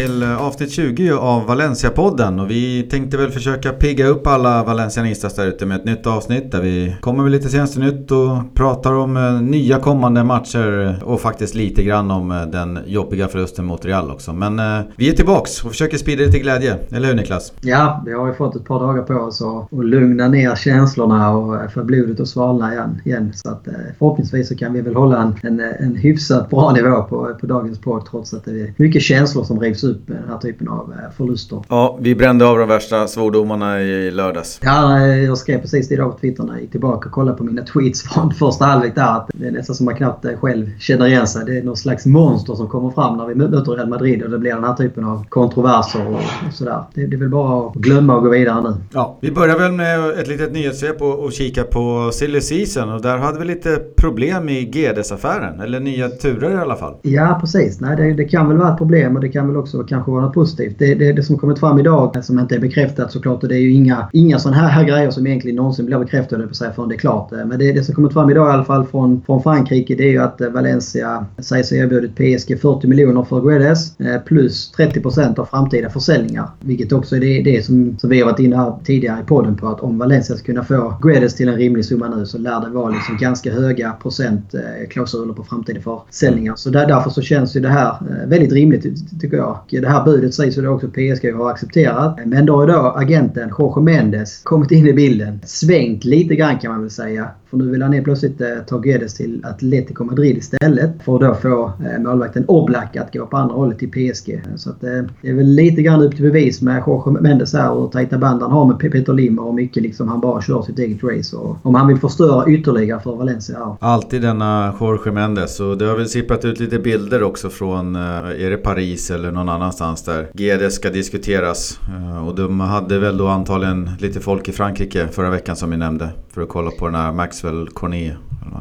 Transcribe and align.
till 0.00 0.22
eh, 0.22 0.42
avsnitt 0.42 0.70
20 0.70 1.12
av 1.12 1.46
Valencia-podden 1.46 2.40
och 2.40 2.50
vi 2.50 2.82
tänkte 2.82 3.16
väl 3.16 3.30
försöka 3.30 3.72
pigga 3.72 4.06
upp 4.06 4.26
alla 4.26 4.64
valencianistas 4.64 5.34
där 5.34 5.46
ute 5.46 5.66
med 5.66 5.76
ett 5.76 5.84
nytt 5.84 6.06
avsnitt 6.06 6.52
där 6.52 6.60
vi 6.60 6.96
kommer 7.00 7.22
med 7.22 7.32
lite 7.32 7.48
senaste 7.48 7.80
nytt 7.80 8.10
och 8.10 8.54
pratar 8.54 8.92
om 8.92 9.16
eh, 9.16 9.42
nya 9.42 9.78
kommande 9.78 10.24
matcher 10.24 10.96
och 11.04 11.20
faktiskt 11.20 11.54
lite 11.54 11.82
grann 11.82 12.10
om 12.10 12.30
eh, 12.30 12.42
den 12.42 12.78
jobbiga 12.86 13.28
förlusten 13.28 13.64
mot 13.64 13.84
Real 13.84 14.10
också. 14.10 14.32
Men 14.32 14.60
vi 14.96 15.08
är 15.08 15.12
tillbaks 15.12 15.64
och 15.64 15.70
försöker 15.70 15.98
sprida 15.98 16.24
lite 16.24 16.38
glädje, 16.38 16.76
eller 16.92 17.08
hur 17.08 17.14
Niklas? 17.14 17.52
Ja, 17.60 18.02
vi 18.06 18.12
har 18.12 18.26
ju 18.26 18.34
fått 18.34 18.56
ett 18.56 18.64
par 18.64 18.80
dagar 18.80 19.02
på 19.02 19.14
oss 19.14 19.42
att 19.42 19.84
lugna 19.84 20.28
ner 20.28 20.56
känslorna 20.56 21.30
och 21.30 21.72
få 21.72 21.84
blodet 21.84 22.20
att 22.20 22.28
svalna 22.28 22.72
igen. 22.72 23.00
igen. 23.04 23.32
Så 23.34 23.50
att 23.50 23.68
förhoppningsvis 23.98 24.48
så 24.48 24.56
kan 24.56 24.72
vi 24.72 24.80
väl 24.80 24.94
hålla 24.94 25.22
en, 25.22 25.34
en, 25.42 25.60
en 25.60 25.96
hyfsat 25.96 26.50
bra 26.50 26.72
nivå 26.72 27.02
på, 27.02 27.36
på 27.40 27.46
dagens 27.46 27.78
podd 27.78 28.06
trots 28.10 28.34
att 28.34 28.44
det 28.44 28.50
är 28.50 28.74
mycket 28.76 29.02
känslor 29.02 29.44
som 29.44 29.60
rivs 29.60 29.84
upp 29.90 30.08
med 30.08 30.18
den 30.18 30.28
här 30.28 30.38
typen 30.38 30.68
av 30.68 30.92
eh, 30.92 31.10
förluster. 31.16 31.62
Ja, 31.68 31.98
vi 32.00 32.14
brände 32.14 32.46
av 32.46 32.58
de 32.58 32.68
värsta 32.68 33.06
svordomarna 33.08 33.80
i 33.80 34.10
lördags. 34.10 34.60
Ja, 34.62 35.06
jag 35.06 35.38
skrev 35.38 35.60
precis 35.60 35.88
det 35.88 35.94
idag 35.94 36.12
på 36.12 36.18
Twitter 36.18 36.44
när 36.44 36.52
jag 36.52 36.62
gick 36.62 36.70
tillbaka 36.70 37.08
och 37.08 37.14
kollade 37.14 37.36
på 37.36 37.44
mina 37.44 37.62
tweets 37.62 38.02
från 38.02 38.34
första 38.38 38.64
halvlek 38.64 38.94
där. 38.94 39.16
Att 39.16 39.30
det 39.34 39.46
är 39.46 39.52
nästan 39.52 39.76
som 39.76 39.86
man 39.86 39.94
knappt 39.94 40.24
eh, 40.24 40.36
själv 40.36 40.78
känner 40.78 41.06
igen 41.06 41.26
sig. 41.26 41.44
Det 41.46 41.58
är 41.58 41.62
någon 41.62 41.76
slags 41.76 42.06
monster 42.06 42.54
som 42.54 42.68
kommer 42.68 42.90
fram 42.90 43.16
när 43.16 43.26
vi 43.26 43.34
möter 43.34 43.72
Real 43.72 43.88
Madrid 43.88 44.22
och 44.22 44.30
det 44.30 44.38
blir 44.38 44.54
den 44.54 44.64
här 44.64 44.74
typen 44.74 45.04
av 45.04 45.24
kontroverser 45.28 46.06
och 46.08 46.54
sådär. 46.54 46.84
Det, 46.94 47.02
är 47.02 47.16
väl 47.16 47.28
bara 47.28 47.66
att 47.66 47.74
glömma 47.74 48.16
och 48.16 48.22
gå 48.22 48.28
vidare 48.28 48.62
nu. 48.62 48.74
Ja, 48.92 49.18
vi 49.20 49.30
börjar 49.30 49.58
väl 49.58 49.72
med 49.72 50.10
ett 50.10 50.28
litet 50.28 50.52
nyhetssvep 50.52 51.02
och, 51.02 51.24
och 51.24 51.32
kika 51.32 51.62
på 51.62 52.10
silly 52.12 52.40
season 52.40 52.92
och 52.92 53.02
där 53.02 53.18
hade 53.18 53.38
vi 53.38 53.44
lite 53.44 53.76
problem 53.96 54.48
i 54.48 54.64
GDS-affären. 54.64 55.60
Eller 55.60 55.80
nya 55.80 56.08
turer 56.08 56.50
i 56.50 56.56
alla 56.56 56.76
fall. 56.76 56.94
Ja, 57.02 57.38
precis. 57.40 57.80
Nej, 57.80 57.96
det, 57.96 58.12
det 58.12 58.24
kan 58.24 58.48
väl 58.48 58.56
vara 58.56 58.72
ett 58.72 58.78
problem 58.78 59.16
och 59.16 59.22
det 59.22 59.28
kan 59.28 59.46
väl 59.46 59.56
också 59.56 59.69
kanske 59.78 60.10
vara 60.10 60.24
något 60.24 60.34
positivt. 60.34 60.78
Det, 60.78 60.94
det, 60.94 61.12
det 61.12 61.22
som 61.22 61.38
kommit 61.38 61.58
fram 61.58 61.78
idag, 61.78 62.24
som 62.24 62.38
inte 62.38 62.54
är 62.54 62.58
bekräftat 62.58 63.12
såklart, 63.12 63.42
och 63.42 63.48
det 63.48 63.54
är 63.54 63.60
ju 63.60 63.72
inga, 63.72 64.08
inga 64.12 64.38
sådana 64.38 64.56
här, 64.56 64.68
här 64.68 64.84
grejer 64.84 65.10
som 65.10 65.26
egentligen 65.26 65.56
någonsin 65.56 65.86
blir 65.86 65.98
bekräftade 65.98 66.46
på 66.46 66.54
sig 66.54 66.72
förrän 66.76 66.88
det 66.88 66.94
är 66.94 66.98
klart. 66.98 67.30
Men 67.30 67.58
det, 67.58 67.72
det 67.72 67.84
som 67.84 67.94
kommit 67.94 68.12
fram 68.12 68.30
idag 68.30 68.48
i 68.48 68.52
alla 68.52 68.64
fall 68.64 68.86
från, 68.86 69.22
från 69.26 69.42
Frankrike 69.42 69.94
det 69.94 70.04
är 70.04 70.10
ju 70.10 70.18
att 70.18 70.40
Valencia 70.40 71.26
säger 71.38 71.64
sig 71.64 71.78
erbjudit 71.78 72.14
PSG 72.14 72.60
40 72.60 72.86
miljoner 72.86 73.22
för 73.22 73.40
Guedes 73.40 74.00
eh, 74.00 74.20
plus 74.20 74.72
30% 74.78 75.38
av 75.38 75.44
framtida 75.44 75.90
försäljningar. 75.90 76.50
Vilket 76.60 76.92
också 76.92 77.16
är 77.16 77.20
det, 77.20 77.42
det 77.42 77.66
som, 77.66 77.98
som 77.98 78.10
vi 78.10 78.20
har 78.20 78.30
varit 78.30 78.40
inne 78.40 78.56
här 78.56 78.74
tidigare 78.84 79.20
i 79.20 79.24
podden 79.24 79.56
på 79.56 79.68
att 79.68 79.80
om 79.80 79.98
Valencia 79.98 80.36
ska 80.36 80.46
kunna 80.46 80.64
få 80.64 80.94
Guedes 81.02 81.34
till 81.34 81.48
en 81.48 81.56
rimlig 81.56 81.84
summa 81.84 82.08
nu 82.08 82.26
så 82.26 82.38
lär 82.38 82.60
det 82.60 82.70
vara 82.70 82.90
liksom 82.90 83.16
ganska 83.16 83.52
höga 83.52 83.92
procentklausuler 84.02 85.32
eh, 85.32 85.36
på 85.36 85.44
framtida 85.44 85.80
försäljningar. 85.80 86.54
Så 86.56 86.70
där, 86.70 86.86
därför 86.86 87.10
så 87.10 87.22
känns 87.22 87.56
ju 87.56 87.60
det 87.60 87.68
här 87.68 87.88
eh, 87.88 88.28
väldigt 88.28 88.52
rimligt 88.52 89.20
tycker 89.20 89.36
jag. 89.36 89.58
Det 89.70 89.88
här 89.88 90.04
budet 90.04 90.34
sägs 90.34 90.58
ju 90.58 90.68
också 90.68 90.88
PSG 90.88 91.32
har 91.34 91.50
accepterat. 91.50 92.18
Men 92.26 92.46
då 92.46 92.56
har 92.56 92.66
då 92.66 92.92
agenten 92.96 93.50
Jorge 93.58 93.82
Mendes 93.82 94.42
kommit 94.42 94.70
in 94.70 94.86
i 94.86 94.92
bilden. 94.92 95.40
Svängt 95.44 96.04
lite 96.04 96.34
grann 96.34 96.58
kan 96.58 96.72
man 96.72 96.80
väl 96.80 96.90
säga. 96.90 97.30
För 97.50 97.56
nu 97.56 97.70
vill 97.70 97.82
han 97.82 97.92
helt 97.92 98.04
plötsligt 98.04 98.40
eh, 98.40 98.48
ta 98.66 98.78
Guedes 98.78 99.14
till 99.14 99.44
Atletico 99.44 100.04
Madrid 100.04 100.36
istället. 100.36 101.02
För 101.02 101.14
att 101.14 101.20
då 101.20 101.34
få 101.34 101.72
eh, 101.84 102.02
målvakten 102.02 102.44
Oblak 102.48 102.96
att 102.96 103.12
gå 103.12 103.26
på 103.26 103.36
andra 103.36 103.54
hållet 103.54 103.78
till 103.78 103.90
PSG. 103.90 104.42
Så 104.56 104.70
att, 104.70 104.84
eh, 104.84 104.90
det 105.22 105.28
är 105.28 105.34
väl 105.34 105.46
lite 105.46 105.82
grann 105.82 106.02
upp 106.02 106.16
till 106.16 106.22
bevis 106.24 106.62
med 106.62 106.82
Jorge 106.86 107.20
Mendes 107.20 107.52
här 107.52 107.70
och 107.70 107.92
tajta 107.92 108.18
band 108.18 108.42
han 108.42 108.52
har 108.52 108.66
med 108.66 108.78
Peter 108.78 109.12
Lim 109.12 109.38
och 109.38 109.54
mycket 109.54 109.82
liksom 109.82 110.08
han 110.08 110.20
bara 110.20 110.42
kör 110.42 110.62
sitt 110.62 110.78
eget 110.78 111.04
race. 111.04 111.36
Och 111.36 111.56
om 111.62 111.74
han 111.74 111.88
vill 111.88 111.98
förstöra 111.98 112.50
ytterligare 112.50 113.00
för 113.00 113.16
Valencia. 113.16 113.56
Ja. 113.58 113.76
Alltid 113.80 114.22
denna 114.22 114.74
Jorge 114.80 115.12
Mendes 115.12 115.60
och 115.60 115.78
det 115.78 115.84
har 115.84 115.96
väl 115.96 116.08
sipprat 116.08 116.44
ut 116.44 116.60
lite 116.60 116.78
bilder 116.78 117.22
också 117.22 117.48
från, 117.48 117.96
är 117.96 118.50
det 118.50 118.56
Paris 118.56 119.10
eller 119.10 119.30
någon 119.30 119.48
annanstans 119.50 120.02
där 120.02 120.30
GD 120.34 120.72
ska 120.72 120.90
diskuteras. 120.90 121.80
Eh, 121.88 122.28
och 122.28 122.34
de 122.34 122.60
hade 122.60 122.98
väl 122.98 123.16
då 123.16 123.28
antagligen 123.28 123.90
lite 123.98 124.20
folk 124.20 124.48
i 124.48 124.52
Frankrike 124.52 125.08
förra 125.08 125.30
veckan 125.30 125.56
som 125.56 125.70
vi 125.70 125.76
nämnde. 125.76 126.08
För 126.32 126.42
att 126.42 126.48
kolla 126.48 126.70
på 126.70 126.86
den 126.86 126.94
här 126.94 127.12
Maxwell 127.12 127.68
Cornet 127.68 128.16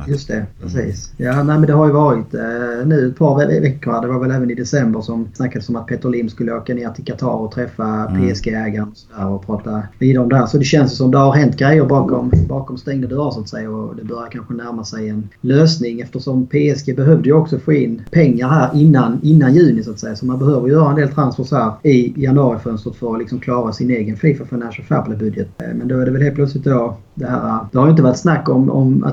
Just 0.08 0.28
det, 0.28 0.46
precis. 0.62 1.12
Ja, 1.18 1.44
nej, 1.44 1.58
men 1.58 1.62
det 1.62 1.74
har 1.74 1.88
ju 1.88 1.94
varit 1.94 2.34
eh, 2.34 2.86
nu 2.86 3.08
ett 3.08 3.18
par 3.18 3.62
veckor. 3.62 4.02
Det 4.02 4.08
var 4.08 4.20
väl 4.20 4.32
även 4.32 4.52
i 4.52 4.56
december 4.56 5.02
som 5.02 5.28
snackades 5.34 5.70
om 5.70 5.76
att 5.76 5.88
Peter 5.88 6.10
Lim 6.10 6.30
skulle 6.30 6.54
åka 6.54 6.74
ner 6.74 6.90
till 6.90 7.06
Qatar 7.06 7.28
och 7.28 7.52
träffa 7.52 7.86
mm. 7.86 8.34
PSG-ägaren 8.34 8.94
och, 9.18 9.36
och 9.36 9.46
prata 9.46 9.84
vidare 10.00 10.24
om 10.24 10.30
det 10.30 10.38
här. 10.38 10.46
Så 10.46 10.58
det 10.58 10.64
känns 10.64 10.98
som 10.98 11.12
det 11.12 11.18
har 11.18 11.34
hänt 11.34 11.58
grejer 11.58 11.86
bakom, 11.86 12.32
bakom 12.48 12.78
stängda 12.78 13.08
dörrar 13.08 13.32
så 13.32 13.40
att 13.40 13.50
säga. 13.50 13.70
Och 13.70 13.96
det 13.96 14.04
börjar 14.04 14.28
kanske 14.32 14.54
närma 14.54 14.84
sig 14.84 15.10
en 15.10 15.30
lösning 15.42 16.02
eftersom 16.02 16.48
PSG 16.48 16.96
behövde 16.96 17.30
ju 17.30 17.36
också 17.36 17.60
få 17.60 17.74
in 17.74 18.02
pengar 18.12 18.50
här 18.50 18.70
innan, 18.74 19.20
innan 19.24 19.54
juni 19.54 19.84
så 19.84 19.92
att 19.92 20.00
säga. 20.00 20.16
Så 20.16 20.26
man 20.26 20.40
behöver 20.40 20.68
göra 20.68 20.90
en 20.90 20.96
del 20.96 21.10
transfers 21.10 21.52
här 21.52 21.72
i 21.84 22.14
januarifönstret 22.24 22.96
för 22.96 23.14
att 23.14 23.20
liksom 23.20 23.40
klara 23.40 23.74
sin 23.74 23.90
egen 23.90 24.18
Fifa 24.18 24.46
Financial 24.46 24.86
Fair 24.88 25.02
Play-budget. 25.02 25.48
Eh, 25.58 25.68
men 25.76 25.88
då 25.88 26.00
är 26.00 26.06
det 26.06 26.12
väl 26.12 26.22
helt 26.22 26.36
plötsligt 26.36 26.64
då 26.64 26.98
det 27.20 27.28
här. 27.28 27.60
Det 27.72 27.78
har 27.78 27.86
ju 27.86 27.92
inte 27.92 28.04
varit 28.04 28.18
snack 28.18 28.50
om, 28.50 28.70
om 28.70 29.04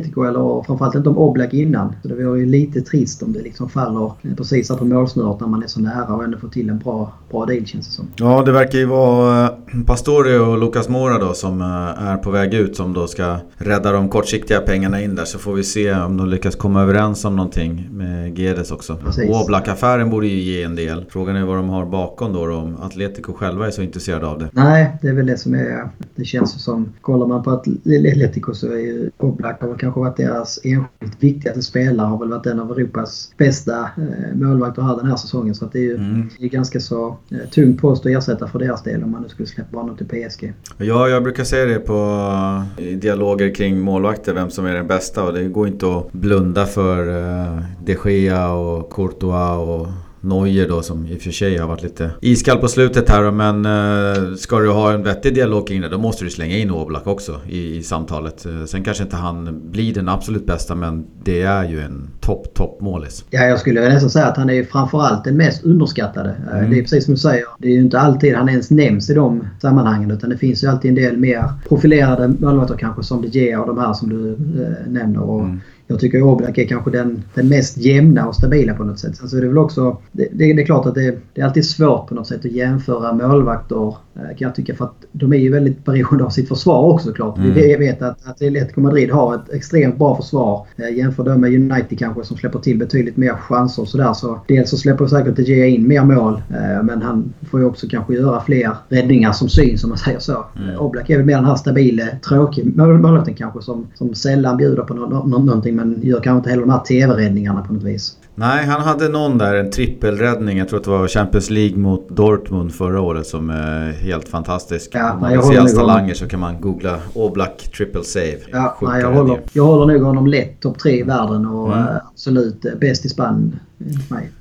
Atletico 0.00 0.24
eller 0.24 0.62
framförallt 0.62 0.94
inte 0.94 1.08
om 1.08 1.18
Oblak 1.18 1.54
innan. 1.54 1.94
Så 2.02 2.08
det 2.08 2.14
vore 2.14 2.40
ju 2.40 2.46
lite 2.46 2.80
trist 2.80 3.22
om 3.22 3.32
det 3.32 3.42
liksom 3.42 3.68
faller 3.68 4.12
precis 4.36 4.68
på 4.68 4.84
målsnöret 4.84 5.40
när 5.40 5.48
man 5.48 5.62
är 5.62 5.66
så 5.66 5.80
nära 5.80 6.14
och 6.14 6.24
ändå 6.24 6.38
får 6.38 6.48
till 6.48 6.70
en 6.70 6.78
bra, 6.78 7.12
bra 7.30 7.46
deal 7.46 7.66
känns 7.66 7.86
det 7.86 7.92
som. 7.92 8.06
Ja, 8.16 8.42
det 8.42 8.52
verkar 8.52 8.78
ju 8.78 8.86
vara 8.86 9.44
eh, 9.44 9.50
Pastore 9.86 10.38
och 10.38 10.58
Lucas 10.58 10.88
Mora 10.88 11.18
då 11.18 11.34
som 11.34 11.60
eh, 11.60 12.06
är 12.08 12.16
på 12.16 12.30
väg 12.30 12.54
ut 12.54 12.76
som 12.76 12.92
då 12.92 13.06
ska 13.06 13.36
rädda 13.56 13.92
de 13.92 14.08
kortsiktiga 14.08 14.60
pengarna 14.60 15.02
in 15.02 15.14
där. 15.14 15.24
Så 15.24 15.38
får 15.38 15.54
vi 15.54 15.64
se 15.64 15.94
om 15.94 16.16
de 16.16 16.28
lyckas 16.28 16.56
komma 16.56 16.82
överens 16.82 17.24
om 17.24 17.36
någonting 17.36 17.88
med 17.90 18.38
Gedes 18.38 18.70
också. 18.70 18.98
Oblak-affären 19.28 20.10
borde 20.10 20.26
ju 20.26 20.40
ge 20.40 20.62
en 20.62 20.76
del. 20.76 21.04
Frågan 21.08 21.36
är 21.36 21.44
vad 21.44 21.56
de 21.56 21.68
har 21.68 21.86
bakom 21.86 22.32
då, 22.32 22.46
då 22.46 22.54
om 22.54 22.76
Atletico 22.82 23.32
själva 23.32 23.66
är 23.66 23.70
så 23.70 23.82
intresserade 23.82 24.26
av 24.26 24.38
det. 24.38 24.48
Nej, 24.52 24.98
det 25.02 25.08
är 25.08 25.14
väl 25.14 25.26
det 25.26 25.36
som 25.38 25.54
är... 25.54 25.88
Det 26.14 26.24
känns 26.24 26.64
som... 26.64 26.92
Kollar 27.00 27.26
man 27.26 27.42
på 27.42 27.50
Atletico 27.50 28.54
så 28.54 28.66
är 28.66 28.78
ju 28.78 29.10
Oblak 29.18 29.60
kanske 29.92 30.00
varit 30.00 30.16
deras 30.16 30.60
enskilt 30.64 31.16
viktigaste 31.22 31.62
spelare. 31.62 32.06
Har 32.06 32.18
väl 32.18 32.28
varit 32.28 32.46
en 32.46 32.60
av 32.60 32.70
Europas 32.72 33.32
bästa 33.36 33.80
eh, 33.80 34.34
målvakter 34.34 34.82
här 34.82 34.96
den 34.96 35.06
här 35.06 35.16
säsongen. 35.16 35.54
Så 35.54 35.64
att 35.64 35.72
det 35.72 35.78
är 35.78 35.82
ju 35.82 35.94
mm. 35.94 36.28
det 36.38 36.44
är 36.44 36.48
ganska 36.48 36.80
så 36.80 37.16
eh, 37.30 37.50
tung 37.50 37.76
post 37.76 38.06
att 38.06 38.12
ersätta 38.12 38.48
för 38.48 38.58
deras 38.58 38.82
del 38.82 39.02
om 39.02 39.10
man 39.10 39.22
nu 39.22 39.28
skulle 39.28 39.48
släppa 39.48 39.78
honom 39.78 39.96
till 39.96 40.06
PSG. 40.06 40.52
Ja, 40.78 41.08
jag 41.08 41.22
brukar 41.22 41.44
säga 41.44 41.64
det 41.64 41.78
på 41.78 42.64
i 42.76 42.94
dialoger 42.94 43.54
kring 43.54 43.80
målvakter, 43.80 44.34
vem 44.34 44.50
som 44.50 44.66
är 44.66 44.74
den 44.74 44.86
bästa. 44.86 45.24
Och 45.24 45.32
det 45.32 45.44
går 45.44 45.68
inte 45.68 45.96
att 45.96 46.12
blunda 46.12 46.66
för 46.66 47.08
eh, 47.08 47.62
de 47.84 47.96
Gea 48.04 48.52
och 48.52 48.92
Courtois 48.92 49.68
och 49.68 49.88
Neuer 50.20 50.68
då 50.68 50.82
som 50.82 51.06
i 51.06 51.16
och 51.16 51.20
för 51.20 51.30
sig 51.30 51.58
har 51.58 51.68
varit 51.68 51.82
lite 51.82 52.10
iskall 52.20 52.58
på 52.58 52.68
slutet 52.68 53.08
här 53.08 53.30
men 53.30 53.66
eh, 53.66 54.34
ska 54.34 54.58
du 54.58 54.70
ha 54.70 54.92
en 54.92 55.02
vettig 55.02 55.34
dialog 55.34 55.68
kring 55.68 55.80
det 55.80 55.88
då 55.88 55.98
måste 55.98 56.24
du 56.24 56.30
slänga 56.30 56.56
in 56.56 56.70
Oblak 56.70 57.06
också 57.06 57.40
i, 57.48 57.76
i 57.76 57.82
samtalet. 57.82 58.46
Eh, 58.46 58.64
sen 58.64 58.84
kanske 58.84 59.02
inte 59.02 59.16
han 59.16 59.60
blir 59.70 59.94
den 59.94 60.08
absolut 60.08 60.46
bästa 60.46 60.74
men 60.74 61.06
det 61.24 61.42
är 61.42 61.68
ju 61.68 61.80
en 61.80 62.08
topp, 62.20 62.54
topp 62.54 62.80
målis. 62.80 63.24
Ja, 63.30 63.42
jag 63.42 63.58
skulle 63.60 63.88
nästan 63.88 64.10
säga 64.10 64.26
att 64.26 64.36
han 64.36 64.50
är 64.50 64.64
framförallt 64.64 65.24
den 65.24 65.36
mest 65.36 65.64
underskattade. 65.64 66.36
Eh, 66.50 66.58
mm. 66.58 66.70
Det 66.70 66.78
är 66.78 66.82
precis 66.82 67.04
som 67.04 67.14
du 67.14 67.20
säger. 67.20 67.44
Det 67.58 67.68
är 67.68 67.72
ju 67.72 67.80
inte 67.80 68.00
alltid 68.00 68.34
han 68.34 68.48
ens 68.48 68.70
nämns 68.70 69.10
i 69.10 69.14
de 69.14 69.46
sammanhangen 69.62 70.10
utan 70.10 70.30
det 70.30 70.38
finns 70.38 70.64
ju 70.64 70.68
alltid 70.68 70.88
en 70.88 70.94
del 70.94 71.16
mer 71.16 71.44
profilerade 71.68 72.28
målvakter 72.28 72.76
kanske 72.76 73.02
som 73.02 73.22
De 73.22 73.28
Gea 73.28 73.60
och 73.60 73.66
de 73.66 73.78
här 73.78 73.92
som 73.92 74.08
du 74.08 74.30
eh, 74.62 74.90
nämner. 74.92 75.20
Och 75.20 75.40
mm. 75.40 75.60
Jag 75.90 76.00
tycker 76.00 76.22
Oblak 76.22 76.58
är 76.58 76.66
kanske 76.66 76.90
den, 76.90 77.22
den 77.34 77.48
mest 77.48 77.78
jämna 77.78 78.26
och 78.26 78.34
stabila 78.34 78.74
på 78.74 78.84
något 78.84 78.98
sätt. 78.98 79.16
Sen 79.16 79.28
så 79.28 79.36
är 79.36 79.40
det 79.40 79.48
väl 79.48 79.58
också... 79.58 79.98
Det, 80.12 80.28
det, 80.32 80.52
det 80.52 80.62
är 80.62 80.66
klart 80.66 80.86
att 80.86 80.94
det, 80.94 81.18
det, 81.34 81.40
är 81.40 81.44
alltid 81.44 81.64
svårt 81.64 82.08
på 82.08 82.14
något 82.14 82.26
sätt 82.26 82.44
att 82.44 82.52
jämföra 82.52 83.12
målvakter 83.12 83.94
Eh, 84.14 84.22
kan 84.22 84.46
jag 84.46 84.54
tycka. 84.54 84.74
För 84.74 84.84
att 84.84 85.04
de 85.12 85.32
är 85.32 85.36
ju 85.36 85.52
väldigt 85.52 85.84
beroende 85.84 86.24
av 86.24 86.30
sitt 86.30 86.48
försvar 86.48 86.92
också 86.94 87.08
såklart. 87.08 87.38
Mm. 87.38 87.54
Vi 87.54 87.76
vet 87.76 88.02
att, 88.02 88.26
att 88.26 88.30
Atletico 88.30 88.80
Madrid 88.80 89.10
har 89.10 89.34
ett 89.34 89.52
extremt 89.52 89.98
bra 89.98 90.16
försvar. 90.16 90.66
Eh, 90.76 90.96
jämför 90.96 91.24
då 91.24 91.38
med 91.38 91.54
United 91.54 91.98
kanske 91.98 92.24
som 92.24 92.36
släpper 92.36 92.58
till 92.58 92.78
betydligt 92.78 93.16
mer 93.16 93.32
chanser 93.32 93.82
och 93.82 93.88
sådär. 93.88 94.12
Så 94.12 94.40
dels 94.48 94.70
så 94.70 94.76
släpper 94.76 95.06
säkert 95.06 95.36
De 95.36 95.42
Gea 95.42 95.66
in 95.66 95.88
mer 95.88 96.04
mål. 96.04 96.42
Eh, 96.50 96.82
men 96.82 97.02
han 97.02 97.32
får 97.50 97.60
ju 97.60 97.66
också 97.66 97.86
kanske 97.90 98.14
göra 98.14 98.40
fler 98.40 98.76
räddningar 98.88 99.32
som 99.32 99.48
syns 99.48 99.84
om 99.84 99.90
man 99.90 99.98
säger 100.06 100.18
så. 100.18 100.44
Mm. 100.56 100.78
Oblak 100.78 101.10
är 101.10 101.16
väl 101.16 101.26
mer 101.26 101.36
den 101.36 101.44
här 101.44 101.56
stabila, 101.56 102.04
tråkiga 102.28 102.64
målvakten 102.74 103.34
kanske 103.34 103.62
som, 103.62 103.86
som 103.94 104.14
sällan 104.14 104.56
bjuder 104.56 104.82
på 104.82 104.94
no 104.94 105.00
no 105.00 105.38
någonting 105.38 105.76
men 105.80 106.00
gör 106.02 106.20
kanske 106.20 106.36
inte 106.36 106.50
heller 106.50 106.62
de 106.62 106.70
här 106.70 106.80
TV-räddningarna 106.80 107.62
på 107.62 107.72
något 107.72 107.82
vis. 107.82 108.16
Nej, 108.34 108.66
han 108.66 108.80
hade 108.80 109.08
någon 109.08 109.38
där, 109.38 109.54
en 109.54 109.70
trippelräddning. 109.70 110.58
Jag 110.58 110.68
tror 110.68 110.78
att 110.78 110.84
det 110.84 110.90
var 110.90 111.08
Champions 111.08 111.50
League 111.50 111.78
mot 111.78 112.08
Dortmund 112.08 112.74
förra 112.74 113.00
året 113.00 113.26
som 113.26 113.50
är 113.50 113.92
helt 113.92 114.28
fantastisk. 114.28 114.90
Ja, 114.94 115.12
Om 115.12 115.20
man 115.20 115.30
vill 115.32 115.42
se 115.42 115.56
hans 115.56 115.74
talanger 115.74 116.14
så 116.14 116.28
kan 116.28 116.40
man 116.40 116.60
googla 116.60 116.98
Oblak 117.14 117.70
triple 117.76 118.04
save. 118.04 118.38
Ja, 118.52 118.78
nej, 118.82 119.00
jag, 119.00 119.12
håller, 119.12 119.40
jag 119.52 119.64
håller 119.64 119.94
nog 119.94 120.02
honom 120.02 120.26
lätt 120.26 120.60
topp 120.60 120.78
tre 120.78 121.00
i 121.00 121.02
världen 121.02 121.46
och 121.46 121.72
mm. 121.72 121.86
absolut 122.12 122.64
eh, 122.64 122.72
bäst 122.80 123.04
i 123.04 123.08
Spanien. 123.08 123.60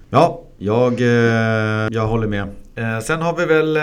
Ja, 0.09 0.41
jag, 0.57 1.01
eh, 1.01 1.87
jag 1.91 2.07
håller 2.07 2.27
med. 2.27 2.47
Eh, 2.75 2.99
sen 3.03 3.21
har 3.21 3.35
vi 3.35 3.45
väl 3.45 3.77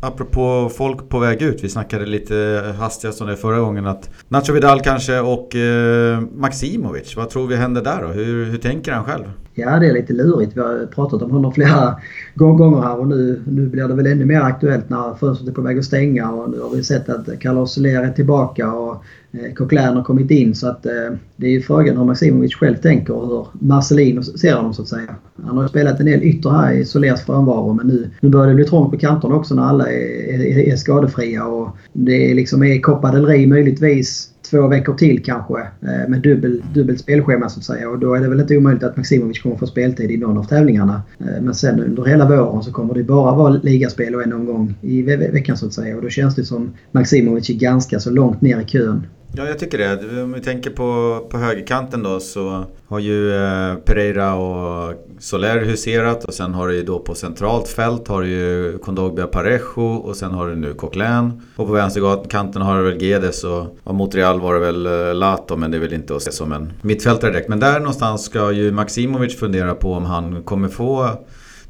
Apropå 0.00 0.70
folk 0.76 1.08
på 1.08 1.18
väg 1.18 1.42
ut, 1.42 1.64
vi 1.64 1.68
snackade 1.68 2.06
lite 2.06 2.74
hastigast 2.78 3.20
om 3.20 3.26
det 3.26 3.36
förra 3.36 3.58
gången 3.58 3.86
att 3.86 4.10
Nacho 4.28 4.52
Vidal 4.52 4.80
kanske 4.80 5.20
och 5.20 5.56
eh, 5.56 6.20
Maximovic, 6.20 7.16
vad 7.16 7.30
tror 7.30 7.46
vi 7.46 7.56
händer 7.56 7.82
där 7.82 8.02
då? 8.02 8.08
Hur, 8.08 8.44
hur 8.44 8.58
tänker 8.58 8.92
han 8.92 9.04
själv? 9.04 9.24
Ja, 9.58 9.78
det 9.78 9.86
är 9.86 9.92
lite 9.92 10.12
lurigt. 10.12 10.56
Vi 10.56 10.60
har 10.60 10.86
pratat 10.86 11.22
om 11.22 11.30
honom 11.30 11.52
flera 11.52 11.96
gånger 12.34 12.82
här 12.82 12.98
och 12.98 13.08
nu, 13.08 13.42
nu 13.46 13.66
blir 13.66 13.88
det 13.88 13.94
väl 13.94 14.06
ännu 14.06 14.24
mer 14.24 14.40
aktuellt 14.40 14.90
när 14.90 15.14
fönstret 15.14 15.48
är 15.48 15.52
på 15.52 15.60
väg 15.60 15.78
att 15.78 15.84
stänga 15.84 16.30
och 16.30 16.50
nu 16.50 16.60
har 16.60 16.70
vi 16.70 16.84
sett 16.84 17.08
att 17.08 17.40
Carlos 17.40 17.74
Soler 17.74 18.02
är 18.02 18.10
tillbaka 18.10 18.72
och 18.72 19.04
eh, 19.32 19.54
Coquelin 19.54 19.96
har 19.96 20.04
kommit 20.04 20.30
in 20.30 20.54
så 20.54 20.68
att 20.68 20.86
eh, 20.86 20.92
det 21.36 21.46
är 21.46 21.50
ju 21.50 21.62
frågan 21.62 21.96
hur 21.96 22.04
Maximovic 22.04 22.54
själv 22.54 22.76
tänker 22.76 23.14
och 23.14 23.28
hur 23.28 23.66
Marcelino 23.66 24.22
ser 24.22 24.54
honom 24.54 24.74
så 24.74 24.82
att 24.82 24.88
säga. 24.88 25.14
Han 25.42 25.56
har 25.56 25.64
ju 25.64 25.68
spelat 25.68 26.00
en 26.00 26.06
del 26.06 26.22
ytter 26.22 26.50
här 26.50 26.72
i 26.72 26.84
Solers 26.84 27.20
frånvaro 27.20 27.72
men 27.72 27.86
nu, 27.86 28.10
nu 28.20 28.28
börjar 28.28 28.48
det 28.48 28.54
bli 28.54 28.64
trångt 28.64 28.90
på 28.90 28.98
kanterna 28.98 29.34
också 29.34 29.54
när 29.54 29.62
alla 29.62 29.86
är, 29.88 30.40
är, 30.40 30.58
är 30.58 30.76
skadefria 30.76 31.44
och 31.44 31.76
det 31.92 32.30
är 32.30 32.34
liksom 32.34 32.62
är 32.62 32.80
Copa 32.80 33.10
del 33.10 33.26
Rey 33.26 33.46
möjligtvis 33.46 34.30
två 34.50 34.66
veckor 34.66 34.94
till 34.94 35.22
kanske 35.22 35.60
eh, 35.60 36.08
med 36.08 36.20
dubbel, 36.22 36.62
dubbelt 36.74 37.00
spelschema 37.00 37.48
så 37.48 37.58
att 37.58 37.64
säga. 37.64 37.88
Och 37.88 37.98
då 37.98 38.14
är 38.14 38.20
det 38.20 38.28
väl 38.28 38.40
inte 38.40 38.56
omöjligt 38.56 38.82
att 38.82 38.96
Maximovic 38.96 39.42
kommer 39.42 39.56
få 39.56 39.66
speltid 39.66 40.10
i 40.10 40.16
någon 40.16 40.38
av 40.38 40.44
tävlingarna. 40.44 41.02
Eh, 41.20 41.42
men 41.42 41.54
sen 41.54 41.80
under 41.80 42.04
hela 42.04 42.28
våren 42.28 42.62
så 42.62 42.72
kommer 42.72 42.94
det 42.94 43.02
bara 43.02 43.34
vara 43.34 43.50
ligaspel 43.50 44.14
och 44.14 44.22
en 44.22 44.32
omgång 44.32 44.74
i 44.82 45.02
ve 45.02 45.16
veckan 45.16 45.56
så 45.56 45.66
att 45.66 45.72
säga. 45.72 45.96
Och 45.96 46.02
då 46.02 46.08
känns 46.08 46.34
det 46.34 46.44
som 46.44 46.70
Maximovic 46.92 47.50
är 47.50 47.54
ganska 47.54 48.00
så 48.00 48.10
långt 48.10 48.40
ner 48.40 48.60
i 48.60 48.64
kön. 48.64 49.06
Ja, 49.32 49.46
jag 49.46 49.58
tycker 49.58 49.78
det. 49.78 50.22
Om 50.22 50.32
vi 50.32 50.40
tänker 50.40 50.70
på, 50.70 51.20
på 51.30 51.38
högerkanten 51.38 52.02
då 52.02 52.20
så 52.20 52.64
har 52.88 52.98
ju 52.98 53.34
eh, 53.34 53.74
Pereira 53.74 54.34
och 54.34 54.94
Soler 55.18 55.64
huserat 55.64 56.24
och 56.24 56.34
sen 56.34 56.54
har 56.54 56.68
du 56.68 56.74
ju 56.74 56.82
då 56.82 56.98
på 56.98 57.14
centralt 57.14 57.68
fält 57.68 58.08
har 58.08 58.22
du 58.22 58.28
ju 58.28 58.78
Kondogbia 58.78 59.26
Parejo 59.26 59.82
och 59.82 60.16
sen 60.16 60.30
har 60.30 60.48
du 60.48 60.56
nu 60.56 60.74
Coquelin. 60.74 61.42
Och 61.56 61.66
på 61.66 61.72
vänsterkanten 61.72 62.62
har 62.62 62.78
du 62.78 62.90
väl 62.90 63.02
Gedes 63.02 63.44
och, 63.44 63.78
och 63.84 63.94
mot 63.94 64.14
Real 64.14 64.40
var 64.40 64.54
det 64.54 64.60
väl 64.60 64.86
eh, 64.86 65.14
Lato 65.14 65.56
men 65.56 65.70
det 65.70 65.76
är 65.76 65.80
väl 65.80 65.92
inte 65.92 66.16
att 66.16 66.22
se 66.22 66.32
som 66.32 66.52
en 66.52 66.72
mittfältare 66.82 67.30
direkt. 67.30 67.48
Men 67.48 67.60
där 67.60 67.78
någonstans 67.78 68.24
ska 68.24 68.52
ju 68.52 68.72
Maximovic 68.72 69.38
fundera 69.38 69.74
på 69.74 69.92
om 69.92 70.04
han 70.04 70.42
kommer 70.42 70.68
få 70.68 71.10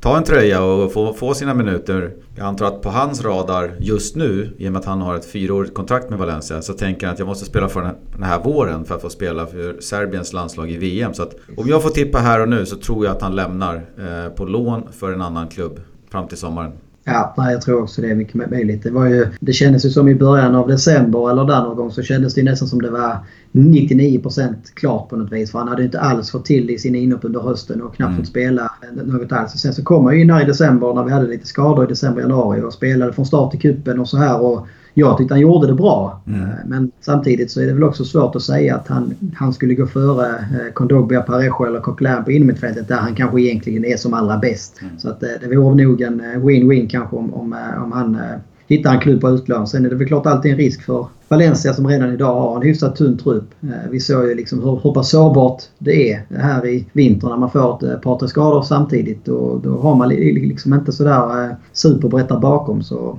ta 0.00 0.16
en 0.16 0.24
tröja 0.24 0.62
och 0.62 0.92
få, 0.92 1.12
få 1.12 1.34
sina 1.34 1.54
minuter. 1.54 2.12
Jag 2.36 2.46
antar 2.46 2.66
att 2.66 2.82
på 2.82 2.88
hans 2.90 3.24
radar 3.24 3.76
just 3.80 4.16
nu, 4.16 4.54
i 4.58 4.68
och 4.68 4.72
med 4.72 4.80
att 4.80 4.86
han 4.86 5.00
har 5.00 5.14
ett 5.14 5.24
fyraårigt 5.24 5.74
kontrakt 5.74 6.10
med 6.10 6.18
Valencia, 6.18 6.62
så 6.62 6.72
tänker 6.72 7.06
han 7.06 7.14
att 7.14 7.18
jag 7.18 7.28
måste 7.28 7.44
spela 7.44 7.68
för 7.68 7.94
den 8.12 8.22
här 8.22 8.42
våren 8.42 8.84
för 8.84 8.94
att 8.94 9.02
få 9.02 9.10
spela 9.10 9.46
för 9.46 9.80
Serbiens 9.80 10.32
landslag 10.32 10.70
i 10.70 10.76
VM. 10.76 11.14
Så 11.14 11.22
att 11.22 11.36
om 11.56 11.68
jag 11.68 11.82
får 11.82 11.90
tippa 11.90 12.18
här 12.18 12.40
och 12.40 12.48
nu 12.48 12.66
så 12.66 12.76
tror 12.76 13.04
jag 13.04 13.16
att 13.16 13.22
han 13.22 13.36
lämnar 13.36 13.74
eh, 13.76 14.32
på 14.32 14.44
lån 14.44 14.82
för 14.92 15.12
en 15.12 15.22
annan 15.22 15.48
klubb 15.48 15.80
fram 16.10 16.28
till 16.28 16.38
sommaren. 16.38 16.72
Ja, 17.10 17.34
nej, 17.37 17.52
jag 17.52 17.62
tror 17.62 17.82
också 17.82 18.02
det 18.02 18.10
är 18.10 18.14
mycket 18.14 18.50
möjligt. 18.50 18.82
Det, 18.82 18.90
var 18.90 19.06
ju, 19.06 19.26
det 19.40 19.52
kändes 19.52 19.87
ju 19.87 19.90
som 19.90 20.08
i 20.08 20.14
början 20.14 20.55
av 20.55 20.69
december 20.69 21.31
eller 21.31 21.44
där 21.44 21.62
någon 21.62 21.76
gång 21.76 21.90
så 21.90 22.02
kändes 22.02 22.34
det 22.34 22.43
nästan 22.43 22.69
som 22.69 22.82
det 22.82 22.90
var 22.90 23.19
99% 23.52 24.55
klart 24.75 25.08
på 25.08 25.16
något 25.16 25.32
vis. 25.32 25.50
För 25.50 25.58
han 25.58 25.69
hade 25.69 25.84
inte 25.84 26.00
alls 26.00 26.31
fått 26.31 26.44
till 26.44 26.66
det 26.66 26.72
i 26.72 26.78
sina 26.78 26.99
inhopp 26.99 27.25
under 27.25 27.40
hösten 27.40 27.82
och 27.82 27.94
knappt 27.94 28.10
mm. 28.10 28.22
fått 28.22 28.28
spela 28.28 28.72
något 29.05 29.32
alls. 29.32 29.52
Sen 29.52 29.72
så 29.72 29.84
kom 29.84 30.05
han 30.05 30.14
ju 30.14 30.20
in 30.22 30.31
här 30.31 30.43
i 30.43 30.44
december 30.44 30.94
när 30.94 31.05
vi 31.05 31.10
hade 31.10 31.26
lite 31.26 31.46
skador 31.46 31.84
i 31.84 31.88
december, 31.88 32.20
januari 32.20 32.62
och 32.62 32.72
spelade 32.72 33.12
från 33.12 33.26
start 33.26 33.54
i 33.54 33.58
kuppen 33.58 34.00
och 34.00 34.08
så 34.08 34.16
här. 34.16 34.40
Och 34.40 34.66
jag 34.98 35.18
tyckte 35.18 35.34
han 35.34 35.40
gjorde 35.40 35.66
det 35.66 35.74
bra. 35.74 36.22
Mm. 36.26 36.48
Men 36.66 36.90
samtidigt 37.00 37.50
så 37.50 37.60
är 37.60 37.66
det 37.66 37.72
väl 37.72 37.82
också 37.82 38.04
svårt 38.04 38.36
att 38.36 38.42
säga 38.42 38.76
att 38.76 38.88
han, 38.88 39.14
han 39.34 39.52
skulle 39.52 39.74
gå 39.74 39.86
före 39.86 40.26
eh, 40.28 40.72
Kondogbia, 40.74 41.20
Parejo 41.20 41.64
eller 41.64 41.80
Coquelin 41.80 42.24
på 42.24 42.32
innermittfältet 42.32 42.88
där 42.88 42.96
han 42.96 43.14
kanske 43.14 43.40
egentligen 43.40 43.84
är 43.84 43.96
som 43.96 44.14
allra 44.14 44.38
bäst. 44.38 44.82
Mm. 44.82 44.98
Så 44.98 45.10
att 45.10 45.22
eh, 45.22 45.28
det 45.40 45.56
vore 45.56 45.84
nog 45.84 46.00
en 46.00 46.20
win-win 46.20 46.88
kanske 46.88 47.16
om, 47.16 47.34
om, 47.34 47.56
om 47.84 47.92
han 47.92 48.18
hittar 48.66 48.94
en 48.94 49.00
klubb 49.00 49.20
på 49.20 49.30
utlån. 49.30 49.66
Sen 49.66 49.86
är 49.86 49.90
det 49.90 49.96
väl 49.96 50.08
klart 50.08 50.26
alltid 50.26 50.52
en 50.52 50.58
risk 50.58 50.82
för 50.82 51.06
Valencia 51.28 51.75
som 51.75 51.86
redan 51.86 52.12
idag 52.12 52.40
har 52.40 52.56
en 52.56 52.62
hyfsat 52.62 52.96
tunn 52.96 53.19
trupp. 53.19 53.54
Eh, 53.62 53.90
vi 53.90 54.00
såg 54.00 54.28
ju 54.28 54.34
liksom 54.34 54.62
hur, 54.62 54.80
hur 54.82 54.92
pass 54.92 55.10
sårbart 55.10 55.62
det 55.78 56.12
är 56.12 56.22
här 56.30 56.66
i 56.66 56.86
vinter 56.92 57.28
när 57.28 57.36
man 57.36 57.50
får 57.50 57.76
ett 57.76 57.82
eh, 57.82 57.98
par 57.98 58.19
tre 58.19 58.28
skador 58.28 58.62
samtidigt. 58.62 59.28
Och 59.28 59.60
då 59.60 59.78
har 59.78 59.94
man 59.94 60.08
liksom 60.08 60.75
inte 60.75 60.92
sådär 60.92 61.44
eh, 61.44 61.50
superbrett 61.72 62.28
där 62.28 62.38
bakom. 62.38 62.82
Så 62.82 63.19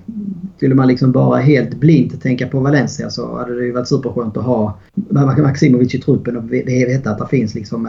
skulle 0.58 0.76
man 0.76 0.88
liksom 0.88 1.12
bara 1.12 1.38
helt 1.38 1.76
blint 1.76 2.22
tänka 2.22 2.48
på 2.48 2.60
Valencia 2.60 3.10
så 3.10 3.38
hade 3.38 3.60
det 3.60 3.66
ju 3.66 3.72
varit 3.72 3.88
superskönt 3.88 4.38
att 4.38 4.46
ha 4.46 4.78
Maximovic 5.38 5.96
i 5.96 6.02
truppen 6.02 6.38
och 6.38 6.54
veta 6.54 7.12
att 7.12 7.18
det 7.18 7.28
finns 7.28 7.56
liksom 7.56 7.88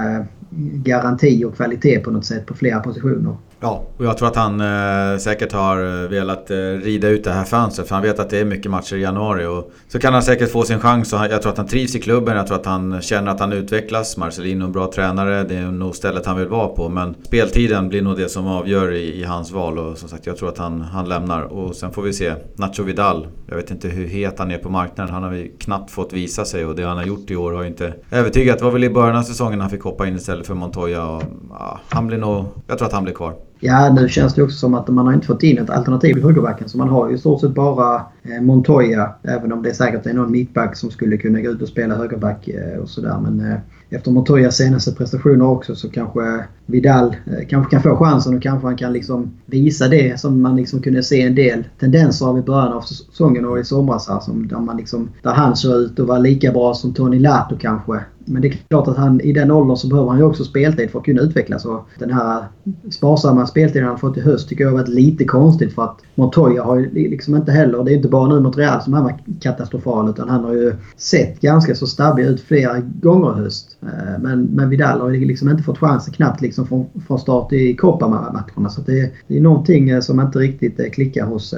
garanti 0.84 1.44
och 1.44 1.56
kvalitet 1.56 1.98
på 1.98 2.10
något 2.10 2.24
sätt 2.24 2.46
på 2.46 2.54
flera 2.54 2.80
positioner. 2.80 3.36
Ja, 3.62 3.86
och 3.96 4.04
jag 4.04 4.18
tror 4.18 4.28
att 4.28 4.36
han 4.36 4.60
eh, 4.60 5.18
säkert 5.18 5.52
har 5.52 6.02
eh, 6.02 6.08
velat 6.08 6.50
eh, 6.50 6.56
rida 6.56 7.08
ut 7.08 7.24
det 7.24 7.32
här 7.32 7.44
fönstret. 7.44 7.88
För 7.88 7.94
han 7.94 8.02
vet 8.02 8.18
att 8.18 8.30
det 8.30 8.38
är 8.38 8.44
mycket 8.44 8.70
matcher 8.70 8.96
i 8.96 9.00
januari. 9.00 9.46
Och 9.46 9.72
så 9.88 9.98
kan 9.98 10.12
han 10.12 10.22
säkert 10.22 10.50
få 10.50 10.62
sin 10.62 10.80
chans. 10.80 11.12
Och 11.12 11.18
jag 11.18 11.42
tror 11.42 11.52
att 11.52 11.58
han 11.58 11.66
trivs 11.66 11.94
i 11.94 12.00
klubben. 12.00 12.36
Jag 12.36 12.46
tror 12.46 12.56
att 12.56 12.66
han 12.66 13.02
känner 13.02 13.30
att 13.30 13.40
han 13.40 13.52
utvecklas. 13.52 14.16
Marcelino 14.16 14.62
är 14.62 14.66
en 14.66 14.72
bra 14.72 14.92
tränare. 14.92 15.44
Det 15.44 15.56
är 15.56 15.70
nog 15.70 15.96
stället 15.96 16.26
han 16.26 16.38
vill 16.38 16.48
vara 16.48 16.68
på. 16.68 16.88
Men 16.88 17.14
speltiden 17.22 17.88
blir 17.88 18.02
nog 18.02 18.16
det 18.16 18.28
som 18.28 18.46
avgör 18.46 18.92
i, 18.92 19.20
i 19.20 19.24
hans 19.24 19.52
val. 19.52 19.78
Och 19.78 19.98
som 19.98 20.08
sagt, 20.08 20.26
jag 20.26 20.36
tror 20.36 20.48
att 20.48 20.58
han, 20.58 20.80
han 20.80 21.08
lämnar. 21.08 21.42
Och 21.42 21.76
sen 21.76 21.92
får 21.92 22.02
vi 22.02 22.12
se. 22.12 22.34
Nacho 22.54 22.82
Vidal. 22.82 23.26
Jag 23.46 23.56
vet 23.56 23.70
inte 23.70 23.88
hur 23.88 24.06
het 24.06 24.38
han 24.38 24.50
är 24.50 24.58
på 24.58 24.70
marknaden. 24.70 25.14
Han 25.14 25.22
har 25.22 25.32
ju 25.32 25.56
knappt 25.58 25.90
fått 25.90 26.12
visa 26.12 26.44
sig. 26.44 26.64
Och 26.64 26.76
det 26.76 26.82
han 26.82 26.96
har 26.96 27.04
gjort 27.04 27.30
i 27.30 27.36
år 27.36 27.52
har 27.52 27.62
ju 27.62 27.68
inte 27.68 27.94
övertygat. 28.10 28.58
Det 28.58 28.64
var 28.64 28.72
väl 28.72 28.84
i 28.84 28.90
början 28.90 29.16
av 29.16 29.22
säsongen 29.22 29.60
han 29.60 29.70
fick 29.70 29.82
hoppa 29.82 30.08
in 30.08 30.16
istället 30.16 30.39
för 30.44 30.54
Montoya. 30.54 31.06
Och, 31.06 31.22
ja, 31.50 31.80
han 31.88 32.06
blir 32.06 32.18
nog... 32.18 32.44
Jag 32.66 32.78
tror 32.78 32.88
att 32.88 32.94
han 32.94 33.04
blir 33.04 33.14
kvar. 33.14 33.34
Ja, 33.62 33.92
nu 33.92 34.08
känns 34.08 34.34
det 34.34 34.42
också 34.42 34.56
som 34.56 34.74
att 34.74 34.88
man 34.88 35.06
har 35.06 35.14
inte 35.14 35.26
fått 35.26 35.42
in 35.42 35.58
ett 35.58 35.70
alternativ 35.70 36.18
i 36.18 36.20
högerbacken. 36.20 36.68
Så 36.68 36.78
man 36.78 36.88
har 36.88 37.08
ju 37.08 37.14
i 37.14 37.18
stort 37.18 37.40
sett 37.40 37.54
bara 37.54 38.02
eh, 38.22 38.40
Montoya. 38.42 39.14
Även 39.22 39.52
om 39.52 39.62
det 39.62 39.74
säkert 39.74 40.06
är 40.06 40.14
någon 40.14 40.32
mittback 40.32 40.76
som 40.76 40.90
skulle 40.90 41.16
kunna 41.16 41.40
gå 41.40 41.50
ut 41.50 41.62
och 41.62 41.68
spela 41.68 41.94
högerback 41.94 42.48
eh, 42.48 42.78
och 42.78 42.88
sådär. 42.88 43.18
Men 43.22 43.52
eh, 43.52 43.58
efter 43.90 44.10
Montoyas 44.10 44.56
senaste 44.56 44.92
prestationer 44.92 45.46
också 45.46 45.74
så 45.74 45.90
kanske 45.90 46.44
Vidal 46.66 47.16
kanske 47.48 47.70
kan 47.70 47.82
få 47.82 47.96
chansen 47.96 48.36
och 48.36 48.42
kanske 48.42 48.66
han 48.66 48.76
kan 48.76 48.92
liksom 48.92 49.30
visa 49.46 49.88
det 49.88 50.20
som 50.20 50.42
man 50.42 50.56
liksom 50.56 50.82
kunde 50.82 51.02
se 51.02 51.22
en 51.22 51.34
del 51.34 51.64
tendenser 51.80 52.26
av 52.26 52.38
i 52.38 52.42
början 52.42 52.72
av 52.72 52.80
säsongen 52.80 53.44
och 53.44 53.58
i 53.58 53.64
somras 53.64 54.08
här. 54.08 54.20
Som, 54.20 54.48
där, 54.48 54.58
man 54.58 54.76
liksom, 54.76 55.08
där 55.22 55.32
han 55.32 55.56
såg 55.56 55.72
ut 55.72 56.00
att 56.00 56.06
vara 56.06 56.18
lika 56.18 56.52
bra 56.52 56.74
som 56.74 56.94
Tony 56.94 57.18
Lato 57.18 57.56
kanske. 57.60 58.00
Men 58.30 58.42
det 58.42 58.48
är 58.48 58.58
klart 58.68 58.88
att 58.88 58.96
han 58.96 59.20
i 59.20 59.32
den 59.32 59.50
åldern 59.50 59.76
så 59.76 59.88
behöver 59.88 60.10
han 60.10 60.18
ju 60.18 60.24
också 60.24 60.44
speltid 60.44 60.90
för 60.90 60.98
att 60.98 61.04
kunna 61.04 61.20
utvecklas. 61.20 61.64
Och 61.64 61.88
den 61.98 62.12
här 62.12 62.44
sparsamma 62.90 63.46
speltiden 63.46 63.88
han 63.88 63.98
fått 63.98 64.16
i 64.16 64.20
höst 64.20 64.48
tycker 64.48 64.64
jag 64.64 64.70
har 64.70 64.78
varit 64.78 64.88
lite 64.88 65.24
konstigt 65.24 65.74
för 65.74 65.82
att 65.84 66.00
Montoya 66.14 66.62
har 66.62 66.78
ju 66.78 67.08
liksom 67.10 67.36
inte 67.36 67.52
heller, 67.52 67.84
det 67.84 67.92
är 67.92 67.96
inte 67.96 68.08
bara 68.08 68.34
nu 68.34 68.40
mot 68.40 68.58
Real 68.58 68.82
som 68.82 68.92
han 68.92 69.04
var 69.04 69.18
katastrofal 69.40 70.10
utan 70.10 70.28
han 70.28 70.44
har 70.44 70.52
ju 70.52 70.74
sett 70.96 71.40
ganska 71.40 71.74
så 71.74 71.86
stabbig 71.86 72.24
ut 72.24 72.40
flera 72.40 72.78
gånger 72.78 73.38
i 73.38 73.42
höst. 73.42 73.76
Eh, 73.82 74.22
men, 74.22 74.42
men 74.42 74.70
Vidal 74.70 75.00
har 75.00 75.10
ju 75.10 75.24
liksom 75.24 75.48
inte 75.48 75.62
fått 75.62 75.78
chansen 75.78 76.14
knappt 76.14 76.40
liksom 76.40 76.66
från, 76.66 76.86
från 77.06 77.18
start 77.18 77.52
i 77.52 77.76
Copa-matcherna. 77.76 78.68
Så 78.70 78.80
det, 78.80 79.12
det 79.26 79.36
är 79.36 79.40
någonting 79.40 79.90
eh, 79.90 80.00
som 80.00 80.20
inte 80.20 80.38
riktigt 80.38 80.80
eh, 80.80 80.86
klickar 80.86 81.26
hos 81.26 81.54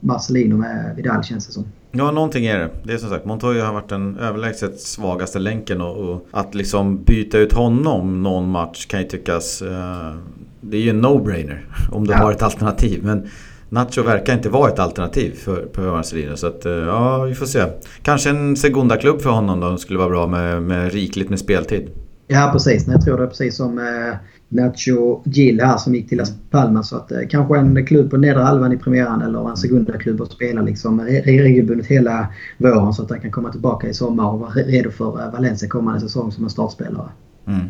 Marcelino 0.00 0.56
med 0.56 0.92
Vidal 0.96 1.24
känns 1.24 1.46
det 1.46 1.52
som. 1.52 1.64
Ja, 1.92 2.10
någonting 2.10 2.46
är 2.46 2.58
det. 2.58 2.70
Det 2.84 2.92
är 2.92 2.98
som 2.98 3.10
sagt, 3.10 3.24
Montoya 3.24 3.64
har 3.64 3.72
varit 3.72 3.88
den 3.88 4.18
överlägset 4.18 4.80
svagaste 4.80 5.38
länken 5.38 5.80
och, 5.80 5.96
och, 5.96 6.26
att 6.30 6.54
liksom 6.54 7.04
byta 7.04 7.38
ut 7.38 7.52
honom 7.52 8.22
någon 8.22 8.48
match 8.48 8.86
kan 8.86 9.00
ju 9.00 9.06
tyckas... 9.06 9.62
Uh, 9.62 10.16
det 10.60 10.76
är 10.76 10.80
ju 10.80 10.90
en 10.90 11.04
no-brainer 11.04 11.66
om 11.92 12.06
du 12.06 12.12
ja. 12.12 12.18
har 12.18 12.32
ett 12.32 12.42
alternativ. 12.42 13.04
Men 13.04 13.28
Nacho 13.68 14.02
verkar 14.02 14.34
inte 14.34 14.48
vara 14.48 14.70
ett 14.70 14.78
alternativ 14.78 15.34
för, 15.34 15.68
för 15.74 15.90
Marcelino. 15.90 16.36
Så 16.36 16.46
att, 16.46 16.66
uh, 16.66 16.72
ja, 16.72 17.22
vi 17.22 17.34
får 17.34 17.46
se. 17.46 17.64
Kanske 18.02 18.30
en 18.30 18.56
segunda-klubb 18.56 19.20
för 19.20 19.30
honom 19.30 19.60
då 19.60 19.76
skulle 19.76 19.98
vara 19.98 20.08
bra 20.08 20.26
med, 20.26 20.62
med 20.62 20.92
rikligt 20.92 21.30
med 21.30 21.38
speltid. 21.38 21.90
Ja, 22.26 22.50
precis. 22.52 22.86
Jag 22.86 23.04
tror 23.04 23.16
det 23.16 23.22
är 23.22 23.28
precis 23.28 23.56
som 23.56 23.78
eh, 23.78 24.14
Nacho 24.52 25.22
Gil 25.24 25.60
här 25.60 25.76
som 25.76 25.94
gick 25.94 26.08
till 26.08 26.18
Las 26.18 26.32
Palmas. 26.50 26.88
Så 26.88 26.96
att, 26.96 27.12
eh, 27.12 27.18
kanske 27.30 27.58
en 27.58 27.86
klubb 27.86 28.10
på 28.10 28.16
nedre 28.16 28.42
halvan 28.42 28.72
i 28.72 28.76
premiären 28.76 29.22
eller 29.22 29.50
en 29.50 29.56
segunda 29.56 29.98
klubb 29.98 30.20
och 30.20 30.32
spela 30.32 30.62
liksom 30.62 31.00
regelbundet 31.00 31.86
hela 31.86 32.26
våren 32.58 32.92
så 32.92 33.02
att 33.02 33.10
han 33.10 33.20
kan 33.20 33.30
komma 33.30 33.50
tillbaka 33.50 33.88
i 33.88 33.94
sommar 33.94 34.32
och 34.32 34.40
vara 34.40 34.50
redo 34.50 34.90
för 34.90 35.20
eh, 35.20 35.32
Valencia 35.32 35.68
kommande 35.68 36.00
säsong 36.00 36.32
som 36.32 36.44
en 36.44 36.50
startspelare. 36.50 37.08
Mm. 37.46 37.60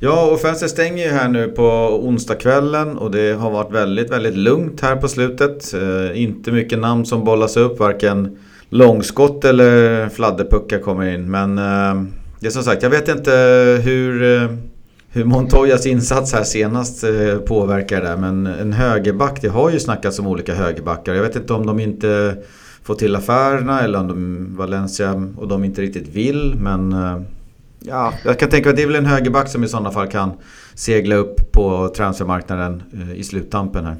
Ja, 0.00 0.30
och 0.32 0.40
fönstret 0.40 0.70
stänger 0.70 1.04
ju 1.04 1.10
här 1.10 1.28
nu 1.28 1.48
på 1.48 1.62
onsdagskvällen 2.02 2.98
och 2.98 3.10
det 3.10 3.32
har 3.32 3.50
varit 3.50 3.72
väldigt, 3.72 4.12
väldigt 4.12 4.36
lugnt 4.36 4.80
här 4.80 4.96
på 4.96 5.08
slutet. 5.08 5.74
Eh, 5.74 6.22
inte 6.22 6.52
mycket 6.52 6.78
namn 6.78 7.06
som 7.06 7.24
bollas 7.24 7.56
upp, 7.56 7.80
varken 7.80 8.38
långskott 8.68 9.44
eller 9.44 10.08
fladderpuckar 10.08 10.78
kommer 10.78 11.14
in. 11.14 11.30
Men 11.30 11.58
eh, 11.58 12.04
det 12.40 12.46
är 12.46 12.50
som 12.50 12.62
sagt, 12.62 12.82
jag 12.82 12.90
vet 12.90 13.08
inte 13.08 13.32
hur 13.84 14.42
eh, 14.42 14.50
hur 15.10 15.24
Montoyas 15.24 15.86
insats 15.86 16.32
här 16.32 16.44
senast 16.44 17.04
eh, 17.04 17.38
påverkar 17.38 18.02
det. 18.02 18.16
Men 18.16 18.46
en 18.46 18.72
högerback, 18.72 19.42
det 19.42 19.48
har 19.48 19.70
ju 19.70 19.80
snackats 19.80 20.18
om 20.18 20.26
olika 20.26 20.54
högerbackar. 20.54 21.14
Jag 21.14 21.22
vet 21.22 21.36
inte 21.36 21.52
om 21.52 21.66
de 21.66 21.80
inte 21.80 22.36
får 22.82 22.94
till 22.94 23.16
affärerna 23.16 23.80
eller 23.80 23.98
om 23.98 24.08
de, 24.08 24.56
Valencia 24.56 25.30
och 25.36 25.48
de 25.48 25.64
inte 25.64 25.82
riktigt 25.82 26.08
vill. 26.08 26.54
Men 26.54 26.92
eh, 26.92 27.20
ja, 27.80 28.12
jag 28.24 28.38
kan 28.38 28.48
tänka 28.48 28.66
mig 28.66 28.70
att 28.70 28.76
det 28.76 28.82
är 28.82 28.86
väl 28.86 28.96
en 28.96 29.06
högerback 29.06 29.48
som 29.48 29.64
i 29.64 29.68
sådana 29.68 29.90
fall 29.90 30.08
kan 30.08 30.32
segla 30.74 31.14
upp 31.14 31.52
på 31.52 31.92
transfermarknaden 31.96 32.82
eh, 32.92 33.18
i 33.18 33.24
sluttampen 33.24 33.84
här. 33.84 33.96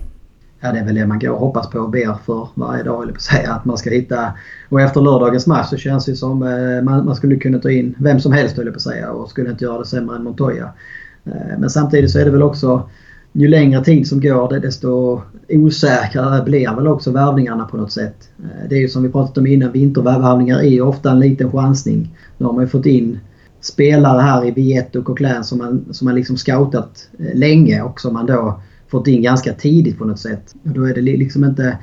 Ja, 0.60 0.72
det 0.72 0.78
är 0.78 0.84
väl 0.84 0.94
det 0.94 1.06
man 1.06 1.18
går 1.18 1.30
och 1.30 1.40
hoppas 1.40 1.70
på 1.70 1.78
och 1.78 1.90
ber 1.90 2.16
för 2.26 2.48
varje 2.54 2.82
dag, 2.82 3.02
eller 3.02 3.12
på 3.12 3.20
säga. 3.20 3.52
Att 3.52 3.64
man 3.64 3.78
ska 3.78 3.90
hitta... 3.90 4.32
Och 4.68 4.80
efter 4.80 5.00
lördagens 5.00 5.46
match 5.46 5.70
så 5.70 5.76
känns 5.76 6.04
det 6.04 6.16
som 6.16 6.42
eh, 6.42 6.82
man, 6.82 7.04
man 7.04 7.16
skulle 7.16 7.36
kunna 7.36 7.58
ta 7.58 7.70
in 7.70 7.94
vem 7.98 8.20
som 8.20 8.32
helst, 8.32 8.58
eller 8.58 8.70
på 8.70 8.80
säga. 8.80 9.10
Och 9.10 9.30
skulle 9.30 9.50
inte 9.50 9.64
göra 9.64 9.78
det 9.78 9.86
sämre 9.86 10.16
än 10.16 10.24
Montoya. 10.24 10.68
Eh, 11.24 11.58
men 11.58 11.70
samtidigt 11.70 12.10
så 12.10 12.18
är 12.18 12.24
det 12.24 12.30
väl 12.30 12.42
också 12.42 12.88
ju 13.32 13.48
längre 13.48 13.84
tid 13.84 14.08
som 14.08 14.20
går 14.20 14.60
desto 14.60 15.22
osäkrare 15.48 16.44
blir 16.44 16.76
väl 16.76 16.88
också 16.88 17.10
värvningarna 17.10 17.64
på 17.64 17.76
något 17.76 17.92
sätt. 17.92 18.28
Eh, 18.38 18.68
det 18.68 18.76
är 18.76 18.80
ju 18.80 18.88
som 18.88 19.02
vi 19.02 19.08
pratat 19.08 19.38
om 19.38 19.46
innan, 19.46 19.72
vintervärvningar 19.72 20.58
är 20.58 20.68
ju 20.68 20.80
ofta 20.80 21.10
en 21.10 21.20
liten 21.20 21.52
chansning. 21.52 22.16
Nu 22.38 22.46
har 22.46 22.52
man 22.52 22.64
ju 22.64 22.68
fått 22.68 22.86
in 22.86 23.18
spelare 23.60 24.20
här 24.20 24.46
i 24.46 24.50
Viet 24.50 24.96
och 24.96 25.04
Coquelin 25.04 25.44
som 25.44 25.58
man, 25.58 25.84
som 25.90 26.04
man 26.04 26.14
liksom 26.14 26.36
scoutat 26.36 27.08
länge 27.34 27.82
och 27.82 28.00
som 28.00 28.12
man 28.12 28.26
då 28.26 28.60
fått 28.90 29.06
in 29.06 29.22
ganska 29.22 29.52
tidigt 29.52 29.98
på 29.98 30.04
något 30.04 30.18
sätt. 30.18 30.54
Och 30.64 30.70
då 30.70 30.84
är 30.84 30.94
det 30.94 31.00
liksom 31.00 31.44
inte... 31.44 31.78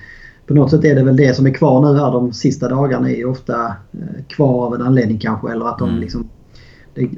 På 0.47 0.53
något 0.53 0.71
sätt 0.71 0.85
är 0.85 0.95
det 0.95 1.03
väl 1.03 1.17
det 1.17 1.35
som 1.35 1.45
är 1.45 1.53
kvar 1.53 1.81
nu 1.81 1.99
här 1.99 2.11
de 2.11 2.33
sista 2.33 2.69
dagarna 2.69 3.11
är 3.11 3.15
ju 3.15 3.25
ofta 3.25 3.65
eh, 3.91 4.23
kvar 4.27 4.65
av 4.65 4.75
en 4.75 4.81
anledning 4.81 5.19
kanske. 5.19 5.51
Eller 5.51 5.65
att 5.65 5.79
de 5.79 5.89
mm. 5.89 6.01
liksom... 6.01 6.29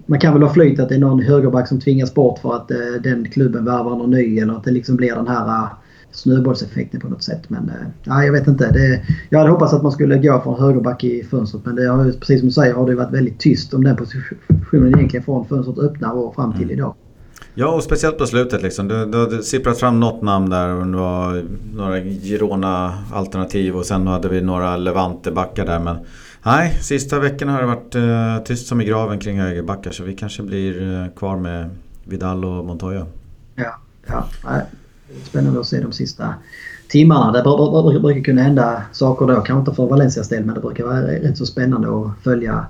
Man 0.05 0.19
kan 0.19 0.33
väl 0.33 0.43
ha 0.43 0.53
flyt 0.53 0.79
att 0.79 0.89
det 0.89 0.95
är 0.95 0.99
någon 0.99 1.21
högerback 1.21 1.67
som 1.67 1.79
tvingas 1.79 2.13
bort 2.13 2.39
för 2.39 2.55
att 2.55 2.71
eh, 2.71 2.77
den 3.03 3.29
klubben 3.29 3.65
värvar 3.65 3.89
någon 3.89 4.09
ny 4.09 4.39
eller 4.39 4.53
att 4.53 4.63
det 4.63 4.71
liksom 4.71 4.95
blir 4.95 5.15
den 5.15 5.27
här 5.27 5.47
uh, 5.47 5.69
snöbollseffekten 6.11 6.99
på 6.99 7.07
något 7.07 7.23
sätt. 7.23 7.49
Men 7.49 7.71
uh, 8.07 8.25
jag 8.25 8.31
vet 8.31 8.47
inte. 8.47 8.71
Det, 8.71 9.01
jag 9.29 9.39
hade 9.39 9.51
hoppats 9.51 9.73
att 9.73 9.83
man 9.83 9.91
skulle 9.91 10.17
gå 10.17 10.41
från 10.41 10.59
högerback 10.59 11.03
i 11.03 11.23
fönstret 11.23 11.65
men 11.65 11.75
det 11.75 11.87
har, 11.87 12.03
precis 12.11 12.39
som 12.39 12.47
du 12.47 12.53
säger 12.53 12.73
har 12.73 12.87
det 12.87 12.95
varit 12.95 13.13
väldigt 13.13 13.39
tyst 13.39 13.73
om 13.73 13.83
den 13.83 13.95
positionen 13.95 14.95
egentligen 14.95 15.23
från 15.23 15.45
fönstret 15.45 15.77
öppnar 15.77 16.13
och 16.13 16.35
fram 16.35 16.53
till 16.53 16.63
mm. 16.63 16.75
idag. 16.75 16.95
Ja, 17.59 17.67
och 17.67 17.83
speciellt 17.83 18.17
på 18.17 18.25
slutet 18.25 18.61
liksom. 18.61 18.87
Det, 18.87 19.05
det, 19.05 19.29
det 19.29 19.43
sipprat 19.43 19.79
fram 19.79 19.99
något 19.99 20.21
namn 20.21 20.49
där 20.49 20.69
och 20.69 20.87
det 20.87 20.97
var 20.97 21.43
några 21.73 21.99
Girona-alternativ 21.99 23.75
och 23.75 23.85
sen 23.85 24.07
hade 24.07 24.29
vi 24.29 24.41
några 24.41 24.77
Levante-backar 24.77 25.65
där. 25.65 25.79
Men 25.79 25.97
nej, 26.43 26.77
sista 26.81 27.19
veckan 27.19 27.49
har 27.49 27.61
det 27.61 27.67
varit 27.67 27.95
eh, 27.95 28.43
tyst 28.45 28.67
som 28.67 28.81
i 28.81 28.85
graven 28.85 29.19
kring 29.19 29.39
högerbackar 29.39 29.91
så 29.91 30.03
vi 30.03 30.15
kanske 30.15 30.43
blir 30.43 31.01
eh, 31.01 31.07
kvar 31.15 31.37
med 31.37 31.69
Vidal 32.03 32.45
och 32.45 32.65
Montoya. 32.65 33.05
Ja, 33.55 33.79
ja. 34.07 34.27
Spännande 35.23 35.59
att 35.59 35.67
se 35.67 35.81
de 35.81 35.91
sista 35.91 36.33
timmarna. 36.87 37.31
Det 37.31 37.43
brukar, 37.43 37.99
brukar 37.99 38.21
kunna 38.21 38.41
hända 38.41 38.81
saker 38.91 39.25
då. 39.25 39.33
Kanske 39.33 39.53
inte 39.53 39.73
för 39.73 39.87
Valencias 39.87 40.29
del 40.29 40.45
men 40.45 40.55
det 40.55 40.61
brukar 40.61 40.83
vara 40.83 41.01
rätt 41.01 41.37
så 41.37 41.45
spännande 41.45 41.87
att 41.87 42.23
följa 42.23 42.65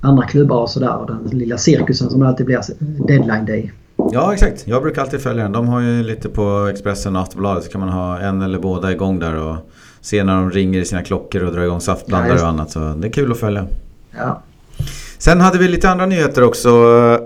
andra 0.00 0.26
klubbar 0.26 0.62
och 0.62 0.70
sådär. 0.70 0.96
Och 0.96 1.06
den 1.06 1.38
lilla 1.38 1.58
cirkusen 1.58 2.10
som 2.10 2.20
det 2.20 2.28
alltid 2.28 2.46
blir 2.46 2.60
deadline 3.06 3.46
day. 3.46 3.72
Ja 4.12 4.34
exakt, 4.34 4.66
jag 4.66 4.82
brukar 4.82 5.02
alltid 5.02 5.20
följa 5.20 5.42
den. 5.42 5.52
De 5.52 5.68
har 5.68 5.80
ju 5.80 6.02
lite 6.02 6.28
på 6.28 6.68
Expressen 6.70 7.16
och 7.16 7.22
Aftonbladet 7.22 7.64
så 7.64 7.70
kan 7.70 7.80
man 7.80 7.90
ha 7.90 8.18
en 8.18 8.42
eller 8.42 8.58
båda 8.58 8.92
igång 8.92 9.18
där 9.18 9.34
och 9.34 9.56
se 10.00 10.24
när 10.24 10.34
de 10.34 10.50
ringer 10.50 10.80
i 10.80 10.84
sina 10.84 11.02
klockor 11.02 11.42
och 11.44 11.52
drar 11.52 11.62
igång 11.62 11.80
saftblandare 11.80 12.38
ja, 12.38 12.42
och 12.42 12.48
annat. 12.48 12.70
Så 12.70 12.78
det 12.78 13.08
är 13.08 13.12
kul 13.12 13.32
att 13.32 13.38
följa. 13.38 13.66
Ja. 14.18 14.42
Sen 15.18 15.40
hade 15.40 15.58
vi 15.58 15.68
lite 15.68 15.90
andra 15.90 16.06
nyheter 16.06 16.44
också. 16.44 16.70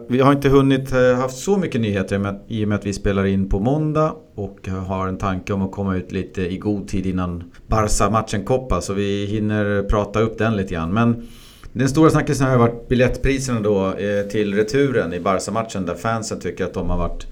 Vi 0.09 0.21
har 0.21 0.33
inte 0.33 0.49
hunnit 0.49 0.93
eh, 0.93 1.15
haft 1.17 1.39
så 1.39 1.57
mycket 1.57 1.81
nyheter 1.81 2.37
i 2.49 2.65
och 2.65 2.69
med 2.69 2.79
att 2.79 2.87
vi 2.87 2.93
spelar 2.93 3.27
in 3.27 3.49
på 3.49 3.61
måndag 3.61 4.13
och 4.35 4.69
har 4.87 5.09
en 5.09 5.19
tanke 5.19 5.53
om 5.53 5.63
att 5.63 5.73
komma 5.73 5.97
ut 5.97 6.13
lite 6.13 6.43
i 6.43 6.59
god 6.59 6.89
tid 6.89 7.07
innan 7.07 7.45
Barca-matchen 7.67 8.45
Koppa 8.45 8.81
så 8.81 8.95
vi 8.95 9.27
hinner 9.27 9.83
prata 9.83 10.21
upp 10.21 10.39
den 10.39 10.57
lite 10.57 10.75
grann. 10.75 10.93
Men 10.93 11.29
den 11.73 11.89
stora 11.89 12.11
snackisen 12.11 12.47
har 12.47 12.53
ju 12.53 12.59
varit 12.59 12.89
biljettpriserna 12.89 13.61
då 13.61 13.87
eh, 13.87 14.27
till 14.27 14.55
returen 14.55 15.13
i 15.13 15.21
Barca-matchen 15.21 15.87
där 15.87 15.95
fansen 15.95 16.41
tycker 16.41 16.65
att 16.65 16.75
de 16.75 16.91
har 16.91 16.99
varit 16.99 17.27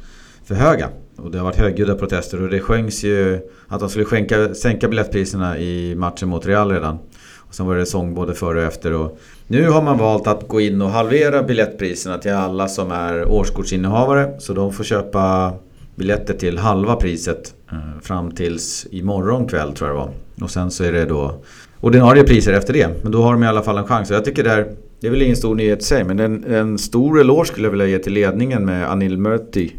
för 0.44 0.54
höga. 0.54 0.88
Och 1.16 1.30
det 1.30 1.38
har 1.38 1.44
varit 1.44 1.56
högljudda 1.56 1.94
protester 1.94 2.42
och 2.42 2.48
det 2.48 2.60
sjöngs 2.60 3.04
ju 3.04 3.40
att 3.68 3.80
de 3.80 3.88
skulle 3.88 4.04
skänka, 4.04 4.54
sänka 4.54 4.88
biljettpriserna 4.88 5.58
i 5.58 5.94
matchen 5.94 6.28
mot 6.28 6.46
Real 6.46 6.70
redan. 6.70 6.98
Och 7.36 7.54
sen 7.54 7.66
var 7.66 7.76
det 7.76 7.86
sång 7.86 8.14
både 8.14 8.34
före 8.34 8.58
och 8.58 8.64
efter. 8.64 8.92
Och 8.92 9.18
nu 9.46 9.68
har 9.68 9.82
man 9.82 9.98
valt 9.98 10.26
att 10.26 10.48
gå 10.48 10.60
in 10.60 10.82
och 10.82 10.90
halvera 10.90 11.42
biljettpriserna 11.42 12.18
till 12.18 12.32
alla 12.32 12.68
som 12.68 12.90
är 12.90 13.28
årskortsinnehavare. 13.28 14.40
Så 14.40 14.52
de 14.52 14.72
får 14.72 14.84
köpa 14.84 15.52
biljetter 15.94 16.34
till 16.34 16.58
halva 16.58 16.96
priset 16.96 17.54
eh, 17.72 18.00
fram 18.02 18.30
tills 18.30 18.86
imorgon 18.90 19.48
kväll 19.48 19.72
tror 19.72 19.90
jag 19.90 19.98
det 19.98 20.00
var. 20.00 20.12
Och 20.44 20.50
sen 20.50 20.70
så 20.70 20.84
är 20.84 20.92
det 20.92 21.04
då 21.04 21.44
ordinarie 21.80 22.24
priser 22.24 22.52
efter 22.52 22.72
det. 22.72 22.88
Men 23.02 23.12
då 23.12 23.22
har 23.22 23.32
de 23.32 23.42
i 23.42 23.46
alla 23.46 23.62
fall 23.62 23.78
en 23.78 23.84
chans. 23.84 24.10
Och 24.10 24.16
jag 24.16 24.24
tycker 24.24 24.44
det 24.44 24.50
här... 24.50 24.66
det 25.00 25.06
är 25.06 25.10
väl 25.10 25.22
ingen 25.22 25.36
stor 25.36 25.54
nyhet 25.54 25.82
i 25.82 25.84
sig 25.84 26.04
men 26.04 26.18
en, 26.18 26.44
en 26.44 26.78
stor 26.78 27.20
eloge 27.20 27.46
skulle 27.46 27.66
jag 27.66 27.70
vilja 27.70 27.86
ge 27.86 27.98
till 27.98 28.12
ledningen 28.12 28.64
med 28.64 28.90
Anil 28.90 29.18
Murti 29.18 29.72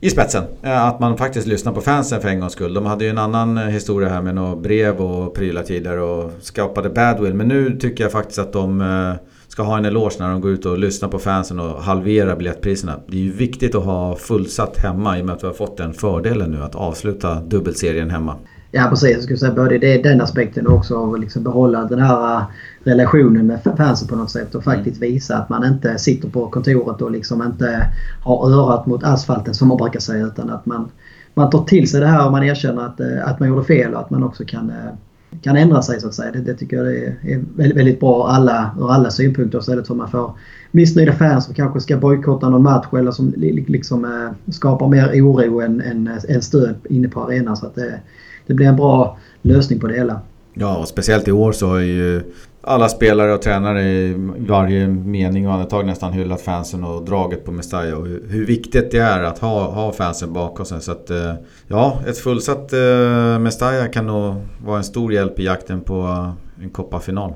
i 0.00 0.10
spetsen. 0.10 0.44
Eh, 0.62 0.86
att 0.86 1.00
man 1.00 1.16
faktiskt 1.16 1.46
lyssnar 1.46 1.72
på 1.72 1.80
fansen 1.80 2.20
för 2.20 2.28
en 2.28 2.40
gångs 2.40 2.52
skull. 2.52 2.74
De 2.74 2.86
hade 2.86 3.04
ju 3.04 3.10
en 3.10 3.18
annan 3.18 3.58
eh, 3.58 3.64
historia 3.64 4.08
här 4.08 4.22
med 4.22 4.34
några 4.34 4.56
brev 4.56 4.96
och 4.96 5.34
prylar 5.34 5.62
tidigare 5.62 6.00
och 6.00 6.32
skapade 6.40 6.90
badwill. 6.90 7.34
Men 7.34 7.48
nu 7.48 7.78
tycker 7.78 8.04
jag 8.04 8.12
faktiskt 8.12 8.38
att 8.38 8.52
de 8.52 8.80
eh, 8.80 9.12
ska 9.48 9.62
ha 9.62 9.78
en 9.78 9.84
eloge 9.84 10.16
när 10.18 10.30
de 10.30 10.40
går 10.40 10.50
ut 10.50 10.66
och 10.66 10.78
lyssnar 10.78 11.08
på 11.08 11.18
fansen 11.18 11.60
och 11.60 11.82
halverar 11.82 12.36
biljettpriserna. 12.36 13.00
Det 13.08 13.16
är 13.16 13.20
ju 13.20 13.32
viktigt 13.32 13.74
att 13.74 13.84
ha 13.84 14.16
fullsatt 14.16 14.76
hemma 14.76 15.18
i 15.18 15.22
och 15.22 15.26
med 15.26 15.34
att 15.34 15.42
vi 15.42 15.46
har 15.46 15.54
fått 15.54 15.76
den 15.76 15.92
fördelen 15.92 16.50
nu 16.50 16.62
att 16.62 16.74
avsluta 16.74 17.40
dubbelserien 17.40 18.10
hemma. 18.10 18.36
Ja 18.76 18.86
precis, 18.90 19.10
jag 19.10 19.22
skulle 19.22 19.38
säga 19.38 19.54
både 19.54 19.78
det, 19.78 20.02
den 20.02 20.20
aspekten 20.20 20.66
och 20.66 20.74
också 20.74 20.96
av 20.96 21.20
liksom 21.20 21.42
behålla 21.42 21.84
den 21.84 21.98
här 21.98 22.36
äh, 22.36 22.42
relationen 22.84 23.46
med 23.46 23.60
fansen 23.76 24.08
på 24.08 24.16
något 24.16 24.30
sätt 24.30 24.54
och 24.54 24.66
mm. 24.66 24.76
faktiskt 24.76 25.02
visa 25.02 25.36
att 25.36 25.48
man 25.48 25.64
inte 25.64 25.98
sitter 25.98 26.28
på 26.28 26.46
kontoret 26.46 27.02
och 27.02 27.10
liksom 27.10 27.42
inte 27.42 27.86
har 28.20 28.50
örat 28.50 28.86
mot 28.86 29.04
asfalten 29.04 29.54
som 29.54 29.68
man 29.68 29.76
brukar 29.76 30.00
säga 30.00 30.26
utan 30.26 30.50
att 30.50 30.66
man, 30.66 30.88
man 31.34 31.50
tar 31.50 31.64
till 31.64 31.90
sig 31.90 32.00
det 32.00 32.06
här 32.06 32.26
och 32.26 32.32
man 32.32 32.42
erkänner 32.42 32.86
att, 32.86 33.00
äh, 33.00 33.28
att 33.28 33.40
man 33.40 33.48
gjorde 33.48 33.64
fel 33.64 33.94
och 33.94 34.00
att 34.00 34.10
man 34.10 34.22
också 34.22 34.44
kan, 34.44 34.70
äh, 34.70 35.38
kan 35.42 35.56
ändra 35.56 35.82
sig 35.82 36.00
så 36.00 36.06
att 36.06 36.14
säga. 36.14 36.32
Det, 36.32 36.40
det 36.40 36.54
tycker 36.54 36.76
jag 36.76 36.96
är, 36.96 37.16
är 37.22 37.44
väldigt, 37.56 37.78
väldigt 37.78 38.00
bra 38.00 38.28
alla, 38.28 38.70
ur 38.80 38.92
alla 38.92 39.10
synpunkter 39.10 39.58
istället 39.58 39.86
för 39.86 39.94
att 39.94 39.98
man 39.98 40.10
får 40.10 40.32
missnöjda 40.70 41.12
fans 41.12 41.44
som 41.44 41.54
kanske 41.54 41.80
ska 41.80 41.96
bojkotta 41.96 42.48
någon 42.48 42.62
match 42.62 42.86
eller 42.92 43.10
som 43.10 43.34
liksom 43.66 44.30
skapar 44.48 44.88
mer 44.88 45.22
oro 45.22 45.60
än, 45.60 45.80
än, 45.80 46.10
än 46.28 46.42
stöd 46.42 46.74
inne 46.88 47.08
på 47.08 47.20
arenan. 47.20 47.56
Så 47.56 47.66
att 47.66 47.74
det, 47.74 48.00
det 48.46 48.54
blir 48.54 48.66
en 48.66 48.76
bra 48.76 49.18
lösning 49.42 49.80
på 49.80 49.86
det 49.86 49.94
hela. 49.94 50.20
Ja, 50.54 50.76
och 50.76 50.88
speciellt 50.88 51.28
i 51.28 51.32
år 51.32 51.52
så 51.52 51.68
har 51.68 51.78
ju 51.78 52.22
alla 52.66 52.88
spelare 52.88 53.34
och 53.34 53.42
tränare 53.42 53.82
i 53.82 54.14
varje 54.48 54.86
mening 54.88 55.48
och 55.48 55.54
andetag 55.54 55.86
nästan 55.86 56.12
hyllat 56.12 56.40
fansen 56.40 56.84
och 56.84 57.04
draget 57.04 57.44
på 57.44 57.52
Mestalla 57.52 57.96
och 57.96 58.06
hur 58.06 58.46
viktigt 58.46 58.90
det 58.90 58.98
är 58.98 59.22
att 59.22 59.38
ha, 59.38 59.70
ha 59.70 59.92
fansen 59.92 60.32
bakom 60.32 60.66
sig. 60.66 60.80
Så 60.80 60.92
att 60.92 61.10
eh, 61.10 61.32
ja, 61.68 62.00
ett 62.06 62.18
fullsatt 62.18 62.72
eh, 62.72 63.38
Mestalla 63.38 63.88
kan 63.88 64.06
nog 64.06 64.34
vara 64.64 64.78
en 64.78 64.84
stor 64.84 65.12
hjälp 65.12 65.38
i 65.38 65.44
jakten 65.44 65.80
på 65.80 66.32
en 66.62 66.70
kopparfinal. 66.70 67.34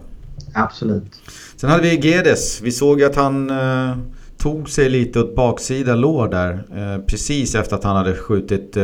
Absolut. 0.55 1.12
Sen 1.57 1.71
hade 1.71 1.83
vi 1.83 2.09
Gedes. 2.09 2.61
Vi 2.62 2.71
såg 2.71 3.03
att 3.03 3.17
han 3.17 3.50
eh, 3.50 3.97
tog 4.38 4.71
sig 4.71 4.88
lite 4.88 5.21
åt 5.21 5.37
baksida 5.37 5.95
lår 5.95 6.29
där. 6.29 6.65
precis 7.07 7.55
efter 7.55 7.77
att 7.77 7.85
han 7.85 7.97
hade 7.97 8.15
skjutit 8.15 8.77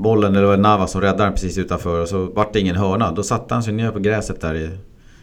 bollen, 0.00 0.32
eller 0.32 0.42
det 0.42 0.48
var 0.48 0.56
Navas 0.56 0.90
som 0.90 1.00
räddade 1.00 1.24
den 1.24 1.32
precis 1.32 1.58
utanför 1.58 2.00
och 2.00 2.08
så 2.08 2.26
vart 2.26 2.52
det 2.52 2.60
ingen 2.60 2.76
hörna. 2.76 3.12
Då 3.12 3.22
satte 3.22 3.54
han 3.54 3.62
sig 3.62 3.72
ner 3.72 3.90
på 3.90 3.98
gräset 3.98 4.40
där 4.40 4.54
i, 4.54 4.70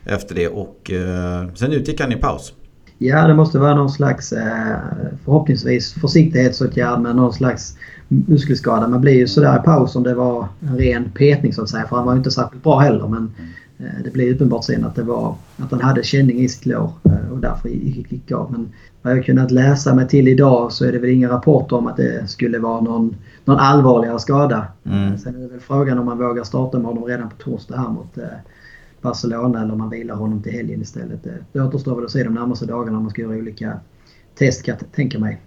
efter 0.06 0.36
det 0.36 0.48
och 0.48 0.92
eh, 0.92 1.54
sen 1.54 1.74
utgick 1.74 2.02
han 2.02 2.12
i 2.12 2.16
paus. 2.16 2.54
Ja, 2.98 3.28
det 3.28 3.34
måste 3.34 3.60
vara 3.60 3.76
någon 3.76 3.90
slags 3.90 4.32
eh, 4.32 4.78
förhoppningsvis 5.26 5.94
försiktighetsåtgärd 5.94 7.00
med 7.00 7.16
någon 7.16 7.34
slags 7.34 7.78
muskelskada. 8.08 8.88
Man 8.88 9.02
blir 9.02 9.14
ju 9.14 9.28
sådär 9.28 9.60
i 9.60 9.62
paus 9.66 9.96
om 9.96 10.04
det 10.04 10.14
var 10.14 10.48
en 10.60 10.78
ren 10.78 11.12
petning 11.12 11.54
så 11.54 11.62
att 11.62 11.70
säga. 11.70 11.88
För 11.88 11.96
han 11.96 12.06
var 12.06 12.14
ju 12.14 12.18
inte 12.18 12.32
särskilt 12.32 12.64
bra 12.64 12.80
heller. 12.80 13.08
Men 13.08 13.32
det 13.78 14.14
blev 14.14 14.36
uppenbart 14.36 14.64
sen 14.64 14.86
att 14.86 14.96
det 14.96 15.04
var 15.04 15.36
att 15.58 15.72
han 15.72 15.82
hade 15.82 16.04
känning 16.04 16.40
i 16.40 16.50
sitt 16.50 16.66
lår 16.66 16.92
eh, 17.04 17.32
och 17.32 17.38
därför 17.38 17.70
gick, 17.70 18.12
gick 18.12 18.32
av. 18.32 18.52
Men 18.52 18.70
vad 19.02 19.18
jag 19.18 19.26
kunnat 19.26 19.52
läsa 19.52 19.96
mig 19.96 20.08
till 20.08 20.28
idag 20.28 20.72
så 20.72 20.86
är 20.86 20.92
det 20.92 21.00
väl 21.00 21.10
inga 21.10 21.30
rapporter 21.30 21.76
om 21.76 21.88
att 21.88 21.98
det 21.98 22.30
skulle 22.30 22.60
vara 22.60 22.82
någon 22.82 23.16
någon 23.46 23.60
allvarligare 23.60 24.20
skada. 24.20 24.68
Mm. 24.84 25.18
Sen 25.18 25.36
är 25.36 25.40
det 25.40 25.48
väl 25.48 25.60
frågan 25.60 26.00
om 26.00 26.06
man 26.06 26.18
vågar 26.18 26.44
starta 26.44 26.78
med 26.78 26.88
honom 26.88 27.04
redan 27.04 27.30
på 27.30 27.36
torsdag 27.36 27.78
här 27.78 27.90
mot 27.90 28.18
eh, 28.18 28.24
Barcelona 29.02 29.62
eller 29.62 29.72
om 29.72 29.78
man 29.78 29.90
vilar 29.90 30.16
honom 30.16 30.44
till 30.44 30.52
helgen 30.52 30.82
istället. 30.82 31.28
Det 31.52 31.62
återstår 31.62 31.96
väl 31.96 32.06
att 32.06 32.12
se 32.12 32.24
de 32.24 32.34
närmaste 32.34 32.66
dagarna 32.66 32.98
om 32.98 33.04
man 33.04 33.12
ska 33.12 33.22
göra 33.22 33.38
olika 33.38 33.80
test 34.36 34.64
kan 34.64 34.76
jag 34.80 34.92
tänka 34.92 35.20
mig. 35.20 35.42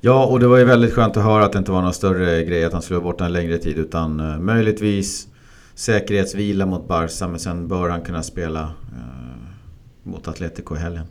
Ja, 0.00 0.26
och 0.26 0.40
det 0.40 0.46
var 0.46 0.58
ju 0.58 0.64
väldigt 0.64 0.92
skönt 0.92 1.16
att 1.16 1.24
höra 1.24 1.44
att 1.44 1.52
det 1.52 1.58
inte 1.58 1.72
var 1.72 1.82
någon 1.82 1.94
större 1.94 2.44
grej 2.44 2.64
att 2.64 2.72
han 2.72 2.82
skulle 2.82 3.00
vara 3.00 3.12
borta 3.12 3.24
en 3.24 3.32
längre 3.32 3.58
tid 3.58 3.78
utan 3.78 4.44
möjligtvis 4.44 5.28
säkerhetsvila 5.74 6.66
mot 6.66 6.88
Barca 6.88 7.28
men 7.28 7.38
sen 7.38 7.68
bör 7.68 7.88
han 7.88 8.00
kunna 8.00 8.22
spela 8.22 8.62
uh, 8.62 10.10
mot 10.10 10.28
Atletico 10.28 10.76
i 10.76 10.78
helgen. 10.78 11.04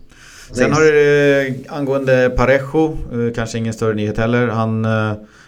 Sen 0.52 0.72
har 0.72 0.82
det 0.82 1.50
uh, 1.50 1.56
angående 1.78 2.30
Parejo, 2.38 2.98
kanske 3.36 3.58
ingen 3.58 3.74
större 3.74 3.94
nyhet 3.94 4.18
heller. 4.18 4.48
Han 4.48 4.86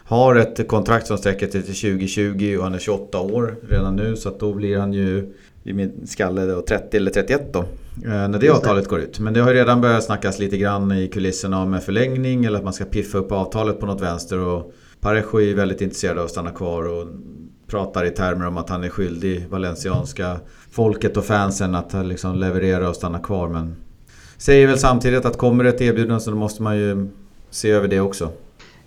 har 0.05 0.35
ett 0.35 0.67
kontrakt 0.67 1.07
som 1.07 1.17
sträcker 1.17 1.47
sig 1.47 1.63
till 1.63 1.75
2020 1.75 2.55
och 2.57 2.63
han 2.63 2.73
är 2.73 2.79
28 2.79 3.19
år 3.19 3.55
redan 3.69 3.95
nu 3.95 4.15
så 4.15 4.29
att 4.29 4.39
då 4.39 4.53
blir 4.53 4.77
han 4.77 4.93
ju 4.93 5.33
i 5.63 5.73
min 5.73 6.07
skalle 6.07 6.45
då, 6.45 6.61
30 6.61 6.97
eller 6.97 7.11
31 7.11 7.53
då. 7.53 7.59
Eh, 8.03 8.27
när 8.27 8.39
det 8.39 8.49
avtalet 8.49 8.87
går 8.87 8.99
ut. 8.99 9.19
Men 9.19 9.33
det 9.33 9.39
har 9.39 9.51
ju 9.51 9.57
redan 9.57 9.81
börjat 9.81 10.03
snackas 10.03 10.39
lite 10.39 10.57
grann 10.57 10.91
i 10.91 11.07
kulisserna 11.07 11.61
om 11.61 11.73
en 11.73 11.81
förlängning 11.81 12.45
eller 12.45 12.57
att 12.57 12.63
man 12.63 12.73
ska 12.73 12.85
piffa 12.85 13.17
upp 13.17 13.31
avtalet 13.31 13.79
på 13.79 13.85
något 13.85 14.01
vänster. 14.01 14.39
Och 14.39 14.73
Parejo 14.99 15.41
är 15.41 15.55
väldigt 15.55 15.81
intresserad 15.81 16.17
av 16.17 16.25
att 16.25 16.31
stanna 16.31 16.51
kvar 16.51 16.83
och 16.83 17.07
pratar 17.67 18.05
i 18.05 18.09
termer 18.09 18.47
om 18.47 18.57
att 18.57 18.69
han 18.69 18.83
är 18.83 18.89
skyldig 18.89 19.47
valencianska 19.49 20.37
folket 20.71 21.17
och 21.17 21.25
fansen 21.25 21.75
att 21.75 22.05
liksom 22.05 22.35
leverera 22.35 22.89
och 22.89 22.95
stanna 22.95 23.19
kvar. 23.19 23.49
Men 23.49 23.75
säger 24.37 24.67
väl 24.67 24.77
samtidigt 24.77 25.25
att 25.25 25.37
kommer 25.37 25.63
det 25.63 25.69
ett 25.69 25.81
erbjudande 25.81 26.23
så 26.23 26.31
måste 26.31 26.63
man 26.63 26.77
ju 26.77 27.07
se 27.49 27.71
över 27.71 27.87
det 27.87 27.99
också. 27.99 28.29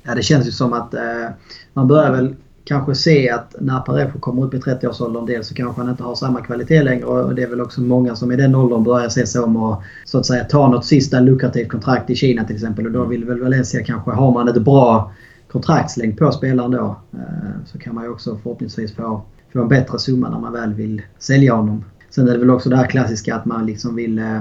Ja, 0.03 0.15
det 0.15 0.23
känns 0.23 0.47
ju 0.47 0.51
som 0.51 0.73
att 0.73 0.95
eh, 0.95 1.29
man 1.73 1.89
börjar 1.89 2.13
väl 2.13 2.35
kanske 2.69 2.95
se 2.95 3.31
att 3.31 3.55
när 3.61 3.81
Parejo 3.81 4.21
kommer 4.21 4.45
upp 4.45 4.55
i 4.55 4.59
30-årsåldern 4.59 5.27
dels 5.27 5.49
så 5.49 5.55
kanske 5.55 5.81
han 5.81 5.91
inte 5.91 6.03
har 6.03 6.15
samma 6.15 6.41
kvalitet 6.41 6.83
längre 6.83 7.05
och 7.05 7.35
det 7.35 7.43
är 7.43 7.47
väl 7.47 7.61
också 7.61 7.81
många 7.81 8.17
som 8.17 8.33
i 8.33 8.37
den 8.37 8.55
åldern 8.55 8.85
börjar 8.85 9.09
se 9.09 9.27
sig 9.27 9.41
om 9.41 9.57
och 9.57 9.83
så 10.05 10.19
att 10.19 10.27
säga 10.27 10.45
ta 10.45 10.69
något 10.69 10.85
sista 10.85 11.21
lukrativt 11.21 11.69
kontrakt 11.69 12.11
i 12.11 12.15
Kina 12.15 12.45
till 12.45 12.55
exempel 12.55 12.87
och 12.87 12.93
då 12.93 13.05
vill 13.05 13.25
väl 13.25 13.41
Valencia 13.41 13.85
kanske, 13.85 14.11
har 14.11 14.33
man 14.33 14.49
ett 14.49 14.63
bra 14.63 15.13
kontraktslängd 15.49 16.19
på 16.19 16.33
spelaren 16.33 16.71
då 16.71 16.97
eh, 17.13 17.65
så 17.67 17.79
kan 17.79 17.95
man 17.95 18.05
ju 18.05 18.11
också 18.11 18.39
förhoppningsvis 18.43 18.95
få, 18.95 19.23
få 19.53 19.63
en 19.63 19.69
bättre 19.69 19.99
summa 19.99 20.31
när 20.31 20.39
man 20.39 20.53
väl 20.53 20.75
vill 20.75 21.03
sälja 21.19 21.55
honom. 21.55 21.85
Sen 22.11 22.29
är 22.29 22.33
det 22.33 22.39
väl 22.39 22.51
också 22.51 22.71
det 22.71 22.77
här 22.77 22.87
klassiska 22.87 23.37
att 23.37 23.45
man 23.45 23.67
liksom 23.67 23.97
vill 23.97 24.19
eh, 24.19 24.41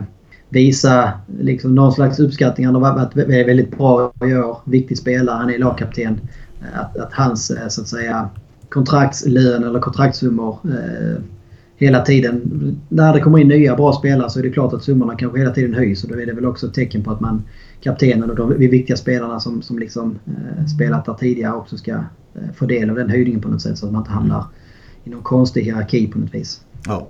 visa 0.49 1.11
liksom 1.39 1.75
någon 1.75 1.91
slags 1.91 2.19
uppskattning. 2.19 2.65
Han 2.65 2.75
har 2.75 2.81
varit 2.81 3.15
väldigt 3.15 3.77
bra 3.77 4.13
i 4.25 4.33
år. 4.33 4.57
Viktig 4.65 4.97
spelare. 4.97 5.37
Han 5.37 5.49
är 5.49 5.59
lagkapten. 5.59 6.19
Eh, 6.61 6.79
att, 6.79 6.97
att 6.97 7.13
hans 7.13 7.51
så 7.69 7.81
att 7.81 7.87
säga 7.87 8.29
kontraktslön 8.69 9.63
eller 9.63 9.79
kontraktssummor 9.79 10.59
eh, 10.63 11.21
hela 11.77 12.01
tiden. 12.01 12.41
När 12.89 13.13
det 13.13 13.19
kommer 13.19 13.39
in 13.39 13.48
nya 13.48 13.75
bra 13.75 13.93
spelare 13.93 14.29
så 14.29 14.39
är 14.39 14.43
det 14.43 14.50
klart 14.50 14.74
att 14.74 14.84
summorna 14.84 15.15
kanske 15.15 15.39
hela 15.39 15.51
tiden 15.51 15.74
höjs 15.74 16.03
och 16.03 16.10
då 16.10 16.22
är 16.22 16.25
det 16.25 16.34
väl 16.34 16.46
också 16.46 16.67
ett 16.67 16.74
tecken 16.74 17.03
på 17.03 17.12
att 17.12 17.19
man 17.19 17.43
kaptenen 17.81 18.29
och 18.29 18.36
de 18.36 18.57
viktiga 18.57 18.98
spelarna 18.98 19.39
som, 19.39 19.62
som 19.62 19.79
liksom 19.79 20.19
eh, 20.25 20.65
spelat 20.65 21.05
där 21.05 21.13
tidigare 21.13 21.55
också 21.55 21.77
ska 21.77 21.91
eh, 21.91 22.51
få 22.55 22.65
del 22.65 22.89
av 22.89 22.96
den 22.96 23.10
höjningen 23.10 23.41
på 23.41 23.50
något 23.50 23.62
sätt 23.62 23.77
så 23.77 23.86
att 23.86 23.91
man 23.91 24.01
inte 24.01 24.12
hamnar 24.12 24.46
i 25.03 25.10
någon 25.10 25.24
konstig 25.24 25.63
hierarki 25.63 26.07
på 26.07 26.19
något 26.19 26.34
vis. 26.34 26.62
Ja. 26.86 27.07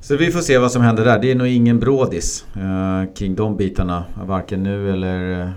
Så 0.00 0.16
vi 0.16 0.30
får 0.30 0.40
se 0.40 0.58
vad 0.58 0.72
som 0.72 0.82
händer 0.82 1.04
där. 1.04 1.18
Det 1.18 1.30
är 1.30 1.34
nog 1.34 1.46
ingen 1.46 1.80
brådis 1.80 2.46
eh, 2.54 3.14
kring 3.14 3.34
de 3.34 3.56
bitarna. 3.56 4.04
Varken 4.26 4.62
nu 4.62 4.92
eller 4.92 5.40
eh, 5.40 5.50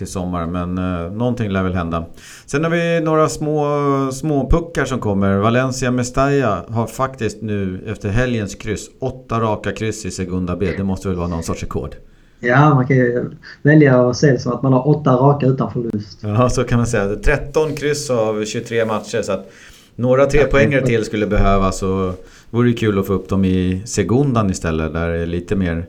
till 0.00 0.12
sommaren. 0.12 0.52
Men 0.52 0.78
eh, 0.78 1.12
någonting 1.12 1.50
lär 1.50 1.62
väl 1.62 1.74
hända. 1.74 2.04
Sen 2.46 2.64
har 2.64 2.70
vi 2.70 3.00
några 3.00 3.28
små, 3.28 3.64
små 4.12 4.50
puckar 4.50 4.84
som 4.84 4.98
kommer. 4.98 5.36
Valencia 5.36 5.90
Mestalla 5.90 6.64
har 6.68 6.86
faktiskt 6.86 7.42
nu 7.42 7.84
efter 7.86 8.08
helgens 8.08 8.54
kryss 8.54 8.90
åtta 9.00 9.40
raka 9.40 9.72
kryss 9.72 10.04
i 10.04 10.10
Segunda 10.10 10.56
B. 10.56 10.68
Det 10.76 10.84
måste 10.84 11.08
väl 11.08 11.16
vara 11.16 11.28
någon 11.28 11.42
sorts 11.42 11.62
rekord. 11.62 11.94
Ja, 12.40 12.74
man 12.74 12.86
kan 12.86 12.96
ju 12.96 13.30
välja 13.62 14.08
att 14.08 14.16
se 14.16 14.32
det 14.32 14.38
som 14.38 14.52
att 14.52 14.62
man 14.62 14.72
har 14.72 14.88
åtta 14.88 15.10
raka 15.10 15.46
utan 15.46 15.72
förlust. 15.72 16.18
Ja, 16.22 16.50
så 16.50 16.64
kan 16.64 16.78
man 16.78 16.86
säga. 16.86 17.16
13 17.24 17.74
kryss 17.74 18.10
av 18.10 18.44
23 18.44 18.84
matcher. 18.84 19.22
Så 19.22 19.32
att 19.32 19.50
några 19.96 20.26
tre 20.26 20.44
poänger 20.44 20.80
till 20.80 21.04
skulle 21.04 21.26
behövas. 21.26 21.82
Och 21.82 22.26
vore 22.50 22.68
det 22.68 22.74
kul 22.74 22.98
att 22.98 23.06
få 23.06 23.12
upp 23.12 23.28
dem 23.28 23.44
i 23.44 23.82
Segundan 23.84 24.50
istället. 24.50 24.92
Där 24.92 25.08
det 25.08 25.18
är 25.18 25.26
lite 25.26 25.56
mer... 25.56 25.86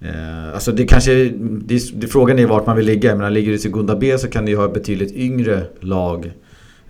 Eh, 0.00 0.54
alltså 0.54 0.72
det 0.72 0.86
kanske... 0.86 1.12
Det, 1.40 2.00
det, 2.00 2.06
frågan 2.06 2.38
är 2.38 2.46
vart 2.46 2.66
man 2.66 2.76
vill 2.76 2.86
ligga. 2.86 3.14
Menar, 3.14 3.30
ligger 3.30 3.48
du 3.48 3.54
i 3.54 3.58
Segunda 3.58 3.96
B 3.96 4.18
så 4.18 4.28
kan 4.28 4.44
du 4.44 4.50
ju 4.50 4.56
ha 4.56 4.68
betydligt 4.68 5.12
yngre 5.12 5.64
lag 5.80 6.32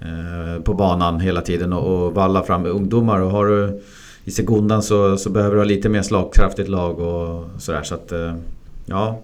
eh, 0.00 0.62
på 0.62 0.74
banan 0.74 1.20
hela 1.20 1.40
tiden 1.40 1.72
och, 1.72 2.06
och 2.06 2.14
valla 2.14 2.42
fram 2.42 2.66
ungdomar. 2.66 3.20
Och 3.20 3.30
har 3.30 3.46
du 3.46 3.80
i 4.24 4.30
Segundan 4.30 4.82
så, 4.82 5.16
så 5.16 5.30
behöver 5.30 5.54
du 5.54 5.60
ha 5.60 5.64
lite 5.64 5.88
mer 5.88 6.02
slagkraftigt 6.02 6.68
lag 6.68 7.00
och 7.00 7.44
sådär. 7.58 7.82
Så 7.82 7.94
att... 7.94 8.12
Eh, 8.12 8.34
ja, 8.86 9.22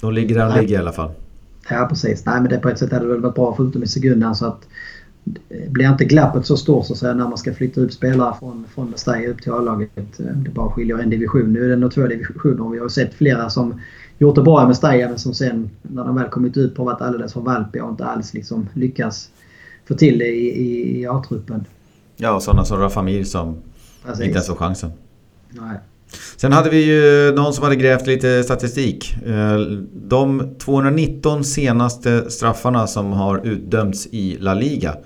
de 0.00 0.12
ligger 0.12 0.34
där 0.34 0.48
de 0.48 0.60
ligger 0.60 0.74
i 0.74 0.78
alla 0.78 0.92
fall. 0.92 1.10
Ja 1.70 1.86
precis. 1.88 2.26
Nej 2.26 2.40
men 2.40 2.50
det 2.50 2.58
på 2.58 2.68
ett 2.68 2.78
sätt 2.78 2.92
hade 2.92 3.04
det 3.04 3.12
väl 3.12 3.20
varit 3.20 3.34
bra 3.34 3.50
att 3.50 3.56
få 3.56 3.64
ut 3.64 3.72
dem 3.72 3.82
i 3.82 3.86
Segundan 3.86 4.34
så 4.34 4.46
att 4.46 4.68
blir 5.68 5.90
inte 5.90 6.04
glappet 6.04 6.46
så 6.46 6.56
stort 6.56 6.86
så 6.86 6.92
att 6.92 6.98
säga, 6.98 7.14
när 7.14 7.28
man 7.28 7.38
ska 7.38 7.54
flytta 7.54 7.80
ut 7.80 7.92
spelare 7.92 8.34
från, 8.38 8.64
från 8.74 8.90
Mestalla 8.90 9.26
upp 9.26 9.42
till 9.42 9.52
A-laget. 9.52 9.90
Det 10.16 10.50
bara 10.50 10.70
skiljer 10.70 10.98
en 10.98 11.10
division. 11.10 11.52
Nu 11.52 11.64
är 11.64 11.68
det 11.68 11.76
nog 11.76 11.92
två 11.92 12.06
divisioner 12.06 12.70
vi 12.70 12.78
har 12.78 12.88
sett 12.88 13.14
flera 13.14 13.50
som 13.50 13.80
gjort 14.18 14.34
det 14.34 14.42
bra 14.42 14.64
i 14.64 14.66
Mestalla 14.66 15.08
men 15.08 15.18
som 15.18 15.34
sen 15.34 15.70
när 15.82 16.04
de 16.04 16.16
väl 16.16 16.28
kommit 16.28 16.56
ut 16.56 16.78
har 16.78 16.84
varit 16.84 17.00
alldeles 17.00 17.32
för 17.32 17.40
valpiga 17.40 17.84
och 17.84 17.90
inte 17.90 18.04
alls 18.04 18.34
liksom 18.34 18.68
lyckas 18.74 19.30
få 19.88 19.94
till 19.94 20.18
det 20.18 20.28
i, 20.28 20.48
i, 20.48 21.00
i 21.00 21.06
A-truppen. 21.06 21.64
Ja, 22.16 22.34
och 22.34 22.42
sådana 22.42 22.64
som 22.64 22.78
Rafa 22.78 23.02
Mir 23.02 23.24
som 23.24 23.56
Precis. 24.04 24.24
inte 24.24 24.34
ens 24.34 24.46
får 24.46 24.54
chansen. 24.54 24.90
Nej. 25.50 25.78
Sen 26.36 26.52
hade 26.52 26.70
vi 26.70 26.84
ju 26.84 27.32
någon 27.32 27.52
som 27.52 27.64
hade 27.64 27.76
grävt 27.76 28.06
lite 28.06 28.42
statistik. 28.42 29.16
Eh, 29.26 29.58
de 29.92 30.54
219 30.58 31.44
senaste 31.44 32.30
straffarna 32.30 32.86
som 32.86 33.12
har 33.12 33.46
utdömts 33.46 34.06
i 34.06 34.36
La 34.40 34.54
Liga 34.54 34.96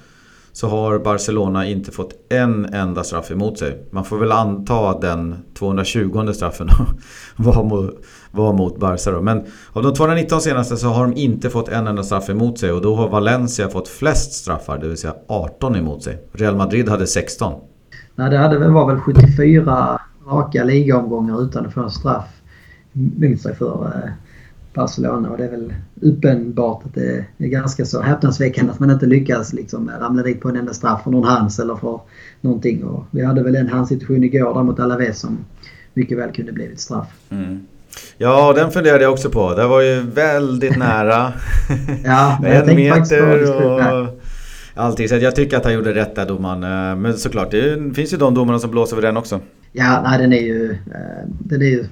så 0.53 0.69
har 0.69 0.99
Barcelona 0.99 1.67
inte 1.67 1.91
fått 1.91 2.13
en 2.29 2.65
enda 2.65 3.05
straff 3.05 3.31
emot 3.31 3.59
sig. 3.59 3.85
Man 3.91 4.05
får 4.05 4.19
väl 4.19 4.33
anta 4.33 4.91
att 4.91 5.01
den 5.01 5.37
220 5.59 6.33
straffen 6.33 6.69
var 7.37 7.65
mot, 7.65 7.91
var 8.31 8.53
mot 8.53 8.79
Barca 8.79 9.11
då. 9.11 9.23
Men 9.23 9.45
av 9.73 9.83
de 9.83 9.95
219 9.95 10.41
senaste 10.41 10.77
så 10.77 10.89
har 10.89 11.07
de 11.07 11.17
inte 11.17 11.51
fått 11.51 11.69
en 11.69 11.87
enda 11.87 12.03
straff 12.03 12.31
emot 12.31 12.59
sig 12.59 12.73
och 12.73 12.83
då 12.83 12.95
har 12.95 13.09
Valencia 13.09 13.69
fått 13.69 13.89
flest 13.89 14.33
straffar, 14.33 14.79
det 14.79 14.89
vill 14.89 14.97
säga 14.97 15.15
18 15.29 15.77
emot 15.77 16.03
sig. 16.03 16.19
Real 16.33 16.57
Madrid 16.57 16.89
hade 16.89 17.07
16. 17.07 17.53
Nej, 18.15 18.31
det 18.31 18.39
hade, 18.39 18.69
var 18.69 18.87
väl 18.87 19.01
74 19.01 20.01
raka 20.27 20.65
ligaomgångar 20.65 21.43
utan 21.43 21.67
att 21.67 21.75
få 21.75 21.83
en 21.83 21.91
straff 21.91 22.29
mot 22.93 23.41
sig 23.41 23.55
för 23.57 23.85
eh, 23.85 24.11
Barcelona 24.75 25.31
och 25.31 25.39
det 25.39 25.45
är 25.45 25.51
väl 25.51 25.75
uppenbart 26.01 26.85
att 26.85 26.95
det 26.95 27.25
är 27.39 27.47
ganska 27.47 27.85
så 27.85 28.01
häpnadsväckande 28.01 28.73
att 28.73 28.81
man 28.81 28.91
inte 28.91 29.07
lyckas 29.07 29.53
liksom 29.53 29.91
ramla 30.01 30.23
dit 30.23 30.41
på 30.41 30.49
en 30.49 30.57
enda 30.57 30.75
straff 30.75 31.05
för 31.05 31.11
någon 31.11 31.25
hands 31.25 31.59
eller 31.59 31.77
för 31.77 32.01
någonting. 32.41 32.85
Och 32.85 33.05
vi 33.11 33.25
hade 33.25 33.43
väl 33.43 33.57
en 33.57 33.69
handsituation 33.69 34.25
igår 34.25 34.55
där 34.55 34.63
mot 34.63 34.81
Alaves 34.81 35.19
som 35.19 35.39
mycket 35.95 36.19
väl 36.19 36.33
kunde 36.33 36.53
blivit 36.53 36.81
straff. 36.81 37.07
Mm. 37.31 37.67
Ja, 38.19 38.53
den 38.57 38.71
funderade 38.71 39.05
jag 39.05 39.13
också 39.13 39.31
på. 39.31 39.55
Det 39.55 39.67
var 39.67 39.81
ju 39.81 40.01
väldigt 40.01 40.79
nära. 40.79 41.33
ja, 42.05 42.39
en 42.45 42.77
meter 42.77 43.65
och 43.65 43.81
allting. 44.75 45.09
Så 45.09 45.17
jag 45.17 45.37
tycker 45.37 45.57
att 45.57 45.65
han 45.65 45.75
gjorde 45.75 45.95
rätt 45.95 46.15
där 46.15 46.27
domaren. 46.27 47.01
Men 47.03 47.19
såklart, 47.19 47.51
det 47.51 47.95
finns 47.95 48.13
ju 48.13 48.17
de 48.17 48.35
domarna 48.35 48.59
som 48.59 48.71
blåser 48.71 48.97
över 48.97 49.09
den 49.09 49.17
också. 49.17 49.41
Ja, 49.73 50.03
nej 50.05 50.19
den 50.19 50.33
är 50.33 50.41
ju... 50.41 50.71
Eh, 50.73 51.29
den 51.29 51.63
är 51.63 51.67
ju 51.67 51.85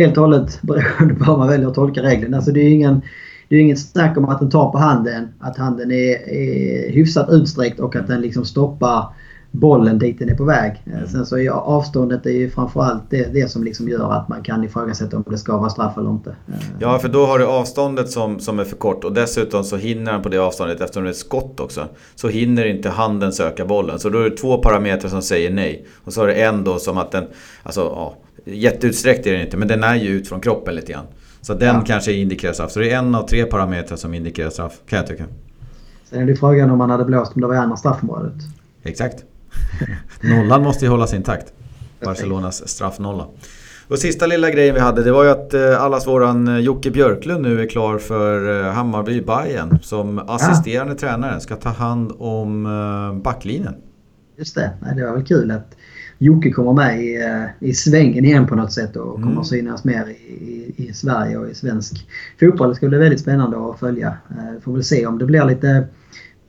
helt 0.00 0.16
och 0.16 0.22
hållet 0.22 0.62
beroende 0.62 1.14
på 1.14 1.24
hur 1.24 1.36
man 1.36 1.48
väljer 1.48 1.68
att 1.68 1.74
tolka 1.74 2.02
reglerna. 2.02 2.36
Alltså 2.36 2.52
det 2.52 2.60
är 2.60 2.68
ingen, 2.68 3.02
det 3.48 3.56
är 3.56 3.60
inget 3.60 3.80
snack 3.80 4.18
om 4.18 4.24
att 4.24 4.38
den 4.38 4.50
tar 4.50 4.70
på 4.70 4.78
handen. 4.78 5.28
Att 5.38 5.56
handen 5.56 5.90
är, 5.90 6.28
är 6.28 6.92
hyfsat 6.92 7.30
utsträckt 7.30 7.80
och 7.80 7.96
att 7.96 8.06
den 8.06 8.20
liksom 8.20 8.44
stoppar 8.44 9.04
bollen 9.50 9.98
dit 9.98 10.18
den 10.18 10.28
är 10.28 10.34
på 10.34 10.44
väg. 10.44 10.82
Mm. 10.86 11.08
Sen 11.08 11.26
så 11.26 11.38
är 11.38 11.50
avståndet 11.50 12.26
är 12.26 12.30
ju 12.30 12.50
framförallt 12.50 13.02
det, 13.10 13.34
det 13.34 13.50
som 13.50 13.64
liksom 13.64 13.88
gör 13.88 14.12
att 14.12 14.28
man 14.28 14.42
kan 14.42 14.64
ifrågasätta 14.64 15.16
om 15.16 15.24
det 15.26 15.38
ska 15.38 15.56
vara 15.56 15.70
straff 15.70 15.98
eller 15.98 16.10
inte. 16.10 16.36
Ja, 16.78 16.98
för 16.98 17.08
då 17.08 17.26
har 17.26 17.38
du 17.38 17.46
avståndet 17.46 18.10
som, 18.10 18.40
som 18.40 18.58
är 18.58 18.64
för 18.64 18.76
kort 18.76 19.04
och 19.04 19.12
dessutom 19.12 19.64
så 19.64 19.76
hinner 19.76 20.12
han 20.12 20.22
på 20.22 20.28
det 20.28 20.38
avståndet 20.38 20.80
eftersom 20.80 21.02
det 21.02 21.08
är 21.08 21.10
ett 21.10 21.16
skott 21.16 21.60
också. 21.60 21.84
Så 22.14 22.28
hinner 22.28 22.66
inte 22.66 22.88
handen 22.88 23.32
söka 23.32 23.64
bollen. 23.64 23.98
Så 23.98 24.08
då 24.08 24.18
är 24.18 24.30
det 24.30 24.36
två 24.36 24.58
parametrar 24.58 25.10
som 25.10 25.22
säger 25.22 25.50
nej. 25.50 25.86
Och 26.04 26.12
så 26.12 26.20
har 26.20 26.26
du 26.26 26.34
en 26.34 26.64
då 26.64 26.78
som 26.78 26.98
att 26.98 27.12
den, 27.12 27.24
alltså 27.62 27.80
ja, 27.80 28.14
jätteutsträckt 28.44 29.26
är 29.26 29.32
den 29.32 29.40
inte 29.40 29.56
men 29.56 29.68
den 29.68 29.84
är 29.84 29.94
ju 29.94 30.08
ut 30.08 30.28
från 30.28 30.40
kroppen 30.40 30.74
lite 30.74 30.92
grann. 30.92 31.06
Så 31.40 31.54
den 31.54 31.74
ja. 31.76 31.84
kanske 31.86 32.12
indikerar 32.12 32.52
straff. 32.52 32.70
Så 32.70 32.80
det 32.80 32.90
är 32.90 32.98
en 32.98 33.14
av 33.14 33.26
tre 33.26 33.44
parametrar 33.44 33.96
som 33.96 34.14
indikerar 34.14 34.50
straff, 34.50 34.72
kan 34.88 34.96
jag 34.96 35.06
tycka. 35.06 35.24
Sen 36.04 36.22
är 36.22 36.26
det 36.26 36.36
frågan 36.36 36.70
om 36.70 36.78
man 36.78 36.90
hade 36.90 37.04
blåst 37.04 37.34
om 37.34 37.40
det 37.40 37.46
var 37.46 37.54
i 37.54 37.58
andra 37.58 37.76
straffområdet. 37.76 38.34
Exakt. 38.82 39.24
Nollan 40.20 40.62
måste 40.62 40.84
ju 40.84 40.90
hållas 40.90 41.14
intakt. 41.14 41.52
Barcelonas 42.04 42.68
straffnolla. 42.68 43.26
Och 43.88 43.98
sista 43.98 44.26
lilla 44.26 44.50
grejen 44.50 44.74
vi 44.74 44.80
hade 44.80 45.02
det 45.02 45.12
var 45.12 45.24
ju 45.24 45.30
att 45.30 45.54
eh, 45.54 45.82
allas 45.82 46.06
våran 46.06 46.48
eh, 46.48 46.58
Jocke 46.58 46.90
Björklund 46.90 47.42
nu 47.42 47.60
är 47.62 47.66
klar 47.66 47.98
för 47.98 48.66
eh, 48.66 48.72
Hammarby 48.72 49.20
Bayern 49.20 49.78
som 49.82 50.18
assisterande 50.18 50.92
ja. 50.92 50.98
tränare. 50.98 51.40
Ska 51.40 51.56
ta 51.56 51.68
hand 51.68 52.12
om 52.18 53.20
backlinjen. 53.24 53.74
Just 54.36 54.54
det, 54.54 54.70
Nej, 54.82 54.96
det 54.96 55.06
var 55.06 55.12
väl 55.12 55.24
kul 55.24 55.50
att 55.50 55.76
Jocke 56.22 56.50
kommer 56.50 56.72
med 56.72 57.00
i, 57.04 57.18
i 57.60 57.74
svängen 57.74 58.24
igen 58.24 58.46
på 58.46 58.54
något 58.54 58.72
sätt 58.72 58.96
och 58.96 59.14
kommer 59.14 59.32
mm. 59.32 59.44
synas 59.44 59.84
mer 59.84 60.06
i, 60.08 60.32
i, 60.32 60.74
i, 60.76 60.92
Sverige 60.92 61.36
och 61.36 61.50
i 61.50 61.54
svensk 61.54 62.08
fotboll. 62.40 62.68
Det 62.68 62.74
ska 62.74 62.88
bli 62.88 62.98
väldigt 62.98 63.20
spännande 63.20 63.70
att 63.70 63.80
följa. 63.80 64.16
Får 64.62 64.72
väl 64.72 64.84
se 64.84 65.06
om 65.06 65.18
det 65.18 65.26
blir 65.26 65.44
lite 65.44 65.86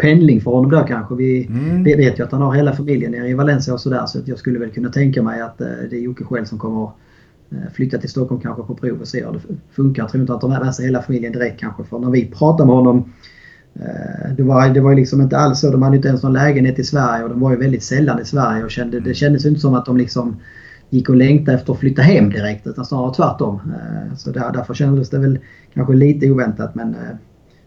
pendling 0.01 0.41
för 0.41 0.51
honom 0.51 0.71
då 0.71 0.84
kanske. 0.84 1.15
Vi, 1.15 1.45
mm. 1.45 1.84
vi 1.84 1.95
vet 1.95 2.19
ju 2.19 2.23
att 2.23 2.31
han 2.31 2.41
har 2.41 2.53
hela 2.53 2.73
familjen 2.73 3.12
nere 3.12 3.27
i 3.27 3.34
Valencia 3.34 3.73
och 3.73 3.81
sådär 3.81 4.05
så 4.05 4.19
att 4.19 4.27
jag 4.27 4.38
skulle 4.38 4.60
väl 4.60 4.71
kunna 4.71 4.89
tänka 4.89 5.23
mig 5.23 5.41
att 5.41 5.62
eh, 5.62 5.67
det 5.89 5.95
är 5.95 6.01
Jocke 6.01 6.23
själv 6.23 6.45
som 6.45 6.60
kommer 6.60 6.91
eh, 7.51 7.57
flytta 7.73 7.97
till 7.97 8.10
Stockholm 8.10 8.41
kanske 8.41 8.63
på 8.63 8.75
prov 8.75 9.01
och 9.01 9.07
se 9.07 9.25
hur 9.25 9.34
det 9.34 9.39
funkar. 9.71 10.03
Jag 10.03 10.12
tror 10.12 10.21
inte 10.21 10.34
att 10.34 10.41
de 10.41 10.51
har 10.51 10.63
med 10.63 10.75
sig 10.75 10.86
hela 10.86 11.01
familjen 11.01 11.34
direkt 11.34 11.60
kanske 11.60 11.84
för 11.84 11.99
när 11.99 12.10
vi 12.10 12.25
pratade 12.25 12.67
med 12.67 12.75
honom 12.75 12.97
eh, 12.97 13.03
det 14.38 14.43
var, 14.43 14.69
det 14.69 14.81
var 14.81 14.95
liksom 14.95 15.21
inte 15.21 15.38
alls 15.38 15.60
så. 15.60 15.71
De 15.71 15.81
hade 15.81 15.95
inte 15.95 16.07
ens 16.07 16.23
någon 16.23 16.34
lägenhet 16.34 16.79
i 16.79 16.84
Sverige 16.84 17.23
och 17.23 17.29
de 17.29 17.39
var 17.39 17.51
ju 17.51 17.57
väldigt 17.57 17.84
sällan 17.84 18.21
i 18.21 18.25
Sverige 18.25 18.63
och 18.63 18.71
kände, 18.71 18.99
det 18.99 19.13
kändes 19.13 19.45
inte 19.45 19.60
som 19.60 19.73
att 19.73 19.86
de 19.86 19.97
liksom 19.97 20.36
gick 20.89 21.10
och 21.10 21.15
längtade 21.15 21.57
efter 21.57 21.73
att 21.73 21.79
flytta 21.79 22.01
hem 22.01 22.29
direkt 22.29 22.67
utan 22.67 22.86
snarare 22.86 23.13
tvärtom. 23.13 23.60
Så 24.17 24.31
där, 24.31 24.51
därför 24.53 24.73
kändes 24.73 25.10
det 25.10 25.19
väl 25.19 25.39
kanske 25.73 25.93
lite 25.93 26.31
oväntat 26.31 26.75
men 26.75 26.95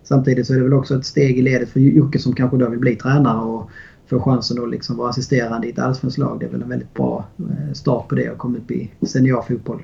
Samtidigt 0.05 0.47
så 0.47 0.53
är 0.53 0.57
det 0.57 0.65
väl 0.65 0.75
också 0.75 0.95
ett 0.95 1.05
steg 1.05 1.39
i 1.39 1.43
ledet 1.43 1.69
för 1.69 1.81
Jocke 1.81 2.19
som 2.19 2.35
kanske 2.35 2.57
då 2.57 2.69
vill 2.69 2.79
bli 2.79 2.97
tränare 2.97 3.45
och 3.45 3.71
få 4.07 4.21
chansen 4.21 4.63
att 4.63 4.71
liksom 4.71 4.97
vara 4.97 5.09
assisterande 5.09 5.67
i 5.67 5.71
ett 5.71 5.79
allsvenskt 5.79 6.19
lag. 6.19 6.41
Det 6.41 6.47
är 6.47 6.51
väl 6.51 6.63
en 6.63 6.69
väldigt 6.69 6.95
bra 6.95 7.25
eh, 7.39 7.73
start 7.73 8.09
på 8.09 8.15
det 8.15 8.31
och 8.31 8.39
komma 8.39 8.59
upp 8.59 8.71
i 8.71 8.91
seniorfotboll. 9.07 9.83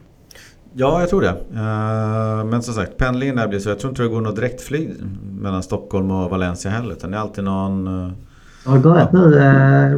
Ja, 0.75 1.01
jag 1.01 1.09
tror 1.09 1.21
det. 1.21 1.35
Men 2.51 2.63
som 2.63 2.75
sagt, 2.75 2.97
pendlingen 2.97 3.37
där 3.37 3.49
blir 3.49 3.59
så. 3.59 3.69
Jag 3.69 3.79
tror 3.79 3.91
inte 3.91 4.03
det 4.03 4.09
går 4.09 4.21
något 4.21 4.37
direktflyg 4.37 4.91
mellan 5.41 5.63
Stockholm 5.63 6.11
och 6.11 6.31
Valencia 6.31 6.71
heller. 6.71 6.93
Utan 6.93 7.11
det 7.11 7.17
är 7.17 7.21
alltid 7.21 7.45
någon... 7.45 7.85
Det 8.65 8.71
har 8.71 8.79
börjat 8.79 9.13
nu, 9.13 9.31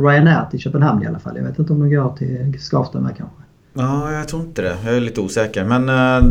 Ryanair 0.02 0.46
till 0.50 0.60
Köpenhamn 0.60 1.02
i 1.02 1.06
alla 1.06 1.18
fall. 1.18 1.36
Jag 1.36 1.44
vet 1.44 1.58
inte 1.58 1.72
om 1.72 1.80
de 1.80 1.96
går 1.96 2.16
till 2.16 2.60
Skavsta 2.60 3.00
med 3.00 3.16
kanske. 3.16 3.36
Ja, 3.74 4.12
jag 4.12 4.28
tror 4.28 4.42
inte 4.42 4.62
det. 4.62 4.76
Jag 4.84 4.96
är 4.96 5.00
lite 5.00 5.20
osäker. 5.20 5.64
Men 5.64 5.88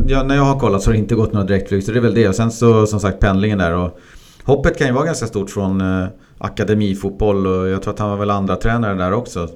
ja, 0.08 0.23
när 0.23 0.36
jag 0.36 0.43
har 0.43 0.60
kollat 0.60 0.82
så 0.82 0.89
har 0.89 0.93
det 0.93 0.99
inte 0.99 1.15
gått 1.15 1.34
några 1.34 1.45
direktflyg. 1.45 1.84
Så 1.84 1.91
det 1.91 1.99
är 1.99 2.01
väl 2.01 2.13
det. 2.13 2.27
Och 2.27 2.36
sen 2.36 2.51
så 2.51 2.86
som 2.86 2.99
sagt 2.99 3.19
pendlingen 3.19 3.58
där. 3.58 3.75
Och 3.75 3.99
hoppet 4.43 4.77
kan 4.77 4.88
ju 4.88 4.93
vara 4.93 5.06
ganska 5.06 5.25
stort 5.25 5.49
från 5.49 5.84
akademifotboll. 6.38 7.47
Och 7.47 7.67
jag 7.67 7.82
tror 7.82 7.93
att 7.93 7.99
han 7.99 8.10
var 8.10 8.17
väl 8.17 8.32
andra 8.32 8.56
tränare 8.56 8.93
där 8.93 9.13
också 9.13 9.47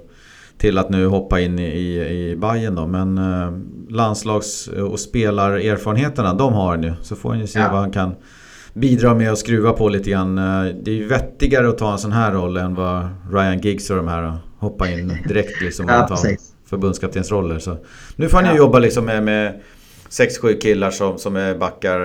till 0.57 0.77
att 0.77 0.89
nu 0.89 1.07
hoppa 1.07 1.39
in 1.39 1.59
i, 1.59 1.99
i 2.31 2.35
Bayern 2.35 2.75
då. 2.75 2.87
Men 2.87 3.17
eh, 3.17 3.51
landslags 3.89 4.67
och 4.67 4.99
spelarerfarenheterna, 4.99 6.33
de 6.33 6.53
har 6.53 6.69
han 6.69 6.83
ju. 6.83 6.93
Så 7.01 7.15
får 7.15 7.29
han 7.29 7.39
ju 7.39 7.47
se 7.47 7.59
ja. 7.59 7.69
vad 7.71 7.79
han 7.79 7.91
kan 7.91 8.15
bidra 8.73 9.13
med 9.13 9.31
och 9.31 9.37
skruva 9.37 9.73
på 9.73 9.89
lite 9.89 10.09
grann. 10.09 10.37
Eh, 10.37 10.75
det 10.83 10.91
är 10.91 10.95
ju 10.95 11.07
vettigare 11.07 11.69
att 11.69 11.77
ta 11.77 11.91
en 11.91 11.99
sån 11.99 12.11
här 12.11 12.31
roll 12.31 12.57
än 12.57 12.75
vad 12.75 13.07
Ryan 13.31 13.59
Giggs 13.59 13.89
och 13.89 13.97
de 13.97 14.07
här 14.07 14.37
hoppa 14.57 14.89
in 14.89 15.17
direkt 15.27 15.61
liksom 15.61 15.85
och 16.01 16.07
ta 16.07 16.17
förbundskaptensroller. 16.65 17.59
Så 17.59 17.77
nu 18.15 18.29
får 18.29 18.37
han 18.37 18.51
ju 18.51 18.57
jobba 18.57 18.79
liksom 18.79 19.05
med, 19.05 19.23
med 19.23 19.61
6-7 20.09 20.59
killar 20.59 20.91
som, 20.91 21.17
som 21.17 21.35
är 21.35 21.55
backar 21.55 21.99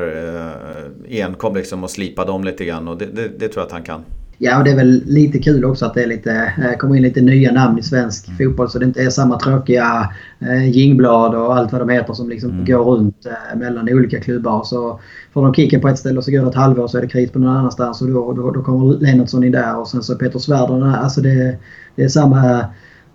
eh, 1.09 1.25
enkom 1.25 1.55
liksom 1.55 1.85
och 1.85 1.91
slipa 1.91 2.25
dem 2.25 2.45
lite 2.45 2.65
grann. 2.65 2.89
Och 2.89 2.99
det, 2.99 3.07
det, 3.07 3.29
det 3.39 3.49
tror 3.49 3.63
jag 3.63 3.67
att 3.67 3.73
han 3.73 3.83
kan. 3.83 4.05
Ja, 4.43 4.59
och 4.59 4.65
det 4.65 4.71
är 4.71 4.77
väl 4.77 5.03
lite 5.07 5.39
kul 5.39 5.65
också 5.65 5.87
att 5.87 5.95
det 5.95 6.03
är 6.03 6.07
lite, 6.07 6.53
eh, 6.59 6.79
kommer 6.79 6.97
in 6.97 7.03
lite 7.03 7.21
nya 7.21 7.53
namn 7.53 7.79
i 7.79 7.83
svensk 7.83 8.29
mm. 8.29 8.39
fotboll 8.39 8.71
så 8.71 8.79
det 8.79 8.85
inte 8.85 9.03
är 9.03 9.11
samma 9.11 9.39
tråkiga 9.39 10.11
eh, 10.39 10.71
Jingblad 10.71 11.35
och 11.35 11.57
allt 11.57 11.73
vad 11.73 11.81
de 11.81 11.89
heter 11.89 12.13
som 12.13 12.29
liksom 12.29 12.51
mm. 12.51 12.65
går 12.65 12.85
runt 12.85 13.27
eh, 13.27 13.59
mellan 13.59 13.89
olika 13.89 14.21
klubbar. 14.21 14.65
Så 14.65 15.01
får 15.33 15.43
de 15.43 15.55
kicken 15.55 15.81
på 15.81 15.89
ett 15.89 15.99
ställe 15.99 16.19
och 16.19 16.25
så 16.25 16.31
går 16.31 16.43
det 16.43 16.49
ett 16.49 16.55
halvår 16.55 16.89
så 16.89 16.99
är 16.99 17.03
det 17.03 17.09
kris 17.09 17.31
på 17.31 17.39
någon 17.39 17.57
annanstans 17.57 18.03
och 18.03 18.09
då, 18.09 18.33
då, 18.33 18.51
då 18.51 18.63
kommer 18.63 19.01
Lennartsson 19.01 19.45
in 19.45 19.53
där 19.53 19.79
och 19.79 19.89
sen 19.89 20.03
så 20.03 20.15
Peter 20.15 20.39
Svärd 20.39 20.71
Alltså 20.71 21.21
det, 21.21 21.57
det 21.97 22.03
är 22.03 22.09
samma 22.09 22.65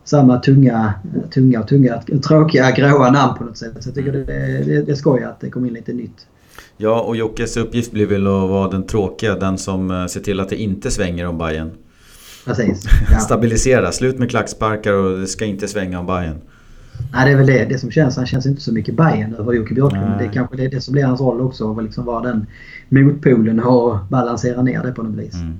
samma 0.03 0.39
tunga, 0.39 0.93
tunga 1.33 1.63
tunga, 1.63 2.01
tråkiga 2.27 2.71
gråa 2.71 3.11
namn 3.11 3.37
på 3.37 3.43
något 3.43 3.57
sätt. 3.57 3.83
Så 3.83 3.89
jag 3.89 3.95
tycker 3.95 4.11
det, 4.11 4.23
det, 4.65 4.81
det 4.81 4.91
är 4.91 4.95
skoj 4.95 5.23
att 5.23 5.39
det 5.39 5.49
kommer 5.49 5.67
in 5.67 5.73
lite 5.73 5.93
nytt. 5.93 6.27
Ja, 6.77 7.01
och 7.01 7.15
Jockes 7.15 7.57
uppgift 7.57 7.91
blir 7.91 8.05
väl 8.05 8.27
att 8.27 8.49
vara 8.49 8.69
den 8.69 8.87
tråkiga, 8.87 9.35
den 9.35 9.57
som 9.57 9.91
eh, 9.91 10.05
ser 10.05 10.19
till 10.19 10.39
att 10.39 10.49
det 10.49 10.55
inte 10.55 10.91
svänger 10.91 11.27
om 11.27 11.37
Bayern. 11.37 11.71
Precis. 12.45 12.83
Ja. 13.11 13.19
Stabilisera, 13.19 13.91
slut 13.91 14.19
med 14.19 14.29
klacksparkar 14.29 14.93
och 14.93 15.19
det 15.19 15.27
ska 15.27 15.45
inte 15.45 15.67
svänga 15.67 15.99
om 15.99 16.05
Bayern. 16.05 16.41
Nej, 17.13 17.25
det 17.25 17.31
är 17.31 17.37
väl 17.37 17.47
det, 17.47 17.65
det 17.65 17.79
som 17.79 17.91
känns. 17.91 18.17
Han 18.17 18.25
känns 18.25 18.45
inte 18.45 18.61
så 18.61 18.73
mycket 18.73 18.95
Bayern 18.95 19.35
över 19.35 19.53
Jocke 19.53 19.73
Björklund. 19.73 20.17
Det 20.19 20.25
är 20.25 20.31
kanske 20.33 20.57
det, 20.57 20.67
det 20.67 20.81
som 20.81 20.91
blir 20.91 21.03
hans 21.03 21.21
roll 21.21 21.41
också. 21.41 21.71
Att 21.71 21.83
liksom 21.83 22.05
vara 22.05 22.21
den 22.21 22.45
motpolen 22.89 23.59
och 23.59 23.97
balansera 24.09 24.61
ner 24.61 24.83
det 24.83 24.91
på 24.91 25.03
något 25.03 25.15
vis. 25.15 25.33
Mm. 25.33 25.57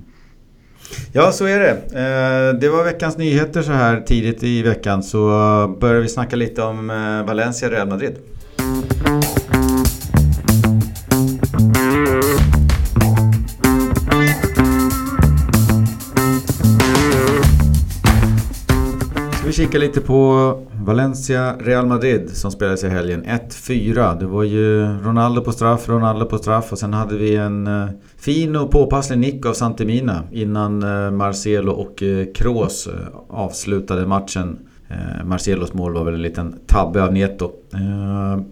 Ja, 1.12 1.32
så 1.32 1.46
är 1.46 1.58
det. 1.58 1.70
Eh, 1.70 2.60
det 2.60 2.68
var 2.68 2.84
veckans 2.84 3.18
nyheter 3.18 3.62
så 3.62 3.72
här 3.72 4.00
tidigt 4.00 4.42
i 4.42 4.62
veckan. 4.62 5.02
Så 5.02 5.18
börjar 5.80 6.00
vi 6.00 6.08
snacka 6.08 6.36
lite 6.36 6.62
om 6.62 6.90
eh, 6.90 7.26
Valencia 7.26 7.70
Real 7.70 7.88
Madrid. 7.88 8.14
Kika 19.56 19.78
lite 19.78 20.00
på 20.00 20.52
Valencia 20.84 21.56
Real 21.58 21.86
Madrid 21.86 22.30
som 22.32 22.50
spelades 22.50 22.84
i 22.84 22.88
helgen. 22.88 23.24
1-4. 23.24 24.18
Det 24.18 24.26
var 24.26 24.42
ju 24.42 24.84
Ronaldo 24.84 25.42
på 25.42 25.52
straff, 25.52 25.88
Ronaldo 25.88 26.26
på 26.26 26.38
straff 26.38 26.72
och 26.72 26.78
sen 26.78 26.92
hade 26.92 27.16
vi 27.16 27.36
en 27.36 27.66
eh, 27.66 27.88
fin 28.16 28.56
och 28.56 28.70
påpasslig 28.70 29.18
nick 29.18 29.46
av 29.46 29.52
Santemina 29.52 30.22
innan 30.32 30.82
eh, 30.82 31.10
Marcelo 31.10 31.72
och 31.72 32.02
eh, 32.02 32.26
Kroos 32.34 32.88
avslutade 33.28 34.06
matchen. 34.06 34.58
Marcelos 35.24 35.72
mål 35.72 35.94
var 35.94 36.04
väl 36.04 36.14
en 36.14 36.22
liten 36.22 36.54
tabbe 36.66 37.02
av 37.02 37.12
Neto. 37.12 37.50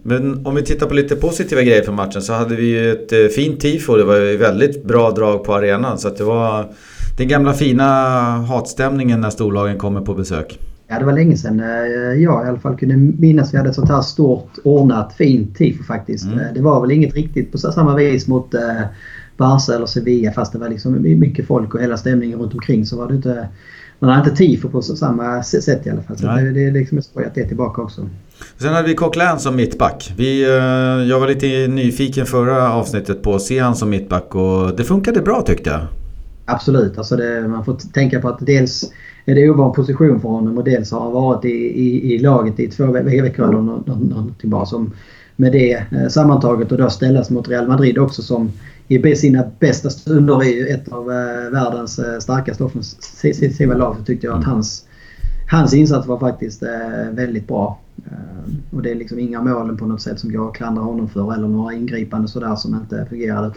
Men 0.03 0.45
om 0.45 0.55
vi 0.55 0.61
tittar 0.61 0.87
på 0.87 0.93
lite 0.93 1.15
positiva 1.15 1.61
grejer 1.61 1.83
för 1.83 1.91
matchen 1.91 2.21
så 2.21 2.33
hade 2.33 2.55
vi 2.55 2.65
ju 2.65 2.91
ett 2.91 3.35
fint 3.35 3.59
tifo. 3.59 3.95
Det 3.95 4.03
var 4.03 4.15
ju 4.15 4.37
väldigt 4.37 4.83
bra 4.83 5.11
drag 5.11 5.43
på 5.43 5.55
arenan 5.55 5.97
så 5.97 6.07
att 6.07 6.17
det 6.17 6.23
var 6.23 6.67
den 7.17 7.27
gamla 7.27 7.53
fina 7.53 7.83
hatstämningen 8.49 9.21
när 9.21 9.29
storlagen 9.29 9.77
kommer 9.77 10.01
på 10.01 10.13
besök. 10.13 10.59
Ja, 10.95 10.99
det 10.99 11.05
var 11.05 11.13
länge 11.13 11.37
sedan 11.37 11.59
eh, 11.59 12.21
jag 12.23 12.45
i 12.45 12.49
alla 12.49 12.59
fall 12.59 12.77
kunde 12.77 12.97
minnas 12.97 13.53
vi 13.53 13.57
hade 13.57 13.69
ett 13.69 13.75
sånt 13.75 13.89
här 13.89 14.01
stort 14.01 14.51
ordnat 14.63 15.13
fint 15.13 15.57
tifo 15.57 15.83
faktiskt. 15.83 16.25
Mm. 16.25 16.39
Eh, 16.39 16.53
det 16.53 16.61
var 16.61 16.81
väl 16.81 16.91
inget 16.91 17.13
riktigt 17.13 17.51
på 17.51 17.57
samma 17.57 17.95
vis 17.95 18.27
mot 18.27 18.53
eh, 18.53 18.81
Barca 19.37 19.73
eller 19.75 19.85
Sevilla 19.85 20.31
fast 20.31 20.53
det 20.53 20.59
var 20.59 20.69
liksom 20.69 21.01
mycket 21.01 21.47
folk 21.47 21.75
och 21.75 21.81
hela 21.81 21.97
stämningen 21.97 22.39
runt 22.39 22.53
omkring 22.53 22.85
så 22.85 22.97
var 22.97 23.07
det 23.07 23.15
inte... 23.15 23.47
Man 23.99 24.09
hade 24.09 24.29
inte 24.29 24.37
tifo 24.37 24.69
på 24.69 24.81
samma 24.81 25.43
sätt 25.43 25.87
i 25.87 25.89
alla 25.89 26.01
fall. 26.01 26.17
Så 26.17 26.27
det, 26.27 26.51
det 26.51 26.67
är 26.67 26.71
liksom 26.71 27.01
skoj 27.01 27.25
att 27.25 27.35
det 27.35 27.41
är 27.41 27.47
tillbaka 27.47 27.81
också. 27.81 28.09
Sen 28.57 28.73
hade 28.73 28.87
vi 28.87 28.95
Coquelin 28.95 29.39
som 29.39 29.55
mittback. 29.55 30.13
Vi, 30.17 30.43
jag 31.09 31.19
var 31.19 31.27
lite 31.27 31.67
nyfiken 31.67 32.25
förra 32.25 32.73
avsnittet 32.73 33.21
på 33.23 33.35
att 33.35 33.41
se 33.41 33.59
han 33.59 33.75
som 33.75 33.89
mittback 33.89 34.35
och 34.35 34.75
det 34.75 34.83
funkade 34.83 35.21
bra 35.21 35.41
tyckte 35.41 35.69
jag. 35.69 35.81
Absolut. 36.45 36.97
Alltså 36.97 37.15
det, 37.15 37.47
man 37.47 37.65
får 37.65 37.77
tänka 37.93 38.21
på 38.21 38.29
att 38.29 38.45
dels 38.45 38.91
är 39.25 39.35
det 39.35 39.49
ovan 39.49 39.73
position 39.73 40.19
för 40.19 40.29
honom 40.29 40.57
och 40.57 40.63
dels 40.63 40.91
har 40.91 40.99
han 40.99 41.11
varit 41.11 41.45
i, 41.45 41.49
i, 41.49 42.13
i 42.13 42.19
laget 42.19 42.59
i 42.59 42.67
två 42.67 42.91
veckor 42.91 43.49
eller 43.49 43.61
någonting 43.61 44.49
bara. 44.49 44.65
Som 44.65 44.91
med 45.35 45.51
det 45.51 45.73
eh, 45.73 46.07
sammantaget 46.09 46.71
och 46.71 46.77
då 46.77 46.89
ställas 46.89 47.29
mot 47.29 47.47
Real 47.47 47.67
Madrid 47.67 47.97
också 47.97 48.21
som 48.21 48.51
i 48.87 49.15
sina 49.15 49.43
bästa 49.59 49.89
stunder 49.89 50.43
är 50.43 50.75
ett 50.75 50.87
av 50.87 51.11
eh, 51.11 51.51
världens 51.51 51.99
eh, 51.99 52.19
starkaste 52.19 52.63
offensiva 52.63 53.73
lag. 53.73 53.95
Så 53.97 54.03
tyckte 54.03 54.27
jag 54.27 54.33
att 54.37 54.43
mm. 54.43 54.53
hans, 54.53 54.85
hans 55.51 55.73
insats 55.73 56.07
var 56.07 56.19
faktiskt 56.19 56.63
väldigt 57.11 57.47
bra. 57.47 57.79
Och 58.71 58.81
det 58.81 58.91
är 58.91 58.95
liksom 58.95 59.19
inga 59.19 59.41
målen 59.41 59.77
på 59.77 59.85
något 59.85 60.01
sätt 60.01 60.19
som 60.19 60.31
jag 60.31 60.55
klandrar 60.55 60.83
honom 60.83 61.09
för 61.09 61.33
eller 61.33 61.47
några 61.47 61.73
ingripanden 61.73 62.27
sådär 62.27 62.55
som 62.55 62.75
inte 62.75 63.05
fungerade. 63.09 63.51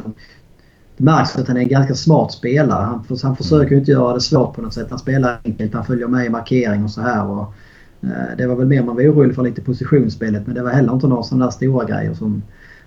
Det 0.99 1.05
märks 1.05 1.37
att 1.37 1.49
han 1.49 1.57
är 1.57 1.61
en 1.61 1.69
ganska 1.69 1.95
smart 1.95 2.33
spelare. 2.33 2.85
Han, 2.85 3.05
han 3.23 3.37
försöker 3.37 3.77
inte 3.77 3.91
göra 3.91 4.15
det 4.15 4.21
svårt 4.21 4.55
på 4.55 4.63
något 4.63 4.75
sätt. 4.75 4.87
Han 4.91 4.99
spelar 4.99 5.39
enkelt, 5.45 5.75
han 5.75 5.85
följer 5.85 6.09
med 6.09 6.27
i 6.27 6.29
markering 6.29 6.85
och 6.85 6.91
så 6.91 7.01
här. 7.01 7.27
Och, 7.27 7.55
eh, 8.03 8.37
det 8.39 8.47
var 8.47 8.57
väl 8.57 8.67
mer 8.67 8.83
man 8.83 8.97
var 8.97 9.03
orolig 9.03 9.35
för 9.35 9.43
lite 9.43 9.63
positionsspelet 9.63 10.47
men 10.47 10.55
det 10.55 10.63
var 10.63 10.71
heller 10.71 10.93
inte 10.93 11.07
några 11.07 11.23
sådana 11.23 11.45
där 11.45 11.53
stora 11.53 11.85
grejer 11.85 12.15
som 12.15 12.43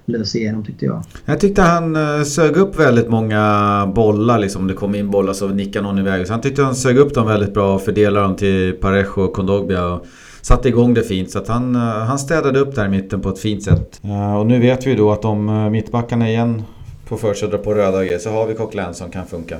lös 0.06 0.36
igenom 0.36 0.64
tyckte 0.64 0.86
jag. 0.86 1.04
Jag 1.26 1.40
tyckte 1.40 1.62
han 1.62 1.96
eh, 1.96 2.24
sög 2.24 2.58
upp 2.58 2.80
väldigt 2.80 3.10
många 3.10 3.92
bollar 3.96 4.40
liksom. 4.40 4.68
Det 4.68 4.74
kom 4.74 4.96
in 4.96 5.12
bollar 5.12 5.34
så 5.34 5.48
nickade 5.48 5.88
någon 5.88 6.00
iväg. 6.00 6.28
Så 6.28 6.34
han 6.34 6.42
tyckte 6.42 6.64
han 6.64 6.76
sög 6.76 6.98
upp 6.98 7.14
dem 7.14 7.28
väldigt 7.28 7.54
bra 7.54 7.76
och 7.76 7.82
fördelade 7.82 8.26
dem 8.26 8.36
till 8.36 8.74
Parejo 8.74 9.22
och 9.22 9.34
Kondogbia. 9.34 9.86
Och 9.86 10.06
satte 10.42 10.70
igång 10.70 10.94
det 10.94 11.04
fint. 11.04 11.32
Så 11.32 11.40
att 11.40 11.48
han, 11.48 11.76
eh, 11.76 11.82
han 11.82 12.20
städade 12.20 12.60
upp 12.60 12.76
där 12.76 12.86
i 12.86 12.90
mitten 12.90 13.22
på 13.22 13.30
ett 13.30 13.40
fint 13.40 13.64
sätt. 13.64 14.02
Och 14.40 14.46
nu 14.46 14.60
vet 14.60 14.88
vi 14.88 14.96
då 14.96 15.12
att 15.12 15.26
om 15.26 15.50
eh, 15.50 15.70
mittbackarna 15.70 16.30
igen 16.30 16.64
får 17.12 17.28
för 17.28 17.34
sig 17.34 17.46
att 17.46 17.52
dra 17.52 17.58
på 17.58 17.74
röda 17.74 17.98
och 17.98 18.06
grejer 18.06 18.20
så 18.20 18.30
har 18.30 18.48
vi 18.48 18.54
Coquelin 18.54 18.94
som 18.94 19.10
kan 19.10 19.26
funka. 19.26 19.58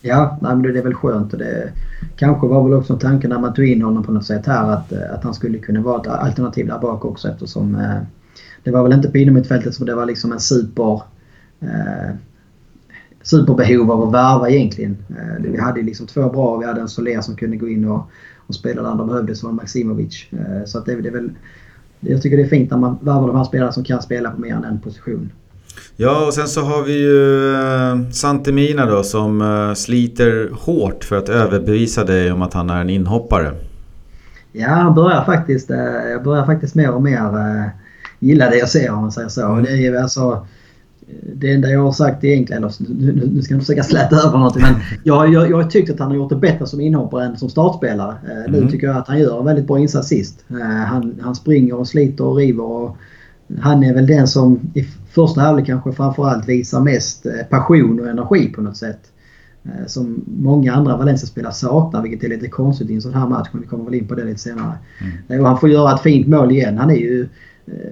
Ja, 0.00 0.38
nej, 0.42 0.56
men 0.56 0.62
det 0.62 0.78
är 0.78 0.82
väl 0.82 0.94
skönt. 0.94 1.32
Och 1.32 1.38
det 1.38 1.72
kanske 2.16 2.46
var 2.46 2.62
väl 2.62 2.72
också 2.72 2.98
tanken 2.98 3.30
när 3.30 3.38
man 3.38 3.54
tog 3.54 3.64
in 3.64 3.82
honom 3.82 4.04
på 4.04 4.12
något 4.12 4.26
sätt 4.26 4.46
här 4.46 4.70
att, 4.70 4.92
eh, 4.92 5.14
att 5.14 5.24
han 5.24 5.34
skulle 5.34 5.58
kunna 5.58 5.80
vara 5.80 6.00
ett 6.00 6.06
alternativ 6.06 6.66
där 6.66 6.78
bak 6.78 7.04
också 7.04 7.28
eftersom 7.28 7.74
eh, 7.74 8.00
det 8.64 8.70
var 8.70 8.82
väl 8.82 8.92
inte 8.92 9.10
på 9.10 9.18
innermittfältet 9.18 9.74
som 9.74 9.86
det 9.86 9.94
var 9.94 10.06
liksom 10.06 10.32
en 10.32 10.40
super 10.40 11.02
eh, 11.60 12.14
superbehov 13.22 13.90
av 13.90 14.02
att 14.02 14.14
värva 14.14 14.50
egentligen. 14.50 14.96
Eh, 15.08 15.42
vi 15.42 15.60
hade 15.60 15.82
liksom 15.82 16.06
två 16.06 16.28
bra. 16.28 16.56
Vi 16.56 16.66
hade 16.66 16.80
en 16.80 16.88
Soler 16.88 17.20
som 17.20 17.36
kunde 17.36 17.56
gå 17.56 17.68
in 17.68 17.88
och, 17.88 18.10
och 18.46 18.54
spela 18.54 18.82
där 18.82 18.88
andra 18.88 19.04
behövdes 19.04 19.42
var 19.42 19.52
Maximovic. 19.52 20.26
Eh, 20.30 20.64
så 20.64 20.78
att 20.78 20.86
det, 20.86 21.00
det 21.00 21.08
är 21.08 21.12
väl 21.12 21.30
jag 22.00 22.22
tycker 22.22 22.36
det 22.36 22.42
är 22.42 22.48
fint 22.48 22.70
när 22.70 22.78
man 22.78 22.98
värvar 23.00 23.26
de 23.26 23.36
här 23.36 23.44
spelarna 23.44 23.72
som 23.72 23.84
kan 23.84 24.02
spela 24.02 24.30
på 24.30 24.40
mer 24.40 24.54
än 24.54 24.64
en 24.64 24.80
position. 24.80 25.30
Ja, 25.96 26.26
och 26.26 26.34
sen 26.34 26.48
så 26.48 26.60
har 26.60 26.82
vi 26.82 27.00
ju 27.00 27.54
eh, 27.54 28.10
Santemina 28.10 28.86
då 28.86 29.02
som 29.02 29.40
eh, 29.40 29.74
sliter 29.74 30.50
hårt 30.52 31.04
för 31.04 31.16
att 31.16 31.28
överbevisa 31.28 32.04
dig 32.04 32.32
om 32.32 32.42
att 32.42 32.54
han 32.54 32.70
är 32.70 32.80
en 32.80 32.90
inhoppare. 32.90 33.52
Ja, 34.52 34.68
han 34.68 34.94
börjar 34.94 35.24
faktiskt, 35.24 35.70
eh, 35.70 35.76
jag 36.10 36.22
börjar 36.22 36.46
faktiskt 36.46 36.74
mer 36.74 36.90
och 36.90 37.02
mer 37.02 37.70
gilla 38.18 38.50
det 38.50 38.56
jag 38.56 38.68
ser 38.68 38.90
om 38.90 39.00
man 39.00 39.12
säger 39.12 39.28
så. 39.28 39.46
Mm. 39.46 39.64
Det 39.64 39.70
är 39.70 39.76
ju 39.76 39.96
alltså, 39.96 40.46
det 41.34 41.52
enda 41.52 41.68
jag 41.68 41.82
har 41.82 41.92
sagt 41.92 42.24
egentligen, 42.24 42.64
eller 42.64 42.74
nu, 42.78 43.30
nu 43.34 43.42
ska 43.42 43.54
jag 43.54 43.56
inte 43.56 43.66
försöka 43.66 43.82
släta 43.82 44.16
över 44.16 44.38
någonting, 44.38 44.62
men 44.62 44.74
jag, 45.02 45.32
jag, 45.32 45.50
jag 45.50 45.56
har 45.56 45.70
tyckt 45.70 45.90
att 45.90 45.98
han 45.98 46.08
har 46.08 46.16
gjort 46.16 46.30
det 46.30 46.36
bättre 46.36 46.66
som 46.66 46.80
inhoppare 46.80 47.24
än 47.24 47.36
som 47.36 47.48
startspelare. 47.48 48.14
Mm. 48.30 48.52
Nu 48.52 48.70
tycker 48.70 48.86
jag 48.86 48.96
att 48.96 49.08
han 49.08 49.18
gör 49.18 49.38
en 49.38 49.44
väldigt 49.44 49.66
bra 49.66 49.78
insats 49.78 50.08
sist. 50.08 50.44
Han, 50.86 51.20
han 51.22 51.34
springer 51.34 51.74
och 51.74 51.88
sliter 51.88 52.24
och 52.24 52.36
river 52.36 52.64
och 52.64 52.96
han 53.60 53.84
är 53.84 53.94
väl 53.94 54.06
den 54.06 54.28
som 54.28 54.60
första 55.14 55.40
halvlek 55.40 55.66
kanske 55.66 55.92
framförallt 55.92 56.48
visar 56.48 56.80
mest 56.80 57.26
eh, 57.26 57.32
passion 57.50 58.00
och 58.00 58.06
energi 58.06 58.48
på 58.48 58.60
något 58.60 58.76
sätt. 58.76 59.00
Eh, 59.64 59.86
som 59.86 60.24
många 60.26 60.74
andra 60.74 60.96
Valencia-spelare 60.96 61.52
saknar 61.52 62.02
vilket 62.02 62.24
är 62.24 62.28
lite 62.28 62.48
konstigt 62.48 62.90
i 62.90 62.94
en 62.94 63.02
sån 63.02 63.14
här 63.14 63.26
match. 63.26 63.48
Men 63.52 63.62
vi 63.62 63.68
kommer 63.68 63.84
väl 63.84 63.94
in 63.94 64.08
på 64.08 64.14
det 64.14 64.24
lite 64.24 64.40
senare. 64.40 64.78
Mm. 65.00 65.12
Eh, 65.28 65.40
och 65.40 65.48
han 65.48 65.60
får 65.60 65.68
göra 65.68 65.94
ett 65.94 66.00
fint 66.00 66.28
mål 66.28 66.52
igen. 66.52 66.78
Han 66.78 66.90
är 66.90 66.96
ju 66.96 67.28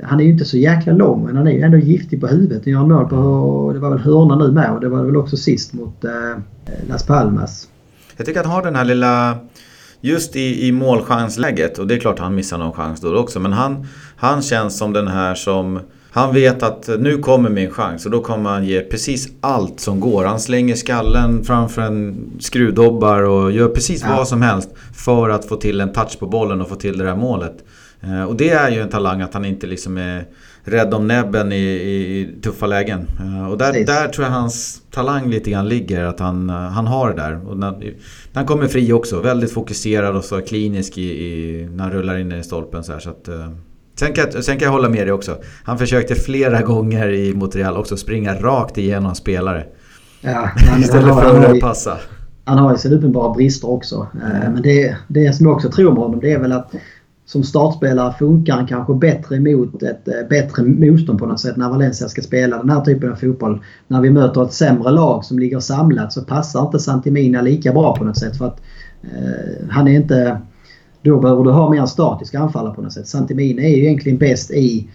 han 0.02 0.20
är 0.20 0.24
ju 0.24 0.30
inte 0.30 0.44
så 0.44 0.56
jäkla 0.56 0.92
lång 0.92 1.24
men 1.24 1.36
han 1.36 1.46
är 1.46 1.50
ju 1.50 1.60
ändå 1.60 1.78
giftig 1.78 2.20
på 2.20 2.26
huvudet. 2.26 2.62
Han 2.64 2.72
gör 2.72 2.86
mål 2.86 3.08
på, 3.08 3.70
det 3.74 3.78
var 3.78 3.90
väl 3.90 3.98
hörna 3.98 4.36
nu 4.36 4.52
med 4.52 4.72
och 4.72 4.80
det 4.80 4.88
var 4.88 5.04
väl 5.04 5.16
också 5.16 5.36
sist 5.36 5.72
mot 5.72 6.04
eh, 6.04 6.10
Las 6.88 7.06
Palmas. 7.06 7.68
Jag 8.16 8.26
tycker 8.26 8.40
att 8.40 8.46
han 8.46 8.54
har 8.54 8.62
den 8.62 8.76
här 8.76 8.84
lilla 8.84 9.38
Just 10.00 10.36
i, 10.36 10.66
i 10.66 10.72
målchansläget 10.72 11.78
och 11.78 11.86
det 11.86 11.94
är 11.94 11.98
klart 11.98 12.18
han 12.18 12.34
missar 12.34 12.58
någon 12.58 12.72
chans 12.72 13.00
då 13.00 13.16
också 13.16 13.40
men 13.40 13.52
han, 13.52 13.86
han 14.16 14.42
känns 14.42 14.78
som 14.78 14.92
den 14.92 15.08
här 15.08 15.34
som 15.34 15.80
han 16.12 16.34
vet 16.34 16.62
att 16.62 16.88
nu 16.98 17.18
kommer 17.18 17.50
min 17.50 17.70
chans 17.70 18.04
och 18.04 18.10
då 18.10 18.20
kommer 18.20 18.50
han 18.50 18.64
ge 18.64 18.80
precis 18.80 19.28
allt 19.40 19.80
som 19.80 20.00
går. 20.00 20.24
Han 20.24 20.40
slänger 20.40 20.74
skallen 20.74 21.44
framför 21.44 21.82
en 21.82 22.30
skruvdobbar 22.38 23.22
och 23.22 23.52
gör 23.52 23.68
precis 23.68 24.02
ja. 24.02 24.16
vad 24.16 24.28
som 24.28 24.42
helst 24.42 24.70
för 24.94 25.28
att 25.28 25.44
få 25.44 25.56
till 25.56 25.80
en 25.80 25.92
touch 25.92 26.18
på 26.18 26.26
bollen 26.26 26.60
och 26.60 26.68
få 26.68 26.74
till 26.74 26.98
det 26.98 27.04
där 27.04 27.16
målet. 27.16 27.64
Eh, 28.00 28.22
och 28.22 28.36
det 28.36 28.50
är 28.50 28.70
ju 28.70 28.80
en 28.80 28.88
talang 28.88 29.20
att 29.20 29.34
han 29.34 29.44
inte 29.44 29.66
liksom 29.66 29.96
är 29.96 30.24
rädd 30.64 30.94
om 30.94 31.06
näbben 31.06 31.52
i, 31.52 31.56
i 31.56 32.28
tuffa 32.42 32.66
lägen. 32.66 33.06
Eh, 33.20 33.50
och 33.50 33.58
där, 33.58 33.84
där 33.86 34.08
tror 34.08 34.26
jag 34.26 34.32
hans 34.32 34.82
talang 34.90 35.30
lite 35.30 35.50
grann 35.50 35.68
ligger. 35.68 36.04
Att 36.04 36.20
han, 36.20 36.50
eh, 36.50 36.56
han 36.56 36.86
har 36.86 37.10
det 37.10 37.16
där. 37.16 37.48
Och 37.48 37.56
när, 37.56 37.70
när 37.70 37.94
han 38.34 38.46
kommer 38.46 38.68
fri 38.68 38.92
också. 38.92 39.20
Väldigt 39.20 39.52
fokuserad 39.52 40.16
och 40.16 40.24
så 40.24 40.40
klinisk 40.40 40.98
i, 40.98 41.02
i, 41.02 41.68
när 41.72 41.84
han 41.84 41.92
rullar 41.92 42.18
in 42.18 42.32
i 42.32 42.42
stolpen. 42.42 42.84
Så, 42.84 42.92
här, 42.92 43.00
så 43.00 43.10
att, 43.10 43.28
sen, 44.00 44.12
kan 44.12 44.24
jag, 44.34 44.44
sen 44.44 44.58
kan 44.58 44.66
jag 44.66 44.72
hålla 44.72 44.88
med 44.88 45.06
dig 45.06 45.12
också. 45.12 45.36
Han 45.64 45.78
försökte 45.78 46.14
flera 46.14 46.62
gånger 46.62 47.08
i 47.08 47.34
Montreal 47.34 47.76
också 47.76 47.96
springa 47.96 48.34
rakt 48.34 48.78
igenom 48.78 49.14
spelare. 49.14 49.64
Ja, 50.20 50.30
han, 50.56 50.80
Istället 50.80 51.14
han 51.14 51.22
för 51.22 51.54
att 51.54 51.60
passa. 51.60 51.96
Han 52.44 52.58
har 52.58 52.72
ju 52.72 52.78
sina 52.78 52.96
uppenbara 52.96 53.34
brister 53.34 53.70
också. 53.70 54.06
Mm. 54.14 54.52
Men 54.52 54.62
det, 54.62 54.96
det 55.08 55.32
som 55.32 55.46
jag 55.46 55.54
också 55.54 55.70
tror 55.70 55.92
med 55.92 56.02
honom 56.02 56.20
det 56.20 56.32
är 56.32 56.38
väl 56.38 56.52
att 56.52 56.74
som 57.26 57.42
startspelare 57.42 58.14
funkar 58.18 58.54
han 58.54 58.66
kanske 58.66 58.94
bättre 58.94 59.40
mot 59.40 59.82
ett 59.82 60.08
eh, 60.08 60.28
bättre 60.30 60.62
motstånd 60.62 61.18
på 61.18 61.26
något 61.26 61.40
sätt 61.40 61.56
när 61.56 61.68
Valencia 61.68 62.08
ska 62.08 62.22
spela 62.22 62.58
den 62.58 62.70
här 62.70 62.80
typen 62.80 63.12
av 63.12 63.16
fotboll. 63.16 63.64
När 63.88 64.00
vi 64.00 64.10
möter 64.10 64.44
ett 64.44 64.52
sämre 64.52 64.90
lag 64.90 65.24
som 65.24 65.38
ligger 65.38 65.60
samlat 65.60 66.12
så 66.12 66.22
passar 66.22 66.62
inte 66.62 66.78
Santimina 66.78 67.42
lika 67.42 67.72
bra 67.72 67.96
på 67.96 68.04
något 68.04 68.18
sätt. 68.18 68.36
för 68.36 68.46
att 68.46 68.60
eh, 69.02 69.68
han 69.70 69.88
är 69.88 69.92
inte... 69.92 70.40
Då 71.02 71.20
behöver 71.20 71.44
du 71.44 71.50
ha 71.50 71.70
mer 71.70 71.86
statiska 71.86 72.38
anfallare 72.38 72.74
på 72.74 72.82
något 72.82 72.92
sätt. 72.92 73.08
Santimini 73.08 73.64
är 73.64 73.76
ju 73.76 73.84
egentligen 73.84 74.18
bäst 74.18 74.50
i 74.50 74.88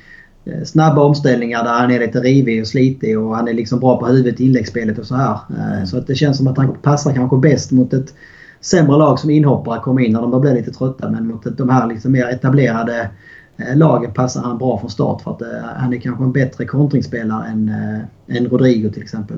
eh, 0.45 0.63
snabba 0.63 1.01
omställningar 1.01 1.63
där 1.63 1.71
han 1.71 1.91
är 1.91 1.99
lite 1.99 2.19
rivig 2.19 2.61
och 2.61 2.67
slitig 2.67 3.19
och 3.19 3.35
han 3.35 3.47
är 3.47 3.53
liksom 3.53 3.79
bra 3.79 3.97
på 3.97 4.05
huvudet 4.05 4.39
i 4.39 4.45
inläggsspelet 4.45 4.99
och 4.99 5.05
så 5.05 5.15
här. 5.15 5.39
Eh, 5.49 5.85
så 5.85 5.97
att 5.97 6.07
det 6.07 6.15
känns 6.15 6.37
som 6.37 6.47
att 6.47 6.57
han 6.57 6.77
passar 6.81 7.13
kanske 7.13 7.37
bäst 7.37 7.71
mot 7.71 7.93
ett 7.93 8.13
sämre 8.61 8.97
lag 8.97 9.19
som 9.19 9.29
inhoppare 9.29 9.79
kommer 9.79 10.01
in 10.01 10.13
när 10.13 10.21
de 10.21 10.31
börjar 10.31 10.41
bli 10.41 10.53
lite 10.53 10.71
trötta. 10.71 11.09
Men 11.09 11.27
mot 11.27 11.57
de 11.57 11.69
här 11.69 11.87
liksom 11.87 12.11
mer 12.11 12.27
etablerade 12.27 13.09
eh, 13.57 13.77
lagen 13.77 14.13
passar 14.13 14.41
han 14.41 14.57
bra 14.57 14.79
från 14.79 14.89
start 14.89 15.21
för 15.21 15.31
att 15.31 15.41
han 15.77 15.93
är 15.93 15.97
kanske 15.97 16.23
en 16.23 16.31
bättre 16.31 16.65
kontringsspelare 16.65 17.47
än, 17.47 17.71
än 18.27 18.45
Rodrigo 18.45 18.89
till 18.89 19.03
exempel. 19.03 19.37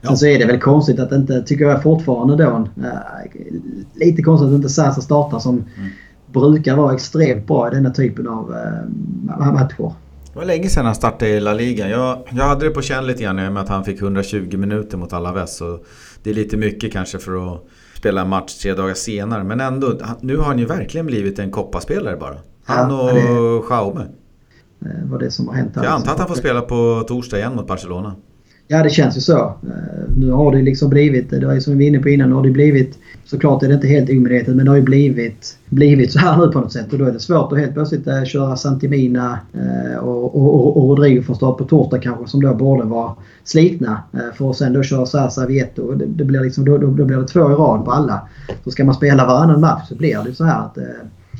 Ja. 0.00 0.08
Sen 0.08 0.16
så 0.16 0.26
är 0.26 0.38
det 0.38 0.44
väl 0.44 0.60
konstigt 0.60 1.00
att 1.00 1.12
inte, 1.12 1.42
tycker 1.42 1.64
jag 1.64 1.82
fortfarande 1.82 2.36
då, 2.36 2.50
uh, 2.50 2.64
lite 3.94 4.22
konstigt 4.22 4.48
att 4.48 4.54
inte 4.54 4.68
Sasa 4.68 5.00
startar 5.00 5.38
som 5.38 5.54
mm. 5.54 5.90
brukar 6.26 6.76
vara 6.76 6.94
extremt 6.94 7.46
bra 7.46 7.68
i 7.68 7.74
denna 7.74 7.90
typen 7.90 8.28
av 8.28 8.50
uh, 8.50 9.52
matcher. 9.52 9.92
Det 10.32 10.38
var 10.38 10.44
länge 10.44 10.68
sedan 10.68 10.86
han 10.86 10.94
startade 10.94 11.30
i 11.30 11.40
La 11.40 11.52
Liga. 11.52 11.88
Jag, 11.88 12.18
jag 12.30 12.44
hade 12.44 12.64
det 12.64 12.70
på 12.70 12.82
känn 12.82 13.06
lite 13.06 13.22
grann 13.22 13.36
med 13.36 13.58
att 13.58 13.68
han 13.68 13.84
fick 13.84 14.02
120 14.02 14.56
minuter 14.56 14.98
mot 14.98 15.12
Alaves. 15.12 15.62
det 16.22 16.30
är 16.30 16.34
lite 16.34 16.56
mycket 16.56 16.92
kanske 16.92 17.18
för 17.18 17.54
att 17.54 17.64
spela 17.96 18.20
en 18.20 18.28
match 18.28 18.54
tre 18.54 18.74
dagar 18.74 18.94
senare. 18.94 19.44
Men 19.44 19.60
ändå, 19.60 19.98
nu 20.20 20.36
har 20.36 20.44
han 20.44 20.58
ju 20.58 20.66
verkligen 20.66 21.06
blivit 21.06 21.38
en 21.38 21.50
koppaspelare 21.50 22.16
bara. 22.16 22.36
Han 22.64 22.90
ja, 22.90 23.02
och 23.02 23.14
det... 23.14 23.74
Jaume. 23.74 24.06
Eh, 24.82 25.10
vad 25.10 25.20
det 25.20 25.30
som 25.30 25.48
har 25.48 25.54
hänt. 25.54 25.72
Jag 25.74 25.86
antar 25.86 26.12
att 26.12 26.18
han 26.18 26.28
får 26.28 26.34
spela 26.34 26.60
på 26.60 27.04
torsdag 27.08 27.38
igen 27.38 27.54
mot 27.54 27.66
Barcelona. 27.66 28.14
Ja 28.70 28.82
det 28.82 28.90
känns 28.90 29.16
ju 29.16 29.20
så. 29.20 29.38
Eh, 29.38 30.10
nu 30.16 30.30
har 30.30 30.52
det 30.52 30.62
liksom 30.62 30.90
blivit, 30.90 31.30
det 31.30 31.46
var 31.46 31.60
som 31.60 31.78
vi 31.78 31.84
var 31.84 31.88
inne 31.88 31.98
på 31.98 32.08
innan, 32.08 32.28
nu 32.28 32.34
har 32.34 32.42
det 32.42 32.50
blivit 32.50 32.98
Såklart 33.24 33.62
är 33.62 33.68
det 33.68 33.74
inte 33.74 33.86
helt 33.86 34.10
omedvetet 34.10 34.56
men 34.56 34.64
det 34.64 34.70
har 34.70 34.76
ju 34.76 34.82
blivit, 34.82 35.58
blivit 35.68 36.12
så 36.12 36.18
här 36.18 36.36
nu 36.36 36.52
på 36.52 36.60
något 36.60 36.72
sätt 36.72 36.92
och 36.92 36.98
då 36.98 37.04
är 37.04 37.12
det 37.12 37.20
svårt 37.20 37.52
att 37.52 37.58
helt 37.58 37.74
plötsligt 37.74 38.06
äh, 38.06 38.24
köra 38.24 38.56
Santimina 38.56 39.38
äh, 39.52 39.98
och, 39.98 40.36
och, 40.36 40.76
och, 40.76 40.88
Rodrigo 40.88 41.22
från 41.22 41.36
start 41.36 41.58
på 41.58 41.64
torsdag 41.64 41.98
kanske 41.98 42.26
som 42.26 42.42
då 42.42 42.54
borde 42.54 42.84
vara 42.84 43.14
slitna. 43.44 44.02
För 44.34 44.50
att 44.50 44.56
sen 44.56 44.72
då 44.72 44.82
köra 44.82 45.06
Sasa 45.06 45.46
Vieto. 45.46 45.94
Det, 45.94 46.06
det 46.06 46.24
blir 46.24 46.40
liksom, 46.40 46.64
då, 46.64 46.78
då, 46.78 46.86
då, 46.86 47.04
blir 47.04 47.16
det 47.16 47.28
två 47.28 47.40
i 47.40 47.54
rad 47.54 47.84
på 47.84 47.90
alla. 47.90 48.28
Så 48.64 48.70
ska 48.70 48.84
man 48.84 48.94
spela 48.94 49.26
varannan 49.26 49.60
match 49.60 49.88
så 49.88 49.94
blir 49.94 50.24
det 50.24 50.34
så 50.34 50.44
här 50.44 50.60
att 50.60 50.76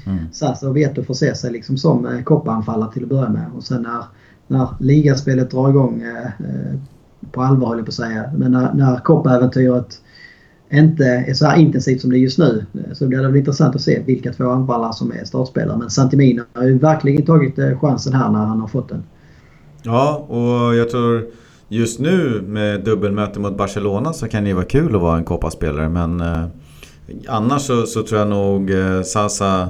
mm. 0.06 0.18
Sasa 0.32 0.68
och 0.68 0.76
Vieto 0.76 1.02
får 1.02 1.14
se 1.14 1.34
sig 1.34 1.52
liksom 1.52 1.76
som 1.76 2.22
kopparanfallare 2.24 2.92
till 2.92 3.02
att 3.02 3.08
börja 3.08 3.28
med. 3.28 3.46
Och 3.56 3.64
sen 3.64 3.82
när, 3.82 4.04
när 4.46 4.68
ligaspelet 4.80 5.50
drar 5.50 5.68
igång 5.68 6.02
på 7.32 7.42
allvar 7.42 7.68
höll 7.68 7.78
jag 7.78 7.86
på 7.86 7.90
att 7.90 7.94
säga. 7.94 8.30
Men 8.36 8.52
när, 8.52 8.74
när 8.74 8.96
koppäventyret 8.96 10.00
inte 10.70 11.04
är 11.04 11.34
så 11.34 11.46
här 11.46 11.56
intensivt 11.56 12.00
som 12.00 12.10
det 12.10 12.18
är 12.18 12.20
just 12.20 12.38
nu 12.38 12.66
så 12.92 13.06
blir 13.06 13.18
det 13.18 13.26
väl 13.26 13.36
intressant 13.36 13.74
att 13.74 13.80
se 13.80 14.02
vilka 14.06 14.32
två 14.32 14.50
anfallare 14.50 14.92
som 14.92 15.12
är 15.12 15.24
startspelare. 15.24 15.78
Men 15.78 15.90
Santimina 15.90 16.44
har 16.52 16.64
ju 16.64 16.78
verkligen 16.78 17.26
tagit 17.26 17.58
eh, 17.58 17.78
chansen 17.80 18.12
här 18.12 18.30
när 18.30 18.38
han 18.38 18.60
har 18.60 18.68
fått 18.68 18.88
den. 18.88 19.02
Ja, 19.82 20.26
och 20.28 20.74
jag 20.74 20.90
tror 20.90 21.26
just 21.68 22.00
nu 22.00 22.42
med 22.46 22.84
dubbelmöte 22.84 23.40
mot 23.40 23.56
Barcelona 23.56 24.12
så 24.12 24.28
kan 24.28 24.42
det 24.42 24.48
ju 24.48 24.54
vara 24.54 24.64
kul 24.64 24.96
att 24.96 25.02
vara 25.02 25.16
en 25.16 25.24
kopparspelare 25.24 25.88
men 25.88 26.20
eh, 26.20 26.44
annars 27.28 27.62
så, 27.62 27.86
så, 27.86 28.02
tror 28.02 28.20
jag 28.20 28.28
nog 28.28 28.70
eh, 28.70 29.02
Sasa 29.02 29.68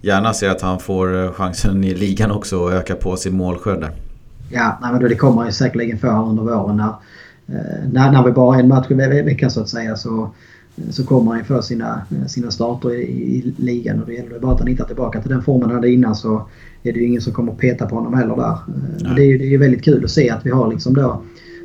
gärna 0.00 0.32
ser 0.32 0.50
att 0.50 0.62
han 0.62 0.78
får 0.78 1.24
eh, 1.24 1.32
chansen 1.32 1.84
i 1.84 1.94
ligan 1.94 2.30
också 2.30 2.58
och 2.58 2.72
öka 2.72 2.94
på 2.94 3.16
sin 3.16 3.36
målskörd 3.36 3.80
där. 3.80 4.07
Ja, 4.50 4.78
nej, 4.82 4.92
men 4.92 5.00
då 5.02 5.08
det 5.08 5.14
kommer 5.14 5.46
ju 5.46 5.52
säkerligen 5.52 5.98
få 5.98 6.06
här 6.06 6.28
under 6.28 6.42
våren 6.42 6.76
när 6.76 6.94
Eh, 7.48 7.88
när, 7.92 8.12
när 8.12 8.24
vi 8.24 8.32
bara 8.32 8.54
har 8.54 8.62
en 8.62 8.68
match 8.68 8.90
i 8.90 8.94
veckan 8.94 9.50
så 9.50 9.60
att 9.60 9.68
säga 9.68 9.96
så, 9.96 10.30
så 10.90 11.06
kommer 11.06 11.32
han 11.32 11.44
få 11.44 11.62
sina, 11.62 12.02
sina 12.26 12.50
starter 12.50 12.94
i, 12.94 13.02
i 13.02 13.54
ligan 13.56 14.00
och 14.00 14.06
då 14.06 14.12
gäller 14.12 14.30
det 14.30 14.40
bara 14.40 14.52
att 14.52 14.58
han 14.58 14.68
hittar 14.68 14.84
tillbaka 14.84 15.20
till 15.20 15.30
den 15.30 15.42
formen 15.42 15.62
han 15.62 15.74
hade 15.74 15.90
innan 15.90 16.14
så 16.14 16.48
är 16.82 16.92
det 16.92 16.98
ju 16.98 17.06
ingen 17.06 17.20
som 17.20 17.32
kommer 17.32 17.52
att 17.52 17.58
peta 17.58 17.86
på 17.86 17.94
honom 17.94 18.14
heller 18.14 18.36
där. 18.36 18.52
Eh, 18.52 19.02
men 19.02 19.14
det 19.14 19.22
är 19.22 19.26
ju 19.26 19.38
det 19.38 19.54
är 19.54 19.58
väldigt 19.58 19.84
kul 19.84 20.04
att 20.04 20.10
se 20.10 20.30
att 20.30 20.46
vi 20.46 20.50
har 20.50 20.70
liksom 20.70 20.94
då 20.94 21.22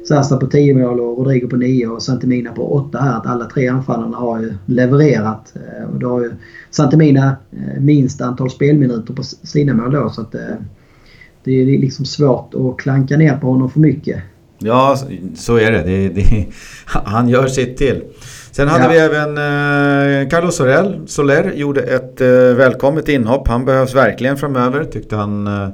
Sasta 0.07 0.37
på 0.37 0.47
10 0.47 0.73
mål 0.73 0.99
och 0.99 1.17
Rodrigo 1.17 1.47
på 1.47 1.55
9 1.55 1.87
och 1.87 2.01
Santimina 2.01 2.51
på 2.51 2.73
8 2.73 2.99
här. 3.01 3.17
Att 3.17 3.27
alla 3.27 3.45
tre 3.45 3.67
anfallarna 3.67 4.17
har 4.17 4.39
ju 4.39 4.53
levererat. 4.65 5.53
Eh, 5.55 5.89
och 5.89 5.99
då 5.99 6.09
har 6.09 6.21
ju 6.21 6.31
Santimina 6.71 7.35
minst 7.79 8.21
antal 8.21 8.49
spelminuter 8.49 9.13
på 9.13 9.23
sina 9.23 9.73
mål 9.73 9.91
då 9.91 10.09
så 10.09 10.21
att 10.21 10.35
det 11.43 11.61
är 11.61 11.65
liksom 11.79 12.05
svårt 12.05 12.53
att 12.53 12.77
klanka 12.77 13.17
ner 13.17 13.37
på 13.37 13.47
honom 13.47 13.69
för 13.69 13.79
mycket. 13.79 14.23
Ja, 14.59 14.97
så 15.35 15.55
är 15.57 15.71
det. 15.71 15.83
det, 15.83 16.09
det 16.09 16.45
han 16.85 17.29
gör 17.29 17.47
sitt 17.47 17.77
till. 17.77 18.01
Sen 18.51 18.67
hade 18.67 18.83
ja. 18.83 18.89
vi 18.89 18.97
även 18.97 19.29
eh, 19.29 20.29
Carlos 20.29 20.55
Sorel. 20.55 21.01
Soler 21.07 21.53
gjorde 21.53 21.81
ett 21.81 22.21
eh, 22.21 22.27
välkommet 22.29 23.09
inhopp. 23.09 23.47
Han 23.47 23.65
behövs 23.65 23.95
verkligen 23.95 24.37
framöver 24.37 24.83
tyckte 24.83 25.15
han. 25.15 25.47
Eh, 25.47 25.69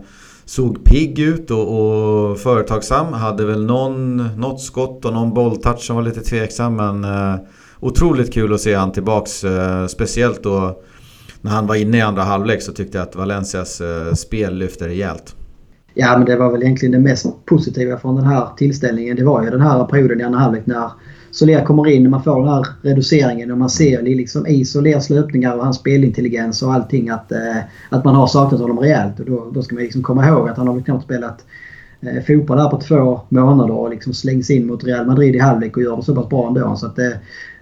såg 0.49 0.83
pigg 0.83 1.19
ut 1.19 1.51
och, 1.51 1.79
och 1.79 2.39
företagsam. 2.39 3.13
Hade 3.13 3.45
väl 3.45 3.65
någon, 3.65 4.17
något 4.37 4.61
skott 4.61 5.05
och 5.05 5.13
någon 5.13 5.33
bolltouch 5.33 5.79
som 5.79 5.95
var 5.95 6.03
lite 6.03 6.21
tveksam. 6.21 6.75
Men 6.75 7.03
eh, 7.03 7.35
otroligt 7.79 8.33
kul 8.33 8.53
att 8.53 8.61
se 8.61 8.73
han 8.73 8.91
tillbaks. 8.91 9.43
Eh, 9.43 9.87
speciellt 9.87 10.43
då 10.43 10.81
när 11.41 11.51
han 11.51 11.67
var 11.67 11.75
inne 11.75 11.97
i 11.97 12.01
andra 12.01 12.23
halvlek 12.23 12.61
så 12.61 12.71
tyckte 12.71 12.97
jag 12.97 13.07
att 13.07 13.15
Valencias 13.15 13.81
eh, 13.81 14.13
spel 14.13 14.55
lyfte 14.55 14.87
rejält. 14.87 15.35
Ja, 16.01 16.17
men 16.17 16.25
det 16.25 16.35
var 16.35 16.51
väl 16.51 16.63
egentligen 16.63 16.91
det 16.91 16.99
mest 16.99 17.45
positiva 17.45 17.97
från 17.97 18.15
den 18.15 18.25
här 18.25 18.47
tillställningen. 18.57 19.15
Det 19.15 19.23
var 19.23 19.43
ju 19.43 19.49
den 19.49 19.61
här 19.61 19.85
perioden 19.85 20.21
i 20.21 20.23
andra 20.23 20.39
halvlek 20.39 20.65
när 20.65 20.91
Soler 21.31 21.65
kommer 21.65 21.87
in 21.87 22.05
och 22.05 22.11
man 22.11 22.23
får 22.23 22.39
den 22.39 22.53
här 22.53 22.65
reduceringen 22.81 23.51
och 23.51 23.57
man 23.57 23.69
ser 23.69 24.01
liksom 24.01 24.47
i 24.47 24.65
Solers 24.65 25.09
löpningar 25.09 25.55
och 25.55 25.63
hans 25.63 25.77
spelintelligens 25.77 26.63
och 26.63 26.73
allting 26.73 27.09
att, 27.09 27.31
eh, 27.31 27.57
att 27.89 28.05
man 28.05 28.15
har 28.15 28.27
saknat 28.27 28.61
honom 28.61 28.79
rejält. 28.79 29.19
Och 29.19 29.25
då, 29.25 29.51
då 29.53 29.61
ska 29.61 29.75
man 29.75 29.83
liksom 29.83 30.03
komma 30.03 30.27
ihåg 30.27 30.49
att 30.49 30.57
han 30.57 30.67
har 30.67 30.73
väl 30.75 30.83
knappt 30.83 31.03
spelat 31.03 31.45
eh, 32.01 32.23
fotboll 32.23 32.59
här 32.59 32.69
på 32.69 32.81
två 32.81 33.21
månader 33.29 33.73
och 33.73 33.89
liksom 33.89 34.13
slängs 34.13 34.49
in 34.49 34.67
mot 34.67 34.83
Real 34.83 35.05
Madrid 35.05 35.35
i 35.35 35.39
halvlek 35.39 35.77
och 35.77 35.83
gör 35.83 35.97
det 35.97 36.03
så 36.03 36.15
pass 36.15 36.29
bra 36.29 36.47
ändå. 36.47 36.75
Så 36.75 36.85
att 36.85 36.95
det, 36.95 37.19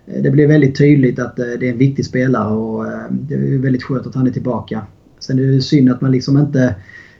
eh, 0.07 0.21
det 0.21 0.31
blir 0.31 0.47
väldigt 0.47 0.77
tydligt 0.77 1.19
att 1.19 1.39
eh, 1.39 1.45
det 1.59 1.67
är 1.67 1.71
en 1.71 1.77
viktig 1.77 2.05
spelare 2.05 2.53
och 2.53 2.85
eh, 2.85 3.11
det 3.11 3.35
är 3.35 3.57
väldigt 3.57 3.83
skönt 3.83 4.07
att 4.07 4.15
han 4.15 4.27
är 4.27 4.31
tillbaka. 4.31 4.81
Sen 5.19 5.39
är 5.39 5.43
det 5.43 5.61
synd 5.61 5.91
att 5.91 6.01
man 6.01 6.11
liksom 6.11 6.37
inte 6.37 6.75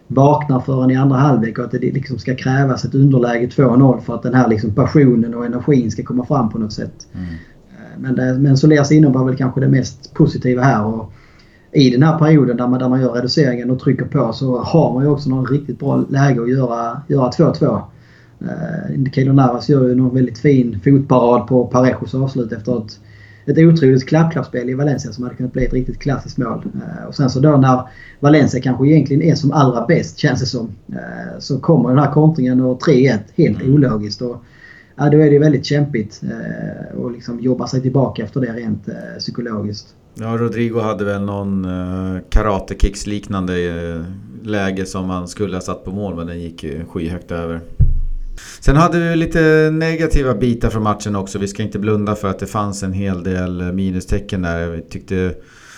vaknar 0.07 0.59
förrän 0.59 0.91
i 0.91 0.95
andra 0.95 1.17
halvlek 1.17 1.59
och 1.59 1.65
att 1.65 1.71
det 1.71 1.77
liksom 1.77 2.17
ska 2.17 2.35
krävas 2.35 2.85
ett 2.85 2.95
underläge 2.95 3.47
2-0 3.47 3.99
för 3.99 4.15
att 4.15 4.23
den 4.23 4.33
här 4.33 4.47
liksom 4.47 4.71
passionen 4.71 5.35
och 5.35 5.45
energin 5.45 5.91
ska 5.91 6.03
komma 6.03 6.25
fram 6.25 6.49
på 6.49 6.57
något 6.59 6.73
sätt. 6.73 7.07
Mm. 7.13 7.25
Eh, 7.69 7.99
men, 7.99 8.15
det, 8.15 8.39
men 8.39 8.57
Solers 8.57 8.91
inhopp 8.91 9.15
var 9.15 9.25
väl 9.25 9.35
kanske 9.35 9.61
det 9.61 9.67
mest 9.67 10.13
positiva 10.13 10.61
här. 10.61 10.85
Och 10.85 11.13
I 11.71 11.89
den 11.89 12.03
här 12.03 12.19
perioden 12.19 12.57
där 12.57 12.67
man, 12.67 12.79
där 12.79 12.89
man 12.89 13.01
gör 13.01 13.11
reduceringen 13.11 13.71
och 13.71 13.79
trycker 13.79 14.05
på 14.05 14.33
så 14.33 14.59
har 14.59 14.93
man 14.93 15.03
ju 15.03 15.09
också 15.09 15.29
något 15.29 15.51
riktigt 15.51 15.79
bra 15.79 16.05
läge 16.09 16.41
att 16.41 16.49
göra 16.49 17.29
2-2. 17.29 17.81
Uh, 18.41 19.11
Keylor 19.11 19.33
Navas 19.33 19.69
gör 19.69 19.87
ju 19.87 19.95
någon 19.95 20.15
väldigt 20.15 20.37
fin 20.37 20.79
fotparad 20.83 21.47
på 21.47 21.65
Parejos 21.65 22.15
avslut 22.15 22.51
efter 22.51 22.77
ett 22.77 22.99
ett 23.47 23.57
otroligt 23.57 24.07
klapp-klappspel 24.07 24.69
i 24.69 24.73
Valencia 24.73 25.12
som 25.12 25.23
hade 25.23 25.36
kunnat 25.36 25.53
bli 25.53 25.65
ett 25.65 25.73
riktigt 25.73 25.99
klassiskt 25.99 26.38
mål. 26.38 26.63
Och 27.07 27.15
sen 27.15 27.29
så 27.29 27.39
då 27.39 27.57
när 27.57 27.81
Valencia 28.19 28.62
kanske 28.62 28.88
egentligen 28.88 29.21
är 29.21 29.36
som 29.36 29.51
allra 29.51 29.86
bäst 29.86 30.17
känns 30.17 30.39
det 30.39 30.45
som. 30.45 30.69
Så 31.39 31.60
kommer 31.60 31.89
den 31.89 31.99
här 31.99 32.12
kontringen 32.12 32.62
och 32.62 32.81
3-1 32.81 33.17
helt 33.36 33.62
mm. 33.62 33.73
ologiskt. 33.73 34.21
Och, 34.21 34.43
ja, 34.95 35.10
då 35.10 35.17
är 35.17 35.31
det 35.31 35.39
väldigt 35.39 35.65
kämpigt 35.65 36.21
eh, 36.23 37.05
att 37.05 37.13
liksom 37.13 37.39
jobba 37.39 37.67
sig 37.67 37.81
tillbaka 37.81 38.23
efter 38.23 38.41
det 38.41 38.53
rent 38.53 38.88
eh, 38.88 38.93
psykologiskt. 39.19 39.95
Ja, 40.13 40.38
Rodrigo 40.38 40.79
hade 40.79 41.05
väl 41.05 41.21
någon 41.21 41.65
eh, 41.65 42.21
karatekicks 42.29 43.07
liknande 43.07 43.53
eh, 43.65 44.01
läge 44.43 44.86
som 44.86 45.10
han 45.10 45.27
skulle 45.27 45.55
ha 45.55 45.62
satt 45.62 45.83
på 45.86 45.91
mål 45.91 46.15
men 46.15 46.27
den 46.27 46.39
gick 46.39 46.65
skyhögt 46.88 47.31
över. 47.31 47.62
Sen 48.60 48.76
hade 48.76 49.00
vi 49.00 49.15
lite 49.15 49.69
negativa 49.73 50.34
bitar 50.34 50.69
från 50.69 50.84
matchen 50.84 51.15
också. 51.15 51.39
Vi 51.39 51.47
ska 51.47 51.63
inte 51.63 51.80
blunda 51.80 52.15
för 52.15 52.28
att 52.28 52.39
det 52.39 52.45
fanns 52.45 52.84
en 52.84 52.93
hel 52.93 53.23
del 53.23 53.73
minustecken 53.73 54.41
där. 54.41 54.67
Vi 54.67 54.82
tyckte 54.82 55.34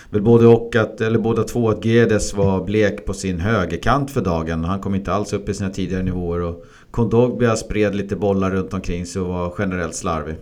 väl 0.09 0.21
både 0.21 0.47
och 0.47 0.75
att, 0.75 1.01
eller 1.01 1.19
båda 1.19 1.43
två 1.43 1.69
att 1.69 1.85
Gedes 1.85 2.33
var 2.33 2.65
blek 2.65 3.05
på 3.05 3.13
sin 3.13 3.39
högerkant 3.39 4.11
för 4.11 4.21
dagen. 4.21 4.63
Han 4.63 4.79
kom 4.79 4.95
inte 4.95 5.13
alls 5.13 5.33
upp 5.33 5.49
i 5.49 5.53
sina 5.53 5.69
tidigare 5.69 6.03
nivåer. 6.03 6.41
Och 6.41 6.65
Kondogbia 6.91 7.55
spred 7.55 7.95
lite 7.95 8.15
bollar 8.15 8.51
runt 8.51 8.73
omkring 8.73 9.05
sig 9.05 9.21
och 9.21 9.27
var 9.27 9.53
generellt 9.59 9.95
slarvig. 9.95 10.35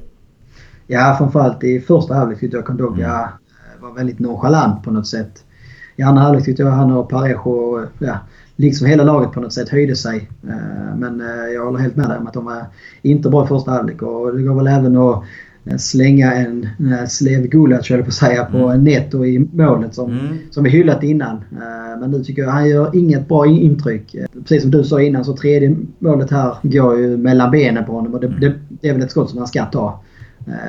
Ja, 0.87 1.15
framförallt 1.17 1.63
i 1.63 1.79
första 1.79 2.13
halvlek 2.13 2.39
tyckte 2.39 2.57
jag 2.57 2.65
Kondogbia 2.65 3.15
mm. 3.15 3.29
var 3.81 3.93
väldigt 3.93 4.19
nonchalant 4.19 4.83
på 4.83 4.91
något 4.91 5.07
sätt. 5.07 5.43
I 5.95 6.01
andra 6.01 6.21
halvlek 6.21 6.45
tyckte 6.45 6.63
jag 6.63 6.71
han 6.71 6.91
och 6.91 7.09
Parejo, 7.09 7.85
ja, 7.99 8.17
liksom 8.57 8.87
hela 8.87 9.03
laget 9.03 9.31
på 9.31 9.41
något 9.41 9.53
sätt 9.53 9.69
höjde 9.69 9.95
sig. 9.95 10.29
Eh, 10.49 10.97
men 10.97 11.21
eh, 11.21 11.53
jag 11.53 11.65
håller 11.65 11.79
helt 11.79 11.95
med 11.95 12.09
dig 12.09 12.17
om 12.17 12.27
att 12.27 12.33
de 12.33 12.45
var 12.45 12.65
inte 13.01 13.29
bra 13.29 13.45
i 13.45 13.47
första 13.47 13.71
halvlek 13.71 14.01
och 14.01 14.35
det 14.35 14.43
går 14.43 14.55
väl 14.55 14.67
även 14.67 14.97
att 14.97 15.23
Eh, 15.69 15.77
slänga 15.77 16.33
en 16.33 16.67
slev 17.07 17.47
Gulac, 17.47 17.89
höll 17.89 18.01
på 18.01 18.07
att 18.07 18.13
säga, 18.13 18.45
på 18.45 18.57
mm. 18.57 18.83
Neto 18.83 19.25
i 19.25 19.47
målet 19.53 19.95
som, 19.95 20.11
mm. 20.11 20.37
som 20.51 20.63
vi 20.63 20.69
hyllat 20.69 21.03
innan. 21.03 21.43
Men 21.99 22.11
nu 22.11 22.23
tycker 22.23 22.41
jag 22.41 22.49
han 22.49 22.69
gör 22.69 22.95
inget 22.95 23.27
bra 23.27 23.47
intryck. 23.47 24.15
Precis 24.33 24.61
som 24.61 24.71
du 24.71 24.83
sa 24.83 25.01
innan 25.01 25.25
så 25.25 25.33
tredje 25.33 25.75
målet 25.99 26.31
här 26.31 26.55
går 26.61 26.99
ju 26.99 27.17
mellan 27.17 27.51
benen 27.51 27.85
på 27.85 27.91
honom 27.91 28.13
och 28.13 28.19
det, 28.19 28.27
det, 28.27 28.53
det 28.69 28.89
är 28.89 28.93
väl 28.93 29.01
ett 29.01 29.11
skott 29.11 29.29
som 29.29 29.37
han 29.37 29.47
ska 29.47 29.65
ta. 29.65 30.03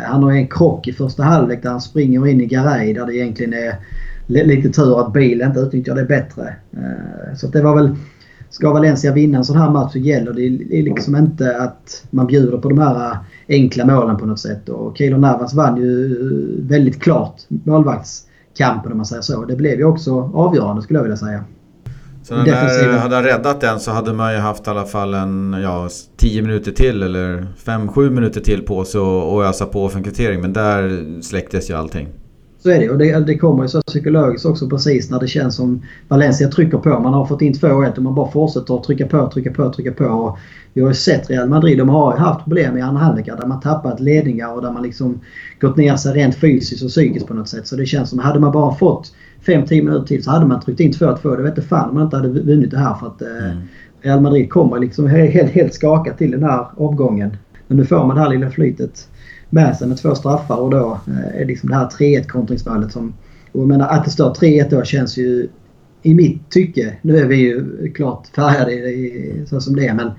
Han 0.04 0.22
har 0.22 0.32
en 0.32 0.48
krock 0.48 0.88
i 0.88 0.92
första 0.92 1.22
halvlek 1.22 1.62
där 1.62 1.70
han 1.70 1.80
springer 1.80 2.26
in 2.26 2.40
i 2.40 2.46
Garay 2.46 2.92
där 2.92 3.06
det 3.06 3.16
egentligen 3.16 3.52
är 3.52 3.74
lite 4.28 4.68
tur 4.68 5.00
att 5.00 5.12
bilen 5.12 5.48
inte 5.48 5.60
utnyttjar 5.60 5.94
det 5.94 6.04
bättre. 6.04 6.56
Så 7.36 7.46
det 7.46 7.62
var 7.62 7.74
väl 7.74 7.96
ska 8.50 8.72
Valencia 8.72 9.12
vinna 9.12 9.38
en 9.38 9.44
sån 9.44 9.56
här 9.56 9.70
match 9.70 9.92
så 9.92 9.98
gäller 9.98 10.32
det 10.32 10.82
liksom 10.82 11.16
inte 11.16 11.56
att 11.56 12.04
man 12.10 12.26
bjuder 12.26 12.58
på 12.58 12.68
de 12.68 12.78
här 12.78 13.16
enkla 13.48 13.86
målen 13.86 14.16
på 14.16 14.26
något 14.26 14.40
sätt. 14.40 14.68
Och 14.68 14.96
Keylor 14.96 15.18
Navas 15.18 15.54
vann 15.54 15.76
ju 15.76 16.16
väldigt 16.62 17.02
klart 17.02 17.34
målvaktskampen 17.48 18.92
om 18.92 18.96
man 18.96 19.06
säger 19.06 19.22
så. 19.22 19.44
Det 19.44 19.56
blev 19.56 19.78
ju 19.78 19.84
också 19.84 20.30
avgörande 20.34 20.82
skulle 20.82 20.98
jag 20.98 21.04
vilja 21.04 21.16
säga. 21.16 21.44
Så 22.22 22.34
när 22.34 22.98
hade 22.98 23.14
han 23.14 23.24
räddat 23.24 23.60
den 23.60 23.80
så 23.80 23.90
hade 23.90 24.12
man 24.12 24.32
ju 24.32 24.38
haft 24.38 24.66
i 24.66 24.70
alla 24.70 24.84
fall 24.84 25.14
en 25.14 25.56
ja, 25.62 25.88
10 26.16 26.42
minuter 26.42 26.72
till 26.72 27.02
eller 27.02 27.46
5-7 27.64 28.10
minuter 28.10 28.40
till 28.40 28.62
på 28.62 28.84
sig 28.84 29.00
och 29.00 29.44
ösa 29.44 29.66
på 29.66 29.88
för 29.88 29.98
en 29.98 30.04
kvittering. 30.04 30.40
Men 30.40 30.52
där 30.52 31.04
släcktes 31.22 31.70
ju 31.70 31.74
allting. 31.74 32.08
Så 32.68 32.72
är 32.72 32.78
det. 32.78 32.90
Och 32.90 32.98
det, 32.98 33.26
det 33.26 33.38
kommer 33.38 33.62
ju 33.62 33.68
så 33.68 33.82
psykologiskt 33.82 34.46
också 34.46 34.68
precis 34.68 35.10
när 35.10 35.20
det 35.20 35.28
känns 35.28 35.56
som 35.56 35.82
Valencia 36.08 36.48
trycker 36.48 36.78
på. 36.78 37.00
Man 37.00 37.14
har 37.14 37.26
fått 37.26 37.42
in 37.42 37.52
2-1 37.52 37.96
och 37.96 38.02
man 38.02 38.14
bara 38.14 38.30
fortsätter 38.30 38.76
att 38.76 38.84
trycka 38.84 39.06
på, 39.06 39.30
trycka 39.30 39.50
på, 39.50 39.72
trycka 39.72 39.92
på. 39.92 40.04
Och 40.04 40.38
vi 40.72 40.80
har 40.80 40.88
ju 40.88 40.94
sett 40.94 41.30
Real 41.30 41.48
Madrid. 41.48 41.78
De 41.78 41.88
har 41.88 42.16
haft 42.16 42.44
problem 42.44 42.78
i 42.78 42.80
andra 42.80 43.00
halvlekar 43.00 43.36
där 43.36 43.46
man 43.46 43.60
tappat 43.60 44.00
ledningar 44.00 44.52
och 44.52 44.62
där 44.62 44.72
man 44.72 44.82
liksom 44.82 45.20
gått 45.60 45.76
ner 45.76 45.96
sig 45.96 46.14
rent 46.14 46.34
fysiskt 46.34 46.84
och 46.84 46.88
psykiskt 46.88 47.26
på 47.26 47.34
något 47.34 47.48
sätt. 47.48 47.66
Så 47.66 47.76
det 47.76 47.86
känns 47.86 48.10
som 48.10 48.18
hade 48.18 48.40
man 48.40 48.52
bara 48.52 48.74
fått 48.74 49.12
5-10 49.46 49.82
minuter 49.82 50.06
till 50.06 50.24
så 50.24 50.30
hade 50.30 50.46
man 50.46 50.60
tryckt 50.60 50.80
in 50.80 50.92
2-2. 50.92 51.36
Det 51.36 51.42
vet 51.42 51.68
fan 51.68 51.88
om 51.88 51.94
man 51.94 52.04
inte 52.04 52.16
hade 52.16 52.28
vunnit 52.28 52.70
det 52.70 52.78
här 52.78 52.94
för 52.94 53.06
att 53.06 53.22
eh, 53.22 53.50
mm. 53.50 53.58
Real 54.02 54.20
Madrid 54.20 54.50
kommer 54.50 54.78
liksom 54.78 55.06
helt, 55.06 55.50
helt 55.50 55.74
skakat 55.74 56.18
till 56.18 56.30
den 56.30 56.42
här 56.42 56.66
omgången. 56.76 57.36
Men 57.66 57.76
nu 57.76 57.84
får 57.84 58.06
man 58.06 58.16
det 58.16 58.22
här 58.22 58.30
lilla 58.30 58.50
flytet 58.50 59.08
med 59.50 59.76
sig 59.76 59.88
med 59.88 59.98
två 59.98 60.14
straffar 60.14 60.56
och 60.56 60.70
då 60.70 61.00
eh, 61.06 61.40
är 61.40 61.44
liksom 61.44 61.68
det 61.68 61.76
här 61.76 61.86
3-1 61.86 62.26
kontringsmålet 62.26 62.92
som... 62.92 63.14
Och 63.52 63.60
jag 63.60 63.68
menar 63.68 63.88
att 63.88 64.04
det 64.04 64.10
står 64.10 64.34
3-1 64.34 64.70
då 64.70 64.84
känns 64.84 65.16
ju 65.16 65.48
i 66.02 66.14
mitt 66.14 66.50
tycke, 66.50 66.96
nu 67.02 67.18
är 67.18 67.26
vi 67.26 67.36
ju 67.36 67.92
klart 67.92 68.26
färgade 68.26 68.72
i, 68.72 69.44
så 69.46 69.60
som 69.60 69.76
det 69.76 69.86
är 69.86 69.94
men 69.94 70.10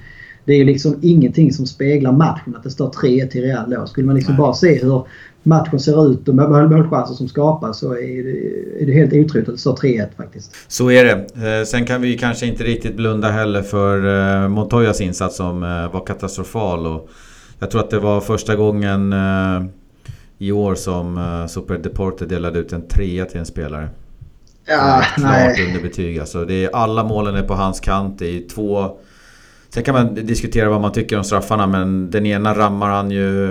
det 0.46 0.54
är 0.54 0.58
ju 0.58 0.64
liksom 0.64 1.00
ingenting 1.02 1.54
som 1.54 1.66
speglar 1.66 2.12
matchen 2.12 2.56
att 2.56 2.64
det 2.64 2.70
står 2.70 2.90
3-1 2.90 3.28
till 3.28 3.42
Real 3.42 3.70
då. 3.70 3.86
Skulle 3.86 4.08
man 4.08 4.16
liksom 4.16 4.34
Nej. 4.34 4.40
bara 4.40 4.54
se 4.54 4.80
hur 4.84 5.04
matchen 5.44 5.80
ser 5.80 6.12
ut 6.12 6.28
och 6.28 6.36
målchanser 6.36 7.14
som 7.14 7.28
skapas 7.28 7.80
så 7.80 7.94
är 7.94 8.24
det, 8.24 8.84
är 8.84 8.86
det 8.86 8.94
helt 8.94 9.14
otroligt 9.14 9.50
att 9.50 9.56
det 9.56 9.60
står 9.60 9.76
3-1 9.76 10.08
faktiskt. 10.18 10.56
Så 10.68 10.92
är 10.92 11.06
det. 11.06 11.12
Eh, 11.60 11.66
sen 11.66 11.86
kan 11.86 12.02
vi 12.02 12.18
kanske 12.18 12.46
inte 12.46 12.64
riktigt 12.64 12.96
blunda 12.96 13.28
heller 13.28 13.62
för 13.62 13.98
eh, 14.44 14.50
Montoyas 14.50 15.02
insats 15.02 15.38
som 15.38 15.62
var 15.94 16.06
katastrofal. 16.06 16.88
Och 16.88 17.10
jag 17.60 17.72
tror 17.72 17.82
att 17.82 17.90
det 17.90 18.00
var 18.00 18.22
första 18.22 18.56
gången 18.56 19.14
eh, 19.14 19.64
i 20.38 20.52
år 20.52 20.76
som 20.76 21.18
eh, 21.18 21.48
Super 21.48 21.78
Deporte 21.78 22.26
delade 22.26 22.60
ut 22.60 22.74
en 22.74 22.88
trea 22.88 23.26
till 23.26 23.40
en 23.40 23.46
spelare. 23.46 23.90
Ja, 24.66 25.04
klart 25.16 25.32
nej. 25.32 25.68
underbetyg. 25.68 26.20
Alltså, 26.20 26.46
det 26.46 26.66
är, 26.66 26.76
alla 26.76 27.04
målen 27.04 27.36
är 27.36 27.44
på 27.44 27.54
hans 27.54 27.80
kant. 27.80 28.20
Det 28.20 28.38
är 28.38 28.50
två... 28.50 28.98
Sen 29.70 29.84
kan 29.84 29.96
man 29.96 30.16
diskutera 30.16 30.70
vad 30.70 30.82
man 30.82 30.92
tycker 30.92 31.18
om 31.18 31.24
straffarna 31.24 31.68
men 31.68 32.12
den 32.12 32.26
ena 32.26 32.54
rammar 32.54 32.90
han 32.90 33.12
ju 33.12 33.50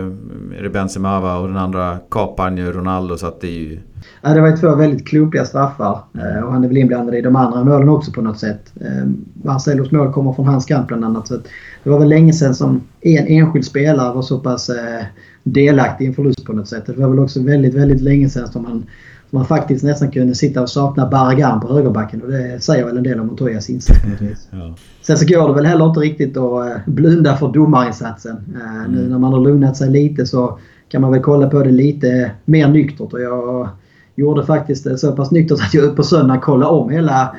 är 0.59 0.63
det 0.63 0.71
Benzema 0.71 1.39
och 1.39 1.49
den 1.49 1.57
andra 1.57 1.99
kapar 2.11 2.45
han 2.45 2.57
ju 2.57 2.73
Ronaldo 2.73 3.17
så 3.17 3.27
att 3.27 3.41
det 3.41 3.47
är 3.47 3.61
ju... 3.61 3.79
Ja, 4.23 4.35
det 4.35 4.41
var 4.41 4.49
ju 4.49 4.57
två 4.57 4.75
väldigt 4.75 5.09
klumpiga 5.09 5.45
straffar 5.45 5.99
eh, 6.15 6.45
och 6.45 6.53
han 6.53 6.65
är 6.65 6.69
väl 6.69 6.77
inblandad 6.77 7.15
i 7.15 7.21
de 7.21 7.37
andra 7.37 7.65
målen 7.65 7.89
också 7.89 8.13
på 8.13 8.23
något 8.23 8.39
sätt. 8.39 8.73
Ehm, 8.81 9.25
Marcelos 9.45 9.91
mål 9.91 10.13
kommer 10.13 10.33
från 10.33 10.47
hans 10.47 10.67
kant 10.67 10.87
bland 10.89 11.05
annat. 11.05 11.29
Så 11.29 11.37
det 11.83 11.91
var 11.91 11.99
väl 11.99 12.09
länge 12.09 12.33
sedan 12.33 12.55
som 12.55 12.81
en 13.01 13.27
enskild 13.27 13.65
spelare 13.65 14.15
var 14.15 14.23
så 14.23 14.39
pass 14.39 14.69
eh, 14.69 15.05
delaktig 15.43 16.05
i 16.05 16.09
en 16.09 16.15
förlust 16.15 16.45
på 16.45 16.53
något 16.53 16.69
sätt. 16.69 16.87
Det 16.87 16.93
var 16.93 17.09
väl 17.09 17.19
också 17.19 17.43
väldigt, 17.43 17.75
väldigt 17.75 18.01
länge 18.01 18.29
sedan 18.29 18.49
som 18.49 18.65
han 18.65 18.87
man 19.31 19.47
faktiskt 19.47 19.85
nästan 19.85 20.11
kunde 20.11 20.35
sitta 20.35 20.63
och 20.63 20.71
sakna 20.71 21.07
Barragan 21.07 21.61
på 21.61 21.75
högerbacken. 21.75 22.23
Och 22.23 22.31
det 22.31 22.63
säger 22.63 22.85
väl 22.85 22.97
en 22.97 23.03
del 23.03 23.21
om 23.21 23.27
Montoyas 23.27 23.71
insats 23.71 24.03
på 24.03 24.09
något 24.09 24.21
vis. 24.21 24.49
ja. 24.51 24.75
Sen 25.03 25.17
så 25.19 25.27
går 25.27 25.49
det 25.49 25.55
väl 25.55 25.67
heller 25.67 25.87
inte 25.87 26.01
riktigt 26.01 26.37
att 26.37 26.67
eh, 26.67 26.77
blunda 26.87 27.37
för 27.37 27.53
domarinsatsen. 27.53 28.37
Eh, 28.55 28.77
mm. 28.77 28.93
Nu 28.93 29.09
när 29.09 29.19
man 29.19 29.33
har 29.33 29.41
lugnat 29.41 29.77
sig 29.77 29.91
lite 29.91 30.27
så 30.27 30.59
kan 30.89 31.03
man 31.03 31.13
väl 31.13 31.23
kolla 31.23 31.49
på 31.49 31.63
det 31.63 31.71
lite 31.71 32.31
mer 32.45 32.69
nyktert. 32.69 33.13
Och 33.13 33.21
jag 33.21 33.69
gjorde 34.15 34.47
faktiskt 34.47 34.85
det 34.85 34.99
så 34.99 35.13
pass 35.13 35.31
nyktert 35.31 35.61
att 35.61 35.75
jag 35.75 35.97
på 35.97 36.03
söndag 36.03 36.39
kollade 36.39 36.73
om 36.73 36.91
hela 36.91 37.37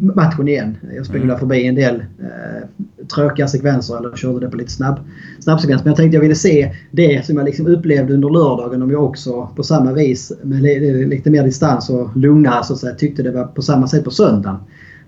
matchen 0.00 0.48
igen. 0.48 0.76
Jag 0.96 1.06
spelade 1.06 1.24
mm. 1.24 1.38
förbi 1.38 1.66
en 1.66 1.74
del 1.74 1.94
eh, 1.94 3.06
tråkiga 3.14 3.48
sekvenser 3.48 3.96
eller 3.96 4.16
körde 4.16 4.40
det 4.40 4.50
på 4.50 4.56
lite 4.56 4.70
snabb, 4.70 5.00
snabbsekvens. 5.40 5.84
Men 5.84 5.90
jag 5.90 5.96
tänkte 5.96 6.16
jag 6.16 6.22
ville 6.22 6.34
se 6.34 6.74
det 6.90 7.26
som 7.26 7.36
jag 7.36 7.44
liksom 7.44 7.66
upplevde 7.66 8.14
under 8.14 8.30
lördagen 8.30 8.82
om 8.82 8.90
jag 8.90 9.04
också 9.04 9.48
på 9.56 9.62
samma 9.62 9.92
vis 9.92 10.32
med 10.42 10.62
lite 11.08 11.30
mer 11.30 11.44
distans 11.44 11.90
och 11.90 12.16
lugnare 12.16 12.64
så 12.64 12.72
att 12.72 12.78
säga 12.78 12.94
tyckte 12.94 13.22
det 13.22 13.30
var 13.30 13.44
på 13.44 13.62
samma 13.62 13.88
sätt 13.88 14.04
på 14.04 14.10
söndagen. 14.10 14.56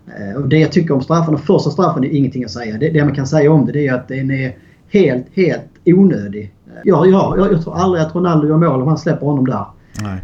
Eh, 0.07 0.37
och 0.37 0.49
det 0.49 0.59
jag 0.59 0.73
tycker 0.73 0.95
om 0.95 1.03
straffen, 1.03 1.39
första 1.39 1.71
straffen 1.71 2.05
är 2.05 2.09
ingenting 2.09 2.45
att 2.45 2.51
säga. 2.51 2.79
Det, 2.79 2.91
det 2.91 3.05
man 3.05 3.15
kan 3.15 3.27
säga 3.27 3.53
om 3.53 3.67
det, 3.67 3.73
det 3.73 3.87
är 3.87 3.95
att 3.95 4.09
den 4.09 4.31
är 4.31 4.57
helt, 4.89 5.27
helt 5.35 5.69
onödig. 5.85 6.53
Ja, 6.85 7.07
ja, 7.07 7.35
jag, 7.39 7.53
jag 7.53 7.63
tror 7.63 7.77
aldrig 7.77 8.05
att 8.05 8.15
Ronaldo 8.15 8.49
gör 8.49 8.57
mål 8.57 8.83
om 8.83 8.89
han 8.89 8.99
släpper 8.99 9.27
honom 9.27 9.47
där. 9.47 9.65
Nej. 10.03 10.21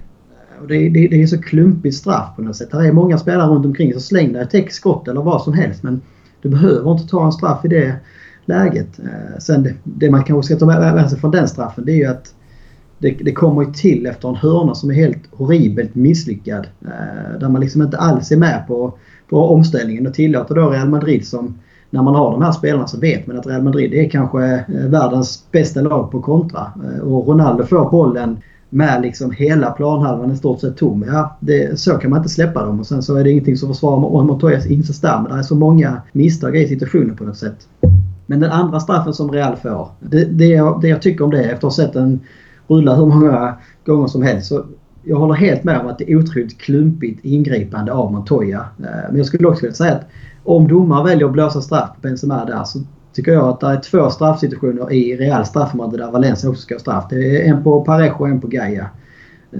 Och 0.62 0.68
det, 0.68 0.88
det, 0.88 1.08
det, 1.08 1.22
är 1.22 1.26
så 1.26 1.42
klumpigt 1.42 1.96
straff 1.96 2.36
på 2.36 2.42
något 2.42 2.56
sätt. 2.56 2.70
Det 2.70 2.88
är 2.88 2.92
många 2.92 3.18
spelare 3.18 3.48
runt 3.48 3.66
omkring 3.66 3.92
så 3.92 4.00
släng 4.00 4.32
dig 4.32 4.46
ett 4.52 4.72
skott 4.72 5.08
eller 5.08 5.22
vad 5.22 5.42
som 5.42 5.52
helst. 5.52 5.82
Men 5.82 6.00
du 6.42 6.48
behöver 6.48 6.92
inte 6.92 7.08
ta 7.08 7.26
en 7.26 7.32
straff 7.32 7.64
i 7.64 7.68
det 7.68 7.96
läget. 8.44 8.98
Eh, 8.98 9.38
sen 9.38 9.62
det, 9.62 9.74
det 9.84 10.10
man 10.10 10.24
kanske 10.24 10.54
ska 10.54 10.66
ta 10.66 10.66
med 10.66 11.10
sig 11.10 11.18
från 11.18 11.30
den 11.30 11.48
straffen 11.48 11.84
det 11.84 11.92
är 11.92 11.96
ju 11.96 12.06
att 12.06 12.34
det, 12.98 13.10
det 13.10 13.32
kommer 13.32 13.62
ju 13.62 13.72
till 13.72 14.06
efter 14.06 14.28
en 14.28 14.34
hörna 14.34 14.74
som 14.74 14.90
är 14.90 14.94
helt 14.94 15.22
horribelt 15.30 15.94
misslyckad. 15.94 16.66
Eh, 16.84 17.40
där 17.40 17.48
man 17.48 17.60
liksom 17.60 17.82
inte 17.82 17.96
alls 17.96 18.32
är 18.32 18.36
med 18.36 18.64
på, 18.66 18.98
på 19.28 19.54
omställningen 19.54 20.06
och 20.06 20.14
tillåter 20.14 20.54
då 20.54 20.70
Real 20.70 20.88
Madrid 20.88 21.26
som 21.26 21.58
när 21.90 22.02
man 22.02 22.14
har 22.14 22.30
de 22.30 22.42
här 22.42 22.52
spelarna 22.52 22.86
så 22.86 23.00
vet 23.00 23.26
man 23.26 23.38
att 23.38 23.46
Real 23.46 23.62
Madrid 23.62 23.94
är 23.94 24.08
kanske 24.08 24.54
eh, 24.54 24.86
världens 24.88 25.46
bästa 25.50 25.80
lag 25.80 26.10
på 26.10 26.22
kontra. 26.22 26.72
Och 27.02 27.28
Ronaldo 27.28 27.64
får 27.64 27.90
bollen 27.90 28.36
med 28.74 29.02
liksom 29.02 29.30
hela 29.30 29.70
planhalvan 29.70 30.30
i 30.30 30.36
stort 30.36 30.60
sett 30.60 30.76
tom. 30.76 31.04
Ja, 31.06 31.36
det, 31.40 31.80
så 31.80 31.94
kan 31.94 32.10
man 32.10 32.18
inte 32.18 32.28
släppa 32.28 32.64
dem 32.64 32.80
och 32.80 32.86
sen 32.86 33.02
så 33.02 33.16
är 33.16 33.24
det 33.24 33.30
ingenting 33.30 33.56
som 33.56 33.68
försvarar 33.68 34.24
Montoyas 34.24 34.66
insats 34.66 35.00
där. 35.00 35.20
Men 35.22 35.32
det 35.32 35.38
är 35.38 35.42
så 35.42 35.54
många 35.54 36.02
misstag 36.12 36.56
i 36.56 36.68
situationen 36.68 37.16
på 37.16 37.24
något 37.24 37.36
sätt. 37.36 37.68
Men 38.26 38.40
den 38.40 38.50
andra 38.50 38.80
straffen 38.80 39.14
som 39.14 39.30
Real 39.32 39.56
får. 39.56 39.88
Det, 40.00 40.24
det, 40.24 40.46
jag, 40.46 40.80
det 40.80 40.88
jag 40.88 41.02
tycker 41.02 41.24
om 41.24 41.30
det 41.30 41.42
efter 41.42 41.54
att 41.54 41.62
ha 41.62 41.70
sett 41.70 41.92
den 41.92 42.20
rulla 42.68 42.94
hur 42.94 43.06
många 43.06 43.54
gånger 43.86 44.06
som 44.06 44.22
helst. 44.22 44.48
Så 44.48 44.64
jag 45.04 45.16
håller 45.16 45.34
helt 45.34 45.64
med 45.64 45.80
om 45.80 45.86
att 45.86 45.98
det 45.98 46.12
är 46.12 46.16
otroligt 46.16 46.58
klumpigt 46.58 47.24
ingripande 47.24 47.92
av 47.92 48.12
Montoya. 48.12 48.66
Eh, 48.78 49.08
men 49.08 49.16
jag 49.16 49.26
skulle 49.26 49.48
också 49.48 49.62
vilja 49.62 49.74
säga 49.74 49.94
att 49.94 50.06
om 50.44 50.68
domaren 50.68 51.04
väljer 51.04 51.26
att 51.26 51.32
blåsa 51.32 51.60
straff 51.60 51.90
på 51.94 52.00
Benzema 52.00 52.44
där 52.44 52.64
så 52.64 52.78
tycker 53.12 53.32
jag 53.32 53.48
att 53.48 53.60
det 53.60 53.66
är 53.66 53.76
två 53.76 54.10
straffsituationer 54.10 54.92
i 54.92 55.16
Real 55.16 55.46
straffområde 55.46 55.96
där 55.96 56.10
Valencia 56.10 56.50
också 56.50 56.62
ska 56.62 56.74
ha 56.74 56.80
straff. 56.80 57.04
Det 57.10 57.46
är 57.46 57.50
en 57.50 57.62
på 57.62 57.84
Parejo 57.84 58.14
och 58.18 58.28
en 58.28 58.40
på 58.40 58.46
Gaia. 58.46 58.86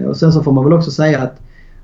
Och 0.08 0.16
sen 0.16 0.32
så 0.32 0.42
får 0.42 0.52
man 0.52 0.64
väl 0.64 0.72
också 0.72 0.90
säga 0.90 1.22
att 1.22 1.40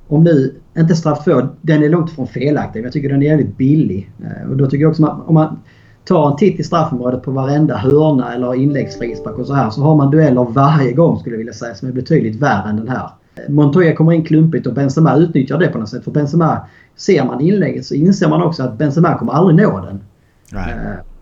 om 0.08 0.24
nu, 0.24 0.54
inte 0.78 0.94
straff 0.94 1.24
2, 1.24 1.42
den 1.60 1.82
är 1.82 1.88
långt 1.88 2.10
ifrån 2.10 2.26
felaktig. 2.26 2.84
Jag 2.84 2.92
tycker 2.92 3.08
den 3.08 3.22
är 3.22 3.26
jävligt 3.26 3.56
billig. 3.56 4.10
Och 4.50 4.56
då 4.56 4.66
tycker 4.66 4.82
jag 4.82 4.90
också 4.90 5.04
att 5.04 5.28
om 5.28 5.34
man 5.34 5.58
tar 6.04 6.30
en 6.30 6.36
titt 6.36 6.60
i 6.60 6.62
straffområdet 6.62 7.22
på 7.22 7.30
varenda 7.30 7.76
hörna 7.76 8.34
eller 8.34 8.54
inläggsfrispark 8.54 9.38
och 9.38 9.46
så 9.46 9.54
här 9.54 9.70
så 9.70 9.82
har 9.82 9.96
man 9.96 10.10
dueller 10.10 10.44
varje 10.44 10.92
gång 10.92 11.18
skulle 11.18 11.34
jag 11.34 11.38
vilja 11.38 11.52
säga 11.52 11.74
som 11.74 11.88
är 11.88 11.92
betydligt 11.92 12.42
värre 12.42 12.68
än 12.70 12.76
den 12.76 12.88
här. 12.88 13.10
Montoya 13.48 13.96
kommer 13.96 14.12
in 14.12 14.24
klumpigt 14.24 14.66
och 14.66 14.74
Benzema 14.74 15.16
utnyttjar 15.16 15.58
det 15.58 15.68
på 15.68 15.78
något 15.78 15.88
sätt. 15.88 16.04
För 16.04 16.10
Benzema, 16.10 16.58
ser 16.96 17.24
man 17.24 17.40
inlägget 17.40 17.86
så 17.86 17.94
inser 17.94 18.28
man 18.28 18.42
också 18.42 18.62
att 18.62 18.78
Benzema 18.78 19.18
kommer 19.18 19.32
aldrig 19.32 19.66
nå 19.66 19.80
den. 19.80 20.00
Nej. 20.52 20.74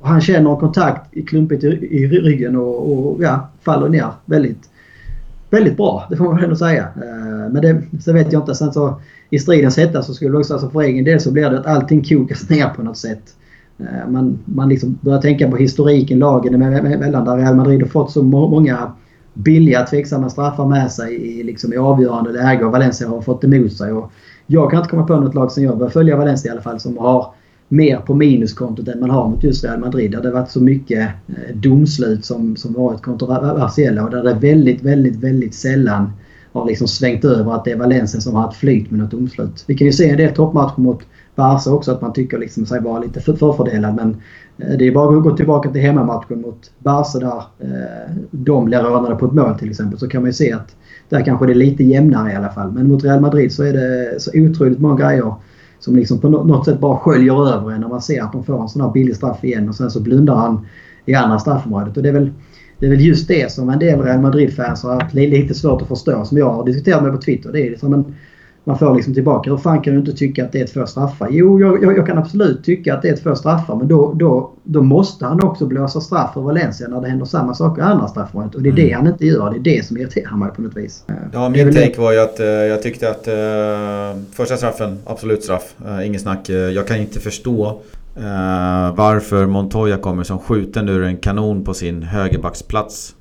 Och 0.06 0.12
han 0.12 0.20
känner 0.20 0.56
kontakt 0.56 1.14
klumpigt 1.26 1.64
i, 1.64 1.66
i 1.66 2.06
ryggen 2.08 2.56
och, 2.56 2.90
och 2.90 3.22
ja, 3.22 3.48
faller 3.62 3.88
ner 3.88 4.10
väldigt, 4.24 4.70
väldigt 5.50 5.76
bra. 5.76 6.06
Det 6.10 6.16
får 6.16 6.24
man 6.24 6.44
ändå 6.44 6.56
säga. 6.56 6.82
Eh, 6.82 7.52
men 7.52 7.62
det, 7.62 7.82
så 8.00 8.12
vet 8.12 8.32
jag 8.32 8.42
inte. 8.42 8.54
Sen 8.54 8.72
så 8.72 9.00
i 9.30 9.38
stridens 9.38 9.76
hetta 9.76 10.02
så 10.02 10.14
skulle 10.14 10.30
det 10.30 10.38
också, 10.38 10.52
alltså 10.52 10.70
för 10.70 10.80
egen 10.80 11.04
del 11.04 11.20
så 11.20 11.32
blir 11.32 11.50
det 11.50 11.58
att 11.58 11.66
allting 11.66 12.04
kokas 12.04 12.48
ner 12.50 12.68
på 12.68 12.82
något 12.82 12.98
sätt. 12.98 13.22
Eh, 13.78 14.10
man, 14.10 14.38
man 14.44 14.68
liksom 14.68 14.98
börjar 15.00 15.20
tänka 15.20 15.50
på 15.50 15.56
historiken 15.56 16.18
lagen 16.18 16.62
emellan 16.62 17.24
där 17.24 17.36
Real 17.36 17.56
Madrid 17.56 17.82
har 17.82 17.88
fått 17.88 18.10
så 18.10 18.22
många 18.22 18.92
billiga 19.34 19.86
tveksamma 19.86 20.30
straffar 20.30 20.66
med 20.66 20.92
sig 20.92 21.14
i, 21.14 21.42
liksom, 21.42 21.72
i 21.72 21.76
avgörande 21.76 22.32
läge 22.32 22.64
och 22.64 22.72
Valencia 22.72 23.08
har 23.08 23.20
fått 23.20 23.44
emot 23.44 23.72
sig. 23.72 23.92
Och 23.92 24.12
jag 24.46 24.70
kan 24.70 24.78
inte 24.78 24.90
komma 24.90 25.06
på 25.06 25.16
något 25.16 25.34
lag 25.34 25.52
som 25.52 25.64
jag 25.64 25.78
börjar 25.78 25.90
följa 25.90 26.16
Valencia 26.16 26.48
i 26.48 26.52
alla 26.52 26.62
fall 26.62 26.80
som 26.80 26.98
har 26.98 27.34
mer 27.68 27.96
på 27.96 28.14
minuskontot 28.14 28.88
än 28.88 29.00
man 29.00 29.10
har 29.10 29.28
mot 29.28 29.44
just 29.44 29.64
Real 29.64 29.80
Madrid. 29.80 30.10
Där 30.10 30.22
det 30.22 30.30
varit 30.30 30.50
så 30.50 30.60
mycket 30.60 31.10
eh, 31.28 31.56
domslut 31.56 32.24
som, 32.24 32.56
som 32.56 32.72
varit 32.72 33.02
kontroversiella 33.02 34.04
och 34.04 34.10
där 34.10 34.22
det 34.22 34.34
väldigt, 34.34 34.82
väldigt, 34.82 35.16
väldigt 35.16 35.54
sällan 35.54 36.10
har 36.52 36.66
liksom 36.66 36.88
svängt 36.88 37.24
över 37.24 37.54
att 37.54 37.64
det 37.64 37.70
är 37.70 37.76
Valencia 37.76 38.20
som 38.20 38.34
har 38.34 38.42
haft 38.42 38.56
flyt 38.56 38.90
med 38.90 39.00
något 39.00 39.10
domslut. 39.10 39.64
Vi 39.66 39.74
kan 39.74 39.86
ju 39.86 39.92
se 39.92 40.10
en 40.10 40.16
del 40.16 40.34
toppmatcher 40.34 40.80
mot 40.80 41.02
Barca 41.34 41.70
också 41.70 41.92
att 41.92 42.00
man 42.00 42.12
tycker 42.12 42.38
liksom 42.38 42.66
sig 42.66 42.80
vara 42.80 42.98
lite 42.98 43.20
förfördelad 43.20 43.94
men 43.94 44.16
eh, 44.58 44.78
det 44.78 44.86
är 44.86 44.92
bara 44.92 45.16
att 45.16 45.22
gå 45.22 45.36
tillbaka 45.36 45.70
till 45.70 45.82
hemmamatchen 45.82 46.40
mot 46.40 46.70
Barca 46.78 47.18
där 47.18 47.42
eh, 47.58 48.14
de 48.30 48.64
blir 48.64 48.82
rånade 48.82 49.14
på 49.16 49.26
ett 49.26 49.32
mål 49.32 49.58
till 49.58 49.70
exempel. 49.70 49.98
Så 49.98 50.08
kan 50.08 50.22
man 50.22 50.28
ju 50.28 50.34
se 50.34 50.52
att 50.52 50.76
där 51.08 51.24
kanske 51.24 51.46
det 51.46 51.52
är 51.52 51.54
lite 51.54 51.84
jämnare 51.84 52.32
i 52.32 52.36
alla 52.36 52.48
fall. 52.48 52.72
Men 52.72 52.88
mot 52.88 53.04
Real 53.04 53.20
Madrid 53.20 53.52
så 53.52 53.62
är 53.62 53.72
det 53.72 54.20
så 54.20 54.30
otroligt 54.34 54.80
många 54.80 54.96
grejer 54.96 55.34
som 55.78 55.96
liksom 55.96 56.18
på 56.18 56.28
något 56.28 56.64
sätt 56.64 56.80
bara 56.80 56.98
sköljer 56.98 57.48
över 57.54 57.70
en 57.70 57.80
när 57.80 57.88
man 57.88 58.02
ser 58.02 58.22
att 58.22 58.32
de 58.32 58.44
får 58.44 58.62
en 58.62 58.68
sån 58.68 58.82
här 58.82 58.92
billig 58.92 59.16
straff 59.16 59.44
igen 59.44 59.68
och 59.68 59.74
sen 59.74 59.90
så 59.90 60.00
blundar 60.00 60.34
han 60.34 60.66
i 61.04 61.14
andra 61.14 61.38
straffområdet. 61.38 61.96
Och 61.96 62.02
det 62.02 62.08
är 62.08 62.12
väl, 62.12 62.32
det 62.78 62.86
är 62.86 62.90
väl 62.90 63.00
just 63.00 63.28
det 63.28 63.52
som 63.52 63.68
en 63.68 63.78
del 63.78 64.02
Real 64.02 64.20
Madrid-fans 64.20 64.82
har 64.82 65.00
haft 65.00 65.14
lite 65.14 65.54
svårt 65.54 65.82
att 65.82 65.88
förstå 65.88 66.24
som 66.24 66.38
jag 66.38 66.50
har 66.50 66.66
diskuterat 66.66 67.02
med 67.02 67.12
på 67.12 67.18
Twitter. 67.18 67.52
Det 67.52 67.66
är 67.66 67.70
liksom 67.70 67.92
en, 67.92 68.14
man 68.66 68.78
får 68.78 68.94
liksom 68.94 69.14
tillbaka. 69.14 69.50
Hur 69.50 69.56
fan 69.56 69.82
kan 69.82 69.92
du 69.92 70.00
inte 70.00 70.12
tycka 70.12 70.44
att 70.44 70.52
det 70.52 70.60
är 70.60 70.66
två 70.66 70.86
straffar? 70.86 71.28
Jo, 71.30 71.60
jag, 71.60 71.82
jag, 71.82 71.96
jag, 71.96 72.06
kan 72.06 72.18
absolut 72.18 72.64
tycka 72.64 72.94
att 72.94 73.02
det 73.02 73.08
är 73.08 73.16
två 73.16 73.34
straffar. 73.34 73.76
Men 73.76 73.88
då, 73.88 74.12
då, 74.14 74.52
då 74.62 74.82
måste 74.82 75.26
han 75.26 75.42
också 75.42 75.66
blåsa 75.66 76.00
straff 76.00 76.34
för 76.34 76.40
Valencia 76.40 76.88
när 76.88 77.00
det 77.00 77.08
händer 77.08 77.26
samma 77.26 77.54
saker 77.54 77.82
i 77.82 77.84
andra 77.84 78.08
straffområdet. 78.08 78.54
Och 78.54 78.62
det 78.62 78.68
är 78.68 78.72
mm. 78.72 78.86
det 78.86 78.92
han 78.92 79.06
inte 79.06 79.26
gör. 79.26 79.50
Det 79.50 79.56
är 79.56 79.76
det 79.76 79.86
som 79.86 79.96
irriterar 79.96 80.36
mig 80.36 80.50
på 80.50 80.62
något 80.62 80.76
vis. 80.76 81.04
Ja, 81.32 81.48
min 81.48 81.72
take 81.72 82.00
var 82.00 82.12
ju 82.12 82.18
att 82.18 82.40
uh, 82.40 82.46
jag 82.46 82.82
tyckte 82.82 83.10
att 83.10 83.28
uh, 83.28 84.22
första 84.32 84.56
straffen, 84.56 84.98
absolut 85.06 85.44
straff. 85.44 85.74
Uh, 85.86 86.06
inget 86.06 86.20
snack. 86.20 86.48
jag 86.48 86.86
kan 86.86 86.96
inte 86.96 87.20
förstå 87.20 87.80
varför 88.96 89.46
Montoya 89.46 89.96
kommer 89.96 90.22
som 90.22 90.38
skjuten 90.38 90.88
ur 90.88 91.02
en 91.02 91.16
kanon 91.16 91.64
på 91.64 91.74
sin 91.74 92.02
högerbacksplats. 92.02 93.14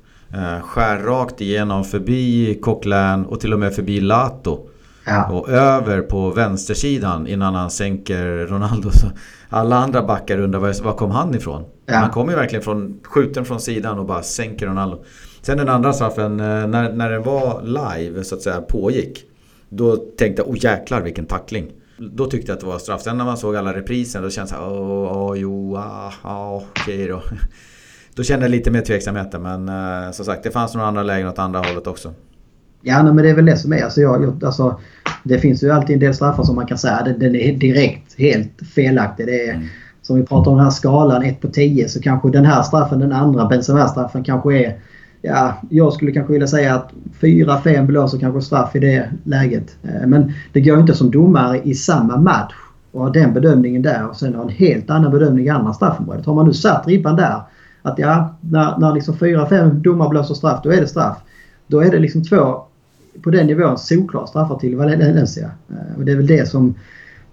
skär 0.62 0.98
rakt 0.98 1.40
igenom 1.40 1.84
förbi 1.84 2.58
Coquelin 2.62 3.24
och 3.24 3.40
till 3.40 3.52
och 3.52 3.58
med 3.58 3.74
förbi 3.74 4.00
Lato. 4.00 4.58
Ja. 5.06 5.32
Och 5.32 5.48
över 5.48 6.00
på 6.00 6.30
vänstersidan 6.30 7.26
innan 7.26 7.54
han 7.54 7.70
sänker 7.70 8.46
Ronaldo. 8.46 8.90
Så 8.90 9.06
alla 9.48 9.76
andra 9.76 10.02
backar 10.02 10.38
undrar 10.38 10.60
var, 10.60 10.82
var 10.84 10.92
kom 10.92 11.10
han 11.10 11.34
ifrån? 11.34 11.64
Ja. 11.86 11.94
Han 11.94 12.10
kommer 12.10 12.32
ju 12.32 12.38
verkligen 12.38 12.62
från, 12.62 13.00
skjuten 13.02 13.44
från 13.44 13.60
sidan 13.60 13.98
och 13.98 14.06
bara 14.06 14.22
sänker 14.22 14.66
Ronaldo. 14.66 15.04
Sen 15.42 15.58
den 15.58 15.68
andra 15.68 15.92
straffen, 15.92 16.40
eh, 16.40 16.66
när, 16.66 16.92
när 16.92 17.10
den 17.10 17.22
var 17.22 17.62
live 17.62 18.24
så 18.24 18.34
att 18.34 18.42
säga 18.42 18.60
pågick. 18.60 19.24
Då 19.68 19.96
tänkte 19.96 20.42
jag, 20.42 20.50
oh 20.50 20.56
jäklar 20.64 21.00
vilken 21.00 21.26
tackling. 21.26 21.72
Då 21.98 22.26
tyckte 22.26 22.50
jag 22.50 22.54
att 22.54 22.60
det 22.60 22.66
var 22.66 22.78
straff. 22.78 23.02
Sen 23.02 23.18
när 23.18 23.24
man 23.24 23.36
såg 23.36 23.56
alla 23.56 23.74
repriser 23.74 24.22
då 24.22 24.30
kändes 24.30 24.50
det 24.50 24.56
såhär, 24.56 24.72
åh, 24.72 25.16
åh 25.16 25.38
jo, 25.38 25.76
ah, 25.76 26.12
ah, 26.22 26.56
okej 26.56 27.06
då. 27.08 27.22
Då 28.14 28.22
kände 28.22 28.44
jag 28.44 28.50
lite 28.50 28.70
mer 28.70 28.80
tveksamheter 28.80 29.38
men 29.38 29.68
eh, 29.68 30.10
som 30.12 30.24
sagt 30.24 30.42
det 30.42 30.50
fanns 30.50 30.74
några 30.74 30.86
andra 30.86 31.02
lägen 31.02 31.28
åt 31.28 31.38
andra 31.38 31.60
hållet 31.60 31.86
också. 31.86 32.14
Ja, 32.82 33.02
men 33.02 33.16
det 33.16 33.30
är 33.30 33.34
väl 33.34 33.44
det 33.44 33.56
som 33.56 33.72
är. 33.72 33.82
Alltså, 33.82 34.00
jag, 34.00 34.22
jag, 34.22 34.44
alltså, 34.44 34.80
det 35.22 35.38
finns 35.38 35.62
ju 35.62 35.70
alltid 35.70 35.94
en 35.94 36.00
del 36.00 36.14
straffar 36.14 36.42
som 36.42 36.56
man 36.56 36.66
kan 36.66 36.78
säga 36.78 37.02
den, 37.04 37.18
den 37.18 37.36
är 37.36 37.52
direkt 37.52 38.18
helt 38.18 38.62
felaktig. 38.74 39.26
Det 39.26 39.48
är, 39.48 39.54
mm. 39.54 39.66
Som 40.02 40.16
vi 40.16 40.26
pratar 40.26 40.50
om 40.50 40.56
den 40.56 40.64
här 40.64 40.70
skalan 40.70 41.22
1 41.22 41.40
på 41.40 41.48
10 41.48 41.88
så 41.88 42.00
kanske 42.00 42.30
den 42.30 42.44
här 42.44 42.62
straffen, 42.62 42.98
den 42.98 43.12
andra 43.12 43.46
Benzema-straffen 43.46 44.24
kanske 44.24 44.58
är... 44.58 44.78
Ja, 45.22 45.54
jag 45.70 45.92
skulle 45.92 46.12
kanske 46.12 46.32
vilja 46.32 46.48
säga 46.48 46.74
att 46.74 46.92
4-5 47.20 47.86
blåser 47.86 48.18
kanske 48.18 48.40
straff 48.40 48.76
i 48.76 48.78
det 48.78 49.10
läget. 49.24 49.76
Eh, 49.82 50.06
men 50.06 50.32
det 50.52 50.60
går 50.60 50.80
inte 50.80 50.94
som 50.94 51.10
domare 51.10 51.60
i 51.64 51.74
samma 51.74 52.16
match 52.16 52.54
och 52.92 53.02
ha 53.02 53.10
den 53.10 53.32
bedömningen 53.32 53.82
där 53.82 54.08
och 54.08 54.16
sen 54.16 54.34
ha 54.34 54.42
en 54.42 54.48
helt 54.48 54.90
annan 54.90 55.12
bedömning 55.12 55.46
i 55.46 55.48
andra 55.48 55.72
straffområdet. 55.72 56.26
Har 56.26 56.34
man 56.34 56.46
nu 56.46 56.52
satt 56.52 56.86
ribban 56.86 57.16
där 57.16 57.40
att 57.82 57.98
ja, 57.98 58.34
när, 58.40 58.78
när 58.78 58.94
liksom 58.94 59.14
4-5 59.14 59.70
domare 59.70 60.08
blåser 60.08 60.34
straff 60.34 60.60
då 60.62 60.72
är 60.72 60.80
det 60.80 60.86
straff. 60.86 61.16
Då 61.66 61.80
är 61.80 61.90
det 61.90 61.98
liksom 61.98 62.24
två 62.24 62.62
på 63.22 63.30
den 63.30 63.46
nivån 63.46 63.78
solklara 63.78 64.26
straffar 64.26 64.58
till 64.58 64.76
Valencia. 64.76 65.50
Eh, 65.70 65.98
och 65.98 66.04
det 66.04 66.12
är 66.12 66.16
väl 66.16 66.26
det 66.26 66.48
som 66.48 66.74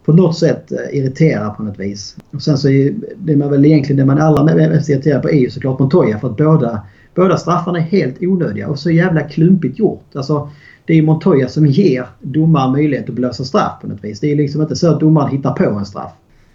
på 0.05 0.13
något 0.13 0.37
sätt 0.37 0.71
eh, 0.71 0.97
irriterar 0.97 1.49
på 1.49 1.63
något 1.63 1.79
vis. 1.79 2.15
Och 2.31 2.41
sen 2.41 2.57
så 2.57 2.69
är 2.69 2.93
det 3.17 3.35
man 3.35 3.49
väl 3.49 3.65
egentligen 3.65 3.97
det 3.97 4.05
man 4.05 4.17
är 4.17 4.21
allra 4.21 4.43
mest 4.43 4.89
irriterad 4.89 5.21
på 5.21 5.29
är 5.29 5.39
ju 5.39 5.49
såklart 5.49 5.79
Montoya 5.79 6.19
för 6.19 6.29
att 6.29 6.37
båda, 6.37 6.81
båda 7.15 7.37
straffarna 7.37 7.79
är 7.79 7.83
helt 7.83 8.21
onödiga 8.21 8.67
och 8.67 8.79
så 8.79 8.91
jävla 8.91 9.21
klumpigt 9.21 9.79
gjort. 9.79 10.05
Alltså, 10.15 10.49
det 10.85 10.93
är 10.93 11.01
Montoya 11.01 11.47
som 11.47 11.65
ger 11.65 12.05
domaren 12.21 12.71
möjlighet 12.71 13.09
att 13.09 13.15
blåsa 13.15 13.43
straff 13.43 13.81
på 13.81 13.87
något 13.87 14.03
vis. 14.03 14.19
Det 14.19 14.31
är 14.31 14.35
liksom 14.35 14.61
inte 14.61 14.75
så 14.75 14.91
att 14.91 14.99
domaren 14.99 15.29
hittar 15.29 15.53
på 15.53 15.63
en 15.63 15.85
straff. 15.85 16.11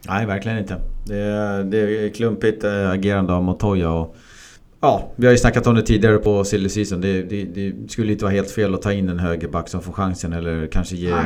Nej, 0.09 0.27
verkligen 0.27 0.59
inte. 0.59 0.77
Det 1.07 1.17
är, 1.17 1.65
det 1.65 1.79
är 1.79 2.09
klumpigt 2.09 2.65
eh, 2.65 2.91
agerande 2.91 3.33
av 3.33 3.43
Montoya. 3.43 3.91
Och 3.91 4.17
Ja, 4.81 5.13
vi 5.17 5.27
har 5.27 5.33
ju 5.33 5.39
snackat 5.39 5.67
om 5.67 5.75
det 5.75 5.83
tidigare 5.83 6.19
på 6.19 6.45
silly 6.45 6.69
season. 6.69 7.01
Det, 7.01 7.23
det, 7.23 7.45
det, 7.45 7.91
skulle 7.91 8.13
inte 8.13 8.25
vara 8.25 8.35
helt 8.35 8.51
fel 8.51 8.75
att 8.75 8.83
ta 8.83 8.93
in 8.93 9.09
en 9.09 9.19
högerback 9.19 9.69
som 9.69 9.81
får 9.81 9.93
chansen 9.93 10.33
eller 10.33 10.67
kanske 10.67 10.97
ge 10.97 11.11
Nej. 11.11 11.25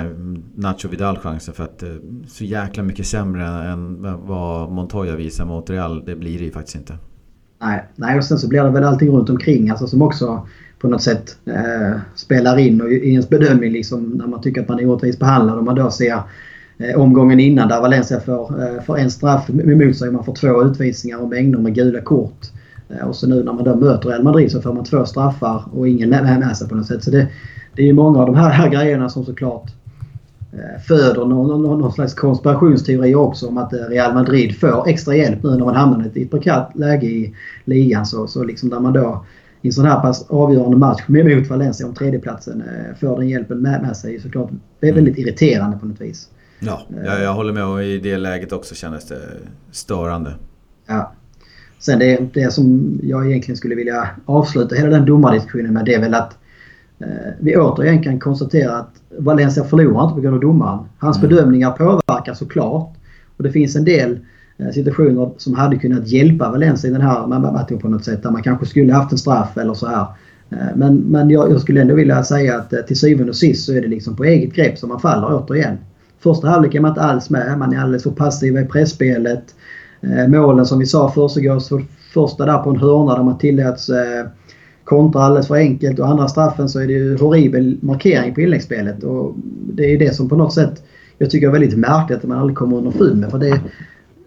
Nacho 0.54 0.88
Vidal 0.88 1.18
chansen. 1.18 1.54
För 1.54 1.64
att 1.64 1.82
eh, 1.82 1.88
så 2.28 2.44
jäkla 2.44 2.82
mycket 2.82 3.06
sämre 3.06 3.44
än 3.44 4.02
vad 4.26 4.70
Montoya 4.70 5.16
visar 5.16 5.44
mot 5.44 5.70
Real, 5.70 6.04
det 6.04 6.16
blir 6.16 6.38
det 6.38 6.44
ju 6.44 6.50
faktiskt 6.50 6.76
inte. 6.76 6.96
Nej, 7.60 7.84
Nej 7.96 8.18
och 8.18 8.24
sen 8.24 8.38
så 8.38 8.48
blir 8.48 8.62
det 8.62 8.70
väl 8.70 8.84
allting 8.84 9.10
runt 9.10 9.30
omkring 9.30 9.70
alltså, 9.70 9.86
som 9.86 10.02
också 10.02 10.46
på 10.78 10.88
något 10.88 11.02
sätt 11.02 11.36
eh, 11.46 11.98
spelar 12.14 12.58
in 12.58 12.80
och 12.80 12.92
i 12.92 13.10
ens 13.10 13.28
bedömning 13.28 13.72
liksom, 13.72 14.04
när 14.04 14.26
man 14.26 14.42
tycker 14.42 14.60
att 14.60 14.68
man 14.68 14.80
är 14.80 14.86
orättvist 14.86 15.18
behandlad. 15.18 15.58
Om 15.58 15.64
man 15.64 15.74
då 15.74 15.90
ser 15.90 16.20
eh, 16.78 17.00
omgången 17.00 17.40
innan 17.40 17.68
där 17.68 17.80
Valencia 17.80 18.20
får, 18.20 18.62
eh, 18.62 18.82
får 18.82 18.98
en 18.98 19.10
straff 19.10 19.50
emot 19.50 19.96
sig 19.96 20.08
och 20.08 20.14
man 20.14 20.24
får 20.24 20.34
två 20.34 20.62
utvisningar 20.62 21.18
och 21.18 21.28
mängder 21.28 21.58
med 21.58 21.74
gula 21.74 22.00
kort. 22.00 22.52
Eh, 22.92 23.08
och 23.08 23.16
så 23.16 23.26
nu 23.26 23.42
när 23.42 23.52
man 23.52 23.64
då 23.64 23.76
möter 23.76 24.08
Real 24.08 24.22
Madrid 24.22 24.52
så 24.52 24.62
får 24.62 24.72
man 24.72 24.84
två 24.84 25.04
straffar 25.04 25.64
och 25.72 25.88
ingen 25.88 26.10
med 26.10 26.56
sig 26.56 26.68
på 26.68 26.74
något 26.74 26.86
sätt. 26.86 27.04
Så 27.04 27.10
det, 27.10 27.28
det 27.76 27.82
är 27.82 27.86
ju 27.86 27.92
många 27.92 28.18
av 28.18 28.26
de 28.26 28.34
här, 28.34 28.50
här 28.50 28.68
grejerna 28.68 29.08
som 29.08 29.24
såklart 29.24 29.70
eh, 30.52 30.82
föder 30.82 31.24
någon, 31.24 31.62
någon, 31.62 31.80
någon 31.80 31.92
slags 31.92 32.14
konspirationsteori 32.14 33.14
också 33.14 33.48
om 33.48 33.58
att 33.58 33.72
eh, 33.72 33.78
Real 33.78 34.14
Madrid 34.14 34.60
får 34.60 34.88
extra 34.88 35.16
hjälp 35.16 35.42
nu 35.42 35.50
när 35.50 35.64
man 35.64 35.76
hamnar 35.76 36.10
i 36.14 36.22
ett 36.22 36.30
prekärt 36.30 36.76
läge 36.76 37.06
i 37.06 37.34
ligan. 37.64 38.06
Så, 38.06 38.26
så 38.26 38.44
liksom 38.44 38.70
där 38.70 38.80
man 38.80 38.92
då 38.92 39.24
i 39.62 39.68
en 39.68 39.72
sån 39.72 39.84
här 39.84 40.00
pass 40.00 40.26
avgörande 40.28 40.76
match 40.76 41.02
mot 41.06 41.50
Valencia 41.50 41.86
om 41.86 41.94
tredjeplatsen 41.94 42.62
får 43.00 43.18
den 43.18 43.28
hjälpen 43.28 43.58
med, 43.58 43.82
med 43.82 43.96
sig. 43.96 44.20
Såklart, 44.20 44.50
det 44.80 44.88
är 44.88 44.92
väldigt 44.92 45.18
irriterande 45.18 45.78
på 45.78 45.86
något 45.86 46.00
vis. 46.00 46.28
Ja, 46.60 46.80
jag, 47.04 47.22
jag 47.22 47.34
håller 47.34 47.52
med 47.52 47.64
och 47.64 47.82
i 47.82 47.98
det 47.98 48.18
läget 48.18 48.52
också 48.52 48.74
kändes 48.74 49.08
det 49.08 49.20
störande. 49.70 50.34
Ja. 50.86 51.12
Sen 51.82 51.98
det, 51.98 52.34
det 52.34 52.52
som 52.52 52.98
jag 53.02 53.30
egentligen 53.30 53.56
skulle 53.56 53.74
vilja 53.74 54.08
avsluta 54.26 54.74
hela 54.74 54.88
den 54.88 55.06
domardiskussionen 55.06 55.72
med 55.72 55.84
det 55.84 55.94
är 55.94 56.00
väl 56.00 56.14
att 56.14 56.38
eh, 56.98 57.06
vi 57.40 57.56
återigen 57.56 58.02
kan 58.02 58.20
konstatera 58.20 58.76
att 58.76 58.90
Valencia 59.18 59.64
förlorar 59.64 60.02
inte 60.02 60.14
på 60.14 60.20
grund 60.20 60.34
av 60.34 60.40
domaren. 60.40 60.78
Hans 60.98 61.18
mm. 61.18 61.28
bedömningar 61.28 61.70
påverkar 61.70 62.34
såklart. 62.34 62.96
Och 63.36 63.42
det 63.42 63.52
finns 63.52 63.76
en 63.76 63.84
del 63.84 64.18
eh, 64.58 64.70
situationer 64.70 65.30
som 65.36 65.54
hade 65.54 65.76
kunnat 65.76 66.08
hjälpa 66.08 66.50
Valencia 66.50 66.90
i 66.90 66.92
den 66.92 67.02
här 67.02 67.26
matchen 67.26 67.78
på 67.78 67.88
något 67.88 68.04
sätt. 68.04 68.22
Där 68.22 68.30
man 68.30 68.42
kanske 68.42 68.66
skulle 68.66 68.92
haft 68.92 69.12
en 69.12 69.18
straff 69.18 69.56
eller 69.56 69.74
så 69.74 69.86
här. 69.86 70.06
Eh, 70.50 70.76
men, 70.76 70.96
men 70.96 71.30
jag, 71.30 71.50
jag, 71.50 71.60
skulle 71.60 71.80
ändå 71.80 71.94
vilja 71.94 72.24
säga 72.24 72.56
att 72.56 72.72
eh, 72.72 72.80
till 72.80 72.98
syvende 72.98 73.30
och 73.30 73.36
sist 73.36 73.64
så 73.64 73.72
är 73.72 73.80
det 73.80 73.88
liksom 73.88 74.16
på 74.16 74.24
eget 74.24 74.54
grepp 74.54 74.78
som 74.78 74.88
man 74.88 75.00
faller 75.00 75.34
återigen. 75.34 75.78
Första 76.20 76.48
halvlek 76.48 76.74
är 76.74 76.80
man 76.80 76.90
inte 76.90 77.02
alls 77.02 77.30
med. 77.30 77.58
Man 77.58 77.72
är 77.72 77.80
alldeles 77.80 78.02
för 78.02 78.10
passiva 78.10 78.60
i 78.60 78.64
pressspelet. 78.64 79.54
Eh, 80.02 80.28
målen 80.28 80.66
som 80.66 80.78
vi 80.78 80.86
sa 80.86 81.10
försiggår 81.10 81.60
för 81.60 81.84
första 82.14 82.46
där 82.46 82.58
på 82.58 82.70
en 82.70 82.76
hörna 82.76 83.16
där 83.16 83.22
man 83.22 83.38
tilläts 83.38 83.88
eh, 83.88 84.26
kontrar 84.84 85.22
alldeles 85.22 85.48
för 85.48 85.54
enkelt 85.54 85.98
och 85.98 86.08
andra 86.08 86.28
straffen 86.28 86.68
så 86.68 86.80
är 86.80 86.86
det 86.86 86.92
ju 86.92 87.18
horribel 87.18 87.78
markering 87.80 88.34
på 88.34 88.40
inläggsspelet. 88.40 89.02
Och 89.02 89.34
det 89.72 89.94
är 89.94 89.98
det 89.98 90.14
som 90.14 90.28
på 90.28 90.36
något 90.36 90.54
sätt 90.54 90.82
jag 91.18 91.30
tycker 91.30 91.46
är 91.46 91.52
väldigt 91.52 91.78
märkligt 91.78 92.18
att 92.18 92.24
man 92.24 92.38
aldrig 92.38 92.56
kommer 92.56 92.76
under 92.76 92.90
ful 92.90 93.16
med. 93.16 93.30
För 93.30 93.38
det, 93.38 93.60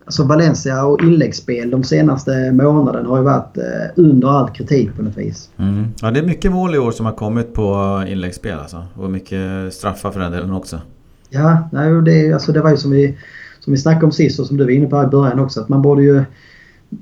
alltså 0.06 0.24
Valencia 0.24 0.86
och 0.86 1.04
inläggsspel 1.04 1.70
de 1.70 1.84
senaste 1.84 2.52
månaderna 2.52 3.10
har 3.10 3.18
ju 3.18 3.24
varit 3.24 3.58
eh, 3.58 3.64
under 3.96 4.28
all 4.28 4.50
kritik 4.50 4.96
på 4.96 5.04
något 5.04 5.18
vis. 5.18 5.50
Mm. 5.58 5.88
Ja, 6.02 6.12
det 6.12 6.20
är 6.20 6.24
mycket 6.24 6.52
mål 6.52 6.76
i 6.76 6.78
år 6.78 6.92
som 6.92 7.06
har 7.06 7.14
kommit 7.14 7.54
på 7.54 8.04
inläggsspel 8.08 8.60
alltså. 8.60 8.84
Och 8.96 9.12
mycket 9.12 9.74
straffar 9.74 10.12
för 10.12 10.20
den 10.20 10.32
delen 10.32 10.52
också. 10.52 10.82
Ja, 11.30 11.70
nej, 11.72 12.02
det, 12.02 12.34
alltså 12.34 12.52
det 12.52 12.62
var 12.62 12.70
ju 12.70 12.78
som 12.78 12.92
vi, 12.92 13.18
som 13.66 13.74
vi 13.74 13.80
snackade 13.80 14.06
om 14.06 14.12
sist 14.12 14.40
och 14.40 14.48
som 14.48 14.58
du 14.58 14.64
var 14.64 14.72
inne 14.72 14.88
på 14.88 15.04
i 15.04 15.08
början 15.08 15.40
också. 15.40 15.62
Att 15.62 15.70
man 15.70 15.82
borde 15.82 16.04
ju... 16.04 16.24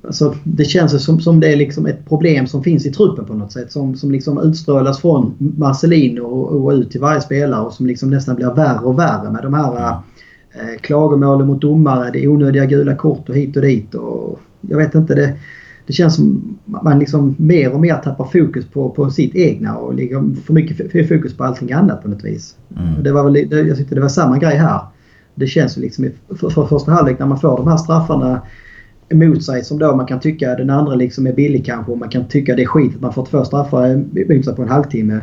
Alltså, 0.03 0.35
det 0.43 0.65
känns 0.65 1.03
som, 1.03 1.19
som 1.19 1.39
det 1.39 1.53
är 1.53 1.55
liksom 1.55 1.85
ett 1.85 2.05
problem 2.05 2.47
som 2.47 2.63
finns 2.63 2.85
i 2.85 2.91
truppen 2.91 3.25
på 3.25 3.33
något 3.33 3.51
sätt. 3.51 3.71
Som, 3.71 3.95
som 3.95 4.11
liksom 4.11 4.39
utstrålas 4.39 5.01
från 5.01 5.33
Marcelino 5.37 6.21
och, 6.21 6.63
och 6.63 6.71
ut 6.71 6.91
till 6.91 7.01
varje 7.01 7.21
spelare 7.21 7.61
och 7.61 7.73
som 7.73 7.85
liksom 7.85 8.09
nästan 8.09 8.35
blir 8.35 8.53
värre 8.55 8.79
och 8.79 8.99
värre 8.99 9.31
med 9.31 9.43
de 9.43 9.53
här 9.53 9.91
eh, 10.53 10.79
klagomålen 10.81 11.47
mot 11.47 11.61
domare, 11.61 12.11
det 12.11 12.27
onödiga 12.27 12.65
gula 12.65 12.95
kort 12.95 13.29
och 13.29 13.35
hit 13.35 13.55
och 13.55 13.61
dit. 13.61 13.95
Och 13.95 14.39
jag 14.61 14.77
vet 14.77 14.95
inte, 14.95 15.15
det, 15.15 15.33
det 15.87 15.93
känns 15.93 16.15
som 16.15 16.57
man 16.65 16.99
liksom 16.99 17.35
mer 17.37 17.73
och 17.73 17.79
mer 17.79 17.95
tappar 17.95 18.25
fokus 18.25 18.65
på, 18.65 18.89
på 18.89 19.09
sitt 19.09 19.35
egna 19.35 19.77
och 19.77 19.93
liksom 19.93 20.35
för 20.35 20.53
mycket 20.53 21.07
fokus 21.07 21.37
på 21.37 21.43
allting 21.43 21.71
annat 21.71 22.01
på 22.03 22.09
något 22.09 22.23
vis. 22.23 22.55
Mm. 22.77 23.03
Det 23.03 23.11
var 23.11 23.23
väl, 23.23 23.67
jag 23.67 23.77
tyckte 23.77 23.95
det 23.95 24.01
var 24.01 24.09
samma 24.09 24.37
grej 24.37 24.55
här. 24.55 24.81
Det 25.35 25.47
känns 25.47 25.77
ju 25.77 25.81
liksom 25.81 26.09
för, 26.39 26.49
för 26.49 26.65
första 26.65 26.91
halvlek 26.91 27.19
när 27.19 27.25
man 27.25 27.39
får 27.39 27.57
de 27.57 27.67
här 27.67 27.77
straffarna 27.77 28.41
emot 29.09 29.43
sig 29.43 29.63
som 29.63 29.79
då 29.79 29.95
man 29.95 30.05
kan 30.05 30.19
tycka 30.19 30.55
den 30.55 30.69
andra 30.69 30.95
liksom 30.95 31.27
är 31.27 31.33
billig 31.33 31.65
kanske 31.65 31.91
och 31.91 31.97
man 31.97 32.09
kan 32.09 32.27
tycka 32.27 32.55
det 32.55 32.61
är 32.61 32.67
skit 32.67 32.95
att 32.95 33.01
man 33.01 33.13
får 33.13 33.25
två 33.25 33.43
straffar 33.43 33.89
emot 34.17 34.45
sig 34.45 34.55
på 34.55 34.61
en 34.61 34.69
halvtimme. 34.69 35.15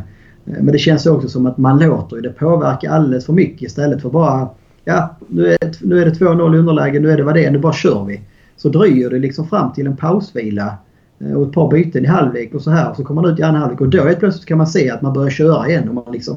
Eh, 0.46 0.62
men 0.62 0.66
det 0.66 0.78
känns 0.78 1.06
också 1.06 1.28
som 1.28 1.46
att 1.46 1.58
man 1.58 1.78
låter 1.78 2.16
det 2.16 2.30
påverka 2.30 2.90
alldeles 2.90 3.26
för 3.26 3.32
mycket 3.32 3.62
istället 3.62 4.02
för 4.02 4.10
bara 4.10 4.48
ja, 4.84 5.16
nu 5.28 5.46
är, 5.46 5.58
nu 5.86 6.02
är 6.02 6.04
det 6.04 6.12
2-0 6.12 6.56
underläge, 6.56 7.00
nu 7.00 7.10
är 7.10 7.16
det 7.16 7.22
vad 7.22 7.34
det 7.34 7.44
är, 7.44 7.50
nu 7.50 7.58
bara 7.58 7.72
kör 7.72 8.04
vi. 8.04 8.20
Så 8.56 8.68
dröjer 8.68 9.10
det 9.10 9.18
liksom 9.18 9.46
fram 9.46 9.72
till 9.72 9.86
en 9.86 9.96
pausvila 9.96 10.74
eh, 11.18 11.32
och 11.32 11.46
ett 11.46 11.52
par 11.52 11.70
byten 11.70 12.04
i 12.04 12.08
halvlek 12.08 12.54
och 12.54 12.62
så 12.62 12.70
här. 12.70 12.90
Och 12.90 12.96
så 12.96 13.04
kommer 13.04 13.22
man 13.22 13.32
ut 13.32 13.38
i 13.38 13.42
andra 13.42 13.60
halvlek 13.60 13.80
och 13.80 13.88
då 13.88 14.04
helt 14.04 14.18
plötsligt 14.18 14.46
kan 14.46 14.58
man 14.58 14.66
se 14.66 14.90
att 14.90 15.02
man 15.02 15.12
börjar 15.12 15.30
köra 15.30 15.68
igen 15.68 15.88
och 15.88 15.94
man 15.94 16.12
liksom 16.12 16.36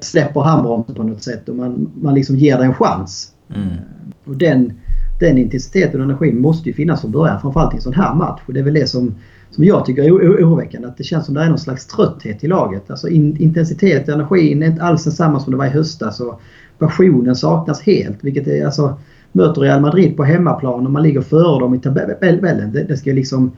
släpper 0.00 0.40
handbromsen 0.40 0.94
på 0.94 1.02
något 1.02 1.22
sätt 1.22 1.48
och 1.48 1.56
man, 1.56 1.90
man 1.94 2.14
liksom 2.14 2.36
ger 2.36 2.58
det 2.58 2.64
en 2.64 2.74
chans. 2.74 3.32
Mm. 3.54 3.68
Och 4.24 4.36
den, 4.36 4.72
den 5.20 5.38
intensiteten 5.38 6.00
och 6.00 6.04
energin 6.04 6.40
måste 6.40 6.68
ju 6.68 6.74
finnas 6.74 7.00
från 7.00 7.12
början, 7.12 7.40
framförallt 7.40 7.74
i 7.74 7.76
en 7.76 7.82
sån 7.82 7.94
här 7.94 8.14
match. 8.14 8.40
Och 8.46 8.54
det 8.54 8.60
är 8.60 8.64
väl 8.64 8.74
det 8.74 8.86
som, 8.86 9.14
som 9.50 9.64
jag 9.64 9.84
tycker 9.84 10.02
är 10.02 10.10
oroväckande. 10.10 10.88
Att 10.88 10.96
det 10.96 11.04
känns 11.04 11.26
som 11.26 11.34
det 11.34 11.40
är 11.40 11.48
någon 11.48 11.58
slags 11.58 11.86
trötthet 11.86 12.44
i 12.44 12.46
laget. 12.46 12.90
Alltså 12.90 13.08
in, 13.08 13.36
intensitet 13.36 14.08
och 14.08 14.14
energin 14.14 14.62
är 14.62 14.66
inte 14.66 14.82
alls 14.82 15.04
densamma 15.04 15.40
som 15.40 15.50
det 15.50 15.56
var 15.56 15.66
i 15.66 15.70
höstas. 15.70 16.20
Och 16.20 16.40
passionen 16.78 17.36
saknas 17.36 17.82
helt. 17.82 18.24
Vilket 18.24 18.46
är 18.46 18.64
alltså 18.64 18.98
möter 19.32 19.60
Real 19.60 19.80
Madrid 19.80 20.16
på 20.16 20.24
hemmaplan 20.24 20.86
och 20.86 20.92
man 20.92 21.02
ligger 21.02 21.20
före 21.20 21.60
dem 21.60 21.74
i 21.74 21.78
tabellen. 21.78 22.72
Det, 22.72 22.84
det 22.84 22.96
ska 22.96 23.12
liksom, 23.12 23.52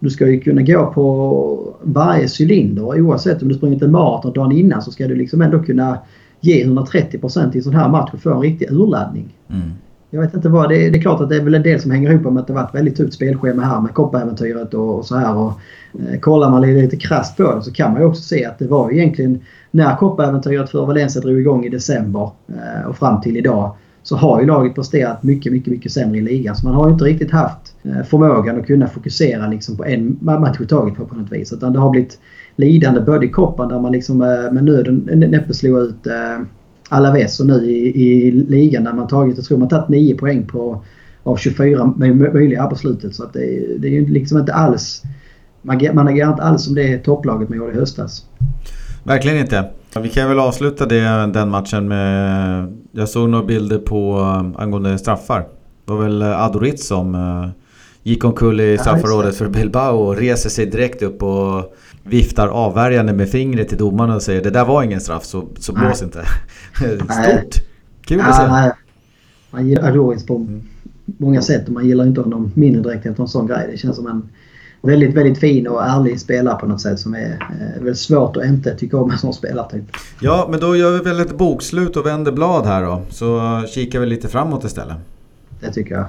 du 0.00 0.10
ska 0.10 0.28
ju 0.28 0.40
kunna 0.40 0.62
gå 0.62 0.92
på 0.94 1.74
varje 1.82 2.28
cylinder. 2.40 3.00
Oavsett 3.00 3.42
om 3.42 3.48
du 3.48 3.54
sprungit 3.54 3.82
en 3.82 3.92
maraton 3.92 4.32
dagen 4.32 4.52
innan 4.52 4.82
så 4.82 4.90
ska 4.90 5.08
du 5.08 5.14
liksom 5.14 5.42
ändå 5.42 5.62
kunna 5.62 5.98
ge 6.40 6.64
130% 6.64 7.54
i 7.54 7.58
en 7.58 7.62
sån 7.62 7.74
här 7.74 7.88
match 7.88 8.10
och 8.12 8.20
få 8.20 8.34
en 8.34 8.40
riktig 8.40 8.70
urladdning. 8.70 9.34
Mm. 9.48 9.70
Jag 10.10 10.20
vet 10.20 10.34
inte 10.34 10.48
vad. 10.48 10.68
Det 10.68 10.86
är, 10.86 10.90
det 10.90 10.98
är 10.98 11.02
klart 11.02 11.20
att 11.20 11.28
det 11.28 11.36
är 11.36 11.42
väl 11.42 11.54
en 11.54 11.62
del 11.62 11.80
som 11.80 11.90
hänger 11.90 12.10
ihop 12.10 12.32
med 12.32 12.40
att 12.40 12.46
det 12.46 12.52
varit 12.52 12.74
väldigt 12.74 12.96
tufft 12.96 13.14
spelschema 13.14 13.62
här 13.62 13.80
med 13.80 13.94
koppäventyret 13.94 14.74
och, 14.74 14.98
och 14.98 15.04
så 15.04 15.16
här. 15.16 15.36
Och, 15.36 15.52
eh, 15.92 16.20
kollar 16.20 16.50
man 16.50 16.62
lite 16.62 16.96
krasst 16.96 17.36
på 17.36 17.54
det 17.54 17.62
så 17.62 17.72
kan 17.72 17.92
man 17.92 18.00
ju 18.00 18.06
också 18.06 18.22
se 18.22 18.44
att 18.44 18.58
det 18.58 18.66
var 18.66 18.92
egentligen 18.92 19.40
när 19.70 19.96
koppäventyret 19.96 20.70
för 20.70 20.86
Valencia 20.86 21.22
drog 21.22 21.38
igång 21.38 21.64
i 21.64 21.68
december 21.68 22.30
eh, 22.48 22.88
och 22.88 22.96
fram 22.96 23.20
till 23.20 23.36
idag 23.36 23.76
så 24.02 24.16
har 24.16 24.40
ju 24.40 24.46
laget 24.46 24.74
presterat 24.74 25.22
mycket, 25.22 25.52
mycket, 25.52 25.72
mycket 25.72 25.92
sämre 25.92 26.18
i 26.18 26.22
ligan. 26.22 26.56
Så 26.56 26.66
man 26.66 26.74
har 26.74 26.86
ju 26.86 26.92
inte 26.92 27.04
riktigt 27.04 27.30
haft 27.30 27.69
Eh, 27.82 28.02
förmågan 28.04 28.60
att 28.60 28.66
kunna 28.66 28.88
fokusera 28.88 29.46
liksom 29.46 29.76
på 29.76 29.84
en 29.84 30.18
match 30.20 30.60
i 30.60 30.66
taget 30.66 30.96
på, 30.96 31.06
på 31.06 31.14
något 31.14 31.32
vis. 31.32 31.52
Utan 31.52 31.72
det 31.72 31.78
har 31.78 31.90
blivit 31.90 32.18
lidande 32.56 33.00
både 33.00 33.26
i 33.26 33.28
koppen 33.28 33.68
där 33.68 33.80
man 33.80 33.92
liksom 33.92 34.22
eh, 34.22 34.52
med 34.52 34.64
nöden 34.64 35.08
eh, 35.08 35.30
näppe 35.30 35.54
slog 35.54 35.78
ut 35.78 36.06
Alaves 36.88 37.40
och 37.40 37.46
nu 37.46 37.70
i, 37.70 38.02
i 38.02 38.30
ligan 38.30 38.84
där 38.84 38.92
man 38.92 39.08
tagit, 39.08 39.36
jag 39.36 39.44
tror 39.44 39.58
man 39.58 39.68
tagit 39.68 39.88
9 39.88 40.16
poäng 40.16 40.46
på, 40.46 40.84
av 41.22 41.36
24 41.36 41.94
möjliga 42.32 42.66
på 42.66 42.76
slutet. 42.76 43.14
Så 43.14 43.24
att 43.24 43.32
det, 43.32 43.78
det 43.78 43.88
är 43.88 43.92
ju 43.92 44.06
liksom 44.06 44.38
inte 44.38 44.52
alls, 44.52 45.02
man, 45.62 45.80
man 45.92 46.08
agerar 46.08 46.30
inte 46.30 46.42
alls 46.42 46.64
som 46.64 46.74
det 46.74 46.98
topplaget 46.98 47.48
man 47.48 47.58
gjorde 47.58 47.72
i 47.72 47.76
höstas. 47.76 48.26
Verkligen 49.04 49.38
inte. 49.38 49.70
Vi 50.02 50.08
kan 50.08 50.28
väl 50.28 50.38
avsluta 50.38 50.86
det, 50.86 51.30
den 51.34 51.48
matchen 51.48 51.88
med... 51.88 52.78
Jag 52.92 53.08
såg 53.08 53.28
några 53.28 53.44
bilder 53.44 53.78
på 53.78 54.18
angående 54.56 54.98
straffar. 54.98 55.46
Det 55.84 55.92
var 55.92 56.02
väl 56.02 56.22
Adorit 56.22 56.80
som 56.80 57.14
gick 58.02 58.24
omkull 58.24 58.60
i 58.60 58.78
straffområdet 58.78 59.36
för 59.36 59.48
Bilbao 59.48 59.96
och 59.96 60.16
reser 60.16 60.50
sig 60.50 60.66
direkt 60.66 61.02
upp 61.02 61.22
och 61.22 61.76
viftar 62.02 62.48
avvärjande 62.48 63.12
med 63.12 63.28
fingret 63.28 63.68
till 63.68 63.78
domaren 63.78 64.10
och 64.10 64.22
säger 64.22 64.42
det 64.42 64.50
där 64.50 64.64
var 64.64 64.82
ingen 64.82 65.00
straff 65.00 65.24
så, 65.24 65.48
så 65.58 65.72
blås 65.72 66.02
inte. 66.02 66.24
Stort! 66.98 67.64
Kul 68.04 68.20
att 68.20 68.36
se. 68.36 68.72
Man 69.50 69.68
gillar 69.68 69.88
Adoris 69.88 70.26
på 70.26 70.46
många 71.04 71.42
sätt 71.42 71.66
och 71.66 71.72
man 71.72 71.86
gillar 71.86 72.06
inte 72.06 72.20
honom 72.20 72.52
mindre 72.54 72.82
direkt 72.82 73.06
efter 73.06 73.22
en 73.22 73.28
sån 73.28 73.46
grej. 73.46 73.68
Det 73.70 73.76
känns 73.76 73.96
som 73.96 74.06
en 74.06 74.28
väldigt, 74.82 75.14
väldigt 75.14 75.38
fin 75.38 75.66
och 75.66 75.82
ärlig 75.84 76.20
spelare 76.20 76.58
på 76.60 76.66
något 76.66 76.80
sätt 76.80 77.00
som 77.00 77.14
är 77.14 77.30
eh, 77.30 77.82
väldigt 77.82 77.98
svårt 77.98 78.36
att 78.36 78.44
inte 78.44 78.76
tycka 78.76 78.96
om 78.96 79.10
en 79.10 79.18
sån 79.18 79.34
spelartyp. 79.34 79.84
Ja, 80.20 80.48
men 80.50 80.60
då 80.60 80.76
gör 80.76 80.92
vi 80.92 80.98
väl 80.98 81.20
ett 81.20 81.38
bokslut 81.38 81.96
och 81.96 82.06
vänder 82.06 82.32
blad 82.32 82.66
här 82.66 82.82
då. 82.82 83.02
Så 83.10 83.62
kikar 83.68 84.00
vi 84.00 84.06
lite 84.06 84.28
framåt 84.28 84.64
istället. 84.64 84.96
Det 85.60 85.72
tycker 85.72 85.94
jag. 85.94 86.06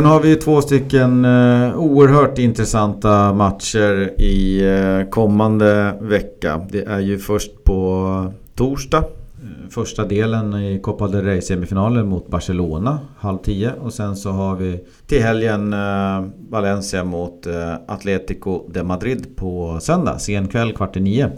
Sen 0.00 0.06
har 0.08 0.20
vi 0.20 0.36
två 0.36 0.60
stycken 0.60 1.24
eh, 1.24 1.78
oerhört 1.78 2.38
intressanta 2.38 3.32
matcher 3.32 4.20
i 4.20 4.60
eh, 4.60 5.10
kommande 5.10 5.98
vecka. 6.00 6.66
Det 6.70 6.82
är 6.82 6.98
ju 7.00 7.18
först 7.18 7.64
på 7.64 8.32
torsdag. 8.54 8.98
Eh, 8.98 9.70
första 9.70 10.04
delen 10.04 10.54
i 10.54 10.80
Copa 10.82 11.08
del 11.08 11.24
Rey 11.24 11.40
semifinalen 11.40 12.08
mot 12.08 12.28
Barcelona 12.28 12.98
halv 13.18 13.38
tio. 13.38 13.72
Och 13.80 13.92
sen 13.92 14.16
så 14.16 14.30
har 14.30 14.56
vi 14.56 14.84
till 15.06 15.22
helgen 15.22 15.72
eh, 15.72 16.24
Valencia 16.50 17.04
mot 17.04 17.46
eh, 17.46 17.74
Atletico 17.88 18.68
de 18.68 18.82
Madrid 18.82 19.36
på 19.36 19.78
söndag. 19.80 20.18
Sen 20.18 20.48
kväll 20.48 20.72
kvart 20.72 20.96
i 20.96 21.00
nio. 21.00 21.30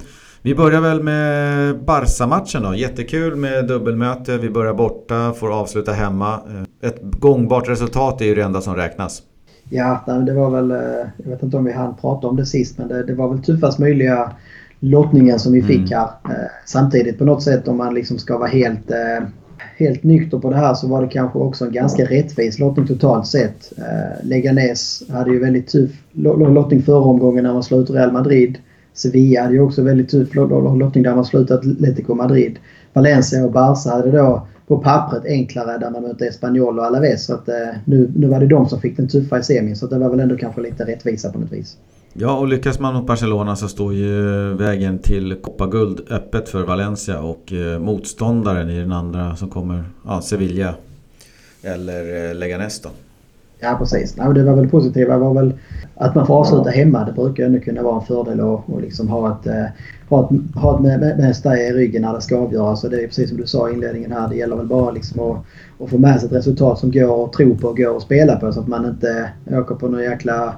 Vi 0.45 0.55
börjar 0.55 0.81
väl 0.81 1.03
med 1.03 1.85
Barca-matchen 1.85 2.63
då. 2.63 2.75
Jättekul 2.75 3.37
med 3.37 3.67
dubbelmöte. 3.67 4.39
Vi 4.39 4.51
börjar 4.51 4.75
borta, 4.75 5.33
får 5.33 5.61
avsluta 5.61 5.93
hemma. 5.93 6.33
Eh, 6.35 6.89
ett 6.89 7.01
gångbart 7.03 7.69
resultat 7.69 8.21
är 8.21 8.25
ju 8.25 8.35
det 8.35 8.43
enda 8.43 8.61
som 8.61 8.77
räknas. 8.77 9.23
Ja, 9.71 10.05
det 10.27 10.33
var 10.33 10.51
väl... 10.51 10.71
Eh, 10.71 11.09
jag 11.17 11.31
vet 11.31 11.43
inte 11.43 11.57
om 11.57 11.65
vi 11.65 11.73
hann 11.73 11.95
prata 12.01 12.27
om 12.27 12.37
det 12.37 12.47
sist, 12.47 12.79
men 12.79 12.89
det, 12.89 13.03
det 13.03 13.15
var 13.15 13.29
väl 13.29 13.43
tuffast 13.43 13.79
möjliga 13.79 14.33
lottningen 14.81 15.39
som 15.39 15.53
vi 15.53 15.59
mm. 15.59 15.69
fick 15.69 15.93
här. 15.93 16.09
Eh, 16.25 16.51
samtidigt 16.67 17.19
på 17.19 17.25
något 17.25 17.43
sätt 17.43 17.69
om 17.69 17.77
man 17.77 17.95
liksom 17.95 18.19
ska 18.19 18.39
vara 18.39 18.49
helt, 18.49 18.91
helt 19.77 20.03
nykter 20.03 20.39
på 20.39 20.51
det 20.51 20.57
här 20.57 20.75
så 20.75 20.89
var 20.89 21.03
det 21.03 21.09
kanske 21.09 21.39
också 21.39 21.65
en 21.65 21.73
ganska 21.73 22.05
rättvis 22.05 22.59
lottning 22.59 22.87
totalt 22.87 23.27
sett. 23.27 23.73
Leganes 24.23 25.03
hade 25.11 25.31
ju 25.31 25.39
väldigt 25.39 25.69
tuff 25.69 25.91
lottning 26.13 26.83
förra 26.83 27.05
omgången 27.05 27.45
när 27.45 27.53
man 27.53 27.63
slog 27.63 27.81
ut 27.81 27.91
Real 27.91 28.13
Madrid. 28.13 28.59
Sevilla 28.95 29.43
hade 29.43 29.55
ju 29.55 29.61
också 29.61 29.83
väldigt 29.83 30.09
typ, 30.09 30.33
tuff 30.33 30.51
lottning 30.79 31.03
där 31.05 31.15
man 31.15 31.25
slutat 31.25 31.59
Atletico 31.59 32.15
Madrid. 32.15 32.59
Valencia 32.93 33.45
och 33.45 33.53
Barca 33.53 33.91
hade 33.91 34.11
då 34.11 34.47
på 34.67 34.79
pappret 34.79 35.25
enklare 35.25 35.79
där 35.79 35.91
man 35.91 36.03
mötte 36.03 36.27
Espanyol 36.27 36.79
och 36.79 36.85
Alaves. 36.85 37.25
Så 37.25 37.35
att, 37.35 37.49
eh, 37.49 37.55
nu, 37.85 38.13
nu 38.17 38.27
var 38.27 38.41
det 38.41 38.47
de 38.47 38.69
som 38.69 38.81
fick 38.81 38.97
den 38.97 39.09
tuffa 39.09 39.39
i 39.39 39.43
semin 39.43 39.77
så 39.77 39.87
det 39.87 39.99
var 39.99 40.11
väl 40.11 40.21
ändå 40.21 40.37
kanske 40.37 40.61
lite 40.61 40.85
rättvisa 40.85 41.33
på 41.33 41.39
något 41.39 41.53
vis. 41.53 41.77
Ja, 42.15 42.39
och 42.39 42.49
lyckas 42.49 42.79
man 42.79 42.95
mot 42.95 43.07
Barcelona 43.07 43.57
så 43.57 43.69
står 43.69 43.95
ju 43.95 44.55
vägen 44.55 44.99
till 44.99 45.35
Copa-guld 45.43 46.01
öppet 46.11 46.49
för 46.49 46.63
Valencia 46.63 47.21
och 47.21 47.53
eh, 47.53 47.79
motståndaren 47.79 48.71
i 48.71 48.81
den 48.81 48.93
andra 48.93 49.37
som 49.37 49.51
kommer, 49.51 49.85
ja, 50.05 50.23
Sevilla 50.23 50.75
eller 51.63 52.31
eh, 52.31 52.35
Leganes 52.35 52.81
då. 52.81 52.89
Ja 53.63 53.77
precis. 53.79 54.15
Ja, 54.19 54.33
det 54.33 54.43
var 54.43 54.55
väl 54.55 54.69
positiva 54.69 55.19
var 55.19 55.35
väl 55.35 55.53
att 55.95 56.15
man 56.15 56.27
får 56.27 56.35
avsluta 56.35 56.71
hemma. 56.71 57.05
Det 57.05 57.13
brukar 57.13 57.45
ändå 57.45 57.61
kunna 57.61 57.83
vara 57.83 58.01
en 58.01 58.07
fördel 58.07 58.41
att 58.41 58.69
och 58.69 58.81
liksom 58.81 59.09
ha 59.09 59.33
ett, 59.33 59.47
eh, 59.47 59.65
ha 60.09 60.25
ett, 60.25 60.57
ha 60.57 60.77
ett 60.77 61.19
mästare 61.19 61.61
i 61.61 61.73
ryggen 61.73 62.03
när 62.03 62.15
det 62.15 62.21
ska 62.21 62.39
avgöras. 62.39 62.81
Så 62.81 62.89
det 62.89 63.03
är 63.03 63.07
precis 63.07 63.29
som 63.29 63.39
du 63.39 63.47
sa 63.47 63.71
i 63.71 63.73
inledningen 63.73 64.13
här. 64.13 64.29
Det 64.29 64.37
gäller 64.37 64.57
väl 64.57 64.67
bara 64.67 64.91
liksom 64.91 65.21
att, 65.21 65.37
att 65.85 65.91
få 65.91 65.99
med 65.99 66.21
sig 66.21 66.27
ett 66.27 66.33
resultat 66.33 66.79
som 66.79 66.91
går 66.91 67.25
att 67.25 67.33
tro 67.33 67.57
på 67.57 67.69
och 67.69 67.77
går 67.77 67.97
att 67.97 68.03
spela 68.03 68.37
på 68.37 68.53
så 68.53 68.61
att 68.61 68.69
man 68.69 68.87
inte 68.87 69.31
åker 69.51 69.75
på 69.75 69.89
någon 69.89 70.03
jäkla 70.03 70.55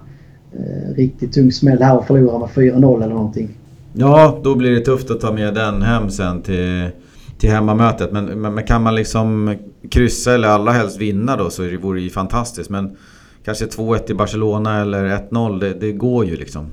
eh, 0.53 0.95
riktigt 0.97 1.33
tung 1.33 1.53
smäll 1.53 1.83
här 1.83 1.99
och 1.99 2.07
förlorar 2.07 2.39
med 2.39 2.49
4-0 2.49 3.03
eller 3.03 3.15
någonting. 3.15 3.59
Ja, 3.93 4.39
då 4.45 4.55
blir 4.55 4.71
det 4.71 4.81
tufft 4.81 5.11
att 5.11 5.21
ta 5.21 5.33
med 5.33 5.55
den 5.55 5.83
hem 5.83 6.11
sen 6.11 6.43
till 6.43 6.91
till 7.39 7.51
hemmamötet. 7.51 8.13
Men, 8.13 8.25
men, 8.25 8.55
men, 8.55 8.65
kan 8.65 8.83
man 8.83 8.95
liksom 8.95 9.57
kryssa 9.91 10.35
eller 10.35 10.49
allra 10.49 10.73
helst 10.73 11.01
vinna 11.01 11.37
då 11.37 11.51
så 11.51 11.63
vore 11.63 11.99
det 11.99 12.03
ju 12.03 12.11
fantastiskt. 12.11 12.71
Men 12.71 12.97
kanske 13.45 13.67
2-1 13.67 14.11
i 14.11 14.15
Barcelona 14.15 14.81
eller 14.81 15.05
1-0, 15.31 15.61
det, 15.61 15.75
det, 15.75 15.93
går 15.93 16.25
ju 16.25 16.37
liksom. 16.37 16.67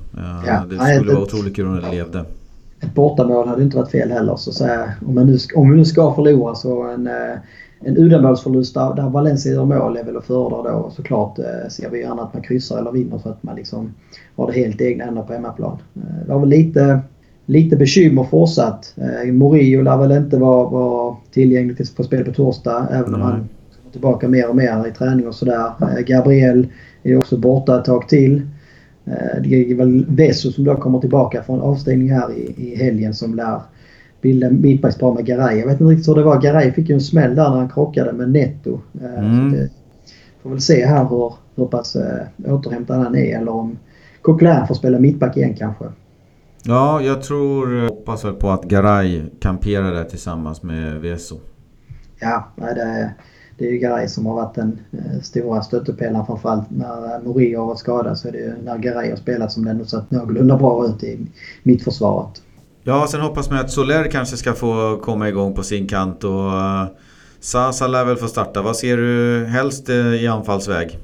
Ja, 0.46 0.64
det 0.70 0.78
skulle 0.78 1.12
vara 1.12 1.22
otroligt 1.22 1.56
kul 1.56 1.66
om 1.66 1.80
det 1.80 1.90
levde. 1.90 2.24
Ett 2.80 2.94
bortamål 2.94 3.48
hade 3.48 3.62
inte 3.62 3.76
varit 3.76 3.90
fel 3.90 4.10
heller. 4.10 4.36
Så 4.36 4.52
säga, 4.52 4.92
om, 5.06 5.14
man 5.14 5.26
nu, 5.26 5.38
om 5.54 5.70
vi 5.70 5.76
nu 5.76 5.84
ska 5.84 6.14
förlora 6.14 6.54
så 6.54 6.82
en, 6.82 7.06
eh, 7.06 7.38
en 7.80 7.96
uddamålsförlust 7.96 8.74
där, 8.74 8.94
där 8.94 9.08
Valencia 9.08 9.52
gör 9.52 9.64
mål 9.64 9.96
är 9.96 10.04
väl 10.04 10.16
att 10.16 10.24
föredra 10.24 10.72
då. 10.72 10.90
Såklart 10.96 11.38
eh, 11.38 11.68
ser 11.70 11.90
vi 11.90 12.00
gärna 12.00 12.22
att 12.22 12.34
man 12.34 12.42
kryssar 12.42 12.78
eller 12.78 12.92
vinner 12.92 13.18
så 13.18 13.28
att 13.28 13.42
man 13.42 13.56
liksom 13.56 13.94
har 14.36 14.46
det 14.46 14.52
helt 14.52 14.80
egna 14.80 15.04
händer 15.04 15.22
på 15.22 15.32
hemmaplan. 15.32 15.78
Eh, 15.96 16.26
det 16.26 16.32
var 16.32 16.40
väl 16.40 16.48
lite 16.48 17.00
lite 17.46 17.76
bekymmer 17.76 18.24
fortsatt. 18.24 18.94
Eh, 18.96 19.32
Morillo 19.32 19.82
lär 19.82 19.96
väl 19.96 20.12
inte 20.12 20.36
vara, 20.36 20.68
vara 20.68 21.16
tillgänglig 21.30 21.96
på 21.96 22.02
spel 22.02 22.24
på 22.24 22.32
torsdag 22.32 22.88
även 22.90 23.14
om 23.14 23.20
han 23.20 23.48
kommer 23.78 23.92
tillbaka 23.92 24.28
mer 24.28 24.48
och 24.48 24.56
mer 24.56 24.86
i 24.88 24.90
träning 24.90 25.28
och 25.28 25.34
sådär. 25.34 25.72
Eh, 25.80 26.00
Gabriel 26.06 26.66
är 27.02 27.18
också 27.18 27.36
borta 27.36 27.78
ett 27.78 27.84
tag 27.84 28.08
till. 28.08 28.42
Eh, 29.04 29.42
det 29.42 29.70
är 29.70 29.74
väl 29.74 30.06
Vesso 30.08 30.52
som 30.52 30.64
då 30.64 30.76
kommer 30.76 31.00
tillbaka 31.00 31.42
från 31.42 31.60
avstängning 31.60 32.10
här 32.10 32.32
i, 32.32 32.54
i 32.56 32.76
helgen 32.76 33.14
som 33.14 33.34
lär 33.34 33.60
bilda 34.20 34.50
mittbackspar 34.50 35.14
med 35.14 35.26
Garay. 35.26 35.58
Jag 35.58 35.66
vet 35.66 35.80
inte 35.80 35.92
riktigt 35.92 36.08
hur 36.08 36.14
det 36.14 36.22
var. 36.22 36.40
Garay 36.40 36.72
fick 36.72 36.88
ju 36.88 36.94
en 36.94 37.00
smäll 37.00 37.34
där 37.34 37.50
när 37.50 37.56
han 37.56 37.68
krockade 37.68 38.12
med 38.12 38.30
Netto. 38.30 38.80
Eh, 39.00 39.18
mm. 39.18 39.52
Det, 39.52 39.68
får 40.42 40.50
väl 40.50 40.60
se 40.60 40.86
här 40.86 41.04
hur, 41.08 41.32
hur 41.54 41.66
pass 41.66 41.96
äh, 41.96 42.54
återhämtad 42.54 42.98
han 42.98 43.16
är 43.16 43.38
eller 43.38 43.52
om 43.52 43.78
Coquelin 44.22 44.66
får 44.66 44.74
spela 44.74 44.98
mittback 44.98 45.36
igen 45.36 45.54
kanske. 45.54 45.84
Ja, 46.64 47.02
jag 47.02 47.22
tror, 47.22 47.88
hoppas 47.88 48.24
väl 48.24 48.32
på 48.32 48.50
att 48.50 48.64
Garay 48.64 49.22
kamperar 49.40 49.92
där 49.92 50.04
tillsammans 50.04 50.62
med 50.62 51.00
Veso. 51.00 51.40
Ja, 52.20 52.48
det 52.56 52.82
är, 52.82 53.14
det 53.58 53.66
är 53.66 53.70
ju 53.70 53.78
Garay 53.78 54.08
som 54.08 54.26
har 54.26 54.34
varit 54.34 54.54
den 54.54 54.80
eh, 54.92 55.20
stora 55.22 55.62
stöttepelaren 55.62 56.26
framförallt 56.26 56.70
när 56.70 57.24
Moria 57.24 57.58
har 57.58 57.66
varit 57.66 57.78
skadad 57.78 58.18
så 58.18 58.28
är 58.28 58.32
det 58.32 58.38
ju 58.38 58.54
när 58.64 58.78
Garay 58.78 59.10
har 59.10 59.16
spelat 59.16 59.52
som 59.52 59.64
det 59.64 59.70
ändå 59.70 59.84
sett 59.84 60.10
någorlunda 60.10 60.56
bra 60.56 60.86
ut 60.86 61.02
i 61.02 61.26
mittförsvaret. 61.62 62.42
Ja, 62.82 63.06
sen 63.10 63.20
hoppas 63.20 63.50
man 63.50 63.58
att 63.58 63.70
Soler 63.70 64.10
kanske 64.10 64.36
ska 64.36 64.52
få 64.52 65.00
komma 65.02 65.28
igång 65.28 65.54
på 65.54 65.62
sin 65.62 65.88
kant 65.88 66.24
och 66.24 66.50
Sasa 67.40 67.86
lär 67.86 68.04
väl 68.04 68.16
få 68.16 68.26
starta. 68.26 68.62
Vad 68.62 68.76
ser 68.76 68.96
du 68.96 69.44
helst 69.46 69.88
i 69.88 70.26
anfallsväg? 70.26 70.98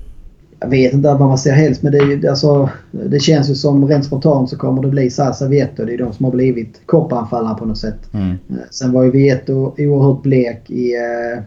Jag 0.60 0.68
vet 0.68 0.92
inte 0.92 1.08
vad 1.08 1.28
man 1.28 1.38
ser 1.38 1.52
helst 1.52 1.82
men 1.82 1.92
det, 1.92 2.28
alltså, 2.28 2.70
det 2.90 3.20
känns 3.20 3.50
ju 3.50 3.54
som 3.54 3.88
rent 3.88 4.04
spontant 4.04 4.50
så 4.50 4.56
kommer 4.56 4.82
det 4.82 4.88
bli 4.88 5.10
Sasa 5.10 5.48
Vieto. 5.48 5.84
Det 5.84 5.94
är 5.94 5.98
de 5.98 6.12
som 6.12 6.24
har 6.24 6.32
blivit 6.32 6.80
kopparanfallarna 6.86 7.54
på 7.54 7.64
något 7.64 7.78
sätt. 7.78 8.14
Mm. 8.14 8.30
Eh, 8.30 8.56
sen 8.70 8.92
var 8.92 9.04
ju 9.04 9.10
Vieto 9.10 9.74
oerhört 9.78 10.22
blek 10.22 10.70
i 10.70 10.94
eh, 10.94 11.42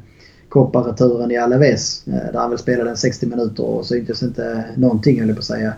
kopparreturen 0.49 1.32
i 1.32 1.38
Alaves. 1.38 2.07
Eh, 2.07 2.14
där 2.34 2.39
han 2.39 2.49
väl 2.49 2.59
spelade 2.59 2.95
60 2.95 3.26
minuter 3.26 3.64
och 3.64 3.86
syntes 3.86 4.24
inte 4.24 4.64
någonting 4.76 5.20
höll 5.20 5.28
jag 5.28 5.38
på 5.38 5.39
att 5.39 5.45
säga. 5.45 5.74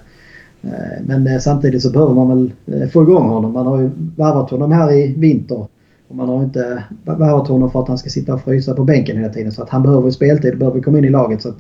Eh, 0.64 1.04
men 1.06 1.28
eh, 1.28 1.40
samtidigt 1.40 1.82
så 1.82 1.92
behöver 1.92 2.14
man 2.14 2.30
väl 2.30 2.52
eh, 2.66 2.90
få 2.90 3.04
igång 3.04 3.30
honom. 3.30 3.54
Man 3.54 3.68
har 3.68 3.82
ju 3.82 3.90
varvat 4.18 4.50
honom 4.50 4.72
här 4.72 4.94
i 4.94 5.14
vinter. 5.18 5.68
Och 6.14 6.18
man 6.18 6.30
har 6.30 6.43
inte 6.43 6.84
varvat 7.05 7.47
honom 7.47 7.72
för 7.72 7.82
att 7.82 7.88
han 7.88 7.97
ska 7.97 8.09
sitta 8.09 8.34
och 8.34 8.41
frysa 8.41 8.74
på 8.74 8.84
bänken 8.84 9.18
hela 9.18 9.34
tiden. 9.34 9.51
Så 9.51 9.64
att 9.64 9.70
han 9.70 9.84
behöver 9.84 10.11
speltid, 10.11 10.57
behöver 10.57 10.82
komma 10.82 10.97
in 10.97 11.05
i 11.05 11.09
laget. 11.09 11.41
Så 11.41 11.49
att 11.49 11.57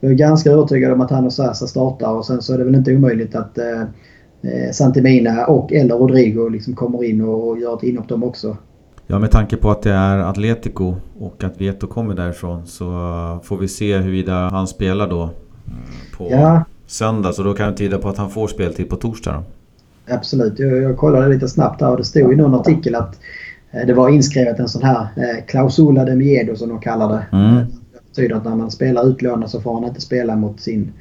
jag 0.00 0.10
är 0.10 0.14
ganska 0.14 0.50
övertygad 0.50 0.92
om 0.92 1.00
att 1.00 1.10
han 1.10 1.24
och 1.24 1.32
Sasa 1.32 1.66
startar 1.66 2.12
och 2.12 2.26
sen 2.26 2.42
så 2.42 2.54
är 2.54 2.58
det 2.58 2.64
väl 2.64 2.74
inte 2.74 2.94
omöjligt 2.94 3.34
att 3.34 3.58
eh, 3.58 3.80
eh, 4.42 4.70
Santimina 4.72 5.46
och 5.46 5.72
eller 5.72 5.94
Rodrigo 5.94 6.48
liksom 6.48 6.74
kommer 6.74 7.04
in 7.04 7.20
och 7.20 7.58
gör 7.58 7.76
ett 7.76 7.82
inhopp 7.82 8.08
de 8.08 8.24
också. 8.24 8.56
Ja, 9.06 9.18
med 9.18 9.30
tanke 9.30 9.56
på 9.56 9.70
att 9.70 9.82
det 9.82 9.92
är 9.92 10.18
Atletico 10.18 10.94
och 11.18 11.44
att 11.44 11.60
Vieto 11.60 11.86
kommer 11.86 12.14
därifrån 12.14 12.66
så 12.66 12.84
får 13.44 13.56
vi 13.56 13.68
se 13.68 13.98
huruvida 13.98 14.48
han 14.48 14.66
spelar 14.66 15.10
då 15.10 15.22
eh, 15.22 15.30
på 16.16 16.28
ja. 16.30 16.64
söndag. 16.86 17.32
Så 17.32 17.42
då 17.42 17.54
kan 17.54 17.70
det 17.70 17.76
tyda 17.76 17.98
på 17.98 18.08
att 18.08 18.18
han 18.18 18.30
får 18.30 18.46
speltid 18.46 18.88
på 18.88 18.96
torsdag 18.96 19.32
då. 19.32 19.42
Absolut. 20.14 20.58
Jag, 20.58 20.82
jag 20.82 20.96
kollade 20.96 21.28
lite 21.28 21.48
snabbt 21.48 21.80
här 21.80 21.90
och 21.90 21.96
det 21.96 22.04
stod 22.04 22.32
i 22.32 22.36
någon 22.36 22.54
artikel 22.54 22.94
att 22.94 23.20
det 23.86 23.94
var 23.94 24.08
inskrivet 24.08 24.58
en 24.58 24.68
sån 24.68 24.82
här 24.82 25.00
eh, 25.16 25.44
clausula 25.46 26.04
de 26.04 26.16
miedo 26.16 26.56
som 26.56 26.68
de 26.68 26.80
kallar 26.80 27.08
det. 27.08 27.36
Mm 27.36 27.66
betyder 28.14 28.36
att 28.36 28.44
när 28.44 28.56
man 28.56 28.70
spelar 28.70 29.06
utlånad 29.06 29.50
så 29.50 29.60
får 29.60 29.74
han 29.74 29.84
inte 29.84 30.00
spela 30.00 30.36
mot 30.36 30.60
sin, 30.60 30.92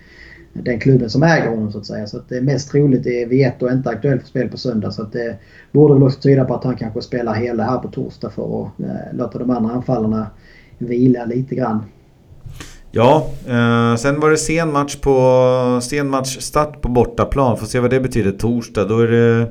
den 0.54 0.80
klubben 0.80 1.10
som 1.10 1.24
äger 1.24 1.50
honom 1.50 1.72
så 1.72 1.78
att 1.78 1.86
säga. 1.86 2.08
Så 2.08 2.18
att 2.18 2.30
det 2.30 2.42
mest 2.42 2.72
troligt 2.72 3.06
är 3.06 3.26
Vieto 3.26 3.70
inte 3.70 3.90
aktuell 3.90 4.20
för 4.20 4.28
spel 4.28 4.50
på 4.50 4.58
söndag. 4.58 4.92
Så 4.92 5.02
att 5.02 5.12
det 5.12 5.38
borde 5.72 5.94
väl 5.94 6.04
också 6.04 6.20
tyda 6.20 6.46
på 6.46 6.56
att 6.56 6.64
han 6.64 6.76
kanske 6.76 7.02
spelar 7.02 7.34
hela 7.34 7.64
här 7.64 7.78
på 7.78 7.88
torsdag 7.88 8.30
för 8.30 8.62
att 8.62 8.80
eh, 8.80 9.18
låta 9.18 9.40
de 9.40 9.50
andra 9.50 9.74
anfallarna 9.74 10.28
vila 10.78 11.26
lite 11.26 11.56
grann. 11.56 11.84
Ja, 12.92 13.28
eh, 13.48 13.96
sen 13.96 14.20
var 14.20 14.30
det 14.30 14.38
sen 14.38 14.72
match 14.72 14.96
på 14.96 15.80
sen 15.84 16.10
match 16.10 16.38
start 16.40 16.82
på 16.82 16.90
bortaplan. 16.90 17.58
Får 17.58 17.66
se 17.66 17.80
vad 17.80 17.90
det 17.90 18.00
betyder. 18.00 18.32
Torsdag, 18.32 18.86
då 18.86 19.00
är 19.00 19.08
det 19.08 19.48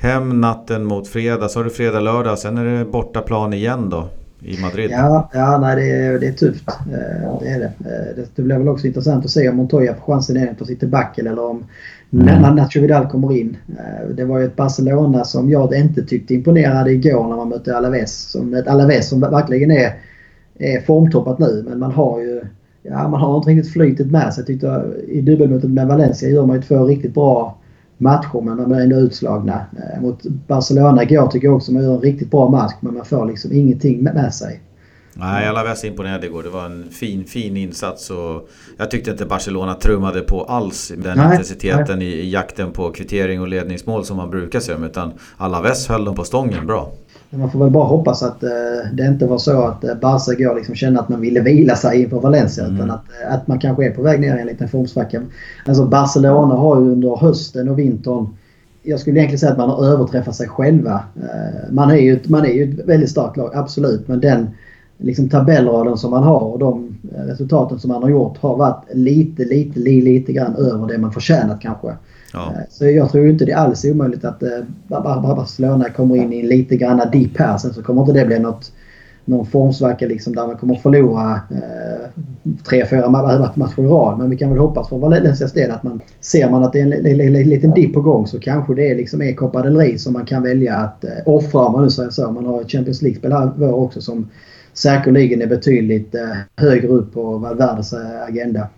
hem 0.00 0.40
natten 0.40 0.84
mot 0.84 1.08
fredag. 1.08 1.48
Så 1.48 1.58
har 1.58 1.64
du 1.64 1.70
fredag, 1.70 2.00
lördag. 2.00 2.38
Sen 2.38 2.58
är 2.58 2.64
det 2.64 2.84
bortaplan 2.84 3.52
igen 3.52 3.90
då 3.90 4.08
i 4.42 4.60
Madrid. 4.60 4.90
Ja, 4.90 5.30
ja 5.32 5.58
nej, 5.58 5.76
det, 5.76 5.90
är, 5.90 6.18
det 6.18 6.26
är 6.26 6.32
tufft. 6.32 6.68
Eh, 6.68 7.38
det 7.40 7.48
är 7.48 7.58
det. 7.58 7.64
Eh, 7.64 8.16
det. 8.16 8.36
Det 8.36 8.42
blir 8.42 8.58
väl 8.58 8.68
också 8.68 8.86
intressant 8.86 9.24
att 9.24 9.30
se 9.30 9.48
om 9.48 9.56
Montoya 9.56 9.94
får 9.94 10.12
chansen 10.12 10.36
igen 10.36 10.54
på 10.58 10.64
sitt 10.64 10.80
backel 10.80 11.26
eller 11.26 11.44
om 11.44 11.64
mm. 12.12 12.56
Nacho 12.56 12.80
Vidal 12.80 13.06
kommer 13.06 13.36
in. 13.38 13.56
Eh, 13.68 14.08
det 14.16 14.24
var 14.24 14.38
ju 14.38 14.44
ett 14.44 14.56
Barcelona 14.56 15.24
som 15.24 15.50
jag 15.50 15.74
inte 15.74 16.02
tyckte 16.02 16.34
imponerade 16.34 16.92
igår 16.92 17.28
när 17.28 17.36
man 17.36 17.48
mötte 17.48 17.76
Alaves. 17.76 18.30
Som 18.30 18.54
ett 18.54 18.68
Alaves 18.68 19.08
som 19.08 19.20
verkligen 19.20 19.70
är, 19.70 19.92
är 20.58 20.80
formtoppat 20.80 21.38
nu 21.38 21.64
men 21.68 21.78
man 21.78 21.92
har 21.92 22.20
ju 22.20 22.40
Ja, 22.82 23.08
man 23.08 23.20
har 23.20 23.36
inte 23.36 23.50
riktigt 23.50 23.72
flytet 23.72 24.10
med 24.10 24.34
sig. 24.34 24.40
Jag 24.40 24.46
tyckte, 24.46 24.84
I 25.08 25.20
dubbelmötet 25.20 25.70
med 25.70 25.86
Valencia 25.86 26.28
gör 26.28 26.46
man 26.46 26.56
ju 26.56 26.62
två 26.62 26.84
riktigt 26.84 27.14
bra 27.14 27.59
matcher 28.00 28.40
men 28.40 28.56
de 28.56 28.72
är 28.72 28.80
ändå 28.80 28.96
utslagna. 28.96 29.66
Eh, 29.76 30.02
mot 30.02 30.22
Barcelona 30.22 31.02
igår 31.02 31.26
tycker 31.26 31.46
jag 31.46 31.56
också 31.56 31.72
man 31.72 31.82
gör 31.82 31.94
en 31.94 32.00
riktigt 32.00 32.30
bra 32.30 32.50
match 32.50 32.74
men 32.80 32.94
man 32.94 33.04
får 33.04 33.26
liksom 33.26 33.52
ingenting 33.52 34.02
med 34.02 34.34
sig. 34.34 34.60
Nej, 35.14 35.48
Alaves 35.48 35.84
imponerade 35.84 36.26
igår. 36.26 36.42
Det 36.42 36.50
var 36.50 36.66
en 36.66 36.90
fin, 36.90 37.24
fin 37.24 37.56
insats 37.56 38.10
och 38.10 38.48
jag 38.76 38.90
tyckte 38.90 39.10
inte 39.10 39.26
Barcelona 39.26 39.74
trummade 39.74 40.20
på 40.20 40.44
alls 40.44 40.92
den 40.96 41.18
nej, 41.18 41.26
intensiteten 41.26 41.98
nej. 41.98 42.08
I, 42.08 42.30
jakten 42.30 42.72
på 42.72 42.90
kvittering 42.90 43.40
och 43.40 43.48
ledningsmål 43.48 44.04
som 44.04 44.16
man 44.16 44.30
brukar 44.30 44.60
se 44.60 44.72
utan 44.72 45.12
Alaves 45.36 45.88
höll 45.88 46.04
dem 46.04 46.14
på 46.14 46.24
stången 46.24 46.66
bra. 46.66 46.92
Man 47.30 47.50
får 47.50 47.58
väl 47.58 47.70
bara 47.70 47.84
hoppas 47.84 48.22
att 48.22 48.42
eh, 48.42 48.50
det 48.92 49.06
inte 49.06 49.26
var 49.26 49.38
så 49.38 49.62
att 49.62 49.84
eh, 49.84 49.94
Barca 49.94 50.32
igår 50.32 50.54
liksom 50.54 50.74
kände 50.74 51.00
att 51.00 51.08
man 51.08 51.20
ville 51.20 51.40
vila 51.40 51.76
sig 51.76 52.02
inför 52.02 52.20
Valencia. 52.20 52.64
Mm. 52.64 52.76
Utan 52.76 52.90
att, 52.90 53.04
eh, 53.22 53.34
att 53.34 53.46
man 53.46 53.58
kanske 53.58 53.86
är 53.86 53.90
på 53.90 54.02
väg 54.02 54.20
ner 54.20 54.36
i 54.36 54.40
en 54.40 54.46
liten 54.46 54.68
formsvacka. 54.68 55.22
Alltså 55.66 55.86
Barcelona 55.86 56.54
har 56.54 56.80
ju 56.80 56.92
under 56.92 57.16
hösten 57.16 57.68
och 57.68 57.78
vintern 57.78 58.26
jag 58.82 59.00
skulle 59.00 59.18
egentligen 59.18 59.38
säga 59.38 59.52
att 59.52 59.58
man 59.58 59.70
har 59.70 59.84
överträffat 59.84 60.34
sig 60.34 60.48
själva. 60.48 61.02
Man 61.70 61.90
är 61.90 61.96
ju, 61.96 62.18
man 62.26 62.44
är 62.44 62.52
ju 62.52 62.72
ett 62.72 62.88
väldigt 62.88 63.10
starkt 63.10 63.36
lag, 63.36 63.50
absolut. 63.54 64.08
Men 64.08 64.20
den 64.20 64.50
liksom, 64.98 65.28
tabellraden 65.28 65.96
som 65.96 66.10
man 66.10 66.22
har 66.22 66.40
och 66.40 66.58
de 66.58 66.98
resultaten 67.26 67.78
som 67.78 67.88
man 67.88 68.02
har 68.02 68.10
gjort 68.10 68.38
har 68.38 68.56
varit 68.56 68.84
lite, 68.92 69.44
lite, 69.44 69.78
lite, 69.78 70.04
lite 70.04 70.32
grann 70.32 70.54
över 70.56 70.86
det 70.86 70.98
man 70.98 71.12
förtjänat 71.12 71.60
kanske. 71.60 71.94
Ja. 72.32 72.54
Eh, 72.56 72.62
så 72.70 72.86
jag 72.86 73.10
tror 73.10 73.28
inte 73.28 73.44
det 73.44 73.52
är 73.52 73.56
alls 73.56 73.84
omöjligt 73.84 74.24
att 74.24 74.42
eh, 74.42 74.48
Barcelona 74.88 75.90
kommer 75.90 76.16
in 76.16 76.32
i 76.32 76.40
en 76.40 76.46
lite 76.46 76.76
granna 76.76 77.04
dipp 77.04 77.38
här. 77.38 77.58
Sen 77.58 77.74
så 77.74 77.82
kommer 77.82 78.00
inte 78.00 78.12
det 78.12 78.24
bli 78.24 78.38
något, 78.38 78.72
någon 79.24 79.46
formsvacka 79.46 80.06
liksom 80.06 80.34
där 80.34 80.46
man 80.46 80.56
kommer 80.56 80.74
förlora 80.74 81.40
eh, 81.50 82.22
tre, 82.68 82.86
fyra 82.86 83.08
matcher 83.08 83.82
i 83.82 83.86
rad. 83.86 84.18
Men 84.18 84.30
vi 84.30 84.36
kan 84.36 84.50
väl 84.50 84.58
hoppas 84.58 84.88
för 84.88 84.98
Valencias 84.98 85.52
del 85.52 85.70
att 85.70 85.82
man 85.82 86.00
ser 86.20 86.50
man 86.50 86.64
att 86.64 86.72
det 86.72 86.80
är 86.80 86.84
en, 87.06 87.48
liten 87.48 87.70
dipp 87.70 87.94
på 87.94 88.00
gång 88.00 88.26
så 88.26 88.40
kanske 88.40 88.74
det 88.74 88.90
är 88.90 88.96
liksom 88.96 89.22
är 89.22 89.32
Copa 89.32 89.62
del 89.62 89.76
Rey 89.76 89.98
som 89.98 90.12
man 90.12 90.24
kan 90.24 90.42
välja 90.42 90.76
att 90.76 91.04
offra 91.26 91.60
om 91.60 91.72
man 91.72 91.84
nu 91.84 91.90
säger 91.90 92.10
så. 92.10 92.30
Man 92.30 92.46
har 92.46 92.60
ett 92.60 92.70
Champions 92.70 93.02
League-spel 93.02 93.32
här 93.32 93.50
vår 93.56 93.72
också 93.72 94.00
som 94.00 94.28
säkerligen 94.72 95.42
är 95.42 95.46
betydligt 95.46 96.14
högre 96.56 96.88
upp 96.88 97.14
på 97.14 97.38
världens 97.38 97.94
agenda. 98.28 98.68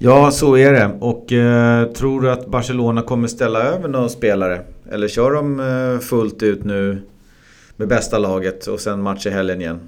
Ja, 0.00 0.30
så 0.30 0.56
är 0.56 0.72
det. 0.72 0.90
Och 1.00 1.32
eh, 1.32 1.84
tror 1.84 2.20
du 2.20 2.30
att 2.30 2.46
Barcelona 2.46 3.02
kommer 3.02 3.28
ställa 3.28 3.62
över 3.62 3.88
någon 3.88 4.10
spelare? 4.10 4.60
Eller 4.90 5.08
kör 5.08 5.32
de 5.32 5.60
eh, 5.60 6.00
fullt 6.00 6.42
ut 6.42 6.64
nu 6.64 6.98
med 7.76 7.88
bästa 7.88 8.18
laget 8.18 8.66
och 8.66 8.80
sen 8.80 9.02
match 9.02 9.26
i 9.26 9.30
helgen 9.30 9.60
igen? 9.60 9.78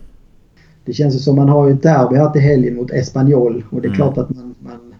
Det 0.85 0.93
känns 0.93 1.25
som 1.25 1.37
man 1.37 1.49
har 1.49 1.69
ju 1.69 1.75
ett 1.75 1.83
derby 1.83 2.17
här 2.17 2.31
till 2.31 2.41
helgen 2.41 2.77
mot 2.77 2.91
Espanyol 2.91 3.65
och 3.71 3.81
det 3.81 3.87
är 3.87 3.95
mm. 3.95 3.97
klart 3.97 4.19
att 4.19 4.31
man, 4.31 4.55
man, 4.59 4.95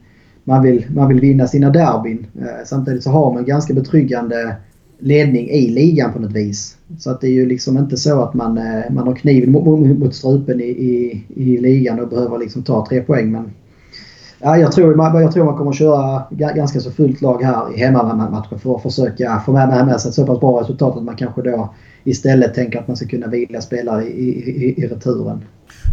man, 0.45 0.63
vill, 0.63 0.87
man 0.95 1.09
vill 1.09 1.21
vinna 1.21 1.47
sina 1.47 1.71
derbyn. 1.71 2.27
Eh, 2.41 2.67
samtidigt 2.67 3.03
så 3.03 3.11
har 3.11 3.35
man 3.35 3.45
ganska 3.45 3.75
betryggande 3.75 4.57
ledning 4.99 5.51
i 5.51 5.69
ligan 5.69 6.13
på 6.13 6.19
något 6.19 6.33
vis. 6.33 6.77
Så 6.99 7.11
att 7.11 7.21
det 7.21 7.27
är 7.27 7.33
ju 7.33 7.47
liksom 7.47 7.79
inte 7.79 7.97
så 7.97 8.23
att 8.23 8.35
man, 8.35 8.59
eh, 8.59 8.91
man 8.91 9.07
har 9.07 9.15
kniven 9.15 9.53
mot, 9.53 9.99
mot 9.99 10.15
strupen 10.15 10.61
i, 10.61 10.65
i, 10.65 11.25
i 11.35 11.59
ligan 11.59 12.01
och 12.01 12.09
behöver 12.09 12.39
liksom 12.39 12.63
ta 12.63 12.87
tre 12.89 13.01
poäng. 13.01 13.33
Men 13.33 13.51
Ja, 14.43 14.57
jag, 14.57 14.73
tror, 14.73 15.21
jag 15.21 15.33
tror 15.33 15.45
man 15.45 15.57
kommer 15.57 15.71
att 15.71 15.77
köra 15.77 16.23
ganska 16.31 16.81
så 16.81 16.91
fullt 16.91 17.21
lag 17.21 17.43
här 17.43 17.75
i 17.75 17.79
hemmamatchen 17.79 18.59
för 18.59 18.77
att 18.77 18.83
försöka 18.83 19.43
få 19.47 19.53
med, 19.53 19.87
med 19.87 20.01
sig 20.01 20.09
ett 20.09 20.15
så 20.15 20.27
pass 20.27 20.41
bra 20.41 20.61
resultat 20.61 20.97
att 20.97 21.03
man 21.03 21.17
kanske 21.17 21.43
då 21.43 21.75
istället 22.05 22.55
tänker 22.55 22.79
att 22.79 22.89
man 22.89 22.97
ska 22.97 23.07
kunna 23.07 23.27
vila 23.27 23.61
spelare 23.61 24.05
i, 24.05 24.29
i, 24.29 24.85
i 24.85 24.87
returen. 24.87 25.45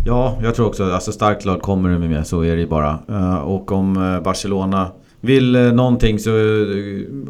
Ja, 0.06 0.38
jag 0.42 0.56
tror 0.56 0.68
också 0.68 0.84
alltså 0.84 1.12
starkt 1.12 1.46
lag 1.46 1.62
kommer 1.62 1.90
det 1.90 2.00
med, 2.00 2.28
så 2.28 2.42
är 2.42 2.56
det 2.56 2.62
ju 2.62 2.68
bara. 2.68 3.00
Eh, 3.10 3.38
och 3.38 3.72
om 3.72 3.98
eh, 3.98 4.24
Barcelona 4.24 4.88
vill 5.22 5.56
eh, 5.56 5.74
någonting 5.74 6.20
så, 6.20 6.30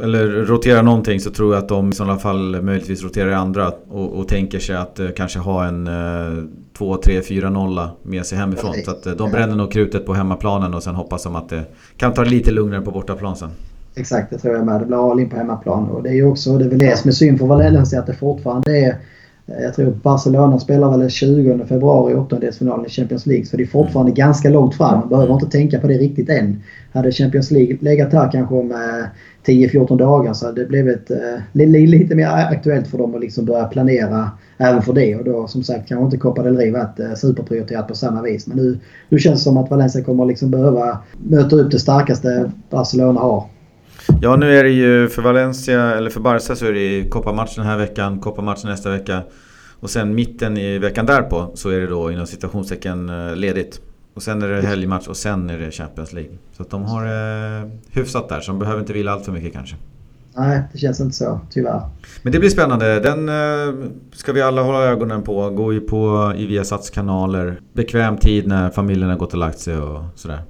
eller 0.04 0.28
rotera 0.46 0.82
någonting 0.82 1.20
så 1.20 1.32
tror 1.32 1.54
jag 1.54 1.64
att 1.64 1.70
de 1.70 1.90
i 1.90 1.94
sådana 1.94 2.18
fall 2.18 2.62
möjligtvis 2.62 3.04
roterar 3.04 3.32
andra 3.32 3.72
och, 3.90 4.20
och 4.20 4.28
tänker 4.28 4.60
sig 4.60 4.76
att 4.76 5.00
kanske 5.16 5.40
ha 5.40 5.66
en 5.66 5.90
2, 6.78 6.98
3, 6.98 7.22
4 7.22 7.50
nolla 7.50 7.92
med 8.04 8.26
sig 8.26 8.38
hemifrån. 8.38 8.74
Så 8.86 8.92
att 8.92 9.18
de 9.18 9.32
bränner 9.32 9.56
nog 9.56 9.72
krutet 9.72 10.06
på 10.06 10.14
hemmaplanen 10.14 10.74
och 10.74 10.84
sen 10.84 10.96
hoppas 10.96 11.24
de 11.24 11.36
att 11.36 11.50
det 11.50 11.64
kan 11.98 12.14
ta 12.14 12.24
lite 12.24 12.52
lugnare 12.52 12.82
på 12.82 12.92
bortaplan 12.92 13.36
sen. 13.36 13.50
Exakt, 13.96 14.30
det 14.30 14.38
tror 14.38 14.56
jag 14.56 14.66
med. 14.66 14.82
Det 14.82 14.86
blir 14.86 15.12
all 15.12 15.20
in 15.20 15.30
på 15.30 15.36
hemmaplan. 15.36 15.90
Och 15.90 16.04
det 16.04 16.10
är 16.10 16.14
ju 16.14 16.26
också, 16.26 16.58
det 16.58 16.66
är 16.66 16.70
väl 16.70 16.80
det 16.80 16.98
som 16.98 17.10
är 17.10 17.14
synd 17.14 17.40
för 17.40 17.46
Valencia 17.46 18.00
att 18.00 18.08
det 18.08 18.14
fortfarande 18.14 18.78
är 18.78 18.90
Eh, 18.90 18.96
jag 19.48 19.74
tror 19.74 19.91
Barcelona 20.04 20.60
spelar 20.60 20.98
väl 20.98 21.10
20 21.10 21.66
februari 21.66 22.14
åttondelsfinalen 22.14 22.86
i 22.86 22.89
Champions 22.89 23.26
League. 23.26 23.45
Så 23.45 23.58
det 23.58 23.64
är 23.64 23.68
fortfarande 23.68 24.10
mm. 24.10 24.16
ganska 24.16 24.50
långt 24.50 24.76
fram. 24.76 25.00
Man 25.00 25.10
behöver 25.10 25.34
inte 25.34 25.45
tänka 25.45 25.80
på 25.80 25.88
det 25.88 25.98
riktigt 25.98 26.30
än. 26.30 26.62
Hade 26.91 27.12
Champions 27.12 27.52
League 27.52 27.78
legat 27.80 28.14
här 28.14 28.32
kanske 28.32 28.56
om 28.56 28.74
10-14 29.45 29.91
eh, 29.91 29.98
dagar 29.98 30.34
så 30.34 30.45
hade 30.45 30.62
det 30.62 30.68
blivit 30.68 31.12
eh, 31.12 31.39
lite 31.54 32.16
mer 32.16 32.28
aktuellt 32.28 32.88
för 32.88 32.98
dem 32.98 33.16
att 33.16 33.22
liksom 33.22 33.45
börja 33.45 33.66
planera 33.66 34.32
även 34.58 34.82
för 34.82 34.93
det. 34.93 35.16
Och 35.16 35.24
då 35.24 35.48
som 35.48 35.64
sagt 35.64 35.88
kanske 35.88 36.06
inte 36.06 36.18
Copa 36.18 36.43
del 36.43 36.58
Rey 36.58 36.72
varit 36.72 37.18
superprioriterat 37.18 37.88
på 37.88 37.95
samma 37.95 38.22
vis. 38.22 38.48
Men 38.48 38.58
nu, 38.58 38.78
nu 39.10 39.20
känns 39.20 39.39
det 39.39 39.43
som 39.43 39.58
att 39.58 39.70
Valencia 39.70 40.04
kommer 40.04 40.26
liksom 40.26 40.52
behöva 40.52 40.98
möta 41.18 41.56
upp 41.56 41.72
det 41.72 41.80
starkaste 41.80 42.52
Barcelona 42.70 43.20
har. 43.20 43.43
Ja, 44.22 44.36
nu 44.36 44.57
är 44.57 44.63
det 44.63 44.70
ju 44.70 45.09
för 45.09 45.22
Valencia, 45.22 45.95
eller 45.95 46.09
för 46.09 46.20
Barca 46.20 46.55
så 46.55 46.65
är 46.65 46.74
det 46.74 47.09
Copa-match 47.09 47.55
den 47.55 47.65
här 47.65 47.78
veckan, 47.78 48.20
Copa-match 48.20 48.63
nästa 48.63 48.91
vecka. 48.91 49.24
Och 49.80 49.89
sen 49.89 50.15
mitten 50.15 50.57
i 50.57 50.78
veckan 50.78 51.05
därpå 51.05 51.51
så 51.53 51.70
är 51.70 51.80
det 51.80 51.88
då 51.88 52.11
inom 52.11 52.28
citationstecken 52.28 53.09
eh, 53.09 53.36
ledigt. 53.36 53.82
Och 54.13 54.24
sen 54.24 54.41
är 54.41 54.47
det 54.47 54.61
helgmatch 54.61 55.07
och 55.07 55.18
sen 55.18 55.49
är 55.49 55.57
det 55.57 55.72
Champions 55.72 56.13
League. 56.13 56.32
Så 56.51 56.63
att 56.63 56.70
de 56.70 56.84
har 56.84 57.05
eh, 57.05 57.68
hyfsat 57.91 58.30
där, 58.30 58.39
så 58.39 58.51
de 58.51 58.59
behöver 58.59 58.80
inte 58.80 58.93
vila 58.93 59.11
allt 59.11 59.26
för 59.26 59.32
mycket 59.32 59.53
kanske. 59.53 59.76
Nej, 60.38 60.63
det 60.74 60.78
känns 60.78 60.99
inte 60.99 61.15
så, 61.15 61.39
tyvärr. 61.49 61.82
Men 62.22 62.34
det 62.34 62.39
blir 62.39 62.49
spännande. 62.49 62.99
Den 62.99 63.30
eh, 63.30 63.89
ska 64.11 64.34
vi 64.34 64.41
alla 64.41 64.61
hålla 64.61 64.84
ögonen 64.84 65.24
på. 65.24 65.49
Gå 65.49 65.74
ju 65.74 65.80
på 65.80 66.34
i 66.38 66.45
Viasats 66.45 66.89
kanaler. 66.89 67.59
Bekväm 67.74 68.18
tid 68.18 68.47
när 68.47 68.70
familjen 68.70 69.09
har 69.09 69.18
gått 69.18 69.34
och 69.34 69.39
lagt 69.39 69.59
sig 69.59 69.78
och 69.78 70.03
sådär. 70.15 70.41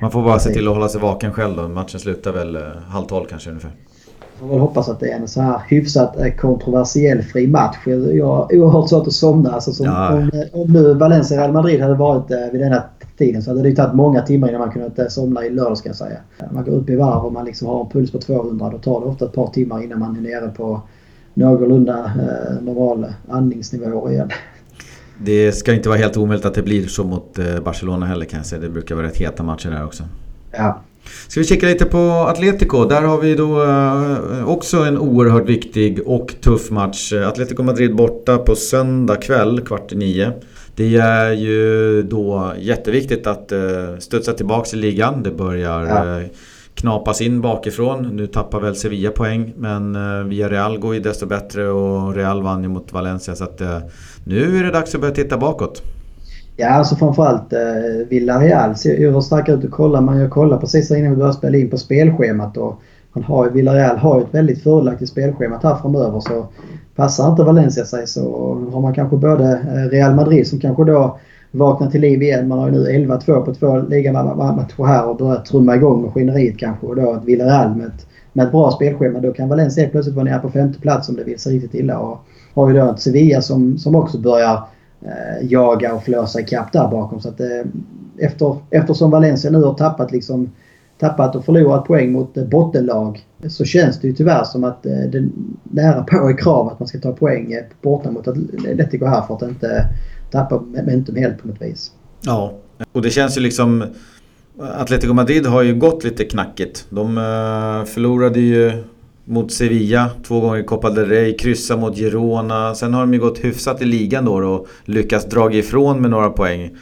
Man 0.00 0.10
får 0.10 0.22
bara 0.22 0.38
se 0.38 0.50
till 0.50 0.68
att 0.68 0.74
hålla 0.74 0.88
sig 0.88 1.00
vaken 1.00 1.32
själv 1.32 1.56
då. 1.56 1.68
Matchen 1.68 2.00
slutar 2.00 2.32
väl 2.32 2.56
eh, 2.56 2.62
halv 2.88 3.06
tolv 3.06 3.26
kanske 3.26 3.50
ungefär. 3.50 3.70
Jag 4.18 4.38
får 4.40 4.48
väl 4.48 4.58
hoppas 4.58 4.88
att 4.88 5.00
det 5.00 5.10
är 5.10 5.16
en 5.16 5.28
så 5.28 5.40
här 5.40 5.60
hyfsat 5.68 6.20
eh, 6.20 6.34
kontroversiell 6.34 7.22
fri 7.22 7.46
match. 7.46 7.76
Jag 7.86 8.26
har 8.26 8.56
oerhört 8.56 8.88
svårt 8.88 9.06
att 9.06 9.12
somna. 9.12 9.50
Alltså 9.50 9.84
ja. 9.84 10.12
om, 10.12 10.18
eh, 10.18 10.60
om 10.60 10.72
nu 10.72 10.94
Valencia-Real 10.94 11.52
Madrid 11.52 11.80
hade 11.80 11.94
varit 11.94 12.30
vid 12.52 12.60
den 12.60 12.72
här 12.72 12.82
tiden 13.18 13.42
så 13.42 13.50
hade 13.50 13.62
det 13.62 13.76
tagit 13.76 13.94
många 13.94 14.22
timmar 14.22 14.48
innan 14.48 14.60
man 14.60 14.70
kunnat 14.70 15.12
somna 15.12 15.44
i 15.44 15.50
lördag 15.50 15.78
ska 15.78 15.88
jag 15.88 15.96
säga. 15.96 16.18
Man 16.50 16.64
går 16.64 16.72
upp 16.72 16.90
i 16.90 16.96
varv 16.96 17.24
och 17.24 17.32
man 17.32 17.44
liksom 17.44 17.68
har 17.68 17.80
en 17.80 17.90
puls 17.90 18.12
på 18.12 18.18
200. 18.18 18.70
Då 18.70 18.78
tar 18.78 19.00
det 19.00 19.06
ofta 19.06 19.24
ett 19.24 19.32
par 19.32 19.46
timmar 19.46 19.82
innan 19.82 19.98
man 19.98 20.16
är 20.16 20.20
nere 20.20 20.48
på 20.48 20.80
någorlunda 21.34 22.04
eh, 22.04 22.62
normal 22.62 23.06
andningsnivå 23.28 24.10
igen. 24.10 24.30
Det 25.18 25.52
ska 25.52 25.72
inte 25.72 25.88
vara 25.88 25.98
helt 25.98 26.16
omöjligt 26.16 26.46
att 26.46 26.54
det 26.54 26.62
blir 26.62 26.86
så 26.86 27.04
mot 27.04 27.38
eh, 27.38 27.60
Barcelona 27.60 28.06
heller 28.06 28.24
kan 28.24 28.38
jag 28.38 28.46
säga. 28.46 28.60
Det 28.60 28.68
brukar 28.68 28.94
vara 28.94 29.06
rätt 29.06 29.16
heta 29.16 29.42
matcher 29.42 29.70
där 29.70 29.84
också. 29.84 30.04
Ja. 30.52 30.82
Ska 31.28 31.40
vi 31.40 31.46
kika 31.46 31.66
lite 31.66 31.84
på 31.84 31.98
Atletico? 32.28 32.84
Där 32.84 33.02
har 33.02 33.18
vi 33.20 33.34
då 33.34 33.62
eh, 33.62 34.48
också 34.48 34.76
en 34.76 34.98
oerhört 34.98 35.48
viktig 35.48 36.00
och 36.06 36.34
tuff 36.40 36.70
match. 36.70 37.12
Atletico 37.12 37.62
Madrid 37.62 37.96
borta 37.96 38.38
på 38.38 38.56
söndag 38.56 39.16
kväll, 39.16 39.60
kvart 39.60 39.92
i 39.92 39.96
nio. 39.96 40.32
Det 40.74 40.96
är 40.96 41.32
ju 41.32 42.02
då 42.02 42.52
jätteviktigt 42.58 43.26
att 43.26 43.52
eh, 43.52 43.60
studsa 43.98 44.32
tillbaka 44.32 44.76
i 44.76 44.80
ligan. 44.80 45.22
Det 45.22 45.30
börjar 45.30 45.86
ja. 45.86 46.28
knapas 46.74 47.20
in 47.20 47.40
bakifrån. 47.40 48.16
Nu 48.16 48.26
tappar 48.26 48.60
väl 48.60 48.76
Sevilla 48.76 49.10
poäng 49.10 49.52
men 49.56 49.98
via 50.28 50.48
Real 50.48 50.78
går 50.78 50.94
ju 50.94 51.00
desto 51.00 51.26
bättre 51.26 51.68
och 51.68 52.14
Real 52.14 52.42
vann 52.42 52.62
ju 52.62 52.68
mot 52.68 52.92
Valencia 52.92 53.34
så 53.34 53.44
att 53.44 53.62
nu 54.28 54.58
är 54.58 54.64
det 54.64 54.70
dags 54.70 54.94
att 54.94 55.00
börja 55.00 55.14
titta 55.14 55.38
bakåt. 55.38 55.82
Ja, 56.56 56.68
alltså 56.68 56.96
framförallt 56.96 57.52
eh, 57.52 57.60
Villarreal 58.08 58.76
ser 58.76 58.96
ju 58.96 59.22
starka 59.22 59.52
ut. 59.52 59.64
Och 59.64 59.70
kollar 59.70 60.00
man, 60.00 60.18
jag 60.18 60.30
kollade 60.30 60.60
precis 60.60 60.90
innan 60.90 61.10
vi 61.10 61.16
började 61.16 61.36
spela 61.36 61.58
in 61.58 61.70
på 61.70 61.78
spelschemat 61.78 62.56
och 62.56 62.82
man 63.12 63.24
har, 63.24 63.50
Villarreal 63.50 63.96
har 63.96 64.16
ju 64.18 64.22
ett 64.22 64.34
väldigt 64.34 64.62
fördelaktigt 64.62 65.10
spelschema 65.10 65.60
här 65.62 65.76
framöver 65.76 66.20
så 66.20 66.46
passar 66.94 67.30
inte 67.30 67.42
Valencia 67.42 67.84
sig 67.84 68.06
så 68.06 68.54
har 68.72 68.80
man 68.80 68.94
kanske 68.94 69.16
både 69.16 69.52
eh, 69.52 69.90
Real 69.90 70.14
Madrid 70.14 70.46
som 70.46 70.60
kanske 70.60 70.84
då 70.84 71.18
vaknar 71.50 71.90
till 71.90 72.00
liv 72.00 72.22
igen. 72.22 72.48
Man 72.48 72.58
har 72.58 72.66
ju 72.66 72.72
nu 72.72 73.06
11-2 73.06 73.40
på 73.40 73.54
två 73.54 73.78
ligamatcher 73.78 74.84
här 74.84 75.08
och 75.08 75.16
börjat 75.16 75.46
trumma 75.46 75.76
igång 75.76 76.02
maskineriet 76.02 76.58
kanske. 76.58 76.86
Och 76.86 76.96
då 76.96 77.14
ett 77.14 77.24
Villarreal 77.24 77.76
med 77.76 77.86
ett, 77.86 78.06
med 78.36 78.46
ett 78.46 78.52
bra 78.52 78.70
spelschema. 78.70 79.20
Då 79.20 79.32
kan 79.32 79.48
Valencia 79.48 79.88
plötsligt 79.88 80.16
vara 80.16 80.24
nere 80.24 80.38
på 80.38 80.50
femte 80.50 80.80
plats 80.80 81.08
om 81.08 81.16
det 81.16 81.24
vill 81.24 81.38
sig 81.38 81.54
riktigt 81.54 81.74
illa. 81.74 81.98
Och 81.98 82.18
har 82.54 82.70
ju 82.70 82.76
då 82.76 82.90
ett 82.90 83.00
Sevilla 83.00 83.42
som, 83.42 83.78
som 83.78 83.94
också 83.94 84.18
börjar 84.18 84.62
eh, 85.02 85.46
jaga 85.46 85.94
och 85.94 86.02
flåsa 86.02 86.40
ikapp 86.40 86.72
där 86.72 86.88
bakom. 86.88 87.20
Så 87.20 87.28
att, 87.28 87.40
eh, 87.40 87.46
efter, 88.18 88.56
eftersom 88.70 89.10
Valencia 89.10 89.50
nu 89.50 89.62
har 89.62 89.74
tappat, 89.74 90.12
liksom, 90.12 90.50
tappat 90.98 91.36
och 91.36 91.44
förlorat 91.44 91.84
poäng 91.84 92.12
mot 92.12 92.36
eh, 92.36 92.44
bottenlag 92.44 93.26
så 93.48 93.64
känns 93.64 94.00
det 94.00 94.08
ju 94.08 94.14
tyvärr 94.14 94.44
som 94.44 94.64
att 94.64 94.86
eh, 94.86 94.92
det 94.92 95.28
nära 95.62 96.02
på 96.02 96.28
är 96.28 96.38
krav 96.38 96.68
att 96.68 96.78
man 96.80 96.88
ska 96.88 96.98
ta 96.98 97.12
poäng 97.12 97.52
eh, 97.52 97.64
borta 97.82 98.10
mot 98.10 98.28
Atletico 98.28 99.06
här 99.06 99.22
för 99.22 99.34
att 99.34 99.42
inte 99.42 99.88
tappa 100.30 100.60
momentum 100.60 101.16
helt 101.16 101.42
på 101.42 101.48
något 101.48 101.62
vis. 101.62 101.92
Ja, 102.20 102.52
och 102.92 103.02
det 103.02 103.10
känns 103.10 103.36
ju 103.36 103.40
liksom 103.40 103.84
Atletico 104.60 105.14
Madrid 105.14 105.46
har 105.46 105.62
ju 105.62 105.74
gått 105.74 106.04
lite 106.04 106.24
knackigt. 106.24 106.86
De 106.90 107.18
eh, 107.18 107.84
förlorade 107.84 108.40
ju 108.40 108.84
mot 109.24 109.52
Sevilla 109.52 110.10
två 110.26 110.40
gånger 110.40 110.58
i 110.58 110.64
Copa 110.64 110.90
del 110.90 111.08
Rey, 111.08 111.36
kryssa 111.36 111.76
mot 111.76 111.96
Girona. 111.96 112.74
Sen 112.74 112.94
har 112.94 113.00
de 113.00 113.14
ju 113.14 113.20
gått 113.20 113.38
hyfsat 113.38 113.82
i 113.82 113.84
ligan 113.84 114.24
då 114.24 114.32
och 114.32 114.68
lyckats 114.84 115.26
dra 115.26 115.52
ifrån 115.52 116.00
med 116.00 116.10
några 116.10 116.30
poäng. 116.30 116.76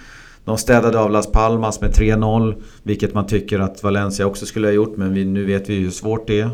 De 0.45 0.59
städade 0.59 1.01
av 1.01 1.11
Las 1.11 1.33
Palmas 1.33 1.81
med 1.81 1.91
3-0, 1.91 2.63
vilket 2.83 3.15
man 3.15 3.27
tycker 3.27 3.59
att 3.59 3.83
Valencia 3.83 4.27
också 4.27 4.47
skulle 4.47 4.67
ha 4.67 4.73
gjort. 4.73 4.97
Men 4.97 5.15
vi, 5.15 5.25
nu 5.25 5.45
vet 5.45 5.71
vi 5.71 5.75
hur 5.75 5.91
svårt 5.91 6.27
det 6.27 6.41
är. 6.41 6.45
Eh, 6.45 6.51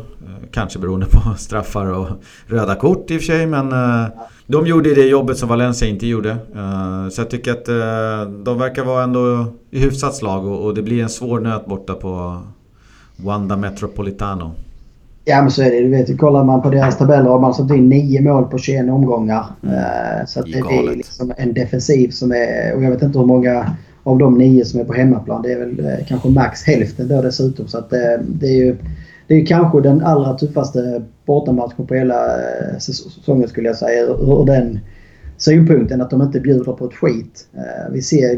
kanske 0.51 0.79
beroende 0.79 1.05
på 1.05 1.21
straffar 1.37 1.85
och 1.85 2.07
röda 2.47 2.75
kort 2.75 3.11
i 3.11 3.17
och 3.17 3.21
för 3.21 3.25
sig, 3.25 3.47
men 3.47 3.71
eh, 3.71 4.05
de 4.51 4.67
gjorde 4.67 4.95
det 4.95 5.05
jobbet 5.05 5.37
som 5.37 5.49
Valencia 5.49 5.87
inte 5.87 6.07
gjorde. 6.07 6.29
Eh, 6.29 7.09
så 7.09 7.21
jag 7.21 7.29
tycker 7.29 7.51
att 7.51 7.65
de 8.45 8.57
verkar 8.57 8.83
vara 8.83 9.03
ändå 9.03 9.45
i 9.71 9.79
hyfsat 9.79 10.15
slag 10.15 10.45
och 10.47 10.75
det 10.75 10.81
blir 10.81 11.03
en 11.03 11.09
svår 11.09 11.39
nöt 11.39 11.65
borta 11.65 11.93
på 11.93 12.41
Wanda 13.15 13.57
Metropolitano. 13.57 14.51
Ja 15.25 15.41
men 15.41 15.51
så 15.51 15.61
är 15.61 15.71
det. 15.71 15.81
Du 15.81 15.89
vet, 15.89 16.17
kollar 16.17 16.43
man 16.43 16.61
på 16.61 16.69
deras 16.69 16.97
tabeller 16.97 17.29
har 17.29 17.39
man 17.39 17.53
satt 17.53 17.71
in 17.71 17.89
nio 17.89 18.21
mål 18.21 18.43
på 18.43 18.57
21 18.57 18.89
omgångar. 18.89 19.45
Mm. 19.63 19.75
Uh, 19.75 20.25
så 20.27 20.41
det 20.41 20.57
är 20.57 20.95
liksom 20.95 21.33
en 21.37 21.53
defensiv 21.53 22.09
som 22.09 22.31
är... 22.31 22.75
Och 22.75 22.83
jag 22.83 22.91
vet 22.91 23.01
inte 23.01 23.19
hur 23.19 23.25
månmånga 23.25 23.75
av 24.03 24.17
de 24.17 24.37
nio 24.37 24.65
som 24.65 24.79
är 24.79 24.83
på 24.83 24.93
hemmaplan. 24.93 25.41
Det 25.41 25.51
är 25.51 25.59
väl 25.59 26.05
kanske 26.07 26.29
max 26.29 26.63
hälften 26.63 27.07
då 27.07 27.21
dessutom. 27.21 27.67
Så 27.67 27.77
att, 27.77 27.93
uh, 27.93 28.25
det 28.27 28.47
är 28.47 28.55
ju... 28.65 28.77
Det 29.27 29.41
är 29.41 29.45
kanske 29.45 29.81
den 29.81 30.01
allra 30.01 30.33
tuffaste 30.33 31.03
bortamatcher 31.31 31.83
på 31.83 31.93
hela 31.93 32.37
eh, 32.37 32.77
säsongen 32.77 33.47
skulle 33.47 33.67
jag 33.67 33.77
säga. 33.77 34.03
Ur 34.03 34.45
den 34.45 34.79
synpunkten 35.37 36.01
att 36.01 36.09
de 36.09 36.21
inte 36.21 36.39
bjuder 36.39 36.73
på 36.73 36.85
ett 36.85 36.93
skit. 36.93 37.47
Eh, 37.53 37.91
vi 37.91 38.01
ser 38.01 38.37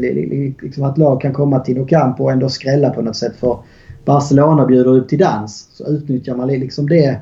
liksom 0.62 0.84
att 0.84 0.98
lag 0.98 1.20
kan 1.20 1.32
komma 1.32 1.58
till 1.58 1.76
Nou 1.76 1.86
Camp 1.86 2.20
och 2.20 2.32
ändå 2.32 2.48
skrälla 2.48 2.90
på 2.90 3.02
något 3.02 3.16
sätt. 3.16 3.36
för 3.36 3.58
Barcelona 4.04 4.66
bjuder 4.66 4.90
upp 4.90 5.08
till 5.08 5.18
dans 5.18 5.68
så 5.72 5.86
utnyttjar 5.86 6.36
man 6.36 6.48
liksom 6.48 6.88
det, 6.88 7.20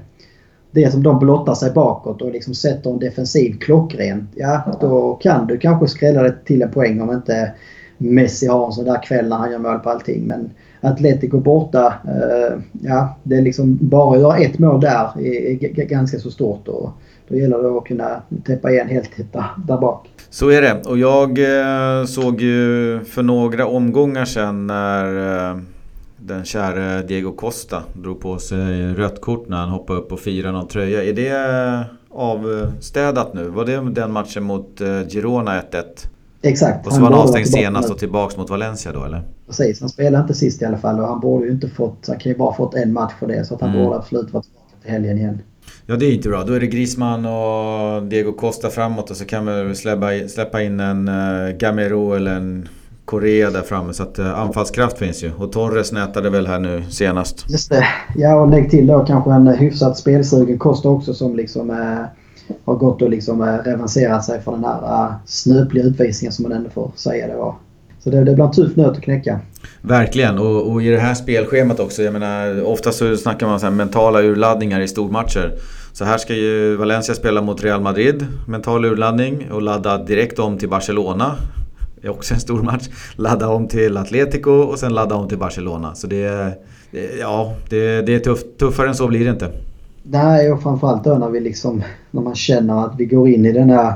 det 0.71 0.93
som 0.93 1.03
de 1.03 1.19
blottar 1.19 1.55
sig 1.55 1.71
bakåt 1.73 2.23
och 2.23 2.33
liksom 2.33 2.55
sätter 2.55 2.91
en 2.91 2.99
defensiv 2.99 3.59
klockrent. 3.59 4.31
Ja, 4.35 4.79
då 4.81 5.15
kan 5.15 5.47
du 5.47 5.59
kanske 5.59 5.87
skrälla 5.87 6.23
det 6.23 6.35
till 6.45 6.63
en 6.63 6.71
poäng 6.71 7.01
om 7.01 7.13
inte 7.13 7.53
Messi 7.99 8.47
har 8.47 8.67
en 8.67 8.73
sån 8.73 8.85
där 8.85 9.03
kväll 9.03 9.29
när 9.29 9.37
han 9.37 9.53
gör 9.53 9.59
mål 9.59 9.79
på 9.79 9.91
allting. 9.91 10.27
Men 10.27 10.51
Atletico 10.83 11.41
borta, 11.41 11.95
eh, 12.05 12.59
ja 12.83 13.17
det 13.23 13.37
är 13.37 13.43
liksom 13.43 13.79
bara 13.81 14.15
att 14.15 14.21
göra 14.21 14.37
ett 14.37 14.59
mål 14.59 14.81
där 14.81 15.21
är, 15.21 15.85
ganska 15.85 16.19
så 16.19 16.31
stort. 16.31 16.69
Och 16.69 16.91
då 17.29 17.37
gäller 17.37 17.59
det 17.59 17.79
att 17.79 17.85
kunna 17.85 18.23
täppa 18.47 18.71
igen 18.71 18.89
helt 18.89 19.11
där, 19.33 19.45
där 19.67 19.79
bak. 19.79 20.09
Så 20.31 20.51
är 20.51 20.63
det. 20.63 20.83
Och 20.87 20.99
jag 20.99 21.39
eh, 21.39 22.05
såg 22.05 22.41
ju 22.41 23.01
för 23.05 23.23
några 23.23 23.67
omgångar 23.67 24.25
sedan 24.25 24.67
när 24.67 25.51
eh, 25.51 25.57
den 26.17 26.45
käre 26.45 27.03
Diego 27.03 27.33
Costa 27.33 27.83
drog 27.95 28.21
på 28.21 28.39
sig 28.39 28.95
rött 28.95 29.21
kort 29.21 29.49
när 29.49 29.57
han 29.57 29.69
hoppade 29.69 29.99
upp 29.99 30.13
och 30.13 30.21
firade 30.21 30.53
någon 30.53 30.69
tröja. 30.69 31.05
Är 31.05 31.13
det 31.13 31.29
eh, 31.29 31.81
avstädat 32.11 33.35
nu? 33.35 33.49
Var 33.49 33.65
det 33.65 33.91
den 33.91 34.13
matchen 34.13 34.43
mot 34.43 34.81
Girona 35.09 35.61
1-1? 35.61 35.83
Exakt. 36.43 36.87
Och 36.87 36.93
så 36.93 37.01
var 37.01 37.11
han 37.11 37.21
avstängd 37.21 37.49
senast 37.49 37.91
och 37.91 37.99
tillbaks 37.99 38.37
mot 38.37 38.51
Valencia 38.51 38.93
då 38.93 39.05
eller? 39.05 39.23
Precis, 39.47 39.81
han 39.81 39.89
spelade 39.89 40.23
inte 40.23 40.35
sist 40.35 40.63
i 40.63 40.65
alla 40.65 40.79
fall 40.79 41.01
och 41.01 41.07
han 41.07 41.21
borde 41.21 41.47
ju 41.47 41.53
inte 41.53 41.69
fått, 41.69 42.05
han 42.09 42.19
kan 42.19 42.33
ju 42.33 42.39
bara 42.39 42.55
fått 42.55 42.75
en 42.75 42.93
match 42.93 43.13
för 43.19 43.27
det 43.27 43.45
så 43.45 43.55
att 43.55 43.61
han 43.61 43.71
mm. 43.71 43.85
borde 43.85 43.97
absolut 43.97 44.33
vara 44.33 44.43
tillbaka 44.43 44.67
till 44.83 44.91
helgen 44.91 45.19
igen. 45.19 45.39
Ja 45.87 45.97
det 45.97 46.07
är 46.07 46.15
inte 46.15 46.29
bra. 46.29 46.45
Då 46.45 46.53
är 46.53 46.61
det 46.61 46.67
Griezmann 46.67 47.27
och 47.27 48.03
Diego 48.03 48.33
Costa 48.33 48.71
framåt 48.71 49.11
och 49.11 49.17
så 49.17 49.25
kan 49.25 49.69
vi 49.69 49.75
släppa, 49.75 50.29
släppa 50.29 50.63
in 50.63 50.81
en 50.81 51.09
uh, 51.09 51.51
Gamero 51.51 52.15
eller 52.15 52.35
en 52.35 52.69
Korea 53.05 53.51
där 53.51 53.63
framme. 53.63 53.93
Så 53.93 54.03
att 54.03 54.19
uh, 54.19 54.39
anfallskraft 54.39 54.99
finns 54.99 55.25
ju. 55.25 55.33
Och 55.33 55.53
Torres 55.53 55.93
nätade 55.93 56.31
väl 56.31 56.47
här 56.47 56.59
nu 56.59 56.83
senast. 56.91 57.45
Just 57.49 57.71
det. 57.71 57.85
Ja 58.17 58.41
och 58.41 58.49
lägg 58.49 58.71
till 58.71 58.87
då 58.87 59.05
kanske 59.05 59.31
en 59.33 59.47
hyfsat 59.47 59.99
spelsugen 59.99 60.59
Costa 60.59 60.89
också 60.89 61.15
som 61.15 61.37
liksom 61.37 61.71
uh, 61.71 62.05
har 62.65 62.75
gått 62.75 63.03
och 63.03 63.11
liksom 63.11 63.41
uh, 63.41 63.87
sig 64.21 64.41
för 64.41 64.53
den 64.53 64.65
här 64.65 65.05
eh, 65.05 65.13
snöpliga 65.27 65.85
utvisningen 65.85 66.33
som 66.33 66.43
man 66.43 66.53
ändå 66.53 66.71
får 66.71 66.93
säga 66.97 67.27
det 67.27 67.37
var. 67.37 67.55
Så 68.05 68.11
det, 68.11 68.25
det 68.25 68.35
blir 68.35 68.45
en 68.45 68.51
tuff 68.51 68.77
nöt 68.77 68.97
att 68.97 69.03
knäcka. 69.03 69.41
Verkligen 69.81 70.39
och, 70.39 70.73
och, 70.73 70.83
i 70.83 70.89
det 70.89 70.99
här 70.99 71.15
spelschemat 71.15 71.81
också. 71.81 72.03
Jag 72.03 72.13
menar 72.13 72.65
ofta 72.65 72.93
så 72.93 73.17
snackar 73.17 73.47
man 73.47 73.65
om 73.65 73.77
mentala 73.77 74.23
urladdningar 74.23 74.81
i 74.81 74.89
stormatcher. 74.89 75.53
Så 75.93 76.05
här 76.05 76.19
ska 76.19 76.35
ju 76.35 76.77
Valencia 76.77 77.15
spela 77.15 77.43
mot 77.43 77.65
Real 77.65 77.81
Madrid. 77.81 78.27
Mental 78.47 78.85
urladdning 78.85 79.51
och 79.51 79.63
ladda 79.63 79.99
direkt 79.99 80.39
om 80.39 80.59
till 80.59 80.69
Barcelona. 80.69 81.35
Det 82.01 82.07
är 82.07 82.11
också 82.11 82.35
en 82.35 82.41
stor 82.41 82.63
match. 82.63 82.89
Ladda 83.17 83.49
om 83.49 83.69
till 83.69 83.97
Atletico 83.97 84.51
och 84.51 84.79
sen 84.79 84.95
ladda 84.95 85.15
om 85.15 85.29
till 85.29 85.39
Barcelona. 85.39 85.95
Så 85.95 86.07
det 86.07 86.23
är, 86.23 86.55
ja, 87.21 87.57
det, 87.69 88.03
det 88.03 88.15
är 88.15 88.19
tufft. 88.19 88.47
Tuffare 88.59 88.89
än 88.89 88.95
så 88.95 89.09
blir 89.09 89.25
det 89.25 89.31
inte. 89.31 89.53
Nej, 90.03 90.53
och 90.53 90.63
framförallt 90.63 91.05
då 91.05 91.15
när 91.15 91.29
vi 91.29 91.41
liksom, 91.41 91.83
när 92.11 92.23
man 92.23 92.35
känner 92.35 92.87
att 92.87 92.95
vi 92.99 93.07
går 93.07 93.29
in 93.29 93.47
i 93.47 93.53
den 93.53 93.71
här 93.71 93.95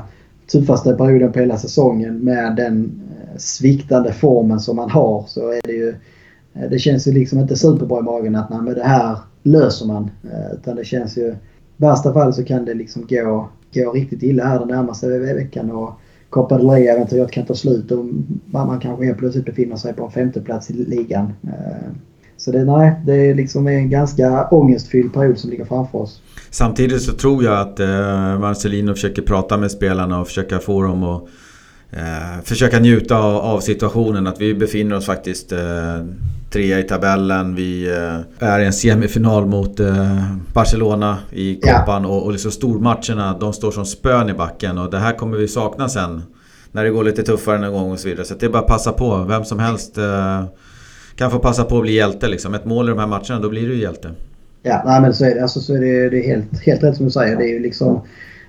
tuffaste 0.51 0.93
perioden 0.93 1.31
på 1.31 1.39
hela 1.39 1.57
säsongen 1.57 2.19
med 2.19 2.55
den 2.55 3.01
eh, 3.09 3.37
sviktande 3.37 4.13
formen 4.13 4.59
som 4.59 4.75
man 4.75 4.89
har 4.89 5.23
så 5.27 5.51
är 5.51 5.61
det 5.63 5.73
ju... 5.73 5.89
Eh, 6.53 6.69
det 6.69 6.79
känns 6.79 7.07
ju 7.07 7.11
liksom 7.11 7.39
inte 7.39 7.55
superbra 7.55 7.99
i 7.99 8.03
magen 8.03 8.35
att 8.35 8.49
nej, 8.49 8.59
men 8.61 8.73
det 8.73 8.83
här 8.83 9.17
löser 9.43 9.85
man. 9.85 10.11
Eh, 10.23 10.53
utan 10.53 10.75
det 10.75 10.85
känns 10.85 11.17
ju... 11.17 11.27
I 11.27 11.35
värsta 11.83 12.13
fall 12.13 12.33
så 12.33 12.43
kan 12.43 12.65
det 12.65 12.73
liksom 12.73 13.05
gå, 13.09 13.49
gå 13.73 13.91
riktigt 13.91 14.23
illa 14.23 14.43
här 14.43 14.59
den 14.59 14.67
närmaste 14.67 15.07
veckan. 15.19 15.71
Och 15.71 15.91
Copa 16.29 16.57
del 16.57 16.69
Rey-äventyret 16.69 17.31
kan 17.31 17.45
ta 17.45 17.53
slut 17.53 17.91
och 17.91 18.05
man 18.45 18.79
kanske 18.79 19.05
helt 19.05 19.17
plötsligt 19.17 19.45
befinner 19.45 19.75
sig 19.75 19.93
på 19.93 20.05
en 20.05 20.11
femteplats 20.11 20.69
i 20.69 20.73
ligan. 20.73 21.33
Så 22.37 22.51
det, 22.51 22.63
nej, 22.63 23.01
det 23.05 23.13
är 23.13 23.35
liksom 23.35 23.67
en 23.67 23.89
ganska 23.89 24.47
ångestfylld 24.47 25.13
period 25.13 25.37
som 25.37 25.49
ligger 25.49 25.65
framför 25.65 25.97
oss. 25.97 26.21
Samtidigt 26.49 27.01
så 27.01 27.13
tror 27.13 27.43
jag 27.43 27.59
att 27.59 27.79
eh, 27.79 28.39
Marcelino 28.39 28.93
försöker 28.93 29.21
prata 29.21 29.57
med 29.57 29.71
spelarna 29.71 30.19
och 30.19 30.27
försöka 30.27 30.59
få 30.59 30.81
dem 30.81 31.03
att 31.03 31.23
eh, 31.91 32.43
försöka 32.43 32.79
njuta 32.79 33.17
av, 33.17 33.35
av, 33.35 33.59
situationen. 33.59 34.27
Att 34.27 34.41
vi 34.41 34.53
befinner 34.53 34.95
oss 34.95 35.05
faktiskt 35.05 35.51
eh, 35.51 35.59
trea 36.49 36.79
i 36.79 36.83
tabellen. 36.83 37.55
Vi 37.55 37.87
eh, 37.87 38.47
är 38.47 38.59
i 38.59 38.65
en 38.65 38.73
semifinal 38.73 39.45
mot 39.45 39.79
eh, 39.79 40.35
Barcelona 40.53 41.17
i 41.31 41.55
Copan. 41.55 42.03
Ja. 42.03 42.09
Och, 42.09 42.25
och 42.25 42.31
liksom 42.31 42.51
stormatcherna, 42.51 43.37
de 43.39 43.53
står 43.53 43.71
som 43.71 43.85
spön 43.85 44.29
i 44.29 44.33
backen. 44.33 44.77
Och 44.77 44.91
det 44.91 44.97
här 44.97 45.13
kommer 45.13 45.37
vi 45.37 45.47
sakna 45.47 45.89
sen. 45.89 46.21
När 46.71 46.83
det 46.83 46.89
går 46.89 47.03
lite 47.03 47.23
tuffare 47.23 47.57
någon 47.57 47.73
gång 47.73 47.91
och 47.91 47.99
så 47.99 48.07
vidare. 48.07 48.25
Så 48.25 48.33
det 48.33 48.45
är 48.45 48.49
bara 48.49 48.61
att 48.61 48.67
passa 48.67 48.91
på. 48.91 49.25
Vem 49.29 49.45
som 49.45 49.59
helst 49.59 49.97
eh, 49.97 50.43
kan 51.17 51.31
få 51.31 51.39
passa 51.39 51.63
på 51.63 51.77
att 51.77 51.81
bli 51.81 51.93
hjälte. 51.93 52.27
Liksom. 52.27 52.53
Ett 52.53 52.65
mål 52.65 52.85
i 52.85 52.89
de 52.89 52.99
här 52.99 53.07
matcherna, 53.07 53.39
då 53.39 53.49
blir 53.49 53.67
du 53.67 53.81
hjälte. 53.81 54.11
Ja, 54.63 54.81
nej, 54.85 55.01
men 55.01 55.13
så 55.13 55.25
är 55.25 55.35
det. 55.35 55.41
Alltså, 55.41 55.59
så 55.59 55.75
är 55.75 55.79
det, 55.79 56.09
det 56.09 56.25
är 56.25 56.27
helt, 56.27 56.59
helt 56.59 56.83
rätt 56.83 56.95
som 56.95 57.05
du 57.05 57.11
säger. 57.11 57.37
Det 57.37 57.43
är 57.43 57.53
ju 57.53 57.59
liksom 57.59 58.01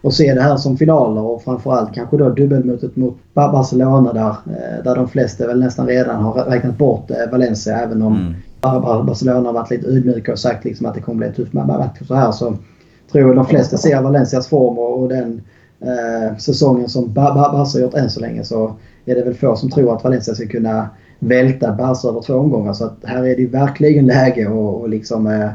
och 0.03 0.15
se 0.15 0.35
det 0.35 0.43
här 0.43 0.57
som 0.57 0.77
finaler 0.77 1.21
och 1.21 1.43
framförallt 1.43 1.95
kanske 1.95 2.17
då 2.17 2.31
dubbelmötet 2.31 2.97
mot 2.97 3.19
Barcelona 3.35 4.13
där, 4.13 4.29
eh, 4.29 4.85
där 4.85 4.95
de 4.95 5.09
flesta 5.09 5.47
väl 5.47 5.61
nästan 5.61 5.87
redan 5.87 6.23
har 6.23 6.45
räknat 6.45 6.79
bort 6.79 7.11
eh, 7.11 7.31
Valencia 7.33 7.79
även 7.79 8.03
om 8.03 8.17
mm. 8.61 9.07
Barcelona 9.07 9.49
har 9.49 9.53
varit 9.53 9.71
lite 9.71 9.89
ödmjuka 9.89 10.33
och 10.33 10.39
sagt 10.39 10.65
liksom 10.65 10.87
att 10.87 10.95
det 10.95 11.01
kommer 11.01 11.19
bli 11.19 11.27
en 11.27 11.35
tuff 11.35 11.53
match 11.53 12.01
och 12.01 12.07
så 12.07 12.15
här 12.15 12.33
så 12.33 12.57
tror 13.13 13.29
jag 13.29 13.37
de 13.37 13.47
flesta 13.47 13.77
ser 13.77 14.03
Valencias 14.03 14.49
form 14.49 14.79
och, 14.79 15.03
och 15.03 15.09
den 15.09 15.43
eh, 15.81 16.37
säsongen 16.37 16.89
som 16.89 17.13
Barca 17.13 17.81
gjort 17.81 17.95
än 17.95 18.11
så 18.11 18.21
länge 18.21 18.45
så 18.45 18.77
är 19.05 19.15
det 19.15 19.23
väl 19.23 19.35
få 19.35 19.57
som 19.57 19.71
tror 19.71 19.97
att 19.97 20.05
Valencia 20.05 20.35
ska 20.35 20.47
kunna 20.47 20.89
välta 21.19 21.73
Barca 21.73 22.09
över 22.09 22.21
två 22.21 22.35
omgångar. 22.35 22.73
Så 22.73 22.85
att 22.85 22.97
här 23.05 23.25
är 23.25 23.37
det 23.37 23.47
verkligen 23.47 24.07
läge 24.07 24.47
att 24.47 24.53
och 24.53 24.89
liksom, 24.89 25.27
eh, 25.27 25.51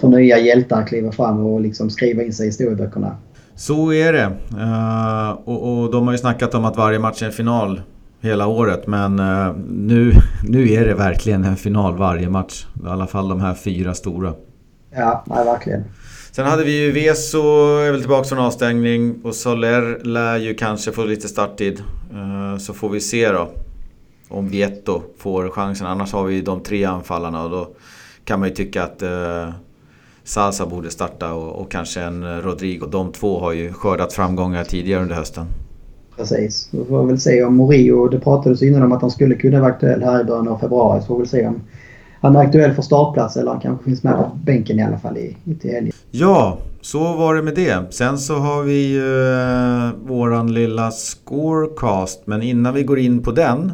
få 0.00 0.08
nya 0.08 0.38
hjältar 0.38 0.86
kliva 0.86 1.12
fram 1.12 1.46
och 1.46 1.60
liksom 1.60 1.90
skriva 1.90 2.22
in 2.22 2.32
sig 2.32 2.46
i 2.46 2.48
historieböckerna. 2.48 3.16
Så 3.54 3.92
är 3.92 4.12
det. 4.12 4.26
Uh, 4.56 5.30
och, 5.44 5.82
och, 5.82 5.90
de 5.90 6.06
har 6.06 6.12
ju 6.14 6.18
snackat 6.18 6.54
om 6.54 6.64
att 6.64 6.76
varje 6.76 6.98
match 6.98 7.22
är 7.22 7.26
en 7.26 7.32
final 7.32 7.80
hela 8.20 8.46
året. 8.46 8.86
Men 8.86 9.20
uh, 9.20 9.56
nu, 9.68 10.12
nu 10.48 10.72
är 10.72 10.86
det 10.86 10.94
verkligen 10.94 11.44
en 11.44 11.56
final 11.56 11.96
varje 11.96 12.28
match. 12.28 12.66
I 12.84 12.88
alla 12.88 13.06
fall 13.06 13.28
de 13.28 13.40
här 13.40 13.54
fyra 13.54 13.94
stora. 13.94 14.32
Ja, 14.94 15.24
nej, 15.26 15.44
verkligen. 15.44 15.84
Sen 16.32 16.46
hade 16.46 16.64
vi 16.64 16.84
ju 16.84 16.92
Veso, 16.92 17.38
är 17.78 17.92
väl 17.92 18.00
tillbaka 18.00 18.24
från 18.24 18.38
avstängning. 18.38 19.20
Och 19.24 19.34
Soler 19.34 20.04
lär 20.04 20.36
ju 20.36 20.54
kanske 20.54 20.92
få 20.92 21.04
lite 21.04 21.28
starttid. 21.28 21.82
Uh, 22.14 22.58
så 22.58 22.74
får 22.74 22.88
vi 22.88 23.00
se 23.00 23.32
då. 23.32 23.48
Om 24.28 24.48
Vietto 24.48 25.02
får 25.18 25.48
chansen. 25.48 25.86
Annars 25.86 26.12
har 26.12 26.24
vi 26.24 26.40
de 26.40 26.60
tre 26.60 26.84
anfallarna 26.84 27.44
och 27.44 27.50
då 27.50 27.68
kan 28.24 28.40
man 28.40 28.48
ju 28.48 28.54
tycka 28.54 28.82
att 28.82 29.02
Salsa 30.24 30.66
borde 30.66 30.90
starta 30.90 31.32
och, 31.32 31.60
och, 31.60 31.70
kanske 31.70 32.00
en 32.00 32.42
Rodrigo. 32.42 32.86
De 32.86 33.12
två 33.12 33.40
har 33.40 33.52
ju 33.52 33.72
skördat 33.72 34.12
framgångar 34.12 34.64
tidigare 34.64 35.02
under 35.02 35.14
hösten. 35.14 35.46
Precis. 36.16 36.68
Då 36.70 36.84
får 36.84 37.02
vi 37.02 37.08
väl 37.08 37.20
se 37.20 37.44
om 37.44 37.56
Morio, 37.56 38.08
det 38.08 38.20
pratades 38.20 38.62
innan 38.62 38.82
om 38.82 38.92
att 38.92 39.00
han 39.00 39.10
skulle 39.10 39.34
kunna 39.34 39.60
vara 39.60 39.72
aktuell 39.72 40.02
här 40.02 40.20
i 40.20 40.24
början 40.24 40.48
av 40.48 40.58
februari. 40.58 41.00
Så 41.00 41.06
får 41.06 41.14
vi 41.14 41.20
väl 41.20 41.28
se 41.28 41.46
om 41.46 41.60
han 42.20 42.36
är 42.36 42.40
aktuell 42.40 42.74
för 42.74 42.82
startplats 42.82 43.36
eller 43.36 43.50
han 43.50 43.60
kanske 43.60 43.84
finns 43.84 44.02
med 44.02 44.16
på 44.16 44.30
bänken 44.44 44.78
i 44.78 44.82
alla 44.82 44.98
fall 44.98 45.16
i, 45.16 45.36
i 45.44 45.54
till 45.54 45.70
helgen. 45.70 45.92
Ja, 46.10 46.58
så 46.80 46.98
var 46.98 47.34
det 47.34 47.42
med 47.42 47.54
det. 47.54 47.94
Sen 47.94 48.18
så 48.18 48.34
har 48.34 48.62
vi 48.62 48.92
ju 48.92 49.32
eh, 49.32 49.90
våran 50.06 50.54
lilla 50.54 50.90
scorecast. 50.90 52.22
Men 52.24 52.42
innan 52.42 52.74
vi 52.74 52.82
går 52.82 52.98
in 52.98 53.22
på 53.22 53.30
den 53.30 53.72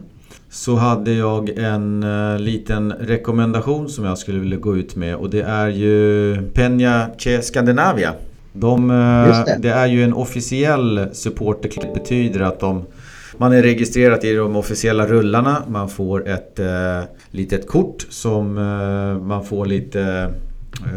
så 0.52 0.74
hade 0.74 1.12
jag 1.12 1.48
en 1.48 2.04
uh, 2.04 2.38
liten 2.38 2.92
rekommendation 2.92 3.88
som 3.88 4.04
jag 4.04 4.18
skulle 4.18 4.38
vilja 4.38 4.58
gå 4.58 4.76
ut 4.76 4.96
med 4.96 5.16
och 5.16 5.30
det 5.30 5.42
är 5.42 5.68
ju 5.68 6.36
Peña 6.54 7.06
Che 7.18 7.42
Scandinavia. 7.42 8.14
De, 8.52 8.90
uh, 8.90 9.44
det. 9.44 9.58
det. 9.58 9.70
är 9.70 9.86
ju 9.86 10.04
en 10.04 10.12
officiell 10.12 11.08
supporterklubb. 11.12 11.86
Det 11.86 12.00
betyder 12.00 12.40
att 12.40 12.60
de, 12.60 12.84
man 13.36 13.52
är 13.52 13.62
registrerad 13.62 14.24
i 14.24 14.34
de 14.34 14.56
officiella 14.56 15.06
rullarna. 15.06 15.62
Man 15.68 15.88
får 15.88 16.28
ett 16.28 16.60
uh, 16.60 17.04
litet 17.30 17.68
kort 17.68 18.06
som 18.08 18.54
man 19.22 19.44
får 19.44 19.66
lite 19.66 20.30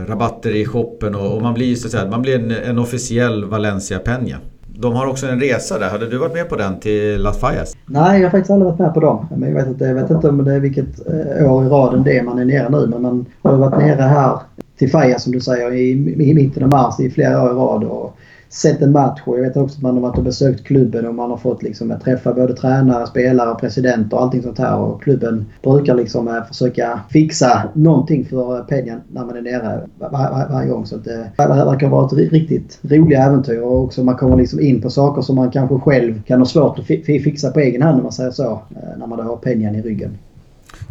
rabatter 0.08 0.56
i 0.56 0.66
shoppen 0.66 1.16
och, 1.16 1.36
och, 1.36 1.42
man 1.42 1.54
blir 1.54 1.76
så 1.76 1.88
att 1.88 1.92
säga, 1.92 2.10
man 2.10 2.22
blir 2.22 2.36
en, 2.36 2.52
en 2.52 2.80
officiell 2.80 3.46
Valencia 3.46 4.00
Peña. 4.00 4.38
De 4.78 4.94
har 4.94 5.08
också 5.08 5.28
en 5.28 5.40
resa 5.40 5.80
där. 5.80 5.90
Hade 5.90 6.10
du 6.10 6.18
varit 6.18 6.34
med 6.34 6.50
på 6.50 6.56
den 6.56 6.80
till 6.80 7.22
Las 7.22 7.40
Fallas? 7.40 7.78
Nej, 7.86 8.22
jag 8.22 8.26
har 8.28 8.32
faktiskt 8.32 8.52
aldrig 8.52 8.72
varit 8.72 8.80
med 8.80 8.94
på 8.94 9.00
dem. 9.00 9.28
Men 9.38 9.50
jag 9.50 9.56
vet 9.56 9.68
inte, 9.68 9.86
jag 9.86 9.96
vet 9.96 10.10
inte 10.10 10.30
om 10.30 10.44
det 10.44 10.54
är 10.54 10.60
vilket 10.60 11.08
eh, 11.08 11.52
år 11.52 11.66
i 11.66 11.70
raden 11.70 12.04
det 12.04 12.18
är 12.18 12.24
man 12.24 12.40
är 12.40 12.46
nere 12.46 12.70
nu. 12.70 12.88
Men 12.88 13.02
man 13.02 13.26
har 13.42 13.58
varit 13.58 13.78
nere 13.78 14.02
här 14.02 14.40
till 14.78 14.92
Fajas 14.92 15.24
som 15.24 15.32
du 15.32 15.40
säger 15.40 15.74
i, 15.74 15.90
i 16.30 16.34
mitten 16.34 16.64
av 16.64 16.70
mars 16.70 17.00
i 17.00 17.10
flera 17.10 17.44
år 17.44 17.52
i 17.52 17.54
rad. 17.54 17.84
Och 17.84 18.15
sett 18.56 18.82
en 18.82 18.92
match 18.92 19.22
och 19.26 19.38
jag 19.38 19.44
vet 19.44 19.58
också 19.58 19.78
att 19.78 19.82
man 19.82 19.94
har 19.94 20.02
varit 20.02 20.18
och 20.18 20.24
besökt 20.24 20.64
klubben 20.64 21.08
och 21.08 21.16
man 21.16 21.30
har 21.30 21.38
fått 21.38 21.64
liksom 21.64 21.94
träffa 22.04 22.34
både 22.34 22.54
tränare, 22.54 23.08
spelare, 23.08 23.56
president 23.56 24.14
och 24.14 24.22
allting 24.22 24.42
sånt 24.42 24.60
här. 24.60 24.78
Och 24.78 25.04
klubben 25.04 25.46
brukar 25.64 25.96
liksom 25.96 26.28
eh, 26.28 26.44
försöka 26.48 27.00
fixa 27.10 27.70
någonting 27.74 28.26
för 28.26 28.58
eh, 28.58 28.66
pengen 28.66 29.02
när 29.12 29.26
man 29.26 29.38
är 29.38 29.42
nere 29.42 29.82
var, 30.00 30.10
var, 30.10 30.48
varje 30.52 30.70
gång. 30.70 30.86
Så 30.86 30.96
eh, 30.96 31.02
det, 31.02 31.32
det 31.38 31.48
verkar 31.48 31.90
vara 31.90 32.06
ett 32.06 32.14
riktigt 32.14 32.80
roliga 32.82 33.24
äventyr 33.24 33.62
och 33.62 33.84
också 33.84 34.04
man 34.04 34.16
kommer 34.16 34.38
liksom 34.38 34.60
in 34.60 34.82
på 34.82 34.90
saker 34.90 35.22
som 35.22 35.36
man 35.36 35.52
kanske 35.52 35.80
själv 35.80 36.24
kan 36.24 36.40
ha 36.40 36.46
svårt 36.46 36.80
att 36.80 36.86
fixa 36.86 37.52
på 37.52 37.60
egen 37.60 37.82
hand 37.82 37.98
om 37.98 38.04
man 38.04 38.12
säger 38.12 38.32
så. 38.32 38.62
När 38.98 39.08
man 39.08 39.18
då 39.18 39.24
har 39.24 39.38
pengen 39.38 39.76
i 39.76 39.82
ryggen. 39.82 40.18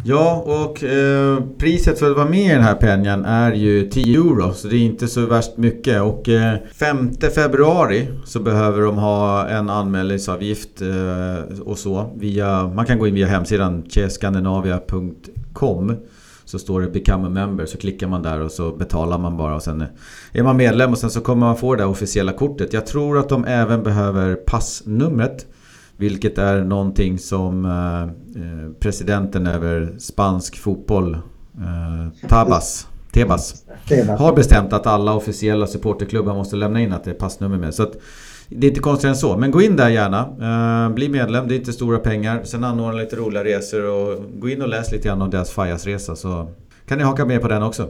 Ja, 0.07 0.43
och 0.45 0.83
eh, 0.83 1.43
priset 1.57 1.99
för 1.99 2.11
att 2.11 2.17
vara 2.17 2.29
med 2.29 2.45
i 2.45 2.49
den 2.49 2.61
här 2.61 2.75
penjan 2.75 3.25
är 3.25 3.53
ju 3.53 3.89
10 3.89 4.17
euro. 4.17 4.53
Så 4.53 4.67
det 4.67 4.75
är 4.75 4.79
inte 4.79 5.07
så 5.07 5.25
värst 5.25 5.57
mycket. 5.57 6.01
Och 6.01 6.29
eh, 6.29 6.55
5 6.73 7.11
februari 7.35 8.07
så 8.25 8.39
behöver 8.39 8.81
de 8.81 8.97
ha 8.97 9.47
en 9.47 9.69
anmälningsavgift 9.69 10.81
eh, 10.81 11.59
och 11.59 11.77
så. 11.77 12.13
Via, 12.17 12.67
man 12.67 12.85
kan 12.85 12.99
gå 12.99 13.07
in 13.07 13.15
via 13.15 13.27
hemsidan 13.27 13.83
cheskandinavia.com 13.89 15.95
så 16.45 16.59
står 16.59 16.81
det 16.81 16.87
'Become 16.87 17.27
a 17.27 17.29
member' 17.29 17.65
så 17.65 17.77
klickar 17.77 18.07
man 18.07 18.21
där 18.21 18.39
och 18.39 18.51
så 18.51 18.71
betalar 18.71 19.17
man 19.17 19.37
bara 19.37 19.55
och 19.55 19.63
sen 19.63 19.83
är 20.33 20.43
man 20.43 20.57
medlem 20.57 20.91
och 20.91 20.97
sen 20.97 21.09
så 21.09 21.21
kommer 21.21 21.45
man 21.45 21.57
få 21.57 21.75
det 21.75 21.85
officiella 21.85 22.31
kortet. 22.31 22.73
Jag 22.73 22.85
tror 22.85 23.17
att 23.17 23.29
de 23.29 23.45
även 23.45 23.83
behöver 23.83 24.35
passnumret 24.35 25.45
vilket 25.97 26.37
är 26.37 26.63
någonting 26.63 27.19
som 27.19 27.65
eh, 27.65 28.01
eh, 28.43 28.71
presidenten 28.79 29.47
över 29.47 29.95
spansk 29.99 30.57
fotboll, 30.59 31.13
eh, 31.13 32.29
Tabas, 32.29 32.87
Tebas, 33.11 33.65
har 34.17 34.35
bestämt 34.35 34.73
att 34.73 34.87
alla 34.87 35.13
officiella 35.13 35.67
supporterklubbar 35.67 36.33
måste 36.33 36.55
lämna 36.55 36.81
in 36.81 36.93
att 36.93 37.03
det 37.03 37.11
är 37.11 37.15
passnummer 37.15 37.57
med. 37.57 37.73
Så 37.73 37.83
att 37.83 37.93
Det 38.49 38.67
är 38.67 38.69
inte 38.69 38.81
konstigare 38.81 39.11
än 39.13 39.17
så. 39.17 39.37
Men 39.37 39.51
gå 39.51 39.61
in 39.61 39.75
där 39.75 39.89
gärna. 39.89 40.89
Bli 40.89 41.09
medlem, 41.09 41.47
det 41.47 41.55
är 41.55 41.57
inte 41.57 41.73
stora 41.73 41.97
pengar. 41.97 42.41
Sen 42.43 42.63
anordna 42.63 43.01
lite 43.01 43.15
roliga 43.15 43.43
resor 43.43 43.89
och 43.89 44.23
gå 44.39 44.49
in 44.49 44.61
och 44.61 44.67
läs 44.67 44.91
lite 44.91 45.07
grann 45.07 45.21
om 45.21 45.29
deras 45.29 45.51
Fajas-resa 45.51 46.15
så 46.15 46.47
kan 46.87 46.97
ni 46.97 47.03
haka 47.03 47.25
med 47.25 47.41
på 47.41 47.47
den 47.47 47.63
också. 47.63 47.89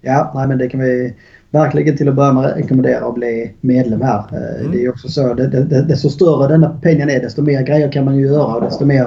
Ja, 0.00 0.32
nej, 0.34 0.48
men 0.48 0.58
det 0.58 0.68
kan 0.68 0.80
vi 0.80 1.16
verkligen 1.54 1.96
till 1.96 2.08
att 2.08 2.14
börja 2.14 2.32
med 2.32 2.56
rekommendera 2.56 3.06
att 3.06 3.14
bli 3.14 3.54
medlem 3.60 4.02
här. 4.02 4.24
Eh, 4.32 4.60
mm. 4.60 4.72
Det 4.72 4.84
är 4.84 4.90
också 4.90 5.08
så, 5.08 5.34
det, 5.34 5.46
det, 5.46 5.82
desto 5.82 6.10
större 6.10 6.48
denna 6.48 6.68
pengen 6.82 7.10
är 7.10 7.20
desto 7.20 7.42
mer 7.42 7.62
grejer 7.62 7.92
kan 7.92 8.04
man 8.04 8.16
ju 8.16 8.26
göra 8.26 8.54
och 8.54 8.62
desto 8.62 8.84
mer 8.84 9.06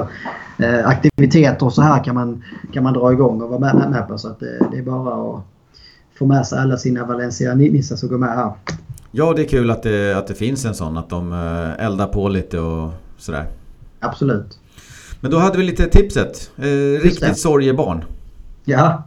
eh, 0.60 0.88
aktiviteter 0.88 1.66
och 1.66 1.74
så 1.74 1.82
här 1.82 2.04
kan 2.04 2.16
man, 2.16 2.44
kan 2.74 2.84
man 2.84 2.94
dra 2.94 3.14
igång 3.14 3.42
och 3.42 3.50
vara 3.50 3.60
med, 3.60 3.90
med 3.90 4.08
på. 4.08 4.18
Så 4.18 4.28
att 4.28 4.40
det, 4.40 4.60
det 4.72 4.78
är 4.78 4.84
bara 4.84 5.38
att 5.38 5.44
få 6.20 6.26
med 6.26 6.48
sig 6.48 6.60
alla 6.60 6.78
sina 6.78 7.06
Valencia-nissar 7.06 7.96
som 7.96 8.10
går 8.10 8.18
med 8.18 8.30
här. 8.30 8.52
Ja, 9.12 9.34
det 9.36 9.42
är 9.42 9.48
kul 9.48 9.72
att 9.72 9.84
det, 9.84 10.18
att 10.18 10.28
det 10.28 10.34
finns 10.34 10.66
en 10.66 10.74
sån. 10.74 10.98
Att 10.98 11.10
de 11.10 11.34
eh, 11.34 11.86
eldar 11.86 12.08
på 12.08 12.30
lite 12.30 12.60
och 12.60 12.90
sådär. 13.18 13.46
Absolut. 14.00 14.60
Men 15.22 15.32
då 15.32 15.38
hade 15.38 15.58
vi 15.58 15.64
lite 15.64 15.86
tipset. 15.86 16.52
Eh, 16.58 17.02
riktigt 17.04 17.38
sorgebarn. 17.38 18.04
Ja, 18.66 19.04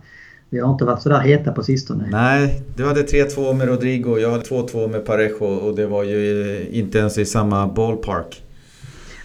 vi 0.51 0.61
har 0.61 0.73
inte 0.73 0.85
varit 0.85 1.03
sådär 1.03 1.21
heta 1.21 1.53
på 1.53 1.63
sistone. 1.63 2.09
Nej, 2.11 2.63
du 2.77 2.87
hade 2.87 3.03
3-2 3.03 3.55
med 3.55 3.69
Rodrigo. 3.69 4.19
Jag 4.19 4.31
hade 4.31 4.43
2-2 4.43 4.89
med 4.89 5.05
Parejo 5.05 5.45
och 5.45 5.75
det 5.75 5.87
var 5.87 6.05
ju 6.05 6.67
inte 6.73 6.99
ens 6.99 7.19
i 7.19 7.25
samma 7.25 7.67
ballpark. 7.67 8.43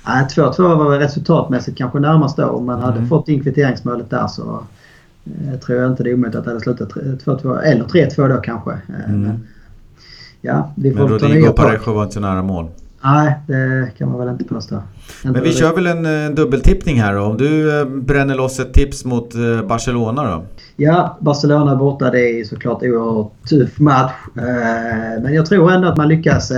Nej, 0.07 0.25
2-2 0.25 0.75
var 0.75 0.99
resultatmässigt 0.99 1.77
kanske 1.77 1.99
närmast 1.99 2.37
då. 2.37 2.45
Om 2.45 2.65
man 2.65 2.81
hade 2.81 2.97
mm. 2.97 3.09
fått 3.09 3.29
in 3.29 3.43
kvitteringsmålet 3.43 4.09
där 4.09 4.27
så 4.27 4.63
eh, 5.25 5.59
tror 5.59 5.77
jag 5.77 5.91
inte 5.91 6.03
det 6.03 6.09
är 6.09 6.13
omöjligt 6.13 6.35
att 6.35 6.43
det 6.43 6.49
hade 6.49 6.61
slutat 6.61 6.89
2-2. 6.89 7.61
Eller 7.61 7.83
3-2 7.83 8.29
då 8.29 8.41
kanske. 8.41 8.71
Eh, 8.71 9.09
mm. 9.09 9.21
Men, 9.21 9.47
ja, 10.41 10.73
vi 10.75 10.91
får 10.91 10.99
Men 10.99 11.07
Rodrigo 11.07 11.49
och 11.49 11.55
Parejo 11.55 11.93
var 11.93 12.03
inte 12.03 12.19
nära 12.19 12.43
mål. 12.43 12.67
Nej, 13.03 13.35
det 13.47 13.91
kan 13.97 14.09
man 14.09 14.19
väl 14.19 14.29
inte 14.29 14.43
påstå. 14.43 14.81
Men 15.23 15.43
vi 15.43 15.53
kör 15.53 15.75
väl 15.75 15.87
en, 15.87 16.05
en 16.05 16.35
dubbeltippning 16.35 17.01
här 17.01 17.15
då. 17.15 17.21
Om 17.21 17.37
du 17.37 17.79
eh, 17.79 17.85
bränner 17.85 18.35
loss 18.35 18.59
ett 18.59 18.73
tips 18.73 19.05
mot 19.05 19.35
eh, 19.35 19.61
Barcelona 19.67 20.23
då? 20.23 20.43
Ja, 20.75 21.17
Barcelona 21.21 21.75
borta 21.75 22.11
det 22.11 22.39
är 22.39 22.43
såklart 22.43 22.83
oerhört 22.83 23.49
tuff 23.49 23.79
match. 23.79 24.13
Eh, 24.37 25.21
men 25.23 25.33
jag 25.33 25.45
tror 25.45 25.71
ändå 25.71 25.87
att 25.87 25.97
man 25.97 26.07
lyckas 26.07 26.51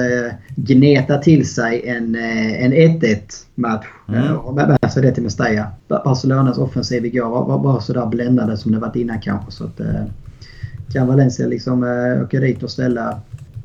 gneta 0.55 1.17
till 1.17 1.49
sig 1.49 1.89
en, 1.89 2.15
en 2.15 2.73
1-1 2.73 3.17
match. 3.55 3.85
Mm. 4.09 4.37
Och 4.37 4.53
med 4.53 4.91
sig 4.91 5.03
det 5.03 5.11
till 5.11 5.23
Mestalla. 5.23 5.67
Barcelonas 5.87 6.57
offensiv 6.57 7.05
igår 7.05 7.29
var, 7.29 7.45
var, 7.45 7.59
var 7.59 7.79
sådär 7.79 8.05
bländande 8.05 8.57
som 8.57 8.71
det 8.71 8.79
varit 8.79 8.95
innan 8.95 9.21
kanske. 9.21 9.51
Så 9.51 9.63
att, 9.63 9.81
kan 10.93 11.07
Valencia 11.07 11.47
liksom 11.47 11.83
åka 12.23 12.39
dit 12.39 12.63
och 12.63 12.71
ställa 12.71 13.21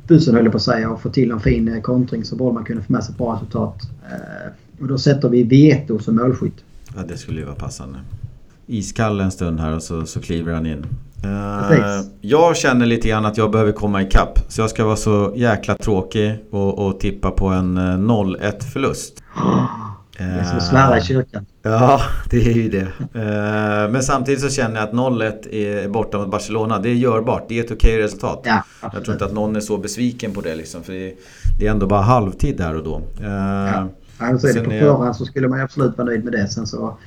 bussen 0.07 0.35
höll 0.35 0.51
på 0.51 0.57
att 0.57 0.63
säga 0.63 0.91
och 0.91 1.03
få 1.03 1.11
till 1.11 1.31
en 1.31 1.41
fin 1.41 1.69
eh, 1.69 1.81
kontring 1.81 2.25
så 2.25 2.37
Bollman 2.37 2.65
kunde 2.65 2.83
få 2.83 2.93
med 2.93 3.05
sig 3.05 3.13
ett 3.13 3.19
bra 3.19 3.35
resultat. 3.35 3.77
Eh, 4.11 4.53
och 4.81 4.89
då 4.89 4.99
sätter 4.99 5.29
vi 5.29 5.43
Veto 5.43 5.99
som 5.99 6.17
målskytt. 6.17 6.65
Ja, 6.97 7.03
det 7.09 7.17
skulle 7.17 7.41
ju 7.41 7.45
vara 7.47 7.57
passande. 7.57 7.99
Iskall 8.67 9.21
en 9.21 9.31
stund 9.31 9.61
här 9.61 9.77
och 9.77 9.83
så, 9.83 10.07
så 10.07 10.21
kliver 10.21 10.53
han 10.53 10.67
in. 10.67 10.87
Uh, 11.25 12.07
jag 12.21 12.57
känner 12.57 12.87
lite 12.87 13.09
grann 13.09 13.27
att 13.27 13.37
jag 13.37 13.51
behöver 13.51 13.73
komma 13.73 14.03
ikapp. 14.03 14.39
Så 14.49 14.61
jag 14.61 14.71
ska 14.71 14.85
vara 14.85 14.97
så 14.97 15.33
jäkla 15.37 15.75
tråkig 15.75 16.39
och, 16.51 16.87
och 16.87 17.01
tippa 17.01 17.31
på 17.31 17.49
en 17.49 17.79
0-1 17.79 18.61
förlust. 18.61 19.23
Det 20.19 20.25
är 20.25 20.45
som 20.45 20.57
att 20.57 20.67
svära 20.67 20.99
i 20.99 21.03
kyrkan. 21.03 21.47
Ja, 21.63 22.01
det 22.31 22.37
är 22.37 22.55
ju 22.55 22.69
det. 22.69 22.89
Men 23.91 24.03
samtidigt 24.03 24.41
så 24.41 24.49
känner 24.49 24.81
jag 24.81 24.89
att 24.89 24.95
0-1 24.95 25.55
är 25.55 25.89
borta 25.89 26.19
mot 26.19 26.31
Barcelona. 26.31 26.79
Det 26.79 26.89
är 26.89 26.95
görbart. 26.95 27.45
Det 27.49 27.59
är 27.59 27.65
ett 27.65 27.71
okej 27.71 28.03
resultat. 28.03 28.41
Ja, 28.45 28.63
jag 28.83 29.05
tror 29.05 29.13
inte 29.13 29.25
att 29.25 29.33
någon 29.33 29.57
är 29.57 29.61
så 29.61 29.77
besviken 29.77 30.33
på 30.33 30.41
det 30.41 30.55
liksom. 30.55 30.83
För 30.83 30.93
det 31.59 31.67
är 31.67 31.71
ändå 31.71 31.87
bara 31.87 32.01
halvtid 32.01 32.57
där 32.57 32.77
och 32.77 32.85
då. 32.85 33.03
Ja. 33.23 33.89
Alltså 34.19 34.49
är 34.49 34.55
det 34.55 34.65
på 34.65 34.71
förhand 34.71 35.17
så 35.17 35.25
skulle 35.25 35.49
man 35.49 35.61
absolut 35.61 35.99
vara 35.99 36.09
nöjd 36.09 36.25
med 36.25 36.33
det. 36.33 36.49
Sen 36.49 36.67
så 36.67 36.99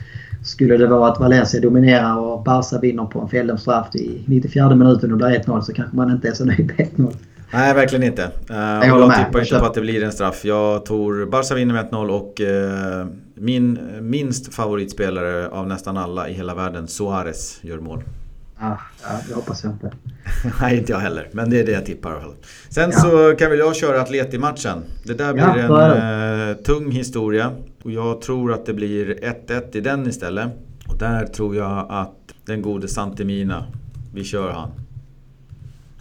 skulle 0.44 0.78
det 0.78 0.88
vara 0.88 1.12
att 1.12 1.20
Valencia 1.20 1.62
dominerar 1.62 2.18
och 2.18 2.44
Barca 2.44 2.80
vinner 2.80 3.06
på 3.06 3.22
en 3.22 3.30
feldomsstraff 3.30 3.96
i 3.96 4.24
94 4.26 4.76
minuten 4.76 5.12
och 5.12 5.18
blir 5.18 5.28
1-0 5.28 5.62
så 5.62 5.74
kanske 5.74 5.96
man 5.96 6.12
inte 6.12 6.28
är 6.28 6.34
så 6.34 6.46
nöjd 6.46 6.72
med 6.78 6.88
1-0. 6.96 7.16
Nej, 7.56 7.74
verkligen 7.74 8.04
inte. 8.04 8.24
Uh, 8.50 8.58
jag, 8.58 8.88
jag 8.88 9.16
tippar 9.16 9.40
inte 9.40 9.60
på 9.60 9.66
att 9.66 9.74
det 9.74 9.82
blir 9.82 10.04
en 10.04 10.12
straff. 10.12 10.46
Jag 10.46 10.86
tror 10.86 11.26
Barca 11.26 11.56
vinner 11.56 11.74
med 11.74 11.90
1-0 11.90 12.10
och 12.10 12.42
uh, 12.42 13.12
min 13.36 13.80
minst 14.02 14.54
favoritspelare 14.54 15.48
av 15.48 15.68
nästan 15.68 15.98
alla 15.98 16.30
i 16.30 16.34
hela 16.34 16.56
världen, 16.56 16.88
Suarez, 16.88 17.60
gör 17.62 17.80
mål. 17.80 18.04
Ah, 18.60 18.78
ja, 19.04 19.10
det 19.28 19.36
hoppas 19.36 19.64
jag 19.64 19.74
inte. 19.74 19.92
Nej, 20.62 20.78
inte 20.78 20.92
jag 20.92 21.00
heller. 21.00 21.30
Men 21.32 21.50
det 21.50 21.60
är 21.60 21.66
det 21.66 21.72
jag 21.72 21.86
tippar 21.86 22.10
i 22.10 22.14
alla 22.14 22.22
fall. 22.22 22.36
Sen 22.70 22.92
ja. 22.94 23.00
så 23.00 23.36
kan 23.40 23.50
väl 23.50 23.60
jag 23.60 23.76
köra 23.76 24.02
Atleti-matchen. 24.02 24.84
Det 25.04 25.14
där 25.14 25.34
blir 25.34 25.44
ja, 25.44 25.96
en 25.96 26.50
uh, 26.50 26.56
tung 26.56 26.92
historia. 26.92 27.52
Och 27.84 27.92
jag 27.92 28.22
tror 28.22 28.54
att 28.54 28.66
det 28.66 28.74
blir 28.74 29.06
1-1 29.48 29.78
i 29.78 29.82
den 29.82 30.08
istället. 30.08 30.50
Och 30.88 30.98
där 30.98 31.26
tror 31.26 31.56
jag 31.56 31.86
att 31.90 32.16
den 32.46 32.62
gode 32.62 32.88
Santemina, 32.88 33.66
vi 34.14 34.24
kör 34.24 34.52
han. 34.52 34.72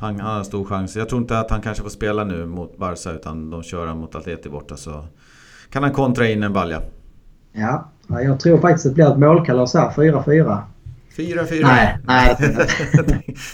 Han, 0.04 0.20
han 0.20 0.36
har 0.36 0.44
stor 0.44 0.64
chans. 0.64 0.96
Jag 0.96 1.08
tror 1.08 1.20
inte 1.20 1.38
att 1.38 1.50
han 1.50 1.60
kanske 1.60 1.82
får 1.82 1.90
spela 1.90 2.24
nu 2.24 2.46
mot 2.46 2.78
Barca 2.78 3.12
utan 3.12 3.50
de 3.50 3.62
kör 3.62 3.86
han 3.86 3.98
mot 3.98 4.14
Atleti 4.14 4.48
borta 4.48 4.76
så 4.76 5.04
kan 5.70 5.82
han 5.82 5.92
kontra 5.92 6.28
in 6.28 6.42
en 6.42 6.52
balja. 6.52 6.82
Ja, 7.52 7.90
jag 8.08 8.40
tror 8.40 8.58
faktiskt 8.58 8.86
att 8.86 8.92
det 8.92 8.94
blir 8.94 9.12
ett 9.12 9.18
målkalas 9.18 9.74
här. 9.74 9.90
4-4. 9.90 10.58
4-4? 11.16 11.62
Nej, 11.62 11.98
nej. 12.06 12.36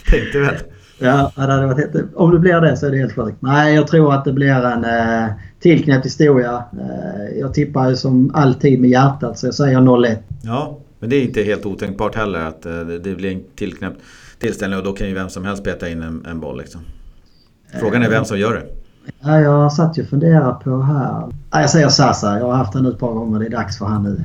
Tänkte 0.09 0.39
väl. 0.39 0.55
Ja, 0.99 1.31
det 1.35 1.41
hade 1.41 1.65
varit 1.65 1.77
helt, 1.77 2.15
om 2.15 2.31
det 2.31 2.39
blir 2.39 2.61
det 2.61 2.77
så 2.77 2.87
är 2.87 2.91
det 2.91 2.97
helt 2.97 3.15
sjukt. 3.15 3.37
Nej, 3.39 3.75
jag 3.75 3.87
tror 3.87 4.13
att 4.13 4.25
det 4.25 4.33
blir 4.33 4.65
en 4.65 4.85
eh, 4.85 5.29
tillknäppt 5.59 6.05
historia. 6.05 6.63
Eh, 6.73 7.39
jag 7.39 7.53
tippar 7.53 7.89
ju 7.89 7.95
som 7.95 8.31
alltid 8.33 8.81
med 8.81 8.89
hjärtat 8.89 9.39
så 9.39 9.47
jag 9.47 9.53
säger 9.53 9.77
0-1. 9.77 10.17
Ja, 10.43 10.79
men 10.99 11.09
det 11.09 11.15
är 11.15 11.23
inte 11.23 11.43
helt 11.43 11.65
otänkbart 11.65 12.15
heller 12.15 12.39
att 12.39 12.65
eh, 12.65 12.79
det 12.81 13.15
blir 13.15 13.31
en 13.31 13.43
tillknäppt 13.55 14.01
tillställning 14.41 14.79
och 14.79 14.85
då 14.85 14.93
kan 14.93 15.07
ju 15.07 15.13
vem 15.13 15.29
som 15.29 15.45
helst 15.45 15.63
peta 15.63 15.89
in 15.89 16.01
en, 16.01 16.25
en 16.25 16.39
boll. 16.39 16.57
Liksom. 16.57 16.81
Frågan 17.79 18.03
är 18.03 18.09
vem 18.09 18.25
som 18.25 18.39
gör 18.39 18.53
det. 18.53 18.65
Ja, 19.19 19.39
jag 19.39 19.73
satt 19.73 19.97
ju 19.97 20.03
och 20.03 20.09
funderade 20.09 20.63
på 20.63 20.81
här. 20.81 21.31
Ja, 21.51 21.61
jag 21.61 21.69
säger 21.69 21.89
Sasa. 21.89 22.39
Jag 22.39 22.45
har 22.45 22.53
haft 22.53 22.73
den 22.73 22.85
ett 22.85 22.99
par 22.99 23.13
gånger. 23.13 23.39
Det 23.39 23.45
är 23.45 23.49
dags 23.49 23.77
för 23.77 23.85
han 23.85 24.03
nu. 24.03 24.23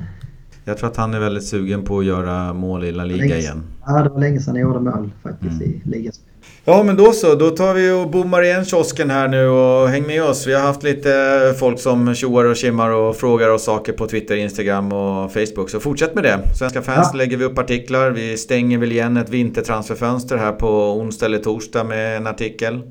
Jag 0.65 0.79
tror 0.79 0.91
att 0.91 0.97
han 0.97 1.15
är 1.15 1.21
väldigt 1.21 1.47
sugen 1.47 1.85
på 1.85 1.99
att 1.99 2.05
göra 2.05 2.53
mål 2.53 2.85
i 2.85 2.93
La 2.93 3.05
Liga 3.05 3.19
länge, 3.19 3.37
igen. 3.37 3.63
Ja, 3.87 4.03
det 4.03 4.09
var 4.09 4.21
länge 4.21 4.41
sedan 4.41 4.55
jag 4.55 4.63
gjorde 4.63 4.81
mål 4.81 5.11
faktiskt 5.23 5.61
mm. 5.61 5.63
i 5.63 5.83
ligaspel. 5.85 6.26
Ja 6.69 6.83
men 6.83 6.97
då 6.97 7.13
så, 7.13 7.35
då 7.35 7.51
tar 7.51 7.75
vi 7.75 7.91
och 7.91 8.11
bommar 8.11 8.43
igen 8.43 8.65
kiosken 8.65 9.11
här 9.11 9.29
nu 9.29 9.49
och 9.49 9.89
häng 9.89 10.07
med 10.07 10.23
oss. 10.25 10.47
Vi 10.47 10.55
har 10.55 10.63
haft 10.63 10.83
lite 10.83 11.55
folk 11.59 11.81
som 11.81 12.15
tjoar 12.15 12.45
och 12.45 12.57
kimmar 12.57 12.91
och 12.91 13.17
frågar 13.17 13.49
oss 13.49 13.65
saker 13.65 13.93
på 13.93 14.07
Twitter, 14.07 14.37
Instagram 14.37 14.93
och 14.93 15.33
Facebook. 15.33 15.71
Så 15.71 15.81
fortsätt 15.81 16.15
med 16.15 16.25
det. 16.25 16.39
Svenska 16.59 16.83
fans 16.83 17.09
ja. 17.13 17.19
lägger 17.19 17.37
vi 17.37 17.45
upp 17.45 17.59
artiklar. 17.59 18.11
Vi 18.11 18.37
stänger 18.37 18.79
väl 18.79 18.93
igen 18.93 19.17
ett 19.17 19.29
vintertransferfönster 19.29 20.37
här 20.37 20.53
på 20.53 21.01
onsdag 21.01 21.27
eller 21.27 21.39
torsdag 21.39 21.85
med 21.85 22.17
en 22.17 22.27
artikel. 22.27 22.83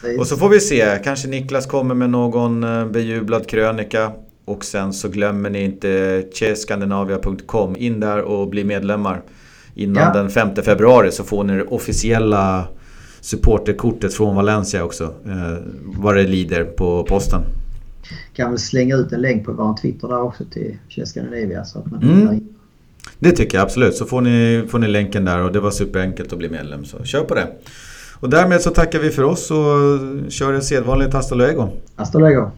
Precis. 0.00 0.20
Och 0.20 0.26
så 0.26 0.36
får 0.36 0.48
vi 0.48 0.60
se, 0.60 0.98
kanske 1.04 1.28
Niklas 1.28 1.66
kommer 1.66 1.94
med 1.94 2.10
någon 2.10 2.64
eh, 2.64 2.86
bejublad 2.86 3.46
krönika. 3.46 4.12
Och 4.44 4.64
sen 4.64 4.92
så 4.92 5.08
glömmer 5.08 5.50
ni 5.50 5.64
inte 5.64 6.22
cheskandinavia.com. 6.32 7.76
In 7.78 8.00
där 8.00 8.18
och 8.18 8.48
bli 8.48 8.64
medlemmar. 8.64 9.22
Innan 9.74 10.02
ja. 10.02 10.12
den 10.12 10.30
5 10.30 10.48
februari 10.64 11.12
så 11.12 11.24
får 11.24 11.44
ni 11.44 11.56
det 11.56 11.64
officiella 11.64 12.68
supporterkortet 13.22 14.14
från 14.14 14.36
Valencia 14.36 14.84
också. 14.84 15.04
Eh, 15.04 15.56
vad 15.84 16.16
det 16.16 16.22
lider 16.22 16.64
på 16.64 17.04
posten. 17.04 17.40
Kan 18.32 18.50
väl 18.50 18.58
slänga 18.58 18.96
ut 18.96 19.12
en 19.12 19.20
länk 19.20 19.46
på 19.46 19.52
vår 19.52 19.76
Twitter 19.82 20.08
där 20.08 20.22
också 20.22 20.44
till 20.44 20.78
Cheskandinavia 20.88 21.64
så 21.64 21.78
att 21.78 21.90
man 21.90 22.02
mm. 22.02 22.40
Det 23.18 23.32
tycker 23.32 23.58
jag 23.58 23.64
absolut. 23.64 23.94
Så 23.94 24.04
får 24.04 24.20
ni, 24.20 24.64
får 24.68 24.78
ni 24.78 24.88
länken 24.88 25.24
där 25.24 25.38
och 25.38 25.52
det 25.52 25.60
var 25.60 25.70
superenkelt 25.70 26.32
att 26.32 26.38
bli 26.38 26.48
medlem. 26.48 26.84
Så 26.84 27.04
kör 27.04 27.24
på 27.24 27.34
det. 27.34 27.46
Och 28.20 28.30
därmed 28.30 28.60
så 28.60 28.70
tackar 28.70 28.98
vi 28.98 29.10
för 29.10 29.22
oss 29.22 29.50
och 29.50 29.98
kör 30.28 30.52
en 30.52 30.62
sedvanlig 30.62 31.08
Hasta 31.12 31.34
luego. 31.34 31.68
Hasta 31.96 32.18
luego. 32.18 32.50